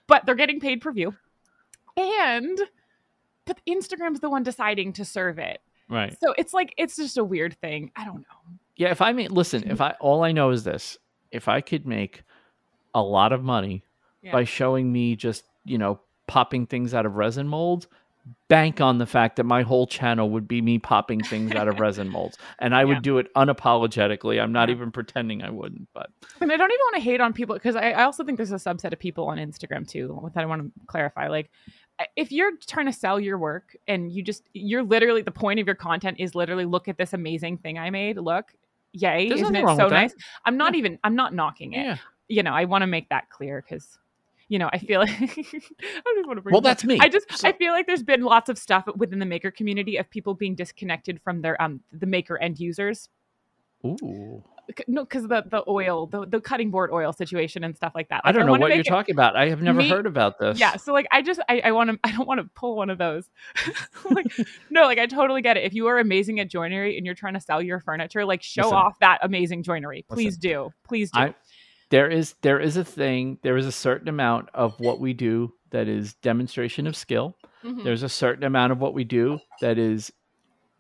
but 0.09 0.27
they're 0.27 0.35
getting 0.35 0.59
paid 0.61 0.81
per 0.81 0.93
view 0.93 1.15
and 2.01 2.59
but 3.47 3.61
instagram's 3.69 4.21
the 4.21 4.31
one 4.31 4.43
deciding 4.43 4.93
to 4.95 5.05
serve 5.05 5.39
it 5.39 5.61
Right. 5.89 6.17
so 6.23 6.35
it's 6.39 6.55
like 6.55 6.73
it's 6.77 6.97
just 6.97 7.19
a 7.19 7.25
weird 7.25 7.57
thing 7.61 7.91
i 7.97 8.05
don't 8.05 8.21
know 8.21 8.57
Yeah. 8.77 8.91
If 8.91 9.03
I 9.03 9.13
mean, 9.13 9.31
listen, 9.31 9.65
if 9.65 9.79
mm-hmm. 9.79 9.83
I, 9.83 9.95
all 10.01 10.23
I 10.25 10.33
know 10.33 10.51
is 10.51 10.65
this 10.65 10.97
if 11.31 11.49
I 11.49 11.61
could 11.61 11.87
make 11.87 12.23
a 12.95 13.03
lot 13.03 13.33
of 13.33 13.43
money 13.43 13.83
Yeah. 14.23 14.33
by 14.33 14.45
showing 14.45 14.91
me 14.93 15.17
just, 15.17 15.45
you 15.65 15.79
know, 15.79 16.01
popping 16.27 16.67
things 16.67 16.95
out 16.95 17.07
of 17.07 17.17
resin 17.17 17.47
molds, 17.49 17.87
bank 18.49 18.81
on 18.81 18.99
the 18.99 19.07
fact 19.07 19.37
that 19.37 19.45
my 19.45 19.63
whole 19.63 19.87
channel 19.87 20.31
would 20.31 20.49
be 20.49 20.61
me 20.61 20.79
popping 20.79 21.23
things 21.23 21.53
out 21.53 21.69
of 21.69 21.79
resin 21.81 22.09
molds. 22.09 22.37
And 22.59 22.75
I 22.75 22.85
would 22.85 23.03
do 23.03 23.19
it 23.19 23.33
unapologetically. 23.37 24.43
I'm 24.43 24.53
not 24.53 24.69
Yeah. 24.69 24.75
even 24.77 24.91
pretending 24.91 25.43
I 25.43 25.51
wouldn't, 25.51 25.89
but 25.95 26.11
and 26.41 26.51
i 26.53 26.57
don't 26.57 26.71
even 26.71 26.81
want 26.85 26.97
to 26.97 27.01
hate 27.03 27.21
on 27.21 27.33
people 27.33 27.55
because 27.55 27.77
I, 27.77 27.91
I 27.93 28.05
also 28.05 28.25
think 28.25 28.37
there's 28.37 28.53
a 28.53 28.57
subset 28.57 28.93
of 28.93 28.99
people 28.99 29.27
on 29.27 29.39
instagram 29.39 29.87
too 29.89 30.31
that 30.35 30.43
i 30.43 30.47
want 30.47 30.63
to 30.63 30.71
clarify 30.87 31.29
like 31.29 31.51
if 32.17 32.33
you're 32.33 32.53
trying 32.67 32.87
to 32.87 32.93
sell 32.93 33.21
your 33.21 33.39
work 33.39 33.77
and 33.87 34.11
you 34.11 34.23
just 34.23 34.43
you're 34.53 34.83
literally 34.83 35.23
the 35.23 35.31
point 35.31 35.61
of 35.61 35.67
your 35.67 35.75
content 35.77 36.19
is 36.19 36.35
literally 36.35 36.65
look 36.65 36.89
at 36.89 36.99
this 36.99 37.13
amazing 37.13 37.59
thing 37.59 37.79
i 37.79 37.91
made 37.91 38.17
look 38.17 38.53
yay 38.93 39.29
There's 39.29 39.43
isn't 39.43 39.55
it 39.57 39.67
so 39.77 39.89
nice 39.89 40.15
i'm 40.45 40.57
not 40.57 40.75
even 40.75 40.99
i'm 41.05 41.15
not 41.15 41.35
knocking 41.35 41.75
it 41.75 41.85
yeah. 41.85 41.97
you 42.29 42.43
know 42.43 42.53
i 42.53 42.65
want 42.65 42.83
to 42.83 42.87
make 42.87 43.09
that 43.11 43.29
clear 43.31 43.63
because 43.63 43.99
you 44.51 44.59
know 44.59 44.69
i 44.75 44.79
feel 44.79 45.01
like 45.01 45.09
i 45.21 45.23
don't 45.23 46.19
even 46.19 46.27
want 46.27 46.37
to 46.37 46.43
bring 46.43 46.53
Well, 46.53 46.61
it 46.61 46.67
up. 46.67 46.77
that's 46.77 46.85
me. 46.85 46.99
i 47.01 47.09
just 47.09 47.27
So- 47.33 47.49
i 47.49 47.53
feel 47.53 47.73
like 47.73 47.87
there's 47.87 48.03
been 48.03 48.23
lots 48.23 48.51
of 48.51 48.59
stuff 48.59 48.85
within 48.97 49.19
the 49.19 49.25
maker 49.27 49.51
community 49.51 49.97
of 49.97 50.11
people 50.11 50.35
being 50.35 50.55
disconnected 50.55 51.21
from 51.23 51.41
their 51.41 51.61
um 51.63 51.81
the 51.91 52.07
maker 52.07 52.37
end 52.37 52.61
users 52.61 53.09
Ooh. 53.87 54.43
No 54.87 55.03
because 55.05 55.27
the 55.27 55.43
the 55.51 55.65
oil 55.67 56.07
the, 56.07 56.27
the 56.27 56.41
cutting 56.41 56.71
board 56.71 56.91
oil 56.93 57.13
situation 57.13 57.65
and 57.65 57.75
stuff 57.75 57.91
like 57.95 58.09
that 58.11 58.21
I 58.25 58.31
don't 58.31 58.47
know 58.47 58.53
wanna 58.53 58.61
what 58.63 58.71
you're 58.73 58.81
it- 58.83 58.87
talking 58.87 59.15
about. 59.17 59.35
I 59.35 59.49
have 59.49 59.61
never 59.63 59.79
Me- 59.79 59.89
heard 59.89 60.07
about 60.07 60.39
this. 60.39 60.61
yeah 60.61 60.77
so 60.77 60.93
like 60.93 61.07
i 61.11 61.23
just 61.23 61.41
i, 61.49 61.61
I 61.65 61.73
want 61.73 61.91
to 61.91 61.99
i 62.05 62.13
don't 62.13 62.29
want 62.29 62.39
to 62.39 62.45
pull 62.55 62.77
one 62.77 62.89
of 62.91 62.99
those 62.99 63.29
like 64.11 64.27
no 64.71 64.83
like 64.83 64.99
i 64.99 65.07
totally 65.07 65.43
get 65.43 65.57
it 65.57 65.65
if 65.65 65.75
you 65.75 65.87
are 65.89 65.99
amazing 65.99 66.39
at 66.39 66.49
joinery 66.49 66.97
and 66.97 67.05
you're 67.07 67.17
trying 67.17 67.35
to 67.35 67.41
sell 67.41 67.61
your 67.61 67.81
furniture 67.81 68.25
like 68.25 68.43
show 68.43 68.63
Listen. 68.63 68.77
off 68.77 68.99
that 69.01 69.19
amazing 69.23 69.63
joinery 69.65 70.05
please 70.09 70.37
Listen. 70.37 70.41
do 70.41 70.71
please 70.87 71.11
do 71.11 71.19
I 71.21 71.35
there 71.91 72.09
is 72.09 72.35
there 72.43 72.61
is 72.61 72.77
a 72.77 72.85
thing, 72.85 73.39
there 73.43 73.57
is 73.57 73.67
a 73.67 73.73
certain 73.73 74.09
amount 74.09 74.49
of 74.55 74.79
what 74.81 75.01
we 75.01 75.13
do 75.13 75.53
that 75.71 75.89
is 75.89 76.15
demonstration 76.15 76.87
of 76.87 76.97
skill. 76.97 77.37
Mhm. 77.65 77.85
There's 77.85 78.03
a 78.03 78.09
certain 78.09 78.45
amount 78.45 78.73
of 78.73 78.81
what 78.81 78.95
we 78.95 79.05
do 79.05 79.39
that 79.61 79.79
is 79.79 80.13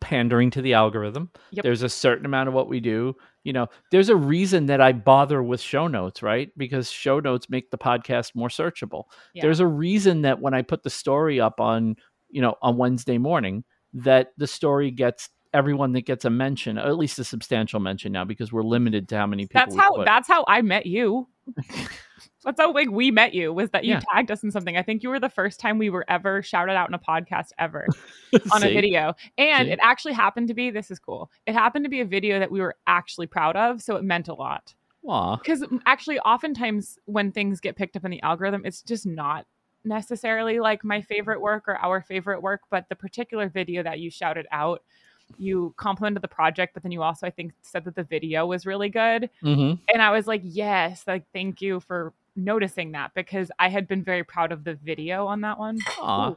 pandering 0.00 0.50
to 0.50 0.62
the 0.62 0.72
algorithm. 0.74 1.30
Yep. 1.50 1.62
There's 1.62 1.82
a 1.82 1.88
certain 1.88 2.24
amount 2.24 2.48
of 2.48 2.54
what 2.54 2.68
we 2.68 2.80
do. 2.80 3.14
You 3.44 3.52
know, 3.52 3.68
there's 3.90 4.08
a 4.08 4.16
reason 4.16 4.66
that 4.66 4.80
I 4.80 4.92
bother 4.92 5.42
with 5.42 5.61
show 5.61 5.86
notes, 5.86 6.22
right? 6.22 6.50
Because 6.56 6.90
show 6.90 7.20
notes 7.20 7.50
make 7.50 7.70
the 7.70 7.78
podcast 7.78 8.34
more 8.34 8.48
searchable. 8.48 9.04
Yeah. 9.34 9.42
There's 9.42 9.61
a 9.61 9.66
reason 9.66 10.22
that 10.22 10.40
when 10.40 10.54
I 10.54 10.62
put 10.62 10.82
the 10.82 10.90
story 10.90 11.38
up 11.40 11.61
on, 11.61 11.96
you 12.30 12.40
know, 12.40 12.56
on 12.62 12.76
Wednesday 12.78 13.18
morning, 13.18 13.64
that 13.92 14.32
the 14.38 14.46
story 14.46 14.90
gets 14.90 15.28
everyone 15.53 15.92
that 15.92 16.03
gets 16.07 16.24
a 16.24 16.30
mention, 16.30 16.78
at 16.78 16.96
least 16.96 17.18
a 17.18 17.24
substantial 17.24 17.80
mention 17.80 18.12
now, 18.12 18.24
because 18.24 18.53
we're 18.53 18.62
limited 18.62 19.09
to 19.09 19.16
how 19.16 19.26
many 19.26 19.46
people. 19.46 19.61
that's 19.66 19.76
how 19.76 19.94
put. 19.96 20.05
that's 20.07 20.28
how 20.28 20.44
i 20.48 20.62
met 20.62 20.86
you 20.86 21.26
that's 22.44 22.61
how 22.61 22.72
like 22.72 22.90
we 22.90 23.11
met 23.11 23.34
you 23.34 23.53
was 23.53 23.70
that 23.70 23.84
you 23.84 23.92
Yeah. 23.94 24.01
tagged 24.12 24.30
us 24.30 24.42
in 24.42 24.51
something 24.51 24.76
i 24.76 24.82
think 24.82 25.03
you 25.03 25.09
were 25.09 25.18
the 25.20 25.28
first 25.28 25.59
time 25.61 25.78
we 25.78 25.90
were 25.90 26.05
ever 26.09 26.42
shouted 26.42 26.72
out 26.74 26.88
in 26.88 26.94
a 26.94 26.98
podcast 26.98 27.48
ever 27.59 27.88
on 28.53 28.62
a 28.62 28.68
video 28.72 29.14
and 29.38 29.66
See? 29.68 29.72
it 29.72 29.78
actually 29.82 30.12
happened 30.12 30.48
to 30.48 30.55
be 30.55 30.70
this 30.70 30.90
is 30.90 30.98
cool 30.98 31.30
it 31.46 31.53
happened 31.55 31.84
to 31.84 31.88
be 31.90 32.01
a 32.01 32.05
video 32.05 32.38
that 32.38 32.51
we 32.51 32.61
were 32.61 32.76
actually 32.86 33.26
proud 33.26 33.57
of 33.57 33.82
so 33.82 33.96
it 33.96 34.05
meant 34.05 34.28
a 34.28 34.34
lot 34.34 34.74
because 35.42 35.64
actually 35.86 36.18
oftentimes 36.20 36.98
when 37.07 37.32
things 37.32 37.59
get 37.61 37.74
picked 37.76 37.96
up 37.96 38.05
in 38.05 38.11
the 38.11 38.22
algorithm 38.22 38.62
it's 38.64 38.82
just 38.82 39.07
not 39.07 39.46
necessarily 39.84 40.61
like 40.61 40.84
my 40.84 41.01
favorite 41.01 41.40
work 41.40 41.64
or 41.66 41.76
our 41.78 42.03
favorite 42.03 42.42
work 42.42 42.61
but 42.70 42.86
the 42.90 42.94
particular 42.96 43.48
video 43.48 43.82
that 43.82 43.98
you 43.98 44.11
shouted 44.11 44.46
out 44.53 44.82
you 45.38 45.74
complimented 45.76 46.22
the 46.22 46.28
project 46.28 46.74
but 46.74 46.82
then 46.82 46.92
you 46.92 47.02
also 47.02 47.26
i 47.26 47.30
think 47.30 47.52
said 47.62 47.84
that 47.84 47.94
the 47.94 48.04
video 48.04 48.46
was 48.46 48.66
really 48.66 48.88
good 48.88 49.30
Mhm. 49.42 49.78
and 49.92 50.02
i 50.02 50.10
was 50.10 50.26
like 50.26 50.42
yes 50.44 51.04
like 51.06 51.24
thank 51.32 51.60
you 51.62 51.80
for 51.80 52.12
noticing 52.36 52.92
that 52.92 53.12
because 53.14 53.50
i 53.58 53.68
had 53.68 53.88
been 53.88 54.02
very 54.04 54.24
proud 54.24 54.52
of 54.52 54.64
the 54.64 54.74
video 54.74 55.26
on 55.26 55.40
that 55.42 55.58
one 55.58 55.78
Aw. 56.00 56.30
Ooh. 56.30 56.36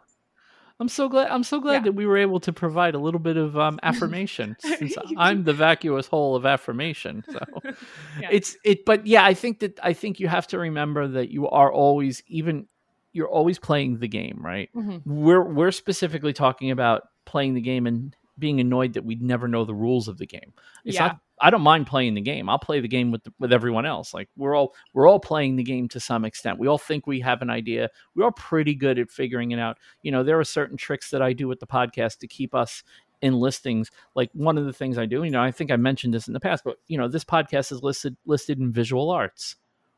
I'm 0.80 0.90
so 0.90 1.08
glad. 1.08 1.30
I'm 1.30 1.44
so 1.44 1.60
glad 1.62 1.74
Yeah. 1.74 1.80
that 1.84 1.92
we 1.94 2.08
were 2.08 2.18
able 2.18 2.40
to 2.42 2.52
provide 2.52 2.96
a 2.96 2.98
little 3.00 3.20
bit 3.20 3.38
of 3.38 3.58
um, 3.58 3.80
affirmation. 3.84 4.58
since 4.60 4.96
I'm 5.18 5.44
the 5.44 5.54
vacuous 5.54 6.08
hole 6.08 6.36
of 6.36 6.48
affirmation. 6.48 7.24
So 7.32 7.40
Yeah. 8.20 8.30
it's 8.32 8.58
it. 8.66 8.84
But 8.84 9.06
yeah, 9.06 9.24
I 9.24 9.36
think 9.36 9.60
that 9.60 9.80
I 9.84 9.94
think 9.94 10.20
you 10.20 10.28
have 10.28 10.48
to 10.48 10.58
remember 10.58 11.08
that 11.10 11.30
you 11.30 11.48
are 11.48 11.72
always 11.72 12.24
even. 12.28 12.68
You're 13.14 13.30
always 13.30 13.60
playing 13.60 14.00
the 14.00 14.08
game, 14.08 14.40
right? 14.42 14.70
Mhm. 14.76 15.04
We're 15.06 15.44
we're 15.44 15.72
specifically 15.72 16.34
talking 16.34 16.72
about 16.72 17.04
playing 17.26 17.54
the 17.54 17.62
game 17.62 17.86
and 17.86 18.14
being 18.40 18.60
annoyed 18.60 18.94
that 18.94 19.06
we'd 19.06 19.22
never 19.22 19.48
know 19.48 19.64
the 19.66 19.74
rules 19.76 20.08
of 20.08 20.18
the 20.18 20.26
game. 20.26 20.54
It's 20.86 20.96
Yeah. 20.96 21.08
not. 21.08 21.20
I 21.42 21.50
don't 21.50 21.62
mind 21.62 21.88
playing 21.88 22.14
the 22.14 22.22
game. 22.22 22.48
I'll 22.48 22.60
play 22.60 22.80
the 22.80 22.88
game 22.88 23.12
with 23.12 23.22
with 23.40 23.52
everyone 23.52 23.86
else. 23.86 24.14
Like 24.14 24.30
we're 24.38 24.56
all 24.56 24.74
we're 24.94 25.08
all 25.10 25.20
playing 25.20 25.56
the 25.56 25.64
game 25.64 25.88
to 25.90 26.00
some 26.00 26.26
extent. 26.26 26.58
We 26.60 26.68
all 26.68 26.78
think 26.78 27.06
we 27.06 27.20
have 27.22 27.42
an 27.42 27.50
idea. 27.50 27.90
We're 28.16 28.26
all 28.26 28.32
pretty 28.32 28.76
good 28.76 28.98
at 29.00 29.12
figuring 29.12 29.52
it 29.52 29.60
out. 29.60 29.78
You 30.04 30.12
know, 30.12 30.24
there 30.24 30.40
are 30.40 30.44
certain 30.46 30.78
tricks 30.78 31.10
that 31.10 31.22
I 31.22 31.34
do 31.34 31.48
with 31.48 31.60
the 31.60 31.68
podcast 31.68 32.20
to 32.20 32.28
keep 32.28 32.56
us 32.56 32.84
in 33.22 33.34
listings. 33.34 33.90
Like 34.16 34.30
one 34.34 34.58
of 34.58 34.66
the 34.66 34.74
things 34.74 34.98
I 34.98 35.06
do, 35.06 35.24
you 35.24 35.32
know, 35.32 35.42
I 35.42 35.52
think 35.52 35.72
I 35.72 35.76
mentioned 35.76 36.14
this 36.14 36.28
in 36.28 36.34
the 36.34 36.40
past, 36.40 36.64
but 36.64 36.78
you 36.88 36.98
know, 36.98 37.08
this 37.08 37.26
podcast 37.26 37.72
is 37.72 37.82
listed 37.84 38.16
listed 38.26 38.60
in 38.60 38.72
visual 38.72 39.10
arts. 39.10 39.56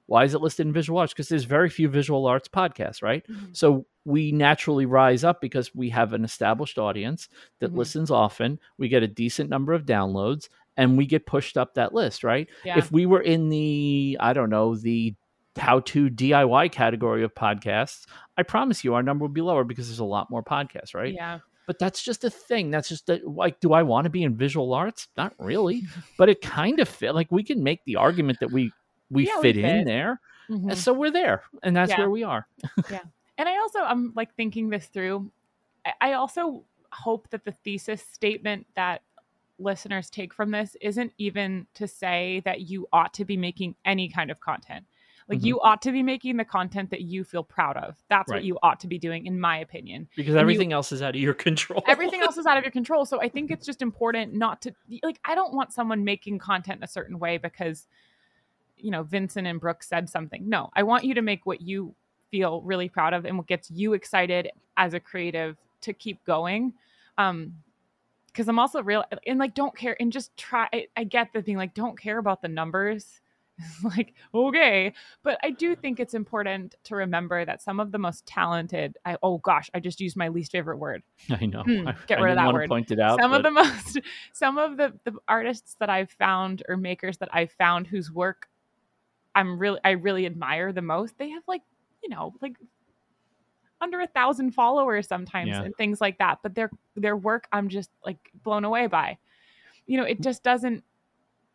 Why 0.07 0.23
is 0.23 0.33
it 0.33 0.41
listed 0.41 0.65
in 0.67 0.73
visual 0.73 0.99
arts? 0.99 1.13
Because 1.13 1.29
there's 1.29 1.45
very 1.45 1.69
few 1.69 1.89
visual 1.89 2.25
arts 2.27 2.47
podcasts, 2.47 3.01
right? 3.03 3.25
Mhm. 3.27 3.55
So 3.55 3.85
we 4.05 4.31
naturally 4.31 4.85
rise 4.85 5.23
up 5.23 5.41
because 5.41 5.73
we 5.75 5.89
have 5.89 6.13
an 6.13 6.23
established 6.23 6.77
audience 6.77 7.27
that 7.59 7.71
Mhm. 7.73 7.77
listens 7.77 8.11
often. 8.11 8.59
We 8.77 8.87
get 8.87 9.03
a 9.03 9.07
decent 9.07 9.49
number 9.49 9.73
of 9.73 9.85
downloads 9.85 10.47
and 10.77 10.97
we 10.97 11.05
get 11.05 11.25
pushed 11.25 11.57
up 11.57 11.73
that 11.73 11.93
list, 11.93 12.23
right? 12.23 12.47
yeah 12.63 12.77
If 12.77 12.91
we 12.91 13.05
were 13.05 13.21
in 13.21 13.49
the, 13.49 14.17
I 14.19 14.33
don't 14.33 14.49
know, 14.49 14.75
the 14.75 15.15
how 15.57 15.79
to 15.79 16.09
DIY 16.09 16.69
category 16.71 17.23
of 17.23 17.33
podcasts, 17.33 18.05
I 18.37 18.43
promise 18.43 18.83
you 18.83 18.93
our 18.93 19.01
number 19.03 19.23
would 19.23 19.33
be 19.33 19.41
lower 19.41 19.63
because 19.63 19.87
there's 19.87 19.99
a 19.99 20.05
lot 20.05 20.29
more 20.29 20.43
podcasts, 20.43 20.93
right? 20.93 21.13
yeah 21.13 21.39
But 21.65 21.79
that's 21.79 22.03
just 22.03 22.23
a 22.23 22.29
thing. 22.29 22.69
That's 22.69 22.89
just 22.89 23.09
a, 23.09 23.19
like, 23.25 23.59
do 23.59 23.73
I 23.73 23.81
want 23.83 24.03
to 24.05 24.11
be 24.11 24.21
in 24.21 24.35
visual 24.37 24.71
arts? 24.73 25.07
Not 25.17 25.33
really, 25.39 25.81
but 26.17 26.29
it 26.29 26.41
kind 26.41 26.79
of 26.79 26.87
fit. 26.87 27.15
Like 27.15 27.31
we 27.31 27.41
can 27.43 27.63
make 27.63 27.83
the 27.85 27.95
argument 27.95 28.39
that 28.41 28.51
we 28.51 28.71
we 29.09 29.25
Yeah, 29.25 29.37
we 29.37 29.41
fit 29.41 29.57
in 29.57 29.77
fit. 29.79 29.85
there, 29.85 30.19
Mhm. 30.49 30.69
and 30.71 30.77
so 30.77 30.93
we're 30.93 31.09
there, 31.11 31.41
and 31.63 31.75
that's 31.75 31.89
Yeah. 31.91 31.97
where 31.99 32.09
we 32.11 32.23
are. 32.23 32.45
And 33.37 33.49
I 33.49 33.57
also 33.57 33.79
I'm 33.79 34.13
like 34.15 34.33
thinking 34.35 34.69
this 34.69 34.87
through. 34.87 35.31
I- 35.85 35.93
I 36.01 36.13
also 36.13 36.63
hope 36.91 37.29
that 37.31 37.43
the 37.45 37.51
thesis 37.51 38.01
statement 38.01 38.67
that 38.75 39.01
listeners 39.59 40.09
take 40.09 40.33
from 40.33 40.51
this 40.51 40.75
isn't 40.81 41.13
even 41.17 41.67
to 41.75 41.87
say 41.87 42.41
that 42.45 42.61
you 42.61 42.87
ought 42.91 43.13
to 43.13 43.25
be 43.25 43.37
making 43.37 43.75
any 43.85 44.09
kind 44.09 44.29
of 44.31 44.39
content. 44.39 44.85
Like 45.27 45.39
Mhm. 45.39 45.45
you 45.45 45.61
ought 45.61 45.81
to 45.81 45.91
be 45.91 46.03
making 46.03 46.37
the 46.37 46.45
content 46.45 46.91
that 46.91 47.01
you 47.01 47.23
feel 47.23 47.43
proud 47.43 47.77
of. 47.77 47.95
That's 48.09 48.29
what 48.31 48.43
you 48.43 48.59
ought 48.61 48.79
to 48.81 48.87
be 48.87 48.99
doing, 48.99 49.25
in 49.25 49.39
my 49.39 49.57
opinion. 49.57 50.07
because 50.15 50.35
And 50.35 50.35
you- 50.35 50.41
everything 50.41 50.71
else 50.73 50.91
is 50.91 51.01
out 51.01 51.15
of 51.15 51.21
your 51.21 51.33
control. 51.47 51.83
Everything 51.87 52.21
else 52.21 52.37
is 52.37 52.45
out 52.45 52.57
of 52.57 52.63
your 52.63 52.71
control. 52.71 53.05
So 53.05 53.19
I 53.21 53.29
think 53.29 53.49
it's 53.49 53.65
just 53.65 53.81
important 53.81 54.33
not 54.33 54.61
to 54.63 54.73
like 55.03 55.19
I 55.25 55.33
don't 55.35 55.53
want 55.53 55.73
someone 55.73 56.03
making 56.03 56.37
content 56.39 56.83
a 56.83 56.87
certain 56.87 57.17
way 57.19 57.37
because 57.37 57.87
you 58.77 58.91
know 58.91 59.03
Vincent 59.03 59.47
and 59.47 59.59
Brooke 59.59 59.83
said 59.83 60.09
something. 60.09 60.47
No, 60.47 60.69
I 60.75 60.83
want 60.83 61.05
you 61.05 61.13
to 61.15 61.21
make 61.21 61.45
what 61.45 61.61
you 61.61 61.95
feel 62.31 62.61
really 62.61 62.89
proud 62.89 63.13
of 63.13 63.25
and 63.25 63.37
what 63.37 63.47
gets 63.47 63.69
you 63.71 63.93
excited 63.93 64.49
as 64.77 64.93
a 64.93 64.99
creative 64.99 65.57
to 65.81 65.93
keep 65.93 66.23
going. 66.25 66.73
Um 67.17 67.53
because 68.27 68.49
I'm 68.49 68.59
also 68.59 68.83
real 68.83 69.05
and 69.25 69.39
like 69.39 69.53
don't 69.53 69.75
care 69.77 69.95
and 69.99 70.11
just 70.11 70.35
try 70.35 70.67
I, 70.73 70.87
I 70.97 71.03
get 71.05 71.31
the 71.33 71.41
being 71.41 71.57
like 71.57 71.73
don't 71.73 71.97
care 71.99 72.17
about 72.17 72.41
the 72.41 72.47
numbers. 72.49 73.21
Like 73.83 74.13
okay, 74.33 74.91
but 75.23 75.39
I 75.41 75.49
do 75.51 75.77
think 75.77 76.01
it's 76.01 76.13
important 76.13 76.75
to 76.83 76.95
remember 76.97 77.45
that 77.45 77.61
some 77.61 77.79
of 77.79 77.93
the 77.93 77.97
most 77.97 78.25
talented 78.25 78.97
I 79.05 79.15
oh 79.23 79.37
gosh, 79.37 79.69
I 79.73 79.79
just 79.79 80.01
used 80.01 80.17
my 80.17 80.27
least 80.27 80.51
favorite 80.51 80.75
word 80.77 81.03
I 81.29 81.45
know. 81.45 81.63
I, 81.65 81.95
get 82.05 82.19
I 82.19 82.21
rid 82.23 82.31
of 82.31 82.35
that 82.37 82.53
word. 82.53 82.63
to 82.63 82.67
point 82.67 82.91
it 82.91 82.99
out. 82.99 83.21
some 83.21 83.31
of 83.31 83.43
the 83.43 83.51
most 83.61 84.01
some 84.33 84.57
of 84.57 84.75
the, 84.75 84.91
the 85.05 85.13
artists 85.29 85.77
that 85.79 85.89
i've 85.89 86.11
found 86.11 86.63
or 86.67 86.75
makers 86.75 87.17
that 87.19 87.29
i've 87.31 87.51
found 87.53 87.87
whose 87.87 88.11
work 88.11 88.49
i'm 89.35 89.57
really 89.57 89.79
i 89.85 89.91
really 89.91 90.25
admire 90.25 90.73
the 90.73 90.81
most 90.81 91.17
they 91.17 91.29
have 91.29 91.43
like 91.47 91.61
you 92.05 92.09
know 92.09 92.33
like 92.41 92.55
under 93.81 93.99
a 93.99 94.07
thousand 94.07 94.51
followers 94.51 95.07
sometimes 95.07 95.49
Yeah. 95.49 95.63
and 95.63 95.75
things 95.75 95.99
like 95.99 96.17
that. 96.19 96.39
But 96.41 96.55
their 96.55 96.71
their 96.95 97.17
work, 97.17 97.47
I'm 97.51 97.67
just 97.69 97.89
like 98.05 98.31
blown 98.43 98.63
away 98.63 98.87
by. 98.87 99.17
You 99.85 99.97
know, 99.97 100.05
it 100.05 100.21
just 100.21 100.43
doesn't 100.43 100.83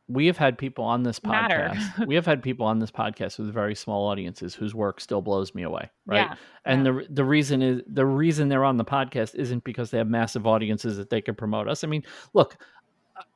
we 0.08 0.26
have 0.26 0.36
had 0.36 0.58
people 0.58 0.84
on 0.84 1.04
this 1.04 1.20
podcast. 1.20 2.06
we 2.06 2.16
have 2.16 2.26
had 2.26 2.42
people 2.42 2.66
on 2.66 2.80
this 2.80 2.90
podcast 2.90 3.38
with 3.38 3.52
very 3.54 3.76
small 3.76 4.08
audiences 4.08 4.56
whose 4.56 4.74
work 4.74 5.00
still 5.00 5.22
blows 5.22 5.54
me 5.54 5.62
away. 5.62 5.88
Right. 6.04 6.26
Yeah. 6.28 6.34
And 6.64 6.84
yeah. 6.84 6.92
the 6.92 7.06
the 7.10 7.24
reason 7.24 7.62
is 7.62 7.82
the 7.86 8.04
reason 8.06 8.48
they're 8.48 8.64
on 8.64 8.76
the 8.76 8.84
podcast 8.84 9.36
isn't 9.36 9.62
because 9.62 9.90
they 9.90 9.98
have 9.98 10.08
massive 10.08 10.46
audiences 10.46 10.96
that 10.96 11.10
they 11.10 11.20
can 11.20 11.36
promote 11.36 11.68
us. 11.68 11.84
I 11.84 11.86
mean, 11.86 12.02
look, 12.34 12.56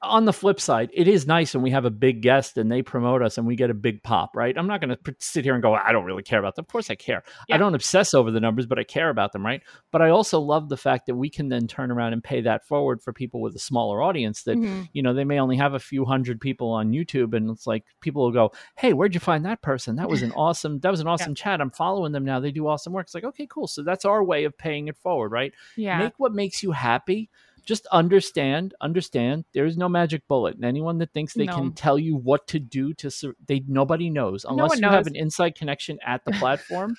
on 0.03 0.25
the 0.25 0.33
flip 0.33 0.61
side, 0.61 0.91
it 0.93 1.09
is 1.09 1.27
nice 1.27 1.55
when 1.55 1.63
we 1.63 1.71
have 1.71 1.85
a 1.85 1.91
big 1.91 2.23
guest 2.23 2.57
and 2.59 2.71
they 2.71 2.83
promote 2.83 3.23
us 3.23 3.39
and 3.39 3.47
we 3.47 3.57
get 3.57 3.71
a 3.71 3.75
big 3.75 4.03
pop, 4.03 4.37
right? 4.37 4.57
I'm 4.57 4.67
not 4.67 4.81
going 4.81 4.97
to 4.97 5.15
sit 5.19 5.45
here 5.45 5.55
and 5.55 5.63
go, 5.63 5.75
I 5.75 5.93
don't 5.93 6.05
really 6.05 6.23
care 6.23 6.39
about 6.39 6.57
them. 6.57 6.65
Of 6.65 6.69
course, 6.69 6.91
I 6.91 6.95
care. 6.95 7.23
Yeah. 7.49 7.55
I 7.57 7.59
don't 7.59 7.75
obsess 7.75 8.15
over 8.15 8.31
the 8.31 8.41
numbers, 8.41 8.67
but 8.67 8.79
I 8.79 8.85
care 8.85 9.11
about 9.11 9.33
them, 9.33 9.45
right? 9.45 9.63
But 9.91 10.03
I 10.03 10.11
also 10.11 10.41
love 10.41 10.69
the 10.69 10.77
fact 10.77 11.07
that 11.07 11.15
we 11.15 11.31
can 11.31 11.49
then 11.49 11.67
turn 11.67 11.91
around 11.91 12.13
and 12.13 12.23
pay 12.23 12.41
that 12.43 12.67
forward 12.67 13.03
for 13.03 13.13
people 13.13 13.41
with 13.41 13.55
a 13.55 13.59
smaller 13.59 14.03
audience 14.03 14.43
that 14.45 14.57
Mhm. 14.59 14.89
you 14.93 15.03
know 15.03 15.15
they 15.15 15.25
may 15.25 15.39
only 15.39 15.57
have 15.57 15.75
a 15.75 15.79
few 15.79 16.05
hundred 16.05 16.41
people 16.41 16.71
on 16.71 16.91
youtube 16.93 17.35
and 17.35 17.51
it's 17.51 17.67
like 17.67 17.85
people 18.01 18.23
will 18.23 18.33
go 18.33 18.53
hey 18.77 18.93
where'd 18.93 19.15
you 19.15 19.21
find 19.21 19.45
that 19.45 19.63
person 19.63 19.97
that 19.97 20.09
was 20.09 20.23
an 20.23 20.33
awesome 20.37 20.79
that 20.81 20.91
was 20.91 21.01
an 21.01 21.07
awesome 21.07 21.35
chat 21.35 21.61
i'm 21.61 21.71
following 21.71 22.13
them 22.13 22.25
now 22.25 22.41
they 22.41 22.51
do 22.51 22.67
awesome 22.67 22.93
work 22.93 23.07
it's 23.07 23.15
like 23.15 23.25
okay 23.25 23.47
cool 23.47 23.67
so 23.67 23.83
that's 23.83 24.05
our 24.05 24.23
way 24.23 24.45
of 24.45 24.57
paying 24.57 24.89
it 24.89 24.97
forward 24.97 25.33
right 25.33 25.53
yeah. 25.77 25.99
make 25.99 26.13
what 26.19 26.33
makes 26.33 26.63
you 26.63 26.73
happy 26.73 27.29
just 27.65 27.87
understand 27.87 28.75
understand 28.81 29.45
there 29.53 29.65
is 29.67 29.77
no 29.77 29.89
magic 29.89 30.27
bullet. 30.29 30.57
And 30.57 30.65
anyone 30.65 30.99
that 30.99 31.13
thinks 31.13 31.35
they 31.35 31.47
No. 31.47 31.55
can 31.57 31.73
tell 31.73 31.99
you 31.99 32.17
what 32.17 32.47
to 32.49 32.59
do 32.59 32.93
to 32.95 33.11
sur- 33.11 33.37
they 33.47 33.63
nobody 33.67 34.11
knows. 34.11 34.45
Unless 34.45 34.71
one 34.71 34.83
you 34.83 34.89
have 34.89 35.07
an 35.07 35.17
inside 35.17 35.55
connection 35.55 35.99
at 36.05 36.25
the 36.25 36.33
platform 36.41 36.97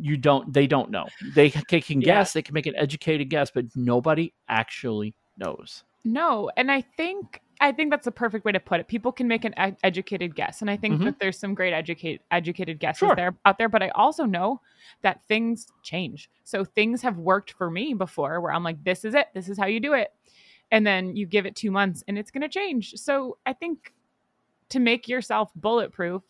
you 0.00 0.16
don't 0.16 0.52
they 0.52 0.66
don't 0.66 0.90
know. 0.90 1.06
They, 1.34 1.50
they 1.68 1.80
can 1.80 2.00
Yeah. 2.00 2.06
guess 2.06 2.32
they 2.32 2.42
can 2.42 2.54
make 2.54 2.66
an 2.66 2.76
educated 2.76 3.28
guess 3.28 3.50
but 3.50 3.66
nobody 3.74 4.32
actually 4.48 5.14
knows. 5.36 5.84
No, 6.04 6.50
and 6.56 6.70
I 6.70 6.80
think 6.80 7.40
I 7.62 7.72
think 7.72 7.90
that's 7.90 8.04
the 8.04 8.10
perfect 8.12 8.44
way 8.44 8.52
to 8.52 8.60
put 8.60 8.80
it. 8.80 8.88
People 8.88 9.12
can 9.12 9.28
make 9.28 9.44
an 9.44 9.54
ed- 9.56 9.76
educated 9.84 10.34
guess, 10.34 10.60
and 10.60 10.70
I 10.70 10.76
think 10.76 11.00
Mhm. 11.00 11.04
that 11.04 11.18
there's 11.20 11.38
some 11.38 11.54
great 11.54 11.72
educate 11.72 12.20
educated 12.30 12.78
guesses 12.80 12.98
Sure. 12.98 13.14
there 13.16 13.36
out 13.44 13.56
there. 13.56 13.68
But 13.68 13.82
I 13.82 13.88
also 13.90 14.24
know 14.24 14.60
that 15.02 15.22
things 15.24 15.68
change. 15.82 16.28
So 16.44 16.64
things 16.64 17.00
have 17.02 17.18
worked 17.18 17.52
for 17.52 17.70
me 17.70 17.94
before, 17.94 18.40
where 18.40 18.52
I'm 18.52 18.64
like, 18.64 18.82
"This 18.84 19.04
is 19.04 19.14
it. 19.14 19.28
This 19.32 19.48
is 19.48 19.56
how 19.58 19.66
you 19.66 19.80
do 19.80 19.94
it," 19.94 20.12
and 20.70 20.86
then 20.86 21.16
you 21.16 21.24
give 21.24 21.46
it 21.46 21.54
two 21.56 21.70
months, 21.70 22.02
and 22.08 22.18
it's 22.18 22.30
going 22.32 22.42
to 22.42 22.48
change. 22.48 22.94
So 22.96 23.38
I 23.46 23.52
think 23.52 23.94
to 24.70 24.80
make 24.80 25.06
yourself 25.08 25.50
bulletproof 25.54 26.22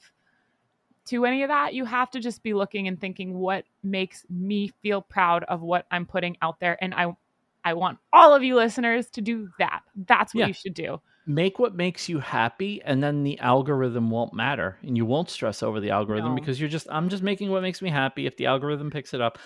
to 1.07 1.24
any 1.24 1.43
of 1.43 1.49
that, 1.49 1.74
you 1.74 1.85
have 1.85 2.11
to 2.11 2.20
just 2.20 2.43
be 2.43 2.55
looking 2.55 2.87
and 2.89 3.01
thinking, 3.01 3.35
"What 3.39 3.64
makes 3.83 4.24
me 4.30 4.68
feel 4.68 5.01
proud 5.03 5.45
of 5.45 5.62
what 5.62 5.87
I'm 5.91 6.07
putting 6.07 6.37
out 6.43 6.61
there?" 6.61 6.76
And 6.83 6.95
I 6.95 7.16
I 7.64 7.74
want 7.74 7.99
all 8.12 8.35
of 8.35 8.43
you 8.43 8.57
listeners 8.57 9.09
to 9.11 9.20
do 9.20 9.49
that. 9.59 9.83
That's 9.95 10.35
what 10.35 10.41
Yeah. 10.41 10.47
you 10.49 10.53
should 10.53 10.74
do. 10.74 11.01
Make 11.27 11.59
what 11.59 11.75
makes 11.75 12.09
you 12.09 12.18
happy 12.18 12.83
and 12.85 13.03
then 13.03 13.23
the 13.23 13.39
algorithm 13.39 14.11
won't 14.11 14.35
matter 14.35 14.77
and 14.83 14.97
you 14.97 15.07
won't 15.07 15.31
stress 15.31 15.62
over 15.62 15.79
the 15.81 15.91
algorithm 15.91 16.31
No. 16.31 16.35
because 16.35 16.59
you're 16.61 16.68
just 16.68 16.87
i'm 16.91 17.09
just 17.09 17.23
making 17.23 17.51
what 17.51 17.62
makes 17.62 17.81
me 17.81 17.91
happy 17.91 18.27
if 18.27 18.37
the 18.37 18.47
algorithm 18.47 18.91
picks 18.91 19.14
it 19.14 19.20
up 19.20 19.39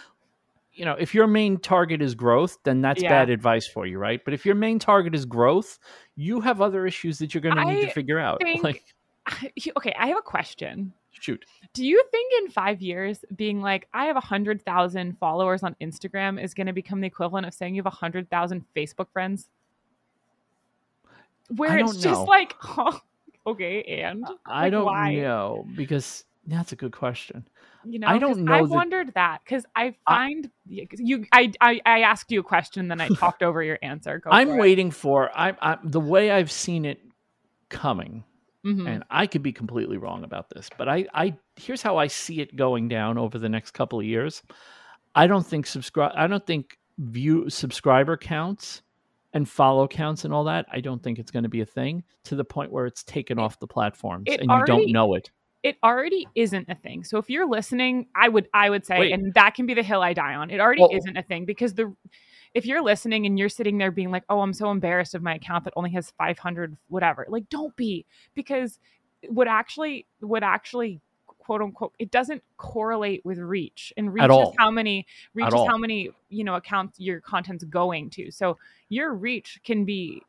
you 0.73 0.85
know 0.87 0.93
if 0.99 1.15
your 1.15 1.27
main 1.27 1.59
target 1.59 2.01
is 2.01 2.15
growth 2.15 2.57
then 2.65 2.81
that's 2.81 3.03
Yeah. 3.03 3.11
bad 3.11 3.29
advice 3.31 3.67
for 3.67 3.87
you 3.87 3.99
right 3.99 4.25
but 4.25 4.33
if 4.33 4.47
your 4.47 4.55
main 4.55 4.79
target 4.79 5.15
is 5.15 5.27
growth 5.27 5.79
you 6.15 6.41
have 6.41 6.63
other 6.63 6.87
issues 6.87 7.19
that 7.19 7.35
you're 7.35 7.43
going 7.43 7.57
to 7.57 7.65
need 7.67 7.83
to 7.83 7.91
figure 7.91 8.19
out 8.19 8.41
think- 8.43 8.63
like 8.65 8.83
Okay, 9.77 9.93
I 9.99 10.07
have 10.07 10.19
a 10.19 10.23
question. 10.23 10.93
shoot 11.11 11.45
Do 11.75 11.85
you 11.85 12.01
think 12.13 12.33
in 12.45 12.51
five 12.53 12.81
years, 12.81 13.25
being 13.35 13.61
like, 13.61 13.89
I 13.93 14.05
have 14.05 14.15
a 14.15 14.21
100,000 14.21 15.19
followers 15.19 15.65
on 15.65 15.75
Instagram 15.81 16.41
is 16.41 16.55
going 16.55 16.69
to 16.69 16.73
become 16.73 17.01
the 17.01 17.09
equivalent 17.09 17.45
of 17.45 17.53
saying 17.53 17.75
you 17.75 17.81
have 17.81 17.87
a 17.87 17.91
100,000 17.91 18.65
Facebook 18.77 19.09
friends? 19.13 19.49
Where 21.55 21.71
I 21.71 21.81
it's 21.81 21.97
just 21.97 22.21
know. 22.21 22.25
like, 22.25 22.55
huh, 22.59 22.99
okay, 23.47 23.83
and 24.03 24.25
i 24.47 24.63
Like, 24.65 24.73
don't 24.73 24.85
why? 24.87 25.15
know 25.15 25.67
because 25.77 26.25
that's 26.47 26.73
a 26.73 26.77
good 26.77 26.93
question 26.93 27.47
you 27.89 28.01
know, 28.01 28.09
I 28.09 28.19
don't 28.19 28.41
know 28.41 28.53
I 28.53 28.63
that- 28.63 28.69
wondered 28.69 29.15
that 29.15 29.43
because 29.45 29.65
I 29.77 29.95
find 30.09 30.51
you. 30.67 31.25
I, 31.31 31.53
I 31.61 31.81
I 31.87 32.01
asked 32.01 32.33
you 32.33 32.41
a 32.41 32.43
question, 32.43 32.89
then 32.89 33.01
I 33.01 33.09
talked 33.21 33.45
over 33.45 33.63
your 33.63 33.79
answer. 33.81 34.19
Go 34.19 34.31
i'm 34.31 34.49
for 34.49 34.57
it. 34.57 34.61
waiting 34.61 34.91
for 34.91 35.31
I, 35.39 35.55
I 35.63 35.79
the 35.85 36.01
way 36.01 36.33
i've 36.33 36.51
seen 36.51 36.85
it 36.85 36.99
coming 37.69 38.25
Mhm. 38.65 38.89
and 38.89 39.05
I 39.09 39.29
could 39.29 39.45
be 39.45 39.53
completely 39.53 39.97
wrong 39.97 40.25
about 40.25 40.51
this, 40.51 40.69
but 40.77 40.89
I, 40.89 41.07
I 41.15 41.37
here's 41.55 41.83
how 41.83 41.97
I 41.99 42.09
see 42.09 42.41
it 42.41 42.57
going 42.57 42.89
down 42.89 43.17
over 43.19 43.39
the 43.39 43.49
next 43.49 43.71
couple 43.71 44.01
of 44.01 44.05
years. 44.05 44.43
I 45.15 45.29
don't 45.29 45.47
think 45.47 45.69
subscribe. 45.69 46.11
I 46.17 46.27
don't 46.27 46.45
think 46.45 46.77
view 46.99 47.49
subscriber 47.49 48.17
counts 48.17 48.83
and 49.37 49.49
follow 49.49 49.87
counts 49.87 50.25
and 50.25 50.33
all 50.33 50.45
that. 50.45 50.65
I 50.73 50.81
don't 50.81 51.03
think 51.03 51.19
it's 51.19 51.31
going 51.31 51.43
to 51.43 51.49
be 51.49 51.61
a 51.61 51.67
thing 51.67 52.03
to 52.25 52.35
the 52.37 52.45
point 52.45 52.73
where 52.73 52.87
it's 52.87 53.05
taken 53.05 53.39
It- 53.39 53.43
off 53.43 53.59
the 53.61 53.67
platforms 53.67 54.25
and 54.29 54.41
you 54.51 54.65
don't 54.65 54.91
know 54.91 55.15
it. 55.15 55.31
it 55.63 55.77
already 55.85 56.27
isn't 56.35 56.69
a 56.71 56.75
thing. 56.75 57.05
So 57.05 57.19
if 57.19 57.29
you're 57.29 57.47
listening, 57.47 58.07
I 58.15 58.29
would 58.29 58.49
I 58.55 58.71
would 58.71 58.87
say, 58.87 58.99
Wait. 58.99 59.13
and 59.13 59.35
that 59.35 59.55
can 59.55 59.67
be 59.67 59.75
the 59.75 59.83
hill 59.83 60.01
I 60.03 60.15
die 60.15 60.35
on. 60.35 60.51
It 60.51 60.59
already 60.61 60.81
Well- 60.81 60.91
isn't 60.95 61.17
a 61.17 61.23
thing 61.23 61.45
because 61.45 61.75
the 61.75 61.95
if 62.55 62.65
you're 62.65 62.83
listening 62.83 63.27
and 63.27 63.39
you're 63.39 63.51
sitting 63.51 63.77
there 63.77 63.91
being 63.91 64.11
like, 64.11 64.25
oh, 64.31 64.41
I'm 64.41 64.55
so 64.55 64.71
embarrassed 64.71 65.15
of 65.15 65.23
my 65.23 65.35
account 65.35 65.65
that 65.65 65.75
only 65.77 65.91
has 65.91 66.13
500 66.13 66.77
whatever, 66.89 67.27
like 67.29 67.49
don't 67.51 67.77
be 67.77 68.07
because 68.35 68.79
what 69.29 69.49
actually 69.49 70.07
what 70.21 70.43
actually 70.43 71.01
quote 71.47 71.63
unquote 71.63 71.95
it 72.01 72.11
doesn't 72.11 72.43
correlate 72.57 73.25
with 73.25 73.39
reach 73.39 73.93
and 73.97 74.13
reach 74.13 74.25
is 74.29 74.49
how 74.59 74.69
many 74.69 75.07
reach 75.33 75.47
At 75.47 75.53
is 75.53 75.61
all. 75.61 75.69
how 75.69 75.79
many 75.79 76.11
you 76.29 76.43
know 76.43 76.57
accounts 76.57 76.99
your 76.99 77.21
content's 77.21 77.63
going 77.65 78.11
to 78.11 78.33
so 78.33 78.59
your 78.89 79.15
reach 79.15 79.61
can 79.65 79.85
be 79.85 80.21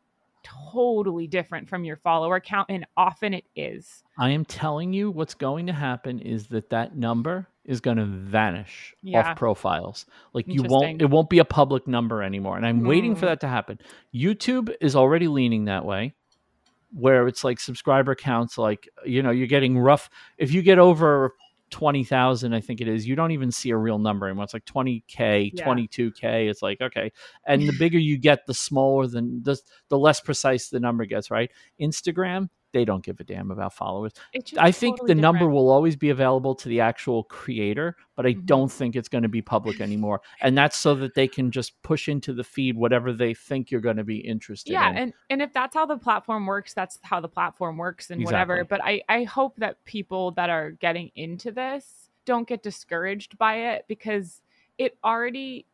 totally 0.43 1.25
different 1.27 1.67
from 1.67 1.83
your 1.83 1.97
follower 1.97 2.39
count 2.39 2.67
and 2.69 2.85
often 2.95 3.33
it 3.33 3.45
is 3.55 4.03
I 4.19 4.29
am 4.31 4.45
telling 4.45 4.93
you, 4.93 5.11
what's 5.11 5.35
going 5.35 5.67
to 5.67 5.73
happen 5.73 6.17
is 6.19 6.47
that 6.47 6.71
that 6.71 6.95
number 6.95 7.47
is 7.65 7.81
going 7.81 7.97
to 7.97 8.05
vanish 8.05 8.95
Yeah. 9.03 9.19
off 9.31 9.37
profiles. 9.37 10.07
Like 10.33 10.45
you 10.47 10.63
won't, 10.63 10.99
it 11.03 11.05
won't 11.11 11.29
be 11.29 11.37
a 11.37 11.45
public 11.45 11.87
number 11.87 12.23
anymore. 12.23 12.57
And 12.57 12.65
I'm 12.65 12.81
waiting 12.83 13.13
for 13.15 13.27
Mm. 13.27 13.29
that 13.29 13.41
to 13.41 13.47
happen. 13.47 13.77
YouTube 14.11 14.73
is 14.81 14.95
already 14.95 15.27
leaning 15.27 15.65
that 15.65 15.85
way, 15.85 16.15
where 16.91 17.27
it's 17.27 17.43
like 17.43 17.59
subscriber 17.59 18.15
counts. 18.15 18.57
Like 18.57 18.87
you 19.05 19.21
know, 19.21 19.31
you're 19.31 19.47
getting 19.47 19.77
rough. 19.77 20.09
If 20.37 20.51
you 20.51 20.61
get 20.61 20.79
over 20.79 21.33
twenty 21.69 22.03
thousand, 22.03 22.53
I 22.53 22.61
think 22.61 22.81
it 22.81 22.87
is, 22.87 23.07
you 23.07 23.15
don't 23.15 23.31
even 23.31 23.51
see 23.51 23.71
a 23.71 23.77
real 23.77 23.99
number 23.99 24.27
anymore. 24.27 24.45
It's 24.45 24.53
like 24.53 24.65
twenty 24.65 25.03
k, 25.07 25.51
Yeah. 25.53 25.63
twenty 25.63 25.87
two 25.87 26.11
k. 26.11 26.47
It's 26.47 26.61
like 26.61 26.79
okay, 26.81 27.11
and 27.45 27.67
the 27.67 27.73
bigger 27.77 27.99
you 27.99 28.17
get, 28.17 28.45
the 28.45 28.53
smaller 28.53 29.07
the 29.07 29.21
the 29.43 29.59
the 29.89 29.97
less 29.97 30.21
precise 30.21 30.69
the 30.69 30.79
number 30.79 31.05
gets. 31.05 31.29
Right? 31.29 31.51
Instagram. 31.79 32.49
They 32.77 32.85
don't 32.85 33.03
give 33.03 33.19
a 33.19 33.23
damn 33.23 33.49
about 33.49 33.73
followers. 33.73 34.13
I 34.59 34.69
think 34.71 34.97
totally 34.99 35.15
the 35.15 35.19
number 35.19 35.49
will 35.49 35.71
always 35.71 35.95
be 35.95 36.11
available 36.11 36.53
to 36.53 36.69
the 36.69 36.79
actual 36.79 37.23
creator, 37.23 37.95
but 38.15 38.27
I 38.27 38.35
Mhm. 38.35 38.45
don't 38.45 38.71
think 38.71 38.95
it's 38.95 39.09
going 39.09 39.23
to 39.23 39.27
be 39.29 39.41
public 39.41 39.81
anymore. 39.89 40.21
And 40.41 40.55
that's 40.55 40.77
so 40.77 40.93
that 40.93 41.15
they 41.15 41.27
can 41.27 41.49
just 41.49 41.81
push 41.81 42.07
into 42.07 42.33
the 42.33 42.43
feed 42.43 42.77
whatever 42.77 43.13
they 43.13 43.33
think 43.33 43.71
you're 43.71 43.81
going 43.81 43.97
to 43.97 44.03
be 44.03 44.17
interested 44.19 44.73
yeah 44.73 44.91
in. 44.91 44.97
and 44.97 45.13
and 45.31 45.41
if 45.41 45.51
that's 45.53 45.73
how 45.73 45.87
the 45.87 45.97
platform 45.97 46.45
works 46.45 46.75
that's 46.75 46.99
how 47.01 47.19
the 47.19 47.27
platform 47.27 47.77
works 47.77 48.11
and 48.11 48.23
whatever 48.23 48.63
but 48.63 48.79
i 48.83 49.01
i 49.09 49.23
hope 49.23 49.55
that 49.57 49.83
people 49.85 50.29
that 50.31 50.49
are 50.51 50.69
getting 50.71 51.09
into 51.15 51.51
this 51.51 52.09
don't 52.25 52.47
get 52.47 52.61
discouraged 52.61 53.37
by 53.39 53.55
it 53.55 53.85
because 53.87 54.41
it 54.77 54.97
already 55.03 55.65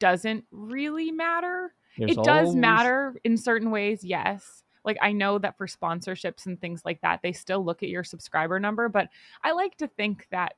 doesn't 0.00 0.44
really 0.50 1.10
matter 1.12 1.72
There's 1.98 2.12
it 2.12 2.16
does 2.24 2.48
always- 2.48 2.56
matter 2.56 3.14
in 3.24 3.36
certain 3.36 3.70
ways 3.70 4.02
yes 4.02 4.64
like 4.86 4.96
i 5.02 5.12
know 5.12 5.38
that 5.38 5.56
for 5.58 5.66
sponsorships 5.66 6.46
and 6.46 6.60
things 6.60 6.82
like 6.84 7.00
that 7.02 7.20
they 7.22 7.32
still 7.32 7.64
look 7.64 7.82
at 7.82 7.88
your 7.88 8.04
subscriber 8.04 8.58
number 8.58 8.88
but 8.88 9.08
i 9.42 9.52
like 9.52 9.76
to 9.76 9.86
think 9.88 10.26
that 10.30 10.54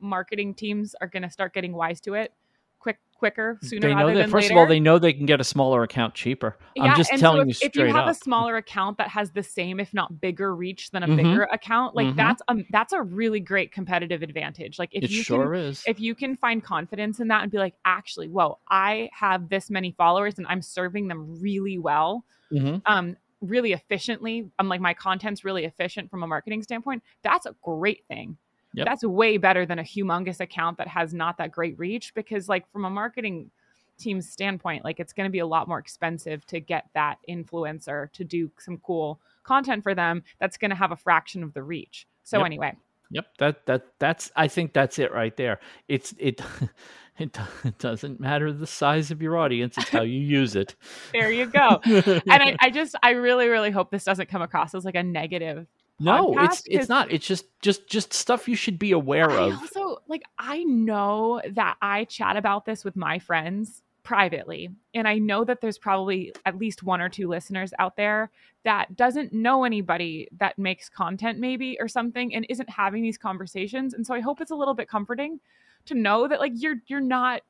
marketing 0.00 0.54
teams 0.54 0.94
are 1.00 1.08
going 1.08 1.22
to 1.22 1.30
start 1.30 1.52
getting 1.52 1.72
wise 1.74 2.00
to 2.00 2.14
it 2.14 2.32
quick 2.78 2.98
quicker 3.14 3.58
sooner 3.62 3.88
They 3.88 3.94
know 3.94 4.14
that 4.14 4.28
first 4.28 4.50
later 4.50 4.54
of 4.54 4.58
all, 4.58 4.66
they 4.66 4.80
know 4.80 4.98
they 4.98 5.12
can 5.14 5.24
get 5.24 5.40
a 5.40 5.44
smaller 5.44 5.82
account 5.82 6.14
cheaper. 6.14 6.58
I'm 6.78 6.94
just 6.96 7.10
telling 7.16 7.42
so 7.42 7.46
you 7.46 7.50
if, 7.52 7.56
straight 7.56 7.70
if 7.70 7.76
you 7.88 7.94
have 7.94 8.08
up. 8.08 8.10
a 8.10 8.14
smaller 8.14 8.56
account 8.56 8.98
that 8.98 9.08
has 9.08 9.30
the 9.30 9.42
same, 9.42 9.80
if 9.80 9.94
not 9.94 10.20
bigger, 10.20 10.54
reach 10.54 10.90
than 10.90 11.02
a 11.02 11.06
Mhm. 11.06 11.16
bigger 11.16 11.42
account, 11.44 11.94
like 11.94 12.08
Mhm. 12.08 12.16
that's 12.16 12.42
um 12.48 12.66
that's 12.70 12.92
a 12.92 13.00
really 13.02 13.40
great 13.40 13.72
competitive 13.72 14.22
advantage. 14.22 14.78
Like 14.78 14.90
if 14.92 15.04
it 15.04 15.10
you 15.10 15.22
sure 15.22 15.54
can, 15.54 15.54
is. 15.54 15.82
if 15.86 15.98
you 16.00 16.14
can 16.14 16.36
find 16.36 16.62
confidence 16.62 17.20
in 17.20 17.28
that 17.28 17.42
and 17.42 17.50
be 17.50 17.56
like, 17.58 17.74
actually, 17.86 18.28
whoa, 18.28 18.58
I 18.68 19.08
have 19.12 19.48
this 19.48 19.70
many 19.70 19.92
followers 19.92 20.36
and 20.36 20.46
I'm 20.48 20.60
serving 20.60 21.08
them 21.08 21.40
really 21.40 21.78
well, 21.78 22.24
Mhm. 22.52 22.82
um, 22.84 23.16
really 23.48 23.72
efficiently. 23.72 24.50
I'm 24.58 24.68
like 24.68 24.80
my 24.80 24.94
content's 24.94 25.44
really 25.44 25.64
efficient 25.64 26.10
from 26.10 26.22
a 26.22 26.26
marketing 26.26 26.62
standpoint. 26.62 27.02
That's 27.22 27.46
a 27.46 27.54
great 27.62 28.04
thing. 28.08 28.36
Yep. 28.74 28.86
That's 28.86 29.04
way 29.04 29.36
better 29.36 29.64
than 29.64 29.78
a 29.78 29.84
humongous 29.84 30.40
account 30.40 30.78
that 30.78 30.88
has 30.88 31.14
not 31.14 31.38
that 31.38 31.52
great 31.52 31.78
reach 31.78 32.12
because, 32.14 32.48
like, 32.48 32.70
from 32.72 32.84
a 32.84 32.90
marketing 32.90 33.50
team's 33.98 34.28
standpoint, 34.28 34.84
like 34.84 34.98
it's 34.98 35.12
going 35.12 35.28
to 35.28 35.32
be 35.32 35.38
a 35.38 35.46
lot 35.46 35.68
more 35.68 35.78
expensive 35.78 36.44
to 36.46 36.60
get 36.60 36.86
that 36.94 37.18
influencer 37.28 38.10
to 38.12 38.24
do 38.24 38.50
some 38.58 38.78
cool 38.78 39.20
content 39.44 39.82
for 39.82 39.94
them 39.94 40.22
that's 40.40 40.56
going 40.56 40.70
to 40.70 40.76
have 40.76 40.90
a 40.90 40.96
fraction 40.96 41.44
of 41.44 41.54
the 41.54 41.62
reach. 41.62 42.06
So 42.24 42.38
Yep. 42.38 42.46
anyway, 42.46 42.76
Yep, 43.10 43.26
that 43.38 43.66
that 43.66 43.86
that's 44.00 44.32
I 44.34 44.48
think 44.48 44.72
that's 44.72 44.98
it 44.98 45.12
right 45.12 45.36
there. 45.36 45.60
It's 45.88 46.14
it 46.18 46.40
It, 47.18 47.32
do- 47.32 47.68
it 47.68 47.78
doesn't 47.78 48.18
matter 48.18 48.52
the 48.52 48.66
size 48.66 49.12
of 49.12 49.22
your 49.22 49.36
audience; 49.36 49.78
it's 49.78 49.88
how 49.88 50.02
you 50.02 50.18
use 50.40 50.56
it. 50.56 50.74
There 51.12 51.30
you 51.30 51.46
go. 51.46 51.80
and 51.84 52.22
I, 52.26 52.56
I 52.60 52.70
just 52.70 52.96
I 53.04 53.10
really 53.10 53.46
really 53.46 53.70
hope 53.70 53.92
this 53.92 54.02
doesn't 54.02 54.28
come 54.28 54.42
across 54.42 54.74
as 54.74 54.84
like 54.84 54.96
a 54.96 55.02
negative. 55.04 55.68
no, 56.00 56.34
it's 56.40 56.64
it's 56.66 56.88
not. 56.88 57.12
It's 57.12 57.24
just 57.24 57.44
just 57.62 57.88
just 57.88 58.12
stuff 58.12 58.48
you 58.48 58.56
should 58.56 58.80
be 58.80 58.90
aware 58.90 59.30
I 59.30 59.44
of. 59.44 59.52
also 59.60 59.98
like 60.08 60.22
I 60.40 60.64
know 60.64 61.40
that 61.52 61.76
I 61.80 62.02
chat 62.06 62.36
about 62.36 62.64
this 62.64 62.84
with 62.84 62.96
my 62.96 63.20
friends 63.20 63.80
privately 64.02 64.70
and 64.92 65.08
I 65.08 65.16
know 65.18 65.44
that 65.44 65.62
there's 65.62 65.78
probably 65.78 66.34
at 66.44 66.58
least 66.58 66.82
one 66.82 67.00
or 67.00 67.08
two 67.08 67.26
listeners 67.26 67.72
out 67.78 67.96
there 67.96 68.30
that 68.64 68.96
doesn't 68.96 69.32
know 69.32 69.64
anybody 69.64 70.28
that 70.38 70.58
makes 70.58 70.90
content 70.90 71.38
maybe 71.38 71.78
or 71.80 71.88
something 71.88 72.34
and 72.34 72.44
isn't 72.50 72.68
having 72.68 73.02
these 73.02 73.16
conversations 73.16 73.94
and 73.94 74.06
so 74.06 74.12
I 74.14 74.20
hope 74.20 74.42
it's 74.42 74.50
a 74.50 74.56
little 74.56 74.74
bit 74.74 74.90
comforting 74.90 75.40
to 75.86 75.94
know 75.94 76.28
that 76.28 76.40
like 76.40 76.52
you're 76.54 76.76
you're 76.86 77.00
not 77.00 77.42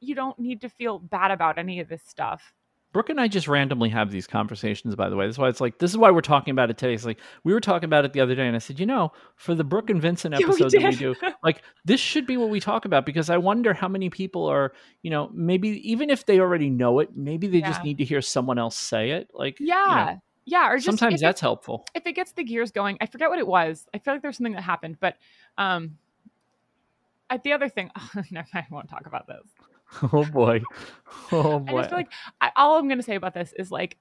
you 0.00 0.14
don't 0.14 0.38
need 0.38 0.60
to 0.60 0.68
feel 0.68 0.98
bad 0.98 1.30
about 1.30 1.58
any 1.58 1.80
of 1.80 1.88
this 1.88 2.02
stuff. 2.02 2.52
Brooke 2.92 3.10
and 3.10 3.20
I 3.20 3.28
just 3.28 3.46
randomly 3.46 3.90
have 3.90 4.10
these 4.10 4.26
conversations, 4.26 4.94
by 4.94 5.10
the 5.10 5.16
way. 5.16 5.26
That's 5.26 5.36
why 5.36 5.48
it's 5.48 5.60
like, 5.60 5.78
this 5.78 5.90
is 5.90 5.98
why 5.98 6.10
we're 6.10 6.22
talking 6.22 6.52
about 6.52 6.70
it 6.70 6.78
today. 6.78 6.94
It's 6.94 7.04
like, 7.04 7.18
we 7.44 7.52
were 7.52 7.60
talking 7.60 7.84
about 7.84 8.06
it 8.06 8.14
the 8.14 8.20
other 8.20 8.34
day, 8.34 8.46
and 8.46 8.56
I 8.56 8.58
said, 8.58 8.80
you 8.80 8.86
know, 8.86 9.12
for 9.34 9.54
the 9.54 9.64
Brooke 9.64 9.90
and 9.90 10.00
Vincent 10.00 10.32
Yeah, 10.38 10.46
we 10.46 10.52
episode 10.54 10.72
that 10.72 10.82
we 10.90 10.96
do, 10.96 11.14
like, 11.42 11.60
this 11.84 12.00
should 12.00 12.26
be 12.26 12.38
what 12.38 12.48
we 12.48 12.58
talk 12.58 12.86
about 12.86 13.04
because 13.04 13.28
I 13.28 13.36
wonder 13.36 13.74
how 13.74 13.88
many 13.88 14.08
people 14.08 14.46
are, 14.46 14.72
you 15.02 15.10
know, 15.10 15.30
maybe 15.34 15.68
even 15.90 16.08
if 16.08 16.24
they 16.24 16.40
already 16.40 16.70
know 16.70 17.00
it, 17.00 17.10
maybe 17.14 17.46
they 17.48 17.60
just 17.60 17.84
need 17.84 17.98
to 17.98 18.04
hear 18.04 18.22
someone 18.22 18.58
else 18.58 18.76
say 18.76 19.10
it. 19.10 19.28
Like, 19.34 19.60
you 19.60 19.66
know, 19.66 19.72
Yeah. 19.72 20.16
yeah, 20.46 20.70
or 20.70 20.76
just 20.76 20.86
sometimes 20.86 21.14
if 21.16 21.18
it- 21.20 21.28
that's 21.28 21.40
helpful. 21.42 21.84
if 21.94 22.06
it 22.06 22.12
gets 22.12 22.32
the 22.32 22.44
gears 22.44 22.70
going, 22.70 22.96
I 23.02 23.06
forget 23.06 23.28
what 23.28 23.38
it 23.38 23.46
was. 23.46 23.86
I 23.92 23.98
feel 23.98 24.14
like 24.14 24.22
there's 24.22 24.38
something 24.38 24.54
that 24.54 24.62
happened, 24.62 24.96
but 25.00 25.16
um, 25.58 25.98
I, 27.30 27.38
the 27.38 27.52
other 27.52 27.68
thing, 27.68 27.90
I 27.96 28.66
won't 28.70 28.88
talk 28.88 29.06
about 29.06 29.26
this. 29.26 29.42
Oh, 30.12 30.24
boy. 30.24 30.62
Oh, 31.30 31.60
boy. 31.60 31.76
I 31.78 31.80
just 31.82 31.90
feel 31.90 31.98
like 31.98 32.10
I, 32.40 32.50
all 32.56 32.76
I'm 32.76 32.88
going 32.88 32.98
to 32.98 33.04
say 33.04 33.14
about 33.14 33.34
this 33.34 33.52
is 33.56 33.70
like, 33.70 33.96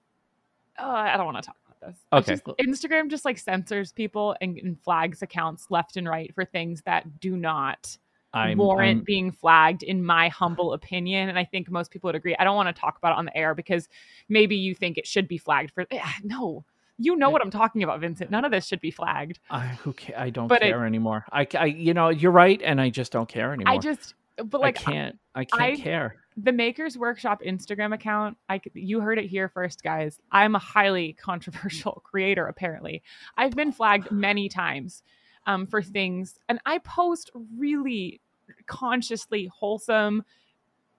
uh, 0.80 0.84
I 0.84 1.16
don't 1.16 1.28
want 1.28 1.38
to 1.38 1.44
talk 1.44 1.56
about 1.68 1.88
this. 1.92 1.98
Okay. 2.12 2.32
just- 2.34 2.46
Instagram 2.84 3.08
just 3.08 3.24
like 3.24 3.38
censors 3.38 3.92
people 3.92 4.36
and, 4.42 4.58
and 4.58 4.82
flags 4.82 5.22
accounts 5.22 5.68
left 5.70 5.96
and 5.96 6.10
right 6.10 6.34
for 6.34 6.44
things 6.44 6.82
that 6.88 7.20
do 7.20 7.38
not 7.38 7.98
I'm, 8.34 8.58
warrant 8.58 8.98
I'm- 8.98 9.04
being 9.06 9.32
flagged, 9.32 9.84
in 9.84 10.04
my 10.04 10.28
humble 10.30 10.74
opinion. 10.74 11.30
And 11.30 11.38
I 11.38 11.46
think 11.46 11.70
most 11.70 11.92
people 11.92 12.08
would 12.08 12.16
agree. 12.16 12.36
I 12.40 12.44
don't 12.44 12.56
want 12.56 12.76
to 12.76 12.82
talk 12.82 12.98
about 12.98 13.12
it 13.12 13.20
on 13.20 13.26
the 13.26 13.38
air 13.38 13.54
because 13.54 13.88
maybe 14.28 14.56
you 14.56 14.74
think 14.74 14.98
it 14.98 15.06
should 15.06 15.28
be 15.28 15.38
flagged 15.38 15.72
for. 15.72 15.86
Eh, 15.92 16.02
No, 16.24 16.66
you 16.98 17.16
know 17.16 17.30
what 17.30 17.42
I'm 17.42 17.52
talking 17.52 17.84
about, 17.84 18.00
Vincent. 18.00 18.32
None 18.32 18.46
of 18.46 18.52
this 18.52 18.66
should 18.68 18.82
be 18.82 18.92
flagged. 18.92 19.40
I, 19.50 19.68
who 19.68 19.94
ca- 19.94 20.14
I 20.18 20.30
don't 20.30 20.48
But 20.48 20.62
it- 20.62 20.68
care 20.70 20.86
anymore. 20.86 21.26
I, 21.32 21.48
I, 21.58 21.66
you 21.66 21.94
know, 21.94 22.10
you're 22.10 22.32
right, 22.32 22.62
and 22.64 22.80
I 22.80 22.90
just 22.90 23.12
don't 23.12 23.28
care 23.28 23.54
anymore. 23.54 23.74
I 23.74 23.78
just, 23.78 24.14
but 24.38 24.62
like, 24.62 24.80
I 24.88 24.92
can't. 24.92 25.20
I 25.36 25.46
can't 25.46 25.62
I- 25.62 25.76
care. 25.76 26.16
the 26.38 26.52
Makers 26.54 26.98
Workshop 26.98 27.42
Instagram 27.46 27.94
account, 27.94 28.38
I 28.50 28.62
you 28.74 29.00
heard 29.02 29.18
it 29.20 29.26
here 29.26 29.50
first, 29.50 29.84
guys. 29.84 30.20
I'm 30.32 30.56
a 30.56 30.60
highly 30.60 31.14
controversial 31.22 32.02
creator. 32.06 32.48
Apparently, 32.48 33.04
I've 33.38 33.56
been 33.56 33.72
flagged 33.74 34.12
many 34.12 34.48
times 34.50 35.04
um, 35.48 35.68
for 35.68 35.82
things, 35.82 36.40
and 36.50 36.60
I 36.66 36.78
post 36.80 37.32
really 37.58 38.22
consciously 38.68 39.48
wholesome, 39.54 40.24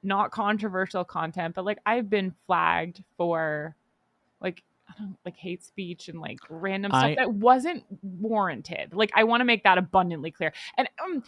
not 0.03 0.31
controversial 0.31 1.05
content. 1.05 1.55
But 1.55 1.65
like, 1.65 1.79
I've 1.87 2.11
been 2.11 2.35
flagged 2.47 3.03
for 3.17 3.75
like. 4.41 4.63
I 4.89 4.93
don't 4.99 5.17
like 5.25 5.37
hate 5.37 5.65
speech 5.65 6.09
and 6.09 6.21
like 6.21 6.39
random 6.49 6.91
stuff 6.93 7.03
I- 7.05 7.15
that 7.17 7.33
wasn't 7.33 7.85
warranted. 8.03 8.95
Like 8.95 9.11
I 9.15 9.25
want 9.25 9.41
to 9.41 9.45
make 9.45 9.65
that 9.65 9.79
abundantly 9.79 10.31
clear. 10.31 10.53
And 10.79 10.89
um 11.03 11.23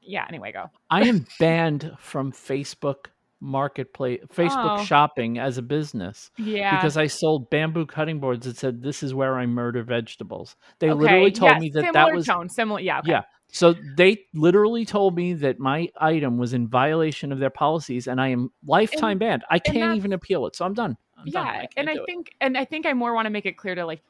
yeah, 0.00 0.26
anyway, 0.28 0.52
go. 0.52 0.70
I 0.90 1.04
am 1.04 1.26
banned 1.38 1.92
from 1.98 2.30
Facebook 2.30 3.06
Marketplace, 3.40 4.20
Facebook 4.32 4.80
Oh. 4.80 4.84
shopping 4.84 5.38
as 5.38 5.58
a 5.58 5.62
business 5.62 6.30
Yeah. 6.38 6.76
because 6.76 6.96
I 6.96 7.06
sold 7.08 7.50
bamboo 7.50 7.84
cutting 7.86 8.18
boards 8.20 8.46
that 8.46 8.56
said, 8.56 8.82
"This 8.82 9.02
is 9.02 9.12
where 9.14 9.38
I 9.38 9.44
murder 9.46 9.82
vegetables." 9.82 10.56
They 10.78 10.90
Okay, 10.90 10.98
literally 11.02 11.30
told 11.32 11.58
me 11.58 11.68
that 11.70 11.80
similar 11.80 11.92
that 11.92 12.14
was 12.14 12.26
tone, 12.26 12.48
similar. 12.48 12.80
Yeah, 12.80 13.00
okay. 13.00 13.10
yeah. 13.10 13.22
So 13.48 13.74
they 13.96 14.24
literally 14.34 14.84
told 14.84 15.14
me 15.14 15.34
that 15.34 15.58
my 15.58 15.88
item 16.00 16.38
was 16.38 16.54
in 16.54 16.68
violation 16.68 17.32
of 17.32 17.38
their 17.38 17.50
policies, 17.50 18.06
and 18.06 18.20
I 18.20 18.28
am 18.28 18.50
lifetime 18.66 19.12
And- 19.12 19.20
banned. 19.20 19.44
I 19.50 19.58
can't 19.58 19.96
even 19.96 20.12
appeal 20.12 20.46
it, 20.46 20.56
so 20.56 20.64
I'm 20.64 20.74
done. 20.74 20.96
Yeah, 21.32 21.40
I 21.42 21.68
and 21.76 21.88
I 21.90 21.94
do 21.94 22.02
it. 22.02 22.06
think, 22.06 22.34
and 22.40 22.56
I 22.58 22.64
think 22.64 22.86
I 22.86 22.92
more 22.92 23.14
want 23.14 23.26
to 23.26 23.30
make 23.30 23.46
it 23.46 23.56
clear 23.56 23.74
to 23.74 23.84
like 23.86 24.02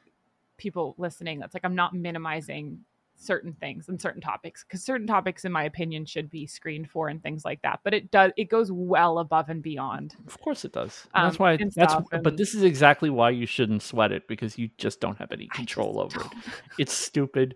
people 0.57 0.95
listening 0.97 1.39
that's 1.39 1.53
like 1.53 1.65
I'm 1.65 1.75
not 1.75 1.93
minimizing 1.93 2.79
certain 3.17 3.53
things 3.53 3.87
and 3.87 3.99
certain 4.01 4.21
topics 4.21 4.63
because 4.63 4.83
certain 4.83 5.07
topics, 5.07 5.45
in 5.45 5.51
my 5.51 5.63
opinion, 5.63 6.05
should 6.05 6.29
be 6.29 6.45
screened 6.45 6.89
for 6.89 7.07
and 7.07 7.23
things 7.23 7.45
like 7.45 7.61
that. 7.61 7.79
But 7.83 7.93
it 7.93 8.11
does, 8.11 8.31
it 8.35 8.49
goes 8.49 8.71
well 8.71 9.19
above 9.19 9.47
and 9.49 9.63
beyond. 9.63 10.15
Of 10.27 10.39
course 10.41 10.65
it 10.65 10.73
does. 10.73 11.07
And 11.13 11.25
that's 11.25 11.39
um, 11.39 11.43
why. 11.43 11.53
and 11.53 11.71
That's. 11.71 11.93
stuff, 11.93 12.05
But 12.23 12.35
this 12.35 12.53
is 12.53 12.63
exactly 12.63 13.09
why 13.09 13.29
you 13.29 13.45
shouldn't 13.45 13.83
sweat 13.83 14.11
it 14.11 14.27
because 14.27 14.57
you 14.57 14.69
just 14.77 14.99
don't 14.99 15.17
have 15.17 15.31
any 15.31 15.47
control 15.47 15.99
over 16.01 16.19
it. 16.19 16.23
don't. 16.31 16.43
It's 16.77 16.93
stupid. 16.93 17.55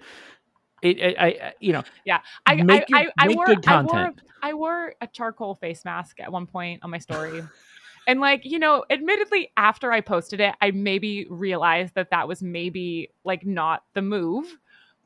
It, 0.81 1.17
I, 1.19 1.21
I, 1.21 1.27
I- 1.27 1.53
you 1.59 1.73
know, 1.73 1.83
I, 2.47 2.55
Make 2.63 2.85
I, 2.93 3.01
your- 3.01 3.11
I, 3.17 3.25
I 3.25 3.27
wore, 3.35 3.45
I 3.49 3.51
wore, 3.53 3.61
content. 3.61 4.21
I 4.41 4.53
wore 4.53 4.93
a 5.01 5.07
charcoal 5.07 5.55
face 5.55 5.83
mask 5.83 6.21
at 6.21 6.31
one 6.31 6.47
point 6.47 6.83
on 6.83 6.89
my 6.89 6.99
story. 6.99 7.43
And 8.07 8.19
like, 8.19 8.41
you 8.43 8.59
know, 8.59 8.85
admittedly, 8.89 9.51
after 9.57 9.91
I 9.91 10.01
posted 10.01 10.39
it, 10.39 10.55
I 10.61 10.71
maybe 10.71 11.27
realized 11.29 11.95
that 11.95 12.09
that 12.11 12.27
was 12.27 12.41
maybe 12.41 13.09
like 13.23 13.45
not 13.45 13.83
the 13.93 14.01
move. 14.01 14.57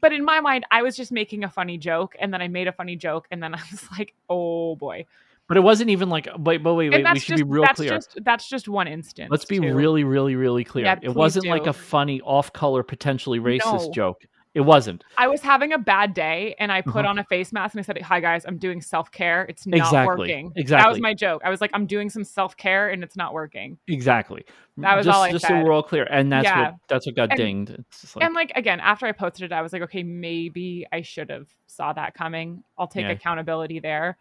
But 0.02 0.12
in 0.12 0.26
my 0.26 0.42
mind, 0.42 0.66
I 0.72 0.82
was 0.82 0.98
just 0.98 1.12
making 1.12 1.44
a 1.44 1.50
funny 1.50 1.78
joke. 1.78 2.16
And 2.20 2.34
then 2.34 2.42
I 2.42 2.48
made 2.48 2.68
a 2.68 2.74
funny 2.74 2.96
joke. 2.96 3.28
And 3.32 3.42
then 3.42 3.56
I 3.56 3.60
was 3.72 3.88
like, 3.98 4.14
oh 4.30 4.76
boy. 4.76 5.06
but 5.48 5.58
it 5.58 5.62
wasn't 5.62 5.90
even 5.90 6.10
like. 6.10 6.28
Wait, 6.38 6.58
but 6.64 6.74
wait, 6.74 6.90
wait. 6.92 7.06
We 7.14 7.20
should 7.20 7.38
just, 7.38 7.38
be 7.38 7.44
real 7.44 7.64
that's 7.64 7.78
clear. 7.78 7.90
just, 7.90 8.18
that's 8.24 8.50
just 8.50 8.68
one 8.68 8.88
instance. 8.88 9.30
Let's 9.32 9.46
be 9.46 9.60
too. 9.60 9.74
really, 9.74 10.04
really, 10.04 10.36
really 10.36 10.64
clear. 10.64 10.86
Yeah, 10.86 11.00
it 11.02 11.14
wasn't 11.14 11.48
like 11.48 11.68
a 11.68 11.74
funny, 11.74 12.22
off-color, 12.22 12.84
potentially 12.84 13.40
racist 13.40 13.86
No. 13.86 13.92
joke. 13.94 14.26
It 14.54 14.62
wasn't 14.62 15.04
I 15.18 15.28
was 15.28 15.42
having 15.42 15.74
a 15.74 15.78
bad 15.80 16.14
day 16.14 16.56
and 16.60 16.72
I 16.72 16.82
put 16.82 17.00
Uh-huh. 17.06 17.10
on 17.10 17.18
a 17.20 17.24
face 17.24 17.52
mask 17.52 17.74
and 17.74 17.80
I 17.80 17.84
said, 17.84 18.00
Hi 18.02 18.20
guys, 18.20 18.46
I'm 18.46 18.58
doing 18.58 18.82
self 18.82 19.12
care. 19.12 19.46
It's 19.50 19.66
not 19.66 19.78
Exactly. 19.78 20.18
working. 20.18 20.54
That 20.68 20.88
was 20.88 21.00
my 21.00 21.14
joke. 21.16 21.42
I 21.44 21.50
was 21.50 21.60
like, 21.60 21.72
I'm 21.74 21.86
doing 21.88 22.10
some 22.10 22.24
self 22.24 22.56
care 22.56 22.90
and 22.90 23.04
it's 23.04 23.16
not 23.16 23.34
working. 23.34 23.78
exactly. 23.88 24.46
That 24.78 24.96
was 24.96 25.06
just, 25.06 25.16
all 25.16 25.24
I 25.24 25.32
just 25.32 25.46
said. 25.46 25.60
so 25.62 25.64
we're 25.66 25.72
all 25.72 25.84
clear, 25.84 26.06
and 26.10 26.32
that's 26.32 26.46
Yeah. 26.46 26.62
what 26.72 26.76
that's 26.88 27.06
what 27.06 27.16
got 27.16 27.30
And- 27.30 27.38
dinged. 27.38 27.70
It's 27.72 28.02
just 28.02 28.16
like, 28.16 28.26
and 28.26 28.34
like 28.34 28.52
again, 28.56 28.80
after 28.80 29.06
I 29.06 29.12
posted 29.12 29.52
it, 29.52 29.54
I 29.54 29.62
was 29.62 29.72
like, 29.74 29.84
okay, 29.84 30.02
maybe 30.02 30.86
I 30.92 31.02
should 31.02 31.30
have 31.30 31.48
saw 31.68 31.94
that 31.94 32.14
coming. 32.16 32.64
I'll 32.78 32.88
take 32.88 33.04
Yeah. 33.06 33.12
accountability 33.12 33.80
there. 33.80 34.18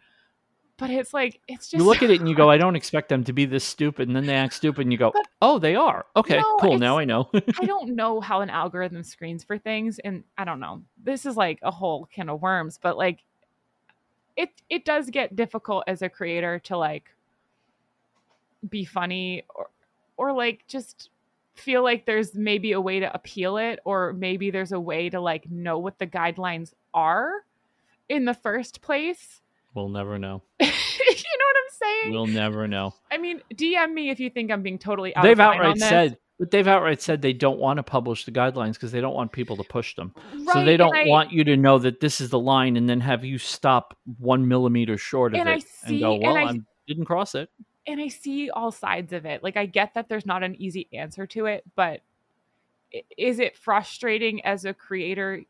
But 0.77 0.89
it's 0.89 1.13
like 1.13 1.39
it's 1.47 1.69
just 1.69 1.79
you 1.79 1.83
look 1.83 2.01
at 2.01 2.09
it 2.09 2.19
and 2.19 2.27
you 2.27 2.35
go, 2.35 2.49
I 2.49 2.57
don't 2.63 2.75
expect 2.75 3.09
them 3.09 3.23
to 3.25 3.33
be 3.33 3.45
this 3.45 3.63
stupid, 3.63 4.07
and 4.07 4.15
then 4.15 4.25
they 4.25 4.33
act 4.33 4.53
stupid, 4.53 4.81
and 4.81 4.91
you 4.91 4.97
go, 4.97 5.11
But- 5.11 5.27
Oh, 5.41 5.59
they 5.59 5.75
are. 5.75 6.05
Okay, 6.15 6.37
No, 6.39 6.57
cool. 6.57 6.77
Now 6.79 6.97
I 6.97 7.05
know. 7.05 7.29
I 7.33 7.65
don't 7.65 7.95
know 7.95 8.19
how 8.21 8.41
an 8.41 8.49
algorithm 8.49 9.03
screens 9.03 9.43
for 9.43 9.57
things, 9.57 9.99
and 9.99 10.23
I 10.37 10.45
don't 10.45 10.59
know. 10.59 10.81
This 11.03 11.25
is 11.25 11.37
like 11.37 11.59
a 11.61 11.71
whole 11.71 12.07
can 12.11 12.29
of 12.29 12.41
worms, 12.41 12.79
but 12.81 12.97
like 12.97 13.19
it 14.35 14.49
it 14.69 14.83
does 14.83 15.09
get 15.11 15.35
difficult 15.35 15.83
as 15.87 16.01
a 16.01 16.09
creator 16.09 16.57
to 16.59 16.75
like 16.77 17.05
be 18.67 18.83
funny 18.85 19.43
or 19.53 19.69
or 20.17 20.33
like 20.33 20.65
just 20.67 21.09
feel 21.53 21.83
like 21.83 22.05
there's 22.05 22.33
maybe 22.33 22.71
a 22.71 22.81
way 22.81 22.99
to 22.99 23.13
appeal 23.13 23.57
it 23.57 23.79
or 23.85 24.11
maybe 24.13 24.49
there's 24.49 24.71
a 24.71 24.79
way 24.79 25.07
to 25.09 25.19
like 25.21 25.49
know 25.51 25.77
what 25.77 25.99
the 25.99 26.07
guidelines 26.07 26.73
are 26.95 27.29
in 28.09 28.25
the 28.25 28.33
first 28.33 28.81
place. 28.81 29.41
We'll 29.73 29.89
never 29.89 30.17
know. 30.19 30.41
you 30.59 30.65
know 30.67 30.71
what 30.71 31.55
I'm 31.57 31.71
saying? 31.79 32.11
We'll 32.11 32.27
never 32.27 32.67
know. 32.67 32.93
I 33.11 33.17
mean, 33.17 33.41
DM 33.53 33.93
me 33.93 34.09
if 34.09 34.19
you 34.19 34.29
think 34.29 34.51
I'm 34.51 34.61
being 34.63 34.79
totally 34.79 35.15
out 35.15 35.23
They've 35.23 35.33
of 35.33 35.37
line 35.39 35.49
on 35.49 35.55
outright 35.57 35.79
this. 35.79 35.89
said, 35.89 36.17
but 36.39 36.51
they've 36.51 36.67
outright 36.67 37.01
said 37.01 37.21
they 37.21 37.33
don't 37.33 37.59
want 37.59 37.77
to 37.77 37.83
publish 37.83 38.25
the 38.25 38.31
guidelines 38.31 38.73
because 38.73 38.91
they 38.91 39.01
don't 39.01 39.13
want 39.13 39.31
people 39.31 39.55
to 39.57 39.63
push 39.63 39.95
them. 39.95 40.13
Right, 40.33 40.53
so 40.53 40.65
they 40.65 40.77
don't 40.77 40.95
I- 40.95 41.05
want 41.07 41.31
you 41.31 41.43
to 41.45 41.55
know 41.57 41.77
that 41.79 41.99
this 41.99 42.19
is 42.21 42.29
the 42.29 42.39
line 42.39 42.75
and 42.77 42.89
then 42.89 42.99
have 43.01 43.23
you 43.23 43.37
stop 43.37 43.97
one 44.17 44.47
millimeter 44.47 44.97
short 44.97 45.33
of 45.33 45.41
it 45.41 45.47
I 45.47 45.53
and 45.53 45.63
see- 45.63 45.99
go, 45.99 46.13
and 46.15 46.23
well, 46.23 46.35
I- 46.37 46.59
didn't 46.87 47.05
cross 47.05 47.35
it. 47.35 47.49
and 47.87 48.01
I 48.01 48.07
see 48.09 48.49
all 48.49 48.71
sides 48.71 49.13
of 49.13 49.25
it. 49.25 49.43
Like 49.43 49.55
I 49.57 49.65
get 49.65 49.93
that 49.93 50.09
there's 50.09 50.25
not 50.25 50.43
an 50.43 50.55
easy 50.61 50.87
answer 50.91 51.25
to 51.27 51.45
it, 51.45 51.63
but 51.75 52.01
is 53.17 53.39
it 53.39 53.55
frustrating 53.57 54.43
as 54.45 54.65
a 54.65 54.73
creator? 54.73 55.43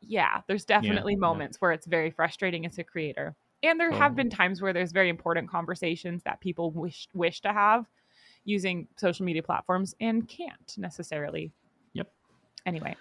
Yeah, 0.00 0.42
there's 0.46 0.64
definitely 0.64 1.14
yeah. 1.14 1.18
moments 1.20 1.60
where 1.60 1.72
it's 1.72 1.86
very 1.86 2.10
frustrating 2.10 2.64
as 2.66 2.78
a 2.78 2.84
creator. 2.84 3.34
And 3.62 3.80
there 3.80 3.90
have 3.90 4.14
been 4.14 4.30
times 4.30 4.60
where 4.62 4.72
there's 4.72 4.92
very 4.92 5.08
important 5.08 5.50
conversations 5.50 6.22
that 6.24 6.40
people 6.40 6.70
wish 6.70 7.08
wish 7.14 7.40
to 7.42 7.52
have 7.52 7.86
using 8.44 8.86
social 8.96 9.24
media 9.24 9.42
platforms 9.42 9.94
and 10.00 10.28
can't 10.28 10.74
necessarily. 10.78 11.52
Yep. 11.94 12.10
Anyway, 12.66 12.94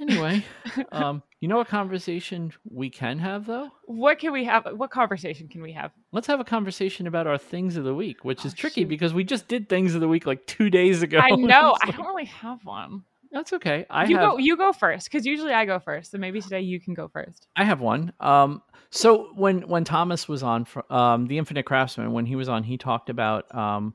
Anyway, 0.00 0.44
um, 0.92 1.22
you 1.40 1.48
know 1.48 1.56
what 1.56 1.66
conversation 1.66 2.52
we 2.70 2.88
can 2.88 3.18
have 3.18 3.46
though? 3.46 3.68
what 3.86 4.20
can 4.20 4.30
we 4.32 4.44
have? 4.44 4.64
What 4.76 4.90
conversation 4.90 5.48
can 5.48 5.60
we 5.60 5.72
have? 5.72 5.90
Let's 6.12 6.28
have 6.28 6.38
a 6.38 6.44
conversation 6.44 7.08
about 7.08 7.26
our 7.26 7.36
things 7.36 7.76
of 7.76 7.82
the 7.82 7.94
week, 7.94 8.24
which 8.24 8.44
is 8.44 8.52
Oh, 8.52 8.56
tricky 8.56 8.82
shoot. 8.82 8.88
because 8.88 9.12
we 9.12 9.24
just 9.24 9.48
did 9.48 9.68
things 9.68 9.96
of 9.96 10.00
the 10.00 10.06
week 10.06 10.24
like 10.24 10.46
two 10.46 10.70
days 10.70 11.02
ago. 11.02 11.18
I 11.18 11.30
know 11.36 11.76
I 11.82 11.90
don't 11.90 12.06
really 12.06 12.26
have 12.26 12.64
one. 12.64 13.02
That's 13.30 13.52
okay. 13.52 13.86
I 13.90 14.06
you 14.06 14.16
have 14.16 14.30
go 14.30 14.38
you 14.38 14.56
go 14.56 14.72
first 14.72 15.10
because 15.10 15.26
usually 15.26 15.52
I 15.52 15.64
go 15.64 15.78
first. 15.78 16.12
So 16.12 16.18
maybe 16.18 16.40
today 16.40 16.60
you 16.60 16.80
can 16.80 16.94
go 16.94 17.08
first. 17.08 17.46
I 17.56 17.64
have 17.64 17.80
one. 17.80 18.12
Um, 18.20 18.62
so 18.90 19.30
when 19.34 19.68
when 19.68 19.84
Thomas 19.84 20.28
was 20.28 20.42
on, 20.42 20.64
for, 20.64 20.90
um, 20.92 21.26
the 21.26 21.38
Infinite 21.38 21.66
Craftsman, 21.66 22.12
when 22.12 22.26
he 22.26 22.36
was 22.36 22.48
on, 22.48 22.62
he 22.62 22.78
talked 22.78 23.10
about 23.10 23.54
um, 23.54 23.94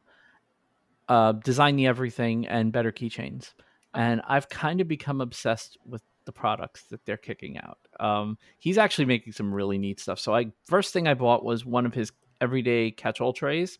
uh, 1.09 1.33
design 1.33 1.75
the 1.75 1.87
everything 1.87 2.47
and 2.47 2.71
better 2.71 2.91
keychains, 2.91 3.53
and 3.93 4.21
I've 4.27 4.49
kind 4.49 4.81
of 4.81 4.87
become 4.87 5.19
obsessed 5.19 5.77
with 5.85 6.03
the 6.25 6.31
products 6.31 6.83
that 6.83 7.05
they're 7.05 7.17
kicking 7.17 7.57
out. 7.57 7.79
Um, 7.99 8.37
he's 8.59 8.77
actually 8.77 9.05
making 9.05 9.33
some 9.33 9.53
really 9.53 9.77
neat 9.77 9.99
stuff. 9.99 10.19
So 10.19 10.33
I 10.35 10.51
first 10.65 10.93
thing 10.93 11.07
I 11.07 11.15
bought 11.15 11.43
was 11.43 11.65
one 11.65 11.85
of 11.85 11.93
his 11.93 12.11
everyday 12.39 12.91
catch-all 12.91 13.33
trays 13.33 13.79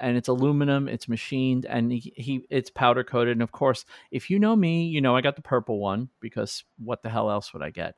and 0.00 0.16
it's 0.16 0.28
aluminum 0.28 0.88
it's 0.88 1.08
machined 1.08 1.64
and 1.64 1.92
he, 1.92 2.12
he, 2.16 2.46
it's 2.50 2.70
powder 2.70 3.04
coated 3.04 3.32
and 3.32 3.42
of 3.42 3.52
course 3.52 3.84
if 4.10 4.30
you 4.30 4.38
know 4.38 4.54
me 4.54 4.84
you 4.84 5.00
know 5.00 5.16
i 5.16 5.20
got 5.20 5.36
the 5.36 5.42
purple 5.42 5.78
one 5.78 6.08
because 6.20 6.64
what 6.78 7.02
the 7.02 7.10
hell 7.10 7.30
else 7.30 7.52
would 7.52 7.62
i 7.62 7.70
get? 7.70 7.94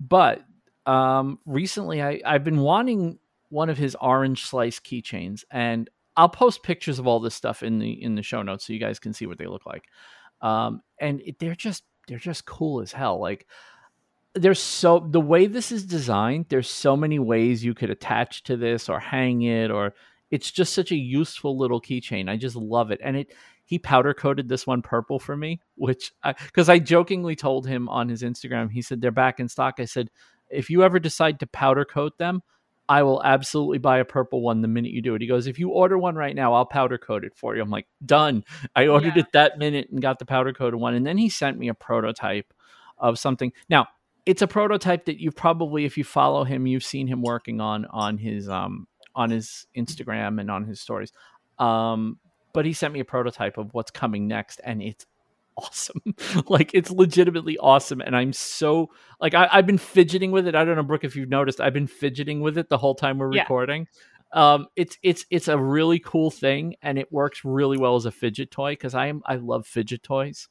But 0.00 0.42
um 0.84 1.38
recently 1.46 2.02
i 2.02 2.20
i've 2.26 2.42
been 2.42 2.58
wanting 2.58 3.18
one 3.50 3.70
of 3.70 3.78
his 3.78 3.96
orange 4.00 4.44
slice 4.44 4.80
keychains 4.80 5.44
and 5.50 5.88
i'll 6.16 6.28
post 6.28 6.64
pictures 6.64 6.98
of 6.98 7.06
all 7.06 7.20
this 7.20 7.36
stuff 7.36 7.62
in 7.62 7.78
the 7.78 8.02
in 8.02 8.16
the 8.16 8.22
show 8.22 8.42
notes 8.42 8.66
so 8.66 8.72
you 8.72 8.80
guys 8.80 8.98
can 8.98 9.12
see 9.12 9.26
what 9.26 9.38
they 9.38 9.46
look 9.46 9.64
like. 9.64 9.84
Um 10.40 10.82
and 10.98 11.20
it, 11.20 11.38
they're 11.38 11.54
just 11.54 11.84
they're 12.08 12.18
just 12.18 12.46
cool 12.46 12.80
as 12.80 12.90
hell 12.90 13.20
like 13.20 13.46
there's 14.34 14.60
so 14.60 14.98
the 14.98 15.20
way 15.20 15.46
this 15.46 15.70
is 15.70 15.84
designed 15.84 16.46
there's 16.48 16.68
so 16.68 16.96
many 16.96 17.18
ways 17.18 17.64
you 17.64 17.74
could 17.74 17.90
attach 17.90 18.42
to 18.42 18.56
this 18.56 18.88
or 18.88 18.98
hang 18.98 19.42
it 19.42 19.70
or 19.70 19.94
it's 20.32 20.50
just 20.50 20.72
such 20.72 20.90
a 20.90 20.96
useful 20.96 21.56
little 21.56 21.80
keychain. 21.80 22.28
I 22.28 22.36
just 22.36 22.56
love 22.56 22.90
it. 22.90 23.00
And 23.04 23.16
it 23.18 23.32
he 23.64 23.78
powder 23.78 24.12
coated 24.12 24.48
this 24.48 24.66
one 24.66 24.82
purple 24.82 25.20
for 25.20 25.36
me 25.36 25.60
which 25.76 26.12
because 26.46 26.68
I, 26.68 26.74
I 26.74 26.78
jokingly 26.80 27.36
told 27.36 27.66
him 27.66 27.88
on 27.88 28.08
his 28.08 28.22
instagram 28.22 28.70
he 28.70 28.82
said 28.82 29.00
they're 29.00 29.12
back 29.12 29.38
in 29.38 29.48
stock. 29.48 29.76
I 29.78 29.84
said 29.84 30.10
if 30.50 30.68
you 30.68 30.82
ever 30.82 30.98
decide 30.98 31.38
to 31.40 31.46
powder 31.46 31.84
coat 31.84 32.18
them 32.18 32.42
i 32.88 33.02
will 33.02 33.22
absolutely 33.22 33.78
buy 33.78 33.98
a 33.98 34.04
purple 34.04 34.42
one 34.42 34.60
the 34.60 34.68
minute 34.68 34.90
you 34.90 35.00
do 35.00 35.14
it. 35.14 35.20
He 35.22 35.28
goes 35.28 35.46
if 35.46 35.58
you 35.58 35.70
order 35.70 35.96
one 35.96 36.16
right 36.16 36.34
now 36.34 36.54
i'll 36.54 36.66
powder 36.66 36.98
coat 36.98 37.24
it 37.24 37.36
for 37.36 37.54
you. 37.54 37.62
I'm 37.62 37.70
like 37.70 37.86
done. 38.04 38.44
I 38.74 38.88
ordered 38.88 39.16
yeah. 39.16 39.22
it 39.22 39.32
that 39.32 39.58
minute 39.58 39.88
and 39.90 40.02
got 40.02 40.18
the 40.18 40.26
powder 40.26 40.52
coated 40.52 40.80
one. 40.80 40.94
And 40.94 41.06
then 41.06 41.18
he 41.18 41.28
sent 41.28 41.58
me 41.58 41.68
a 41.68 41.74
prototype 41.74 42.52
of 42.98 43.18
something. 43.18 43.52
Now 43.68 43.86
it's 44.24 44.42
a 44.42 44.46
prototype 44.46 45.06
that 45.06 45.20
you've 45.20 45.34
probably, 45.34 45.84
if 45.84 45.96
you 45.96 46.04
follow 46.04 46.44
him, 46.44 46.66
you've 46.66 46.84
seen 46.84 47.08
him 47.08 47.22
working 47.22 47.60
on 47.60 47.86
on 47.86 48.18
his 48.18 48.48
um 48.48 48.86
on 49.14 49.30
his 49.30 49.66
Instagram 49.76 50.40
and 50.40 50.50
on 50.50 50.64
his 50.64 50.80
stories. 50.80 51.12
Um, 51.58 52.18
but 52.52 52.66
he 52.66 52.72
sent 52.72 52.92
me 52.92 53.00
a 53.00 53.04
prototype 53.04 53.58
of 53.58 53.72
what's 53.72 53.90
coming 53.90 54.28
next, 54.28 54.60
and 54.64 54.82
it's 54.82 55.06
awesome. 55.56 56.02
like 56.48 56.72
it's 56.74 56.90
legitimately 56.90 57.58
awesome, 57.58 58.00
and 58.00 58.16
I'm 58.16 58.32
so 58.32 58.90
like 59.20 59.34
I, 59.34 59.46
have 59.46 59.66
been 59.66 59.78
fidgeting 59.78 60.30
with 60.30 60.46
it. 60.46 60.54
I 60.54 60.64
don't 60.64 60.76
know, 60.76 60.82
Brooke, 60.82 61.04
if 61.04 61.16
you've 61.16 61.28
noticed, 61.28 61.60
I've 61.60 61.74
been 61.74 61.86
fidgeting 61.86 62.40
with 62.40 62.58
it 62.58 62.68
the 62.68 62.78
whole 62.78 62.94
time 62.94 63.18
we're 63.18 63.32
yeah. 63.32 63.42
recording. 63.42 63.86
Um, 64.32 64.66
it's 64.76 64.96
it's 65.02 65.26
it's 65.30 65.48
a 65.48 65.58
really 65.58 65.98
cool 65.98 66.30
thing, 66.30 66.76
and 66.82 66.98
it 66.98 67.12
works 67.12 67.44
really 67.44 67.78
well 67.78 67.96
as 67.96 68.06
a 68.06 68.10
fidget 68.10 68.50
toy 68.50 68.72
because 68.72 68.94
I 68.94 69.06
am 69.06 69.22
I 69.26 69.36
love 69.36 69.66
fidget 69.66 70.02
toys. 70.02 70.48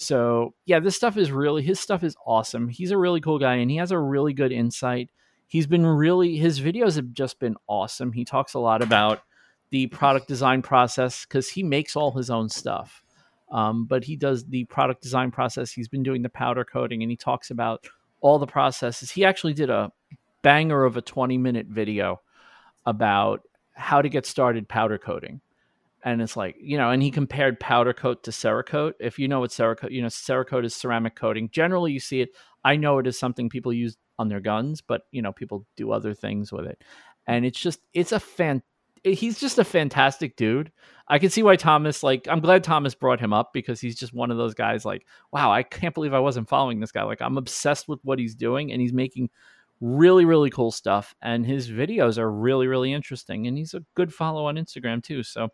So 0.00 0.54
yeah, 0.64 0.78
this 0.78 0.94
stuff 0.94 1.16
is 1.16 1.32
really 1.32 1.62
his 1.62 1.80
stuff 1.80 2.04
is 2.04 2.16
awesome. 2.24 2.68
He's 2.68 2.92
a 2.92 2.98
really 2.98 3.20
cool 3.20 3.40
guy 3.40 3.56
and 3.56 3.68
he 3.68 3.78
has 3.78 3.90
a 3.90 3.98
really 3.98 4.32
good 4.32 4.52
insight. 4.52 5.10
He's 5.48 5.66
been 5.66 5.84
really 5.84 6.36
his 6.36 6.60
videos 6.60 6.96
have 6.96 7.12
just 7.12 7.40
been 7.40 7.56
awesome. 7.66 8.12
He 8.12 8.24
talks 8.24 8.54
a 8.54 8.58
lot 8.58 8.82
about 8.82 9.22
the 9.70 9.86
product 9.88 10.28
design 10.28 10.62
process 10.62 11.24
because 11.24 11.48
he 11.48 11.62
makes 11.62 11.96
all 11.96 12.12
his 12.12 12.30
own 12.30 12.48
stuff. 12.48 13.02
Um, 13.50 13.86
but 13.86 14.04
he 14.04 14.14
does 14.14 14.44
the 14.44 14.64
product 14.64 15.02
design 15.02 15.30
process. 15.30 15.72
He's 15.72 15.88
been 15.88 16.02
doing 16.02 16.22
the 16.22 16.28
powder 16.28 16.64
coating 16.64 17.02
and 17.02 17.10
he 17.10 17.16
talks 17.16 17.50
about 17.50 17.86
all 18.20 18.38
the 18.38 18.46
processes. 18.46 19.10
He 19.10 19.24
actually 19.24 19.54
did 19.54 19.70
a 19.70 19.90
banger 20.42 20.84
of 20.84 20.96
a 20.96 21.02
20 21.02 21.38
minute 21.38 21.66
video 21.66 22.20
about 22.84 23.40
how 23.72 24.02
to 24.02 24.08
get 24.08 24.26
started 24.26 24.68
powder 24.68 24.98
coating 24.98 25.40
and 26.04 26.22
it's 26.22 26.36
like 26.36 26.56
you 26.60 26.76
know 26.76 26.90
and 26.90 27.02
he 27.02 27.10
compared 27.10 27.58
powder 27.58 27.92
coat 27.92 28.22
to 28.22 28.30
cerakote 28.30 28.94
if 29.00 29.18
you 29.18 29.28
know 29.28 29.40
what 29.40 29.50
cerakote 29.50 29.90
you 29.90 30.00
know 30.00 30.08
cerakote 30.08 30.64
is 30.64 30.74
ceramic 30.74 31.14
coating 31.14 31.48
generally 31.50 31.92
you 31.92 32.00
see 32.00 32.20
it 32.20 32.30
i 32.64 32.76
know 32.76 32.98
it 32.98 33.06
is 33.06 33.18
something 33.18 33.48
people 33.48 33.72
use 33.72 33.96
on 34.18 34.28
their 34.28 34.40
guns 34.40 34.80
but 34.80 35.02
you 35.12 35.22
know 35.22 35.32
people 35.32 35.64
do 35.76 35.92
other 35.92 36.14
things 36.14 36.52
with 36.52 36.66
it. 36.66 36.82
And 37.26 37.44
it's 37.44 37.60
just 37.60 37.80
it's 37.94 38.12
a 38.12 38.20
fan 38.20 38.62
eh, 39.04 39.14
he's 39.14 39.38
just 39.38 39.58
a 39.58 39.64
fantastic 39.64 40.36
dude. 40.36 40.72
I 41.08 41.18
can 41.18 41.30
see 41.30 41.42
why 41.42 41.56
thomas 41.56 42.02
like 42.02 42.26
i'm 42.28 42.40
glad 42.40 42.64
thomas 42.64 42.94
brought 42.94 43.20
him 43.20 43.32
up 43.32 43.52
because 43.52 43.80
he's 43.80 43.96
just 43.96 44.12
one 44.12 44.30
of 44.30 44.36
those 44.36 44.54
guys 44.54 44.84
like 44.84 45.06
wow 45.32 45.50
i 45.50 45.62
can't 45.62 45.94
believe 45.94 46.14
i 46.14 46.20
wasn't 46.20 46.48
following 46.48 46.80
this 46.80 46.92
guy. 46.92 47.02
Like 47.02 47.22
i'm 47.22 47.38
obsessed 47.38 47.88
with 47.88 48.00
what 48.02 48.18
he's 48.18 48.34
doing 48.34 48.72
and 48.72 48.80
he's 48.80 48.92
making 48.92 49.30
really 49.80 50.24
really 50.24 50.50
cool 50.50 50.72
stuff. 50.72 51.14
And 51.22 51.46
his 51.46 51.70
videos 51.70 52.18
are 52.18 52.30
really 52.30 52.66
really 52.66 52.92
interesting 52.92 53.46
and 53.46 53.56
he's 53.56 53.74
a 53.74 53.84
good 53.94 54.12
follow 54.12 54.46
on 54.46 54.56
instagram 54.56 55.02
too. 55.02 55.22
So 55.22 55.48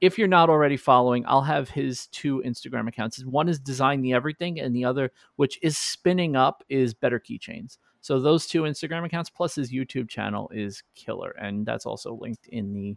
if 0.00 0.18
you're 0.18 0.28
not 0.28 0.48
already 0.48 0.76
following, 0.76 1.24
I'll 1.26 1.42
have 1.42 1.68
his 1.68 2.06
two 2.08 2.42
Instagram 2.46 2.88
accounts. 2.88 3.24
One 3.24 3.48
is 3.48 3.58
Design 3.58 4.00
the 4.00 4.12
Everything, 4.12 4.60
and 4.60 4.74
the 4.74 4.84
other, 4.84 5.10
which 5.36 5.58
is 5.62 5.76
spinning 5.76 6.36
up, 6.36 6.62
is 6.68 6.94
Better 6.94 7.18
Keychains. 7.18 7.78
So 8.00 8.20
those 8.20 8.46
two 8.46 8.62
Instagram 8.62 9.04
accounts 9.04 9.28
plus 9.28 9.56
his 9.56 9.72
YouTube 9.72 10.08
channel 10.08 10.50
is 10.54 10.82
killer, 10.94 11.30
and 11.30 11.66
that's 11.66 11.86
also 11.86 12.14
linked 12.14 12.46
in 12.46 12.72
the 12.72 12.96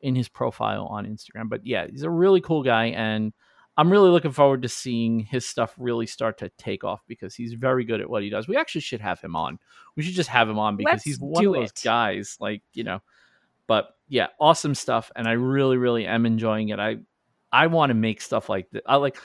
in 0.00 0.16
his 0.16 0.28
profile 0.28 0.86
on 0.86 1.06
Instagram. 1.06 1.48
But 1.48 1.64
yeah, 1.64 1.86
he's 1.88 2.02
a 2.02 2.10
really 2.10 2.40
cool 2.40 2.64
guy, 2.64 2.86
and 2.86 3.32
I'm 3.76 3.90
really 3.90 4.10
looking 4.10 4.32
forward 4.32 4.62
to 4.62 4.68
seeing 4.68 5.20
his 5.20 5.46
stuff 5.46 5.74
really 5.78 6.06
start 6.06 6.38
to 6.38 6.50
take 6.58 6.82
off 6.82 7.02
because 7.06 7.36
he's 7.36 7.54
very 7.54 7.84
good 7.84 8.00
at 8.00 8.10
what 8.10 8.24
he 8.24 8.30
does. 8.30 8.48
We 8.48 8.56
actually 8.56 8.80
should 8.80 9.00
have 9.00 9.20
him 9.20 9.36
on. 9.36 9.60
We 9.96 10.02
should 10.02 10.14
just 10.14 10.28
have 10.28 10.48
him 10.48 10.58
on 10.58 10.76
because 10.76 10.92
Let's 10.92 11.04
he's 11.04 11.20
one 11.20 11.46
of 11.46 11.52
those 11.52 11.70
it. 11.70 11.80
guys, 11.84 12.36
like 12.40 12.62
you 12.74 12.82
know 12.82 13.00
but 13.72 13.96
yeah, 14.06 14.26
awesome 14.38 14.74
stuff, 14.74 15.10
and 15.16 15.26
I 15.26 15.32
really, 15.32 15.78
really 15.78 16.06
am 16.06 16.26
enjoying 16.26 16.68
it. 16.68 16.78
I 16.78 16.98
I 17.50 17.68
want 17.68 17.88
to 17.88 17.94
make 17.94 18.20
stuff 18.20 18.50
like 18.50 18.70
this. 18.70 18.82
I 18.86 18.96
like. 18.96 19.16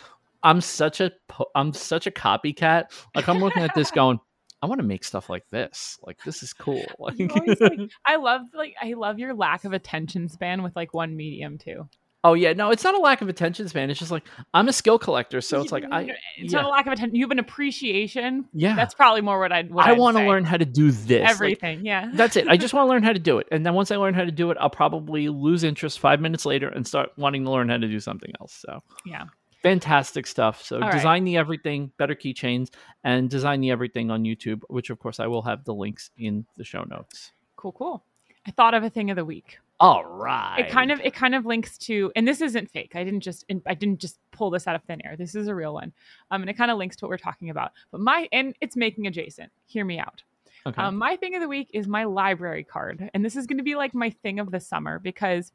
I'm 0.41 0.61
such 0.61 1.02
a 1.02 1.11
I'm 1.53 1.74
such 1.74 2.07
a 2.07 2.11
copycat. 2.11 2.86
Like 3.14 3.28
I'm 3.28 3.40
looking 3.40 3.64
at 3.64 3.76
this 3.76 3.91
going, 4.02 4.22
I 4.61 4.68
want 4.68 4.80
to 4.80 4.88
make 4.88 5.03
stuff 5.03 5.30
like 5.30 5.44
this. 5.49 5.99
Like 6.02 6.24
this 6.24 6.44
is 6.44 6.53
cool. 6.53 6.86
Like, 6.98 7.19
like, 7.19 7.60
I 8.06 8.15
love 8.15 8.44
like 8.53 8.76
I 8.82 8.94
love 8.94 9.19
your 9.19 9.34
lack 9.34 9.65
of 9.65 9.74
attention 9.74 10.30
span 10.30 10.64
with 10.64 10.78
like 10.78 10.94
one 10.94 11.18
medium 11.18 11.57
too. 11.57 11.90
Oh 12.28 12.34
yeah, 12.34 12.52
no, 12.52 12.72
it's 12.72 12.84
not 12.84 12.94
a 12.94 12.98
lack 12.98 13.22
of 13.22 13.30
attention 13.30 13.70
span. 13.70 13.90
It's 13.90 13.99
just 13.99 14.12
like 14.12 14.26
I'm 14.54 14.68
a 14.68 14.74
skill 14.74 14.99
collector, 14.99 15.40
so 15.40 15.62
it's 15.62 15.72
like 15.72 15.86
I. 15.90 16.14
It's 16.38 16.52
yeah. 16.52 16.60
not 16.60 16.66
a 16.66 16.68
lack 16.68 16.86
of 16.86 16.91
attention. 16.91 17.16
You 17.16 17.24
have 17.24 17.32
an 17.32 17.40
appreciation. 17.40 18.49
Yeah, 18.52 18.76
that's 18.76 18.94
probably 18.94 19.22
more 19.22 19.40
what 19.40 19.54
I'd. 19.54 19.72
What 19.72 19.88
I 19.88 19.94
want 19.94 20.18
to 20.18 20.28
learn 20.28 20.44
how 20.44 20.58
to 20.58 20.66
do 20.66 20.91
this. 20.91 21.30
Everything, 21.30 21.78
like, 21.78 21.86
yeah. 21.86 22.12
That's 22.14 22.36
it. 22.36 22.49
I 22.49 22.58
just 22.58 22.74
want 22.74 22.86
to 22.86 22.90
learn 22.90 23.04
how 23.04 23.14
to 23.14 23.20
do 23.20 23.38
it, 23.38 23.48
and 23.49 23.66
then 23.66 23.76
once 23.76 23.91
I 23.91 23.95
learn 23.95 24.14
how 24.14 24.26
to 24.26 24.32
do 24.32 24.52
it, 24.52 24.58
I'll 24.60 24.70
probably 24.70 25.30
lose 25.30 25.64
interest 25.64 25.99
five 25.99 26.20
minutes 26.20 26.45
later 26.45 26.68
and 26.68 26.86
start 26.86 27.12
wanting 27.16 27.45
to 27.45 27.52
learn 27.52 27.70
how 27.70 27.78
to 27.78 27.88
do 27.88 27.99
something 28.02 28.34
else. 28.41 28.52
So 28.52 28.84
yeah, 29.06 29.24
fantastic 29.64 30.28
stuff. 30.28 30.62
So 30.62 30.82
All 30.82 30.91
design 30.91 31.22
right. 31.22 31.26
the 31.26 31.38
everything, 31.38 31.94
better 31.98 32.14
keychains, 32.14 32.72
and 33.06 33.30
design 33.30 33.62
the 33.62 33.72
everything 33.72 34.12
on 34.12 34.24
YouTube, 34.24 34.64
which 34.68 34.90
of 34.90 34.99
course 34.99 35.22
I 35.22 35.28
will 35.28 35.44
have 35.44 35.64
the 35.64 35.74
links 35.74 36.10
in 36.18 36.45
the 36.58 36.66
show 36.66 36.84
notes. 36.84 37.32
Cool, 37.56 37.72
cool. 37.72 38.04
I 38.45 38.52
thought 38.52 38.74
of 38.74 38.84
a 38.84 38.90
thing 38.90 39.12
of 39.12 39.16
the 39.16 39.24
week. 39.24 39.60
All 39.80 40.06
right. 40.06 40.60
It 40.60 40.70
kind 40.70 40.91
of 40.91 40.99
it 41.02 41.14
kind 41.14 41.36
of 41.36 41.45
links 41.45 41.78
to, 41.80 42.12
and 42.16 42.28
this 42.28 42.41
isn't 42.41 42.72
fake. 42.72 42.94
I 42.95 43.04
didn't 43.04 43.20
just 43.20 43.45
I 43.68 43.76
didn't 43.76 43.99
just 43.99 44.20
pull 44.32 44.49
this 44.49 44.66
out 44.66 44.76
of 44.76 44.84
thin 44.84 45.06
air. 45.06 45.16
This 45.16 45.36
is 45.36 45.48
a 45.48 45.54
real 45.54 45.74
one, 45.74 45.94
um, 46.32 46.41
and 46.41 46.49
it 46.49 46.56
kind 46.56 46.72
of 46.72 46.78
links 46.78 46.95
to 46.98 47.06
what 47.06 47.10
we're 47.10 47.18
talking 47.18 47.52
about. 47.52 47.72
But 47.91 48.02
my 48.02 48.28
and 48.32 48.56
it's 48.60 48.76
making 48.76 49.06
adjacent. 49.06 49.52
Hear 49.68 49.86
me 49.86 49.99
out. 49.99 50.24
Okay. 50.66 50.82
Um, 50.82 50.98
my 50.98 51.16
thing 51.16 51.36
of 51.36 51.41
the 51.41 51.48
week 51.48 51.70
is 51.74 51.88
my 51.88 52.06
library 52.06 52.64
card, 52.64 53.10
and 53.14 53.24
this 53.24 53.36
is 53.36 53.45
going 53.45 53.60
to 53.60 53.64
be 53.64 53.76
like 53.76 53.94
my 53.94 54.10
thing 54.10 54.40
of 54.40 54.49
the 54.49 54.60
summer 54.60 54.98
because, 54.98 55.52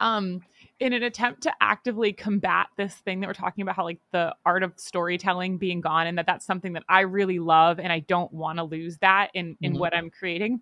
um, 0.00 0.42
in 0.80 0.92
an 0.92 1.04
attempt 1.04 1.42
to 1.44 1.52
actively 1.60 2.12
combat 2.12 2.66
this 2.76 2.94
thing 2.94 3.20
that 3.20 3.28
we're 3.28 3.34
talking 3.34 3.62
about, 3.62 3.76
how 3.76 3.84
like 3.84 4.00
the 4.10 4.34
art 4.44 4.64
of 4.64 4.72
storytelling 4.76 5.58
being 5.58 5.80
gone, 5.80 6.08
and 6.08 6.18
that 6.18 6.26
that's 6.26 6.44
something 6.44 6.72
that 6.72 6.82
I 6.88 7.02
really 7.02 7.38
love, 7.38 7.78
and 7.78 7.92
I 7.92 8.00
don't 8.00 8.32
want 8.32 8.58
to 8.58 8.64
lose 8.64 8.98
that 8.98 9.30
in 9.32 9.56
in 9.62 9.74
mm-hmm. 9.74 9.80
what 9.80 9.94
I'm 9.94 10.10
creating 10.10 10.60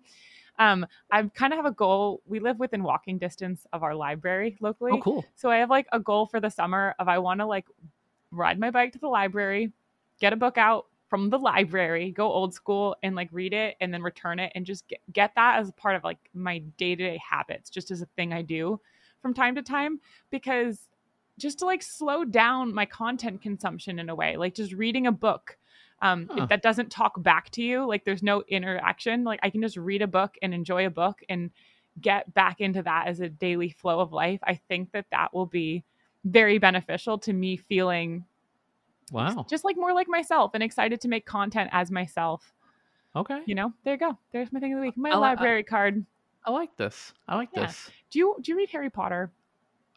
um, 0.57 0.85
I 1.11 1.23
kind 1.23 1.53
of 1.53 1.57
have 1.57 1.65
a 1.65 1.71
goal. 1.71 2.21
We 2.25 2.39
live 2.39 2.59
within 2.59 2.83
walking 2.83 3.17
distance 3.17 3.65
of 3.73 3.83
our 3.83 3.95
library 3.95 4.57
locally. 4.59 4.93
Oh, 4.93 5.01
cool. 5.01 5.25
So 5.35 5.49
I 5.49 5.57
have 5.57 5.69
like 5.69 5.87
a 5.91 5.99
goal 5.99 6.25
for 6.25 6.39
the 6.39 6.49
summer 6.49 6.95
of 6.99 7.07
I 7.07 7.17
want 7.19 7.39
to 7.41 7.45
like 7.45 7.65
ride 8.31 8.59
my 8.59 8.71
bike 8.71 8.93
to 8.93 8.99
the 8.99 9.07
library, 9.07 9.71
get 10.19 10.33
a 10.33 10.37
book 10.37 10.57
out 10.57 10.87
from 11.09 11.29
the 11.29 11.37
library, 11.37 12.11
go 12.11 12.31
old 12.31 12.53
school 12.53 12.95
and 13.03 13.15
like 13.15 13.29
read 13.31 13.53
it 13.53 13.75
and 13.79 13.93
then 13.93 14.01
return 14.01 14.39
it 14.39 14.51
and 14.55 14.65
just 14.65 14.87
get, 14.87 14.99
get 15.13 15.31
that 15.35 15.59
as 15.59 15.71
part 15.71 15.95
of 15.95 16.03
like 16.03 16.17
my 16.33 16.59
day-to-day 16.77 17.19
habits, 17.27 17.69
just 17.69 17.91
as 17.91 18.01
a 18.01 18.07
thing 18.15 18.33
I 18.33 18.41
do 18.41 18.79
from 19.21 19.33
time 19.33 19.55
to 19.55 19.61
time 19.61 19.99
because 20.29 20.87
just 21.37 21.59
to 21.59 21.65
like 21.65 21.83
slow 21.83 22.23
down 22.23 22.73
my 22.73 22.85
content 22.85 23.41
consumption 23.41 23.99
in 23.99 24.09
a 24.09 24.15
way, 24.15 24.37
like 24.37 24.55
just 24.55 24.73
reading 24.73 25.07
a 25.07 25.11
book 25.11 25.57
um 26.01 26.27
huh. 26.31 26.45
that 26.47 26.61
doesn't 26.61 26.89
talk 26.89 27.21
back 27.23 27.49
to 27.49 27.61
you 27.61 27.85
like 27.85 28.03
there's 28.03 28.23
no 28.23 28.43
interaction 28.47 29.23
like 29.23 29.39
i 29.43 29.49
can 29.49 29.61
just 29.61 29.77
read 29.77 30.01
a 30.01 30.07
book 30.07 30.35
and 30.41 30.53
enjoy 30.53 30.85
a 30.85 30.89
book 30.89 31.21
and 31.29 31.49
get 32.01 32.33
back 32.33 32.59
into 32.59 32.81
that 32.83 33.07
as 33.07 33.21
a 33.21 33.29
daily 33.29 33.69
flow 33.69 33.99
of 34.01 34.11
life 34.11 34.39
i 34.43 34.53
think 34.67 34.91
that 34.91 35.05
that 35.11 35.33
will 35.33 35.45
be 35.45 35.83
very 36.25 36.57
beneficial 36.57 37.17
to 37.17 37.31
me 37.33 37.55
feeling 37.57 38.25
Wow. 39.11 39.45
Just 39.47 39.63
like 39.63 39.77
more 39.77 39.93
like 39.93 40.07
myself 40.09 40.51
and 40.55 40.63
excited 40.63 40.99
to 41.01 41.07
make 41.07 41.27
content 41.27 41.69
as 41.71 41.91
myself. 41.91 42.51
Okay. 43.15 43.41
You 43.45 43.53
know, 43.53 43.71
there 43.83 43.93
you 43.93 43.99
go. 43.99 44.17
There's 44.31 44.51
my 44.51 44.59
thing 44.59 44.73
of 44.73 44.79
the 44.79 44.81
week. 44.87 44.97
My 44.97 45.11
I 45.11 45.13
li- 45.13 45.17
I- 45.17 45.19
library 45.35 45.63
card. 45.63 46.03
I 46.43 46.49
like 46.49 46.75
this. 46.75 47.13
I 47.27 47.35
like 47.35 47.49
Yeah. 47.53 47.67
this. 47.67 47.91
Do 48.09 48.17
you 48.17 48.35
do 48.41 48.51
you 48.51 48.57
read 48.57 48.69
Harry 48.71 48.89
Potter? 48.89 49.31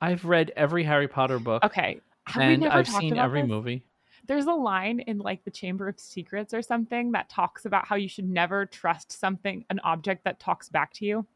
I've 0.02 0.26
read 0.26 0.52
every 0.56 0.84
Harry 0.84 1.08
Potter 1.08 1.38
book 1.38 1.64
Okay. 1.64 2.02
Have 2.24 2.42
and 2.42 2.66
I've 2.66 2.86
seen 2.86 3.16
every 3.16 3.40
this? 3.40 3.48
movie. 3.48 3.82
There's 4.28 4.46
a 4.46 4.52
line 4.52 5.00
in 5.00 5.18
like 5.18 5.42
the 5.44 5.50
Chamber 5.50 5.88
of 5.88 5.98
Secrets 5.98 6.54
or 6.54 6.62
something 6.62 7.12
that 7.12 7.28
talks 7.28 7.64
about 7.64 7.86
how 7.86 7.96
you 7.96 8.08
should 8.08 8.28
never 8.28 8.66
trust 8.66 9.10
something, 9.10 9.64
an 9.70 9.80
object 9.82 10.22
that 10.24 10.38
talks 10.38 10.68
back 10.68 10.92
to 10.94 11.04
you. 11.04 11.26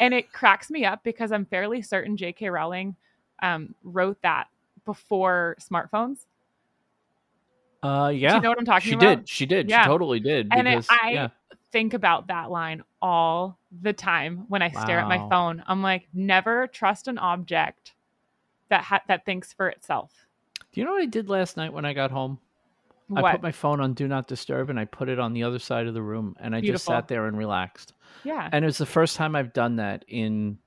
and 0.00 0.14
it 0.14 0.32
cracks 0.32 0.70
me 0.70 0.84
up 0.84 1.02
because 1.04 1.32
I'm 1.32 1.44
fairly 1.44 1.82
certain 1.82 2.16
J.K. 2.16 2.48
Rowling 2.48 2.96
um, 3.42 3.74
wrote 3.82 4.22
that 4.22 4.46
before 4.84 5.56
smartphones. 5.60 6.20
Uh, 7.82 8.10
Do 8.10 8.16
yeah. 8.16 8.36
you 8.36 8.40
know 8.40 8.48
what 8.50 8.58
I'm 8.58 8.64
talking 8.64 8.88
she 8.88 8.94
about? 8.94 9.18
did. 9.18 9.28
She 9.28 9.46
did. 9.46 9.68
Yeah. 9.68 9.82
She 9.82 9.88
totally 9.88 10.20
did. 10.20 10.48
And 10.50 10.66
it, 10.66 10.86
I 10.88 11.10
yeah. 11.10 11.28
think 11.72 11.94
about 11.94 12.28
that 12.28 12.50
line 12.50 12.82
all 13.02 13.58
the 13.82 13.92
time 13.92 14.44
when 14.48 14.62
I 14.62 14.70
stare 14.70 14.98
at 14.98 15.08
my 15.08 15.18
phone. 15.28 15.62
I'm 15.66 15.82
like, 15.82 16.08
never 16.14 16.66
trust 16.68 17.08
an 17.08 17.18
object 17.18 17.92
that 18.68 18.82
ha- 18.82 19.02
that 19.08 19.24
thinks 19.24 19.52
for 19.52 19.68
itself. 19.68 20.25
Do 20.76 20.82
you 20.82 20.86
know 20.86 20.92
what 20.92 21.04
I 21.04 21.06
did 21.06 21.30
last 21.30 21.56
night 21.56 21.72
when 21.72 21.86
I 21.86 21.94
got 21.94 22.10
home? 22.10 22.38
I 23.16 23.32
put 23.32 23.42
my 23.42 23.50
phone 23.50 23.80
on 23.80 23.94
do 23.94 24.06
not 24.06 24.28
disturb 24.28 24.68
and 24.68 24.78
I 24.78 24.84
put 24.84 25.08
it 25.08 25.18
on 25.18 25.32
the 25.32 25.42
other 25.42 25.58
side 25.58 25.86
of 25.86 25.94
the 25.94 26.02
room 26.02 26.36
and 26.38 26.54
I 26.54 26.60
just 26.60 26.84
sat 26.84 27.08
there 27.08 27.28
and 27.28 27.38
relaxed. 27.38 27.94
yeah. 28.24 28.50
And 28.52 28.62
it 28.62 28.66
was 28.66 28.76
the 28.76 28.84
first 28.84 29.16
time 29.16 29.34
I've 29.34 29.54
done 29.54 29.76
that 29.76 30.04
in 30.06 30.58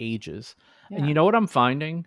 ages. 0.00 0.54
And 0.90 1.08
you 1.08 1.14
know 1.14 1.24
what 1.24 1.34
I'm 1.34 1.46
finding? 1.46 2.06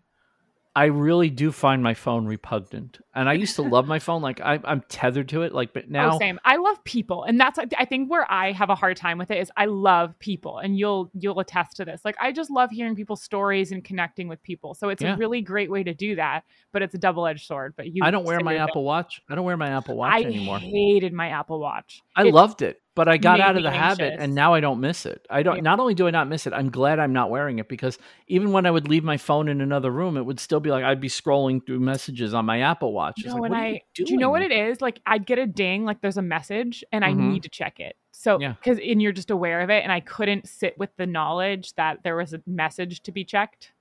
I 0.75 0.85
really 0.85 1.29
do 1.29 1.51
find 1.51 1.83
my 1.83 1.93
phone 1.93 2.25
repugnant. 2.25 2.97
And 3.13 3.29
I 3.29 3.33
used 3.33 3.55
to 3.57 3.61
love 3.61 3.87
my 3.87 3.99
phone. 4.07 4.23
Like 4.23 4.41
I, 4.41 4.59
I'm 4.63 4.81
tethered 4.89 5.29
to 5.29 5.43
it. 5.43 5.53
Like, 5.53 5.71
but 5.71 5.83
oh, 5.83 5.89
now 5.91 6.15
oh, 6.15 6.19
same. 6.19 6.39
I 6.43 6.55
love 6.55 6.83
people, 6.83 7.23
and 7.25 7.39
that's 7.39 7.59
I 7.77 7.85
think 7.85 8.09
where 8.09 8.29
I 8.31 8.51
have 8.53 8.71
a 8.71 8.75
hard 8.75 8.97
time 8.97 9.19
with 9.19 9.29
it 9.29 9.37
is 9.37 9.51
I 9.55 9.65
love 9.65 10.17
people, 10.17 10.57
and 10.57 10.77
you'll 10.77 11.11
you'll 11.13 11.39
attest 11.39 11.77
to 11.77 11.85
this. 11.85 12.01
Like 12.03 12.15
I 12.19 12.31
just 12.31 12.49
love 12.49 12.71
hearing 12.71 12.95
people's 12.95 13.21
stories 13.21 13.71
and 13.71 13.83
connecting 13.83 14.27
with 14.27 14.41
people. 14.41 14.73
So 14.73 14.89
it's 14.89 15.03
Yeah. 15.03 15.13
a 15.13 15.17
really 15.17 15.41
great 15.41 15.69
way 15.69 15.83
to 15.83 15.93
do 15.93 16.15
that, 16.15 16.43
but 16.71 16.81
it's 16.81 16.95
a 16.95 16.99
double 16.99 17.27
edged 17.27 17.45
sword. 17.45 17.75
But 17.77 17.93
you, 17.93 18.03
I 18.03 18.09
don't 18.09 18.25
wear 18.25 18.39
my. 18.39 18.55
Apple 18.55 18.83
Watch. 18.83 19.21
I 19.29 19.35
don't 19.35 19.45
wear 19.45 19.57
my 19.57 19.69
Apple 19.69 19.95
Watch 19.95 20.13
I 20.13 20.21
anymore. 20.23 20.55
I 20.57 20.59
hated 20.59 21.13
my 21.13 21.29
Apple 21.29 21.59
Watch. 21.59 22.01
I 22.15 22.25
It- 22.25 22.33
loved 22.33 22.61
it, 22.63 22.81
but 22.95 23.07
I 23.07 23.17
got 23.17 23.39
out 23.39 23.57
of 23.57 23.63
the 23.63 23.71
habit 23.71 24.15
and 24.19 24.35
now 24.35 24.53
I 24.53 24.59
don't 24.59 24.79
miss 24.79 25.05
it. 25.05 25.25
I 25.29 25.41
don't 25.43 25.55
Yeah. 25.57 25.61
not 25.61 25.79
only 25.79 25.93
do 25.93 26.07
I 26.07 26.11
not 26.11 26.27
miss 26.27 26.45
it, 26.47 26.53
I'm 26.53 26.69
glad 26.69 26.99
I'm 26.99 27.13
not 27.13 27.29
wearing 27.29 27.59
it 27.59 27.67
because 27.67 27.97
even 28.27 28.51
when 28.51 28.65
I 28.65 28.71
would 28.71 28.87
leave 28.87 29.03
my 29.03 29.17
phone 29.17 29.47
in 29.47 29.61
another 29.61 29.91
room, 29.91 30.15
it 30.17 30.23
would 30.23 30.39
still 30.39 30.59
be 30.59 30.69
like 30.69 30.83
I'd 30.83 31.01
be 31.01 31.07
scrolling 31.09 31.65
through 31.65 31.79
messages 31.79 32.33
on 32.33 32.45
my 32.45 32.61
Apple 32.61 32.93
Watch. 32.93 33.15
It's 33.17 33.27
No, 33.27 33.35
like, 33.35 33.51
and 33.51 33.55
what 33.55 33.59
are 33.59 33.65
I 33.65 33.81
do 33.95 34.03
you 34.07 34.17
know 34.17 34.29
what 34.29 34.41
it 34.41 34.51
is? 34.51 34.81
Like 34.81 34.99
I'd 35.05 35.25
get 35.25 35.39
a 35.39 35.47
ding, 35.47 35.85
like 35.85 36.01
there's 36.01 36.17
a 36.17 36.21
message, 36.21 36.83
and 36.91 37.03
I 37.03 37.13
Mhm. 37.13 37.17
need 37.17 37.43
to 37.43 37.49
check 37.49 37.79
it. 37.79 37.95
So 38.11 38.39
Yeah. 38.39 38.53
because 38.53 38.79
and 38.79 39.01
you're 39.01 39.11
just 39.11 39.31
aware 39.31 39.61
of 39.61 39.69
it, 39.69 39.83
and 39.83 39.91
I 39.91 39.99
couldn't 39.99 40.47
sit 40.47 40.77
with 40.77 40.95
the 40.97 41.05
knowledge 41.07 41.73
that 41.75 42.03
there 42.03 42.15
was 42.15 42.33
a 42.33 42.41
message 42.45 43.01
to 43.03 43.11
be 43.11 43.23
checked. 43.25 43.71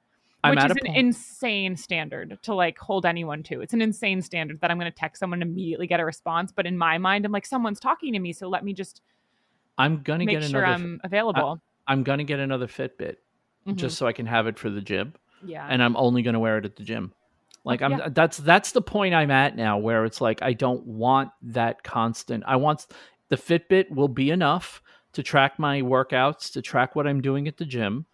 I'm 0.45 0.55
which 0.57 0.65
is 0.65 0.71
an 0.73 0.77
point- 0.87 0.97
insane 0.97 1.77
standard 1.77 2.39
to 2.43 2.55
like 2.55 2.79
hold 2.79 3.07
anyone 3.07 3.43
to. 3.45 3.61
It's 3.61 3.75
an 3.75 3.83
insane 3.83 4.23
standard 4.23 4.61
that 4.61 4.71
I'm 4.71 4.79
going 4.79 4.91
to 4.91 4.97
text 4.97 5.21
someone 5.21 5.41
and 5.43 5.51
immediately 5.51 5.87
get 5.87 6.01
a 6.01 6.05
response. 6.05 6.51
But 6.53 6.67
in 6.67 6.77
my 6.77 6.99
mind, 6.99 7.25
I'm 7.25 7.33
like, 7.33 7.47
someone's 7.47 7.79
talking 7.79 8.13
to 8.13 8.19
me, 8.19 8.33
so 8.33 8.49
let 8.49 8.65
me 8.65 8.73
just 8.73 9.03
I'm 9.79 10.03
gonna 10.03 10.25
make 10.25 10.41
get 10.41 10.51
sure 10.51 10.61
another 10.63 10.75
I'm 10.85 11.01
available. 11.05 11.61
I'm 11.87 12.03
gonna 12.03 12.25
get 12.25 12.41
another 12.41 12.67
Fitbit 12.67 13.17
Mhm. 13.67 13.77
just 13.77 13.97
so 13.97 14.07
I 14.07 14.13
can 14.13 14.27
have 14.27 14.47
it 14.47 14.59
for 14.59 14.69
the 14.71 14.81
gym. 14.81 15.15
yeah, 15.45 15.67
and 15.69 15.83
I'm 15.83 15.97
only 15.97 16.23
going 16.23 16.35
to 16.35 16.41
wear 16.41 16.59
it 16.59 16.65
at 16.65 16.77
the 16.77 16.83
gym. 16.85 17.13
Like 17.65 17.81
I'm 17.83 17.93
yeah. 17.93 18.09
that's 18.11 18.37
that's 18.39 18.73
the 18.73 18.83
point 18.83 19.15
I'm 19.15 19.31
at 19.31 19.55
now 19.57 19.79
where 19.79 20.05
it's 20.05 20.21
like 20.21 20.43
I 20.43 20.53
don't 20.53 20.85
want 20.85 21.31
that 21.43 21.85
constant. 21.85 22.43
I 22.47 22.57
want 22.57 22.87
the 23.29 23.37
Fitbit 23.37 23.91
will 23.91 24.09
be 24.09 24.31
enough 24.31 24.83
to 25.13 25.23
track 25.23 25.59
my 25.61 25.81
workouts, 25.83 26.53
to 26.55 26.63
track 26.63 26.97
what 26.97 27.07
I'm 27.07 27.21
doing 27.21 27.47
at 27.47 27.57
the 27.59 27.65
gym 27.65 28.07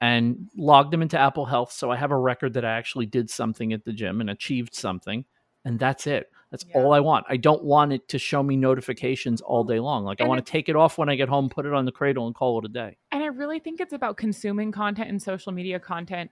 and 0.00 0.48
logged 0.56 0.92
them 0.92 1.02
into 1.02 1.18
Apple 1.18 1.46
Health 1.46 1.72
so 1.72 1.90
I 1.90 1.96
have 1.96 2.10
a 2.10 2.16
record 2.16 2.52
that 2.54 2.64
I 2.64 2.72
actually 2.72 3.06
did 3.06 3.30
something 3.30 3.72
at 3.72 3.84
the 3.84 3.92
gym 3.92 4.20
and 4.20 4.30
achieved 4.30 4.74
something 4.74 5.24
and 5.64 5.78
that's 5.78 6.06
it. 6.06 6.30
That's 6.50 6.64
Yeah. 6.68 6.78
all 6.78 6.92
I 6.92 7.00
want. 7.00 7.24
I 7.28 7.36
don't 7.38 7.64
want 7.64 7.92
it 7.92 8.06
to 8.08 8.18
show 8.18 8.42
me 8.42 8.54
notifications 8.54 9.40
all 9.40 9.64
day 9.64 9.80
long. 9.80 10.04
Like 10.04 10.20
I 10.20 10.24
want 10.24 10.44
to 10.44 10.50
take 10.50 10.68
it 10.68 10.76
off 10.76 10.98
when 10.98 11.08
I 11.08 11.16
get 11.16 11.28
home, 11.28 11.48
put 11.48 11.64
it 11.64 11.72
on 11.72 11.84
the 11.86 11.92
cradle 11.92 12.26
and 12.26 12.34
call 12.34 12.58
it 12.58 12.64
a 12.66 12.68
day. 12.68 12.96
and 13.12 13.22
I 13.22 13.26
really 13.28 13.58
think 13.60 13.80
it's 13.80 13.92
about 13.94 14.16
consuming 14.18 14.70
content 14.72 15.08
and 15.08 15.20
social 15.22 15.52
media 15.52 15.80
content 15.80 16.30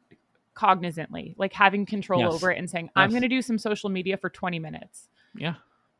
cognizantly, 0.55 1.35
like 1.39 1.53
having 1.53 1.87
control 1.87 2.21
Yes. 2.21 2.33
over 2.35 2.51
it 2.53 2.59
and 2.59 2.69
saying, 2.69 2.91
I'm 2.95 3.11
going 3.11 3.23
to 3.23 3.29
do 3.29 3.41
some 3.43 3.59
social 3.59 3.89
media 3.91 4.17
for 4.17 4.29
20 4.29 4.59
minutes. 4.59 5.09
Yeah. 5.35 5.55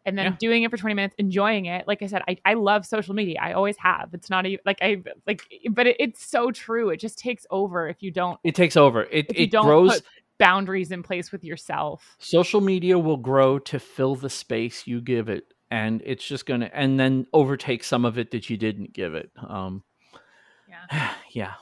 And 0.05 0.19
then 0.19 0.27
Yeah. 0.27 0.37
doing 0.39 0.63
it 0.63 0.71
for 0.71 0.77
20 0.77 0.95
minutes 0.95 1.15
enjoying 1.19 1.67
it. 1.67 1.87
Like 1.87 2.03
i 2.03 2.07
said 2.07 2.23
i, 2.29 2.37
I 2.45 2.55
love 2.55 2.87
social 2.87 3.15
media. 3.15 3.39
I 3.41 3.53
always 3.53 3.77
have. 3.79 4.11
It's 4.13 4.31
not 4.31 4.47
a 4.47 4.59
like 4.65 4.79
i 4.83 5.03
like 5.27 5.43
but 5.71 5.87
it, 5.87 5.97
it's 5.99 6.25
so 6.25 6.51
true. 6.51 6.91
It 6.91 6.99
just 6.99 7.19
takes 7.19 7.47
over 7.51 7.89
if 7.89 8.03
you 8.03 8.11
don't 8.11 8.39
It 8.45 8.55
takes 8.55 8.77
over. 8.77 9.03
It 9.05 9.27
it 9.35 9.51
don't 9.51 9.65
grows 9.65 10.03
boundaries 10.39 10.91
in 10.91 11.03
place 11.03 11.31
with 11.31 11.45
yourself. 11.45 12.17
Social 12.19 12.61
media 12.61 12.99
will 12.99 13.17
grow 13.17 13.59
to 13.61 13.79
fill 13.79 14.17
the 14.17 14.31
space 14.31 14.87
you 14.87 15.01
give 15.01 15.29
it 15.29 15.53
and 15.71 16.03
it's 16.05 16.27
just 16.27 16.47
going 16.47 16.61
to 16.61 16.77
and 16.77 16.99
then 16.99 17.27
overtake 17.33 17.85
some 17.85 18.05
of 18.05 18.19
it 18.19 18.31
that 18.33 18.51
you 18.51 18.57
didn't 18.57 18.93
give 18.93 19.15
it. 19.15 19.31
Um 19.47 19.83
yeah. 20.69 21.13
yeah 21.31 21.53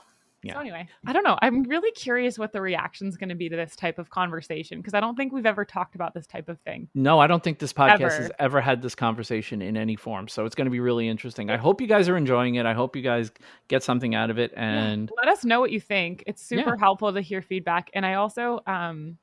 Yeah. 0.43 0.53
so 0.55 0.59
anyway 0.59 0.87
i 1.05 1.13
don't 1.13 1.23
know 1.23 1.37
i'm 1.41 1.63
really 1.63 1.91
curious 1.91 2.39
what 2.39 2.51
the 2.51 2.61
reaction 2.61 3.07
is 3.07 3.15
going 3.15 3.29
to 3.29 3.35
be 3.35 3.47
to 3.49 3.55
this 3.55 3.75
type 3.75 3.99
of 3.99 4.09
conversation 4.09 4.79
because 4.79 4.95
i 4.95 4.99
don't 4.99 5.15
think 5.15 5.31
we've 5.31 5.45
ever 5.45 5.63
talked 5.65 5.93
about 5.93 6.13
this 6.15 6.25
type 6.25 6.49
of 6.49 6.59
thing 6.61 6.89
no 6.95 7.19
i 7.19 7.27
don't 7.27 7.43
think 7.43 7.59
this 7.59 7.71
podcast 7.73 8.01
Ever. 8.01 8.09
has 8.09 8.31
ever 8.39 8.59
had 8.61 8.81
this 8.81 8.95
conversation 8.95 9.61
in 9.61 9.77
any 9.77 9.95
form 9.95 10.27
so 10.27 10.45
it's 10.45 10.55
going 10.55 10.65
to 10.65 10.71
be 10.71 10.79
really 10.79 11.07
interesting 11.07 11.51
i 11.51 11.57
hope 11.57 11.79
you 11.79 11.85
guys 11.87 12.09
are 12.09 12.17
enjoying 12.17 12.55
it 12.55 12.65
i 12.65 12.73
hope 12.73 12.95
you 12.95 13.03
guys 13.03 13.31
get 13.67 13.83
something 13.83 14.15
out 14.15 14.29
of 14.31 14.39
it 14.39 14.51
Yeah. 14.53 14.63
and 14.63 15.11
let 15.17 15.27
us 15.27 15.45
know 15.45 15.59
what 15.59 15.69
you 15.71 15.79
think 15.79 16.23
it's 16.25 16.41
super 16.41 16.71
Yeah. 16.71 16.79
helpful 16.79 17.13
to 17.13 17.21
hear 17.21 17.41
feedback 17.43 17.91
and 17.93 18.03
i 18.03 18.15
also 18.15 18.61
um 18.65 19.17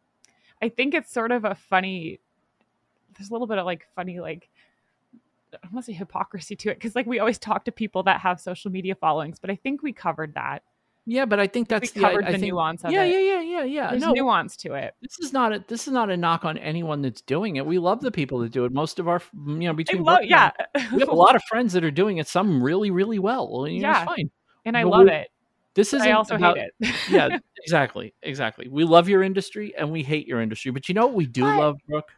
i 0.63 0.69
think 0.69 0.95
it's 0.95 1.13
sort 1.13 1.33
of 1.33 1.45
a 1.45 1.57
funny 1.57 2.21
there's 3.19 3.31
a 3.31 3.33
little 3.33 3.49
bit 3.49 3.59
of 3.59 3.67
like 3.67 3.87
funny 3.97 4.21
like 4.21 4.49
i 5.53 5.67
want 5.73 5.85
to 5.85 5.93
say 5.93 5.97
hypocrisy 5.97 6.55
to 6.55 6.71
it 6.71 6.75
because 6.75 6.95
like 6.95 7.07
we 7.07 7.19
always 7.19 7.39
talk 7.39 7.65
to 7.65 7.73
people 7.73 8.05
that 8.05 8.21
have 8.21 8.41
social 8.41 8.71
media 8.71 8.95
followings 8.95 9.39
but 9.41 9.51
i 9.51 9.57
think 9.57 9.83
we 9.83 9.93
covered 9.93 10.35
that 10.35 10.63
yeah 11.11 11.25
but 11.25 11.41
i 11.41 11.47
think 11.47 11.69
that's 11.69 11.95
we 11.95 12.01
the, 12.01 12.07
I- 12.07 12.11
covered 12.11 12.25
I 12.27 12.33
the 12.33 12.39
think- 12.39 12.53
nuance 12.53 12.85
of 12.85 12.93
yeah 12.93 13.05
it. 13.05 13.13
yeah 13.13 13.19
yeah 13.19 13.41
yeah 13.41 13.65
yeah. 13.65 13.91
There's 13.91 14.03
no 14.03 14.13
nuance 14.13 14.57
to 14.59 14.75
it. 14.75 14.95
This 15.03 15.19
is 15.21 15.33
not 15.33 15.53
a 15.55 15.65
this 15.67 15.87
is 15.89 15.93
not 15.93 16.11
a 16.11 16.17
knock 16.17 16.45
on 16.45 16.59
anyone 16.59 17.01
that's 17.03 17.23
doing 17.23 17.57
it. 17.57 17.65
We 17.67 17.79
love 17.79 18.01
the 18.01 18.11
people 18.11 18.39
that 18.41 18.53
do 18.53 18.65
it. 18.67 18.73
Most 18.73 18.99
of 18.99 19.09
our 19.09 19.21
you 19.47 19.55
know 19.55 19.73
between 19.73 20.05
love, 20.05 20.21
and 20.21 20.31
yeah. 20.31 20.51
we 20.93 21.01
have 21.01 21.09
a 21.09 21.15
lot 21.15 21.35
of 21.35 21.43
friends 21.49 21.73
that 21.73 21.83
are 21.83 21.91
doing 21.91 22.19
it 22.19 22.29
some 22.29 22.63
really 22.63 22.91
really 22.91 23.19
well 23.19 23.67
you 23.69 23.81
know, 23.81 23.89
Yeah. 23.89 24.05
fine. 24.05 24.31
And 24.65 24.77
i 24.77 24.85
but 24.85 24.91
love 24.91 25.07
it 25.09 25.29
this 25.75 25.95
isn't 25.95 26.07
i 26.09 26.13
also 26.13 26.35
about, 26.37 26.59
hate 26.59 26.71
it. 26.81 26.95
Yeah, 27.09 27.39
exactly, 27.65 28.13
exactly. 28.23 28.69
We 28.69 28.85
love 28.85 29.09
your 29.09 29.23
industry 29.23 29.75
and 29.79 29.91
we 29.93 30.03
hate 30.03 30.27
your 30.27 30.41
industry, 30.41 30.73
but 30.73 30.89
you 30.89 30.95
know 30.95 31.07
what 31.07 31.15
we 31.15 31.27
do 31.27 31.43
But- 31.43 31.57
love, 31.59 31.77
Brooke? 31.89 32.13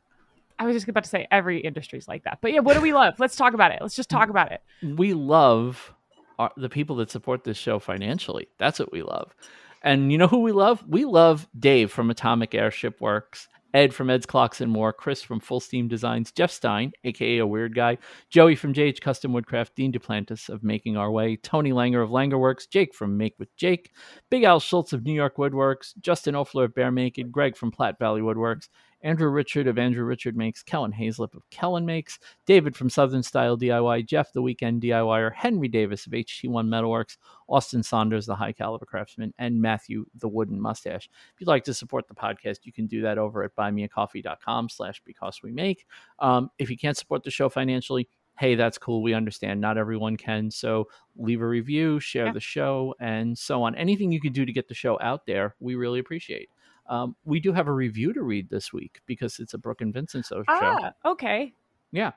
i 0.58 0.66
was 0.66 0.74
just 0.76 0.88
about 0.88 1.04
to 1.04 1.08
say 1.10 1.26
every 1.30 1.58
industry's 1.60 2.06
like 2.06 2.22
that 2.24 2.36
but 2.42 2.52
yeah 2.52 2.60
what 2.60 2.74
do 2.74 2.82
we 2.82 2.92
love? 2.92 3.14
Let's 3.18 3.36
talk 3.36 3.54
about 3.54 3.70
it. 3.72 3.78
Let's 3.80 3.96
just 3.96 4.10
talk 4.10 4.28
about 4.30 4.50
it. 4.52 4.60
We 4.82 5.14
love 5.14 5.94
our, 6.40 6.52
the 6.56 6.70
people 6.70 6.96
that 6.96 7.10
support 7.10 7.44
this 7.44 7.58
show 7.58 7.78
financially. 7.78 8.48
That's 8.58 8.78
what 8.78 8.92
we 8.92 9.02
love. 9.02 9.34
And 9.82 10.10
you 10.10 10.18
know 10.18 10.26
who 10.26 10.40
we 10.40 10.52
love? 10.52 10.82
We 10.88 11.04
love 11.04 11.46
Dave 11.58 11.90
from 11.92 12.10
Atomic 12.10 12.54
Airship 12.54 12.98
Works, 13.00 13.46
Ed 13.74 13.94
from 13.94 14.08
Ed's 14.08 14.26
Clocks 14.26 14.62
and 14.62 14.72
More, 14.72 14.92
Chris 14.92 15.22
from 15.22 15.38
Full 15.38 15.60
Steam 15.60 15.86
Designs, 15.86 16.32
Jeff 16.32 16.50
Stein, 16.50 16.92
aka 17.04 17.38
a 17.38 17.46
weird 17.46 17.74
guy, 17.74 17.98
Joey 18.30 18.56
from 18.56 18.72
JH 18.72 19.02
Custom 19.02 19.32
Woodcraft, 19.34 19.74
Dean 19.76 19.92
Duplantis 19.92 20.48
of 20.48 20.64
Making 20.64 20.96
Our 20.96 21.10
Way, 21.10 21.36
Tony 21.36 21.72
Langer 21.72 22.02
of 22.02 22.10
Langer 22.10 22.40
Works, 22.40 22.66
Jake 22.66 22.94
from 22.94 23.18
Make 23.18 23.34
with 23.38 23.54
Jake, 23.56 23.92
Big 24.30 24.42
Al 24.44 24.60
Schultz 24.60 24.94
of 24.94 25.04
New 25.04 25.12
York 25.12 25.36
Woodworks, 25.36 25.92
Justin 26.00 26.34
Ofler 26.34 26.64
of 26.64 26.74
Bear 26.74 26.90
Naked, 26.90 27.30
Greg 27.30 27.54
from 27.54 27.70
Platte 27.70 27.98
Valley 27.98 28.22
Woodworks, 28.22 28.68
Andrew 29.02 29.28
Richard 29.30 29.66
of 29.66 29.78
Andrew 29.78 30.04
Richard 30.04 30.36
Makes, 30.36 30.62
Kellen 30.62 30.92
Hazlip 30.92 31.34
of 31.34 31.48
Kellen 31.50 31.86
Makes, 31.86 32.18
David 32.46 32.76
from 32.76 32.90
Southern 32.90 33.22
Style 33.22 33.56
DIY, 33.56 34.06
Jeff 34.06 34.32
the 34.32 34.42
Weekend 34.42 34.82
DIYer, 34.82 35.32
Henry 35.34 35.68
Davis 35.68 36.06
of 36.06 36.12
HT1 36.12 36.66
Metalworks, 36.68 37.16
Austin 37.48 37.82
Saunders, 37.82 38.26
the 38.26 38.34
High 38.34 38.52
Caliber 38.52 38.86
Craftsman, 38.86 39.32
and 39.38 39.60
Matthew 39.60 40.04
the 40.18 40.28
Wooden 40.28 40.60
Mustache. 40.60 41.08
If 41.34 41.40
you'd 41.40 41.48
like 41.48 41.64
to 41.64 41.74
support 41.74 42.08
the 42.08 42.14
podcast, 42.14 42.58
you 42.64 42.72
can 42.72 42.86
do 42.86 43.00
that 43.02 43.18
over 43.18 43.42
at 43.42 43.54
buymeacoffee.com 43.56 44.68
slash 44.68 45.00
because 45.04 45.42
we 45.42 45.50
make. 45.50 45.86
Um, 46.18 46.50
if 46.58 46.70
you 46.70 46.76
can't 46.76 46.96
support 46.96 47.22
the 47.24 47.30
show 47.30 47.48
financially, 47.48 48.08
hey, 48.38 48.54
that's 48.54 48.78
cool. 48.78 49.02
We 49.02 49.12
understand 49.12 49.60
not 49.60 49.76
everyone 49.76 50.16
can. 50.16 50.50
So 50.50 50.88
leave 51.16 51.42
a 51.42 51.46
review, 51.46 52.00
share 52.00 52.26
Yeah. 52.26 52.32
the 52.32 52.40
show, 52.40 52.94
and 52.98 53.36
so 53.36 53.62
on. 53.62 53.74
Anything 53.74 54.12
you 54.12 54.20
could 54.20 54.32
do 54.32 54.46
to 54.46 54.52
get 54.52 54.66
the 54.68 54.74
show 54.74 54.98
out 55.02 55.26
there, 55.26 55.54
we 55.60 55.74
really 55.74 55.98
appreciate. 56.00 56.48
Um, 56.90 57.14
we 57.24 57.40
do 57.40 57.52
have 57.52 57.68
a 57.68 57.72
review 57.72 58.12
to 58.12 58.22
read 58.22 58.50
this 58.50 58.72
week 58.72 59.00
because 59.06 59.38
it's 59.38 59.54
a 59.54 59.58
Brooke 59.58 59.80
and 59.80 59.94
Vincent 59.94 60.26
show. 60.26 60.42
ah 60.48 60.92
okay 61.06 61.52
Yeah. 61.92 62.12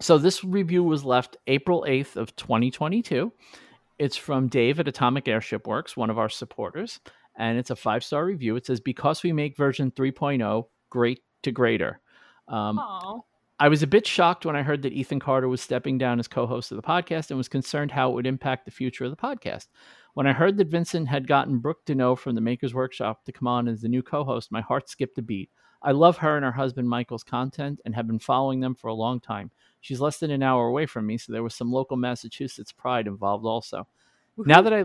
So 0.00 0.18
this 0.18 0.44
review 0.44 0.84
was 0.84 1.04
left 1.04 1.38
April 1.46 1.86
8th 1.88 2.16
of 2.16 2.36
2022. 2.36 3.32
It's 3.98 4.16
from 4.16 4.48
Dave 4.48 4.78
at 4.78 4.88
Atomic 4.88 5.26
Airship 5.26 5.66
Works, 5.66 5.96
one 5.96 6.10
of 6.10 6.18
our 6.18 6.28
supporters, 6.28 7.00
and 7.38 7.56
it's 7.58 7.70
a 7.70 7.76
five-star 7.76 8.26
review. 8.26 8.56
It 8.56 8.66
says 8.66 8.78
because 8.78 9.22
we 9.22 9.32
make 9.32 9.56
version 9.56 9.90
3.0 9.90 10.64
great 10.90 11.22
to 11.44 11.50
greater. 11.50 12.00
Um, 12.48 12.78
Aw. 12.78 13.20
I 13.58 13.68
was 13.68 13.82
a 13.82 13.86
bit 13.86 14.06
shocked 14.06 14.44
when 14.44 14.54
I 14.54 14.62
heard 14.62 14.82
that 14.82 14.92
Ethan 14.92 15.18
Carter 15.18 15.48
was 15.48 15.62
stepping 15.62 15.96
down 15.96 16.20
as 16.20 16.28
co 16.28 16.46
host 16.46 16.70
of 16.72 16.76
the 16.76 16.82
podcast 16.82 17.30
and 17.30 17.38
was 17.38 17.48
concerned 17.48 17.90
how 17.90 18.10
it 18.10 18.14
would 18.14 18.26
impact 18.26 18.66
the 18.66 18.70
future 18.70 19.04
of 19.04 19.10
the 19.10 19.16
podcast. 19.16 19.68
When 20.16 20.26
I 20.26 20.32
heard 20.32 20.56
that 20.56 20.68
Vincent 20.68 21.08
had 21.08 21.28
gotten 21.28 21.58
Brooke 21.58 21.84
Deneau 21.84 22.16
from 22.16 22.34
the 22.34 22.40
Makers 22.40 22.72
Workshop 22.72 23.26
to 23.26 23.32
come 23.32 23.46
on 23.46 23.68
as 23.68 23.82
the 23.82 23.88
new 23.88 24.02
co 24.02 24.24
host, 24.24 24.50
my 24.50 24.62
heart 24.62 24.88
skipped 24.88 25.18
a 25.18 25.22
beat. 25.22 25.50
I 25.82 25.92
love 25.92 26.16
her 26.16 26.36
and 26.36 26.44
her 26.46 26.52
husband 26.52 26.88
Michael's 26.88 27.22
content 27.22 27.82
and 27.84 27.94
have 27.94 28.06
been 28.06 28.18
following 28.18 28.60
them 28.60 28.74
for 28.74 28.88
a 28.88 28.94
long 28.94 29.20
time. 29.20 29.50
She's 29.82 30.00
less 30.00 30.16
than 30.16 30.30
an 30.30 30.42
hour 30.42 30.68
away 30.68 30.86
from 30.86 31.06
me, 31.06 31.18
so 31.18 31.34
there 31.34 31.42
was 31.42 31.54
some 31.54 31.70
local 31.70 31.98
Massachusetts 31.98 32.72
pride 32.72 33.06
involved 33.06 33.44
also. 33.44 33.86
Now 34.38 34.62
that 34.62 34.72
I 34.72 34.84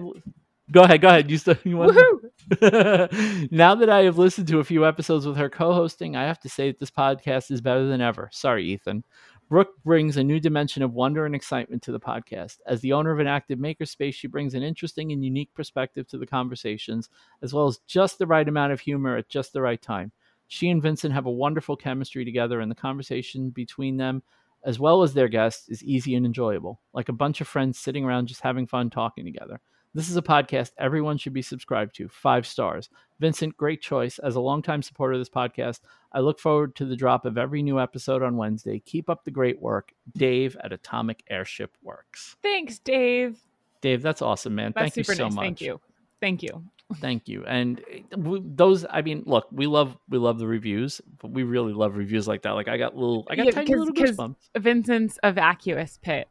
go 0.70 0.84
ahead, 0.84 1.00
go 1.00 1.08
ahead. 1.08 1.32
You 1.32 1.38
still 1.38 1.56
you 1.64 1.78
want 1.78 1.96
Woohoo! 1.96 3.48
now 3.52 3.74
that 3.74 3.90
I 3.90 4.04
have 4.04 4.18
listened 4.18 4.50
to 4.50 4.60
a 4.60 4.66
few 4.66 4.86
episodes 4.86 5.26
with 5.26 5.38
her 5.38 5.50
co-hosting, 5.50 6.18
I 6.18 6.24
have 6.24 6.42
to 6.42 6.50
say 6.50 6.72
that 6.72 6.80
this 6.80 6.92
podcast 6.92 7.52
is 7.52 7.62
better 7.62 7.86
than 7.88 8.02
ever. 8.02 8.28
Sorry, 8.34 8.66
Ethan. 8.66 9.06
Brooke 9.52 9.84
brings 9.84 10.16
a 10.16 10.24
new 10.24 10.40
dimension 10.40 10.82
of 10.82 10.94
wonder 10.94 11.26
and 11.26 11.36
excitement 11.36 11.84
to 11.84 11.92
the 11.92 12.00
podcast. 12.00 12.60
As 12.68 12.80
the 12.80 12.94
owner 12.94 13.12
of 13.12 13.20
an 13.20 13.28
active 13.28 13.60
makerspace, 13.60 14.14
she 14.14 14.28
brings 14.28 14.54
an 14.54 14.64
interesting 14.64 15.12
and 15.12 15.26
unique 15.26 15.54
perspective 15.54 16.08
to 16.08 16.18
the 16.18 16.26
conversations, 16.26 17.10
as 17.42 17.54
well 17.54 17.68
as 17.68 17.82
just 17.86 18.18
the 18.18 18.26
right 18.26 18.48
amount 18.48 18.72
of 18.72 18.80
humor 18.80 19.18
at 19.18 19.28
just 19.28 19.52
the 19.52 19.62
right 19.62 19.82
time. 19.82 20.14
She 20.48 20.70
and 20.70 20.82
Vincent 20.82 21.14
have 21.14 21.26
a 21.26 21.32
wonderful 21.32 21.76
chemistry 21.76 22.24
together, 22.24 22.62
and 22.62 22.72
the 22.72 22.76
conversation 22.76 23.50
between 23.50 23.98
them, 23.98 24.24
as 24.64 24.80
well 24.80 25.04
as 25.04 25.14
their 25.14 25.28
guests, 25.28 25.68
is 25.68 25.84
easy 25.84 26.16
and 26.16 26.26
enjoyable, 26.26 26.80
like 26.94 27.10
a 27.10 27.14
bunch 27.14 27.42
of 27.42 27.48
friends 27.50 27.78
sitting 27.78 28.06
around 28.06 28.28
just 28.28 28.40
having 28.40 28.68
fun 28.68 28.90
talking 28.90 29.26
together. 29.26 29.60
This 29.94 30.10
is 30.10 30.16
a 30.16 30.22
podcast 30.22 30.72
everyone 30.78 31.18
should 31.18 31.34
be 31.34 31.42
subscribed 31.42 31.96
to. 31.96 32.08
Five 32.08 32.48
stars. 32.48 32.90
Vincent, 33.20 33.58
great 33.58 33.82
choice. 33.82 34.20
As 34.20 34.36
a 34.36 34.40
longtime 34.40 34.82
supporter 34.82 35.14
of 35.14 35.20
this 35.20 35.30
podcast, 35.30 35.82
I 36.14 36.22
look 36.22 36.40
forward 36.40 36.76
to 36.78 36.86
the 36.86 36.96
drop 36.96 37.26
of 37.26 37.38
every 37.38 37.62
new 37.62 37.78
episode 37.78 38.24
on 38.24 38.38
Wednesday. 38.38 38.80
Keep 38.80 39.10
up 39.10 39.26
the 39.26 39.32
great 39.32 39.62
work. 39.62 39.92
Dave 40.16 40.56
at 40.64 40.72
Atomic 40.72 41.24
Airship 41.30 41.76
Works. 41.84 42.38
Thanks, 42.42 42.80
Dave. 42.80 43.40
Dave, 43.82 44.02
that's 44.02 44.22
awesome, 44.22 44.56
man. 44.56 44.72
That's 44.74 44.96
Thank 44.96 45.08
you 45.08 45.16
so 45.16 45.26
nice. 45.26 45.34
much. 45.34 45.44
Thank 45.44 45.62
you. 45.62 45.82
Thank 46.22 46.44
you. 46.44 46.64
Thank 46.98 47.28
you. 47.28 47.44
And 47.46 47.82
uh, 48.14 48.38
those, 48.44 48.86
I 48.90 49.02
mean, 49.02 49.24
look, 49.26 49.48
we 49.52 49.66
love 49.66 49.98
we 50.10 50.18
love 50.18 50.40
the 50.40 50.48
reviews, 50.48 51.02
but 51.22 51.32
we 51.32 51.44
really 51.44 51.74
love 51.74 51.96
reviews 51.96 52.28
like 52.28 52.42
that. 52.44 52.52
Like 52.52 52.68
I 52.68 52.78
got 52.78 52.96
little, 52.96 53.26
I 53.30 53.36
got 53.36 53.46
Yeah, 53.46 53.52
tiny 53.52 53.76
little 53.76 53.94
goosebumps 53.94 54.36
Vincent's 54.58 55.18
a 55.24 55.32
vacuous 55.32 56.00
pit. 56.02 56.28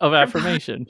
Of 0.00 0.14
affirmation. 0.22 0.86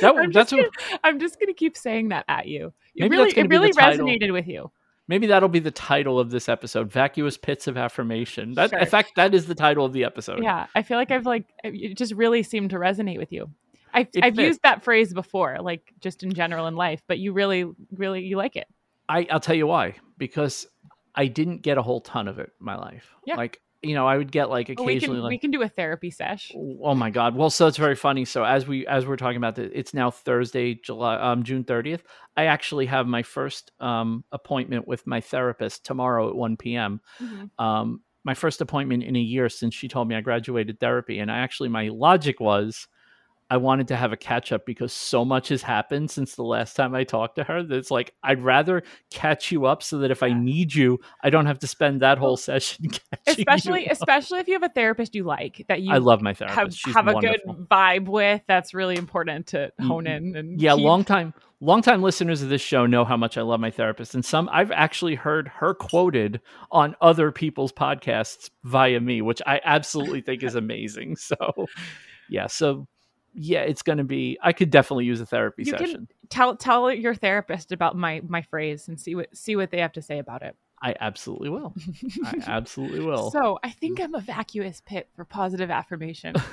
That 0.00 0.14
I'm 0.16 0.32
that's 0.32 0.50
just, 0.50 0.62
what, 0.62 0.76
gonna, 0.76 1.00
I'm 1.04 1.18
just 1.20 1.38
gonna 1.40 1.54
keep 1.54 1.76
saying 1.76 2.08
that 2.10 2.24
at 2.28 2.46
you. 2.46 2.72
It 2.94 3.02
Maybe 3.02 3.16
really, 3.16 3.24
that's 3.24 3.34
gonna 3.34 3.44
it 3.46 3.48
be 3.48 3.56
the 3.56 3.60
really 3.60 3.72
resonated 4.18 4.32
with 4.32 4.46
you. 4.46 4.70
maybe 5.08 5.26
that'll 5.28 5.48
be 5.48 5.58
the 5.58 5.70
title 5.70 6.18
of 6.20 6.30
this 6.30 6.48
episode: 6.48 6.90
"Vacuous 6.92 7.36
Pits 7.36 7.66
of 7.66 7.76
Affirmation." 7.76 8.54
That, 8.54 8.70
Sure. 8.70 8.78
in 8.78 8.86
fact, 8.86 9.12
that 9.16 9.34
is 9.34 9.46
the 9.46 9.54
title 9.54 9.84
of 9.84 9.92
the 9.92 10.04
episode. 10.04 10.42
Yeah, 10.42 10.66
I 10.74 10.82
feel 10.82 10.96
like 10.98 11.10
I've 11.10 11.26
like 11.26 11.44
uh, 11.64 11.70
it 11.72 11.96
just 11.96 12.12
really 12.14 12.42
seemed 12.42 12.70
to 12.70 12.76
resonate 12.76 13.18
with 13.18 13.32
you. 13.32 13.50
I've, 13.92 14.06
I've 14.22 14.38
used 14.38 14.60
that 14.62 14.84
phrase 14.84 15.12
before, 15.12 15.58
like 15.60 15.92
just 16.00 16.22
in 16.22 16.32
general 16.32 16.68
in 16.68 16.76
life, 16.76 17.02
but 17.08 17.18
you 17.18 17.32
really, 17.32 17.64
really, 17.92 18.22
you 18.22 18.36
like 18.36 18.54
it. 18.54 18.68
I, 19.08 19.26
I'll 19.30 19.40
tell 19.40 19.56
you 19.56 19.66
why. 19.66 19.96
Because 20.16 20.68
I 21.12 21.26
didn't 21.26 21.62
get 21.62 21.76
a 21.76 21.82
whole 21.82 22.00
ton 22.00 22.28
of 22.28 22.38
it 22.38 22.52
in 22.60 22.64
my 22.66 22.76
life. 22.76 23.12
Yeah. 23.26 23.34
Like 23.34 23.60
you 23.82 23.94
know, 23.94 24.06
I 24.06 24.16
would 24.16 24.30
get 24.30 24.50
like 24.50 24.68
But 24.68 24.84
we 24.84 24.92
occasionally 24.92 25.16
can 25.18 25.22
like 25.22 25.30
we 25.30 25.38
can 25.38 25.50
do 25.50 25.62
a 25.62 25.68
therapy 25.68 26.10
sesh. 26.10 26.52
Oh 26.54 26.94
my 26.94 27.10
God! 27.10 27.34
Well, 27.34 27.50
so 27.50 27.66
it's 27.66 27.76
very 27.76 27.96
funny. 27.96 28.24
So 28.24 28.44
as 28.44 28.66
we 28.66 28.86
as 28.86 29.06
we're 29.06 29.16
talking 29.16 29.38
about 29.38 29.56
that, 29.56 29.70
it's 29.72 29.94
now 29.94 30.10
Thursday, 30.10 30.74
July, 30.74 31.16
um, 31.16 31.42
June 31.42 31.64
thirtieth. 31.64 32.02
I 32.36 32.44
actually 32.46 32.86
have 32.86 33.06
my 33.06 33.22
first 33.22 33.72
um 33.80 34.24
appointment 34.32 34.86
with 34.86 35.06
my 35.06 35.20
therapist 35.20 35.84
tomorrow 35.84 36.28
at 36.28 36.36
one 36.36 36.56
p.m. 36.56 37.00
Mhm. 37.20 37.50
Um, 37.58 38.00
my 38.22 38.34
first 38.34 38.60
appointment 38.60 39.02
in 39.02 39.16
a 39.16 39.20
year 39.20 39.48
since 39.48 39.74
she 39.74 39.88
told 39.88 40.08
me 40.08 40.14
I 40.14 40.20
graduated 40.20 40.78
therapy, 40.78 41.18
and 41.18 41.30
I 41.30 41.38
actually 41.38 41.70
my 41.70 41.88
logic 41.88 42.38
was. 42.40 42.86
I 43.50 43.56
wanted 43.56 43.88
to 43.88 43.96
have 43.96 44.12
a 44.12 44.16
catch 44.16 44.52
up 44.52 44.64
because 44.64 44.92
so 44.92 45.24
much 45.24 45.48
has 45.48 45.60
happened 45.60 46.10
since 46.10 46.36
the 46.36 46.44
last 46.44 46.76
time 46.76 46.94
I 46.94 47.02
talked 47.04 47.36
to 47.36 47.44
her 47.44 47.62
that 47.62 47.76
it's 47.76 47.90
like 47.90 48.14
I'd 48.22 48.42
rather 48.42 48.82
catch 49.10 49.50
you 49.50 49.66
up 49.66 49.82
so 49.82 49.98
that 49.98 50.10
if 50.10 50.22
I 50.22 50.32
need 50.32 50.72
you, 50.72 51.00
I 51.22 51.30
don't 51.30 51.46
have 51.46 51.58
to 51.60 51.66
spend 51.66 52.00
that 52.02 52.18
whole 52.18 52.36
session 52.36 52.88
catching 53.26 53.44
Especially, 53.48 53.86
especially 53.86 54.38
if 54.38 54.48
you 54.48 54.54
have 54.54 54.62
a 54.62 54.68
therapist 54.68 55.14
you 55.16 55.24
like 55.24 55.64
that 55.68 55.82
you 55.82 55.92
I 55.92 55.98
love 55.98 56.22
my 56.22 56.32
therapist. 56.32 56.58
have 56.58 56.74
She's 56.74 56.94
have 56.94 57.08
a 57.08 57.14
good 57.14 57.40
vibe 57.70 58.06
with. 58.06 58.40
That's 58.46 58.72
really 58.72 58.96
important 58.96 59.48
to 59.48 59.72
mm, 59.80 59.86
hone 59.86 60.04
mm. 60.04 60.16
in 60.16 60.36
and 60.36 60.60
yeah 60.60 60.74
keep- 60.74 60.84
long 60.84 61.04
time 61.04 61.34
long 61.60 61.82
time 61.82 62.02
listeners 62.02 62.42
of 62.42 62.48
this 62.48 62.62
show 62.62 62.86
know 62.86 63.04
how 63.04 63.16
much 63.16 63.36
i 63.36 63.42
love 63.42 63.60
my 63.60 63.70
therapist 63.70 64.14
and 64.14 64.24
some 64.24 64.48
i've 64.50 64.70
actually 64.70 65.14
heard 65.14 65.46
her 65.48 65.74
quoted 65.74 66.40
on 66.70 66.94
other 67.00 67.30
people's 67.30 67.72
podcasts 67.72 68.50
via 68.64 68.98
me 68.98 69.20
which 69.20 69.42
i 69.46 69.60
absolutely 69.64 70.20
think 70.20 70.42
is 70.42 70.54
amazing 70.54 71.16
so 71.16 71.36
yeah 72.30 72.46
so 72.46 72.86
yeah 73.34 73.60
it's 73.60 73.82
going 73.82 73.98
to 73.98 74.04
be 74.04 74.38
i 74.42 74.52
could 74.52 74.70
definitely 74.70 75.04
use 75.04 75.20
a 75.20 75.26
therapy 75.26 75.62
You 75.64 75.72
can- 75.74 75.86
session 75.86 76.08
tell 76.28 76.56
tell 76.56 76.92
your 76.92 77.14
therapist 77.14 77.72
about 77.72 77.96
my 77.96 78.20
my 78.26 78.42
phrase 78.42 78.88
and 78.88 79.00
see 79.00 79.14
what 79.14 79.36
see 79.36 79.56
what 79.56 79.70
they 79.70 79.78
have 79.80 79.92
to 79.92 80.02
say 80.02 80.18
about 80.18 80.42
it. 80.42 80.56
i 80.82 80.94
absolutely 81.00 81.48
will 81.50 81.74
i 82.24 82.34
absolutely 82.46 83.00
will 83.00 83.30
So 83.30 83.58
I 83.62 83.70
think 83.70 84.00
I'm 84.00 84.14
a 84.14 84.20
vacuous 84.20 84.80
pit 84.84 85.08
for 85.14 85.24
positive 85.24 85.70
affirmation. 85.70 86.34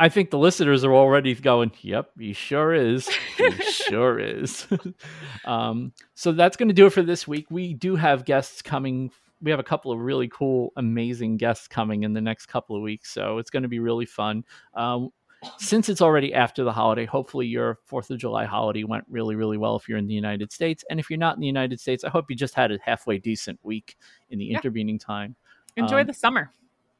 I 0.00 0.08
think 0.08 0.30
the 0.30 0.38
listeners 0.38 0.84
are 0.84 0.94
already 0.94 1.34
going, 1.34 1.72
yep, 1.80 2.10
he 2.16 2.32
sure 2.32 2.72
is. 2.72 3.08
He 3.36 3.50
sure 3.62 4.20
is. 4.20 4.64
um, 5.44 5.92
so 6.14 6.30
that's 6.30 6.56
going 6.56 6.68
to 6.68 6.74
do 6.74 6.86
it 6.86 6.92
for 6.92 7.02
this 7.02 7.26
week. 7.26 7.46
We 7.50 7.74
do 7.74 7.96
have 7.96 8.24
guests 8.24 8.62
coming. 8.62 9.10
We 9.40 9.50
have 9.50 9.60
a 9.60 9.64
couple 9.64 9.92
of 9.92 9.98
really 10.00 10.28
cool, 10.28 10.72
amazing 10.76 11.36
guests 11.36 11.68
coming 11.68 12.02
in 12.02 12.12
the 12.12 12.20
next 12.20 12.46
couple 12.46 12.74
of 12.76 12.82
weeks. 12.82 13.12
So 13.12 13.38
it's 13.38 13.50
going 13.50 13.62
to 13.62 13.68
be 13.68 13.78
really 13.78 14.06
fun. 14.06 14.44
Um, 14.74 15.10
since 15.58 15.88
it's 15.88 16.02
already 16.02 16.34
after 16.34 16.64
the 16.64 16.72
holiday, 16.72 17.04
hopefully 17.04 17.46
your 17.46 17.78
Fourth 17.84 18.10
of 18.10 18.18
July 18.18 18.44
holiday 18.44 18.82
went 18.82 19.04
really, 19.08 19.36
really 19.36 19.56
well 19.56 19.76
if 19.76 19.88
you're 19.88 19.98
in 19.98 20.08
the 20.08 20.14
United 20.14 20.50
States. 20.52 20.84
And 20.90 20.98
if 20.98 21.08
you're 21.08 21.18
not 21.18 21.36
in 21.36 21.40
the 21.40 21.46
United 21.46 21.78
States, 21.78 22.02
I 22.02 22.08
hope 22.08 22.26
you 22.28 22.34
just 22.34 22.54
had 22.54 22.72
a 22.72 22.78
halfway 22.82 23.18
decent 23.18 23.60
week 23.62 23.96
in 24.30 24.40
the 24.40 24.46
Yeah. 24.46 24.56
intervening 24.56 24.98
time. 24.98 25.36
Enjoy 25.76 26.00
Um, 26.00 26.08
the 26.08 26.14
summer. 26.14 26.50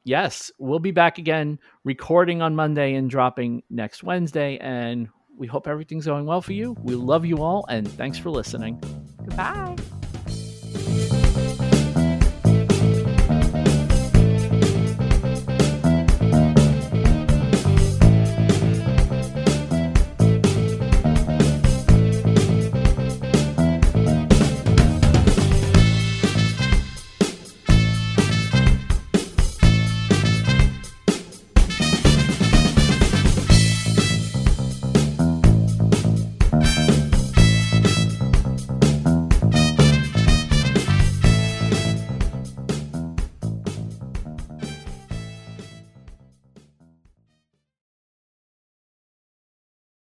yes, 0.05 0.49
we'll 0.57 0.79
be 0.79 0.91
back 0.91 1.17
again 1.17 1.59
recording 1.83 2.41
on 2.41 2.55
Monday 2.55 2.93
and 2.95 3.09
dropping 3.09 3.61
next 3.69 4.03
Wednesday. 4.03 4.57
And 4.59 5.09
we 5.35 5.45
hope 5.47 5.67
everything's 5.67 6.05
going 6.05 6.25
well 6.25 6.41
for 6.41 6.53
you. 6.53 6.77
We 6.83 6.95
love 6.95 7.25
you 7.25 7.41
all, 7.41 7.65
and 7.67 7.85
thanks 7.85 8.17
for 8.17 8.29
listening. 8.29 8.79
Goodbye. 9.25 9.75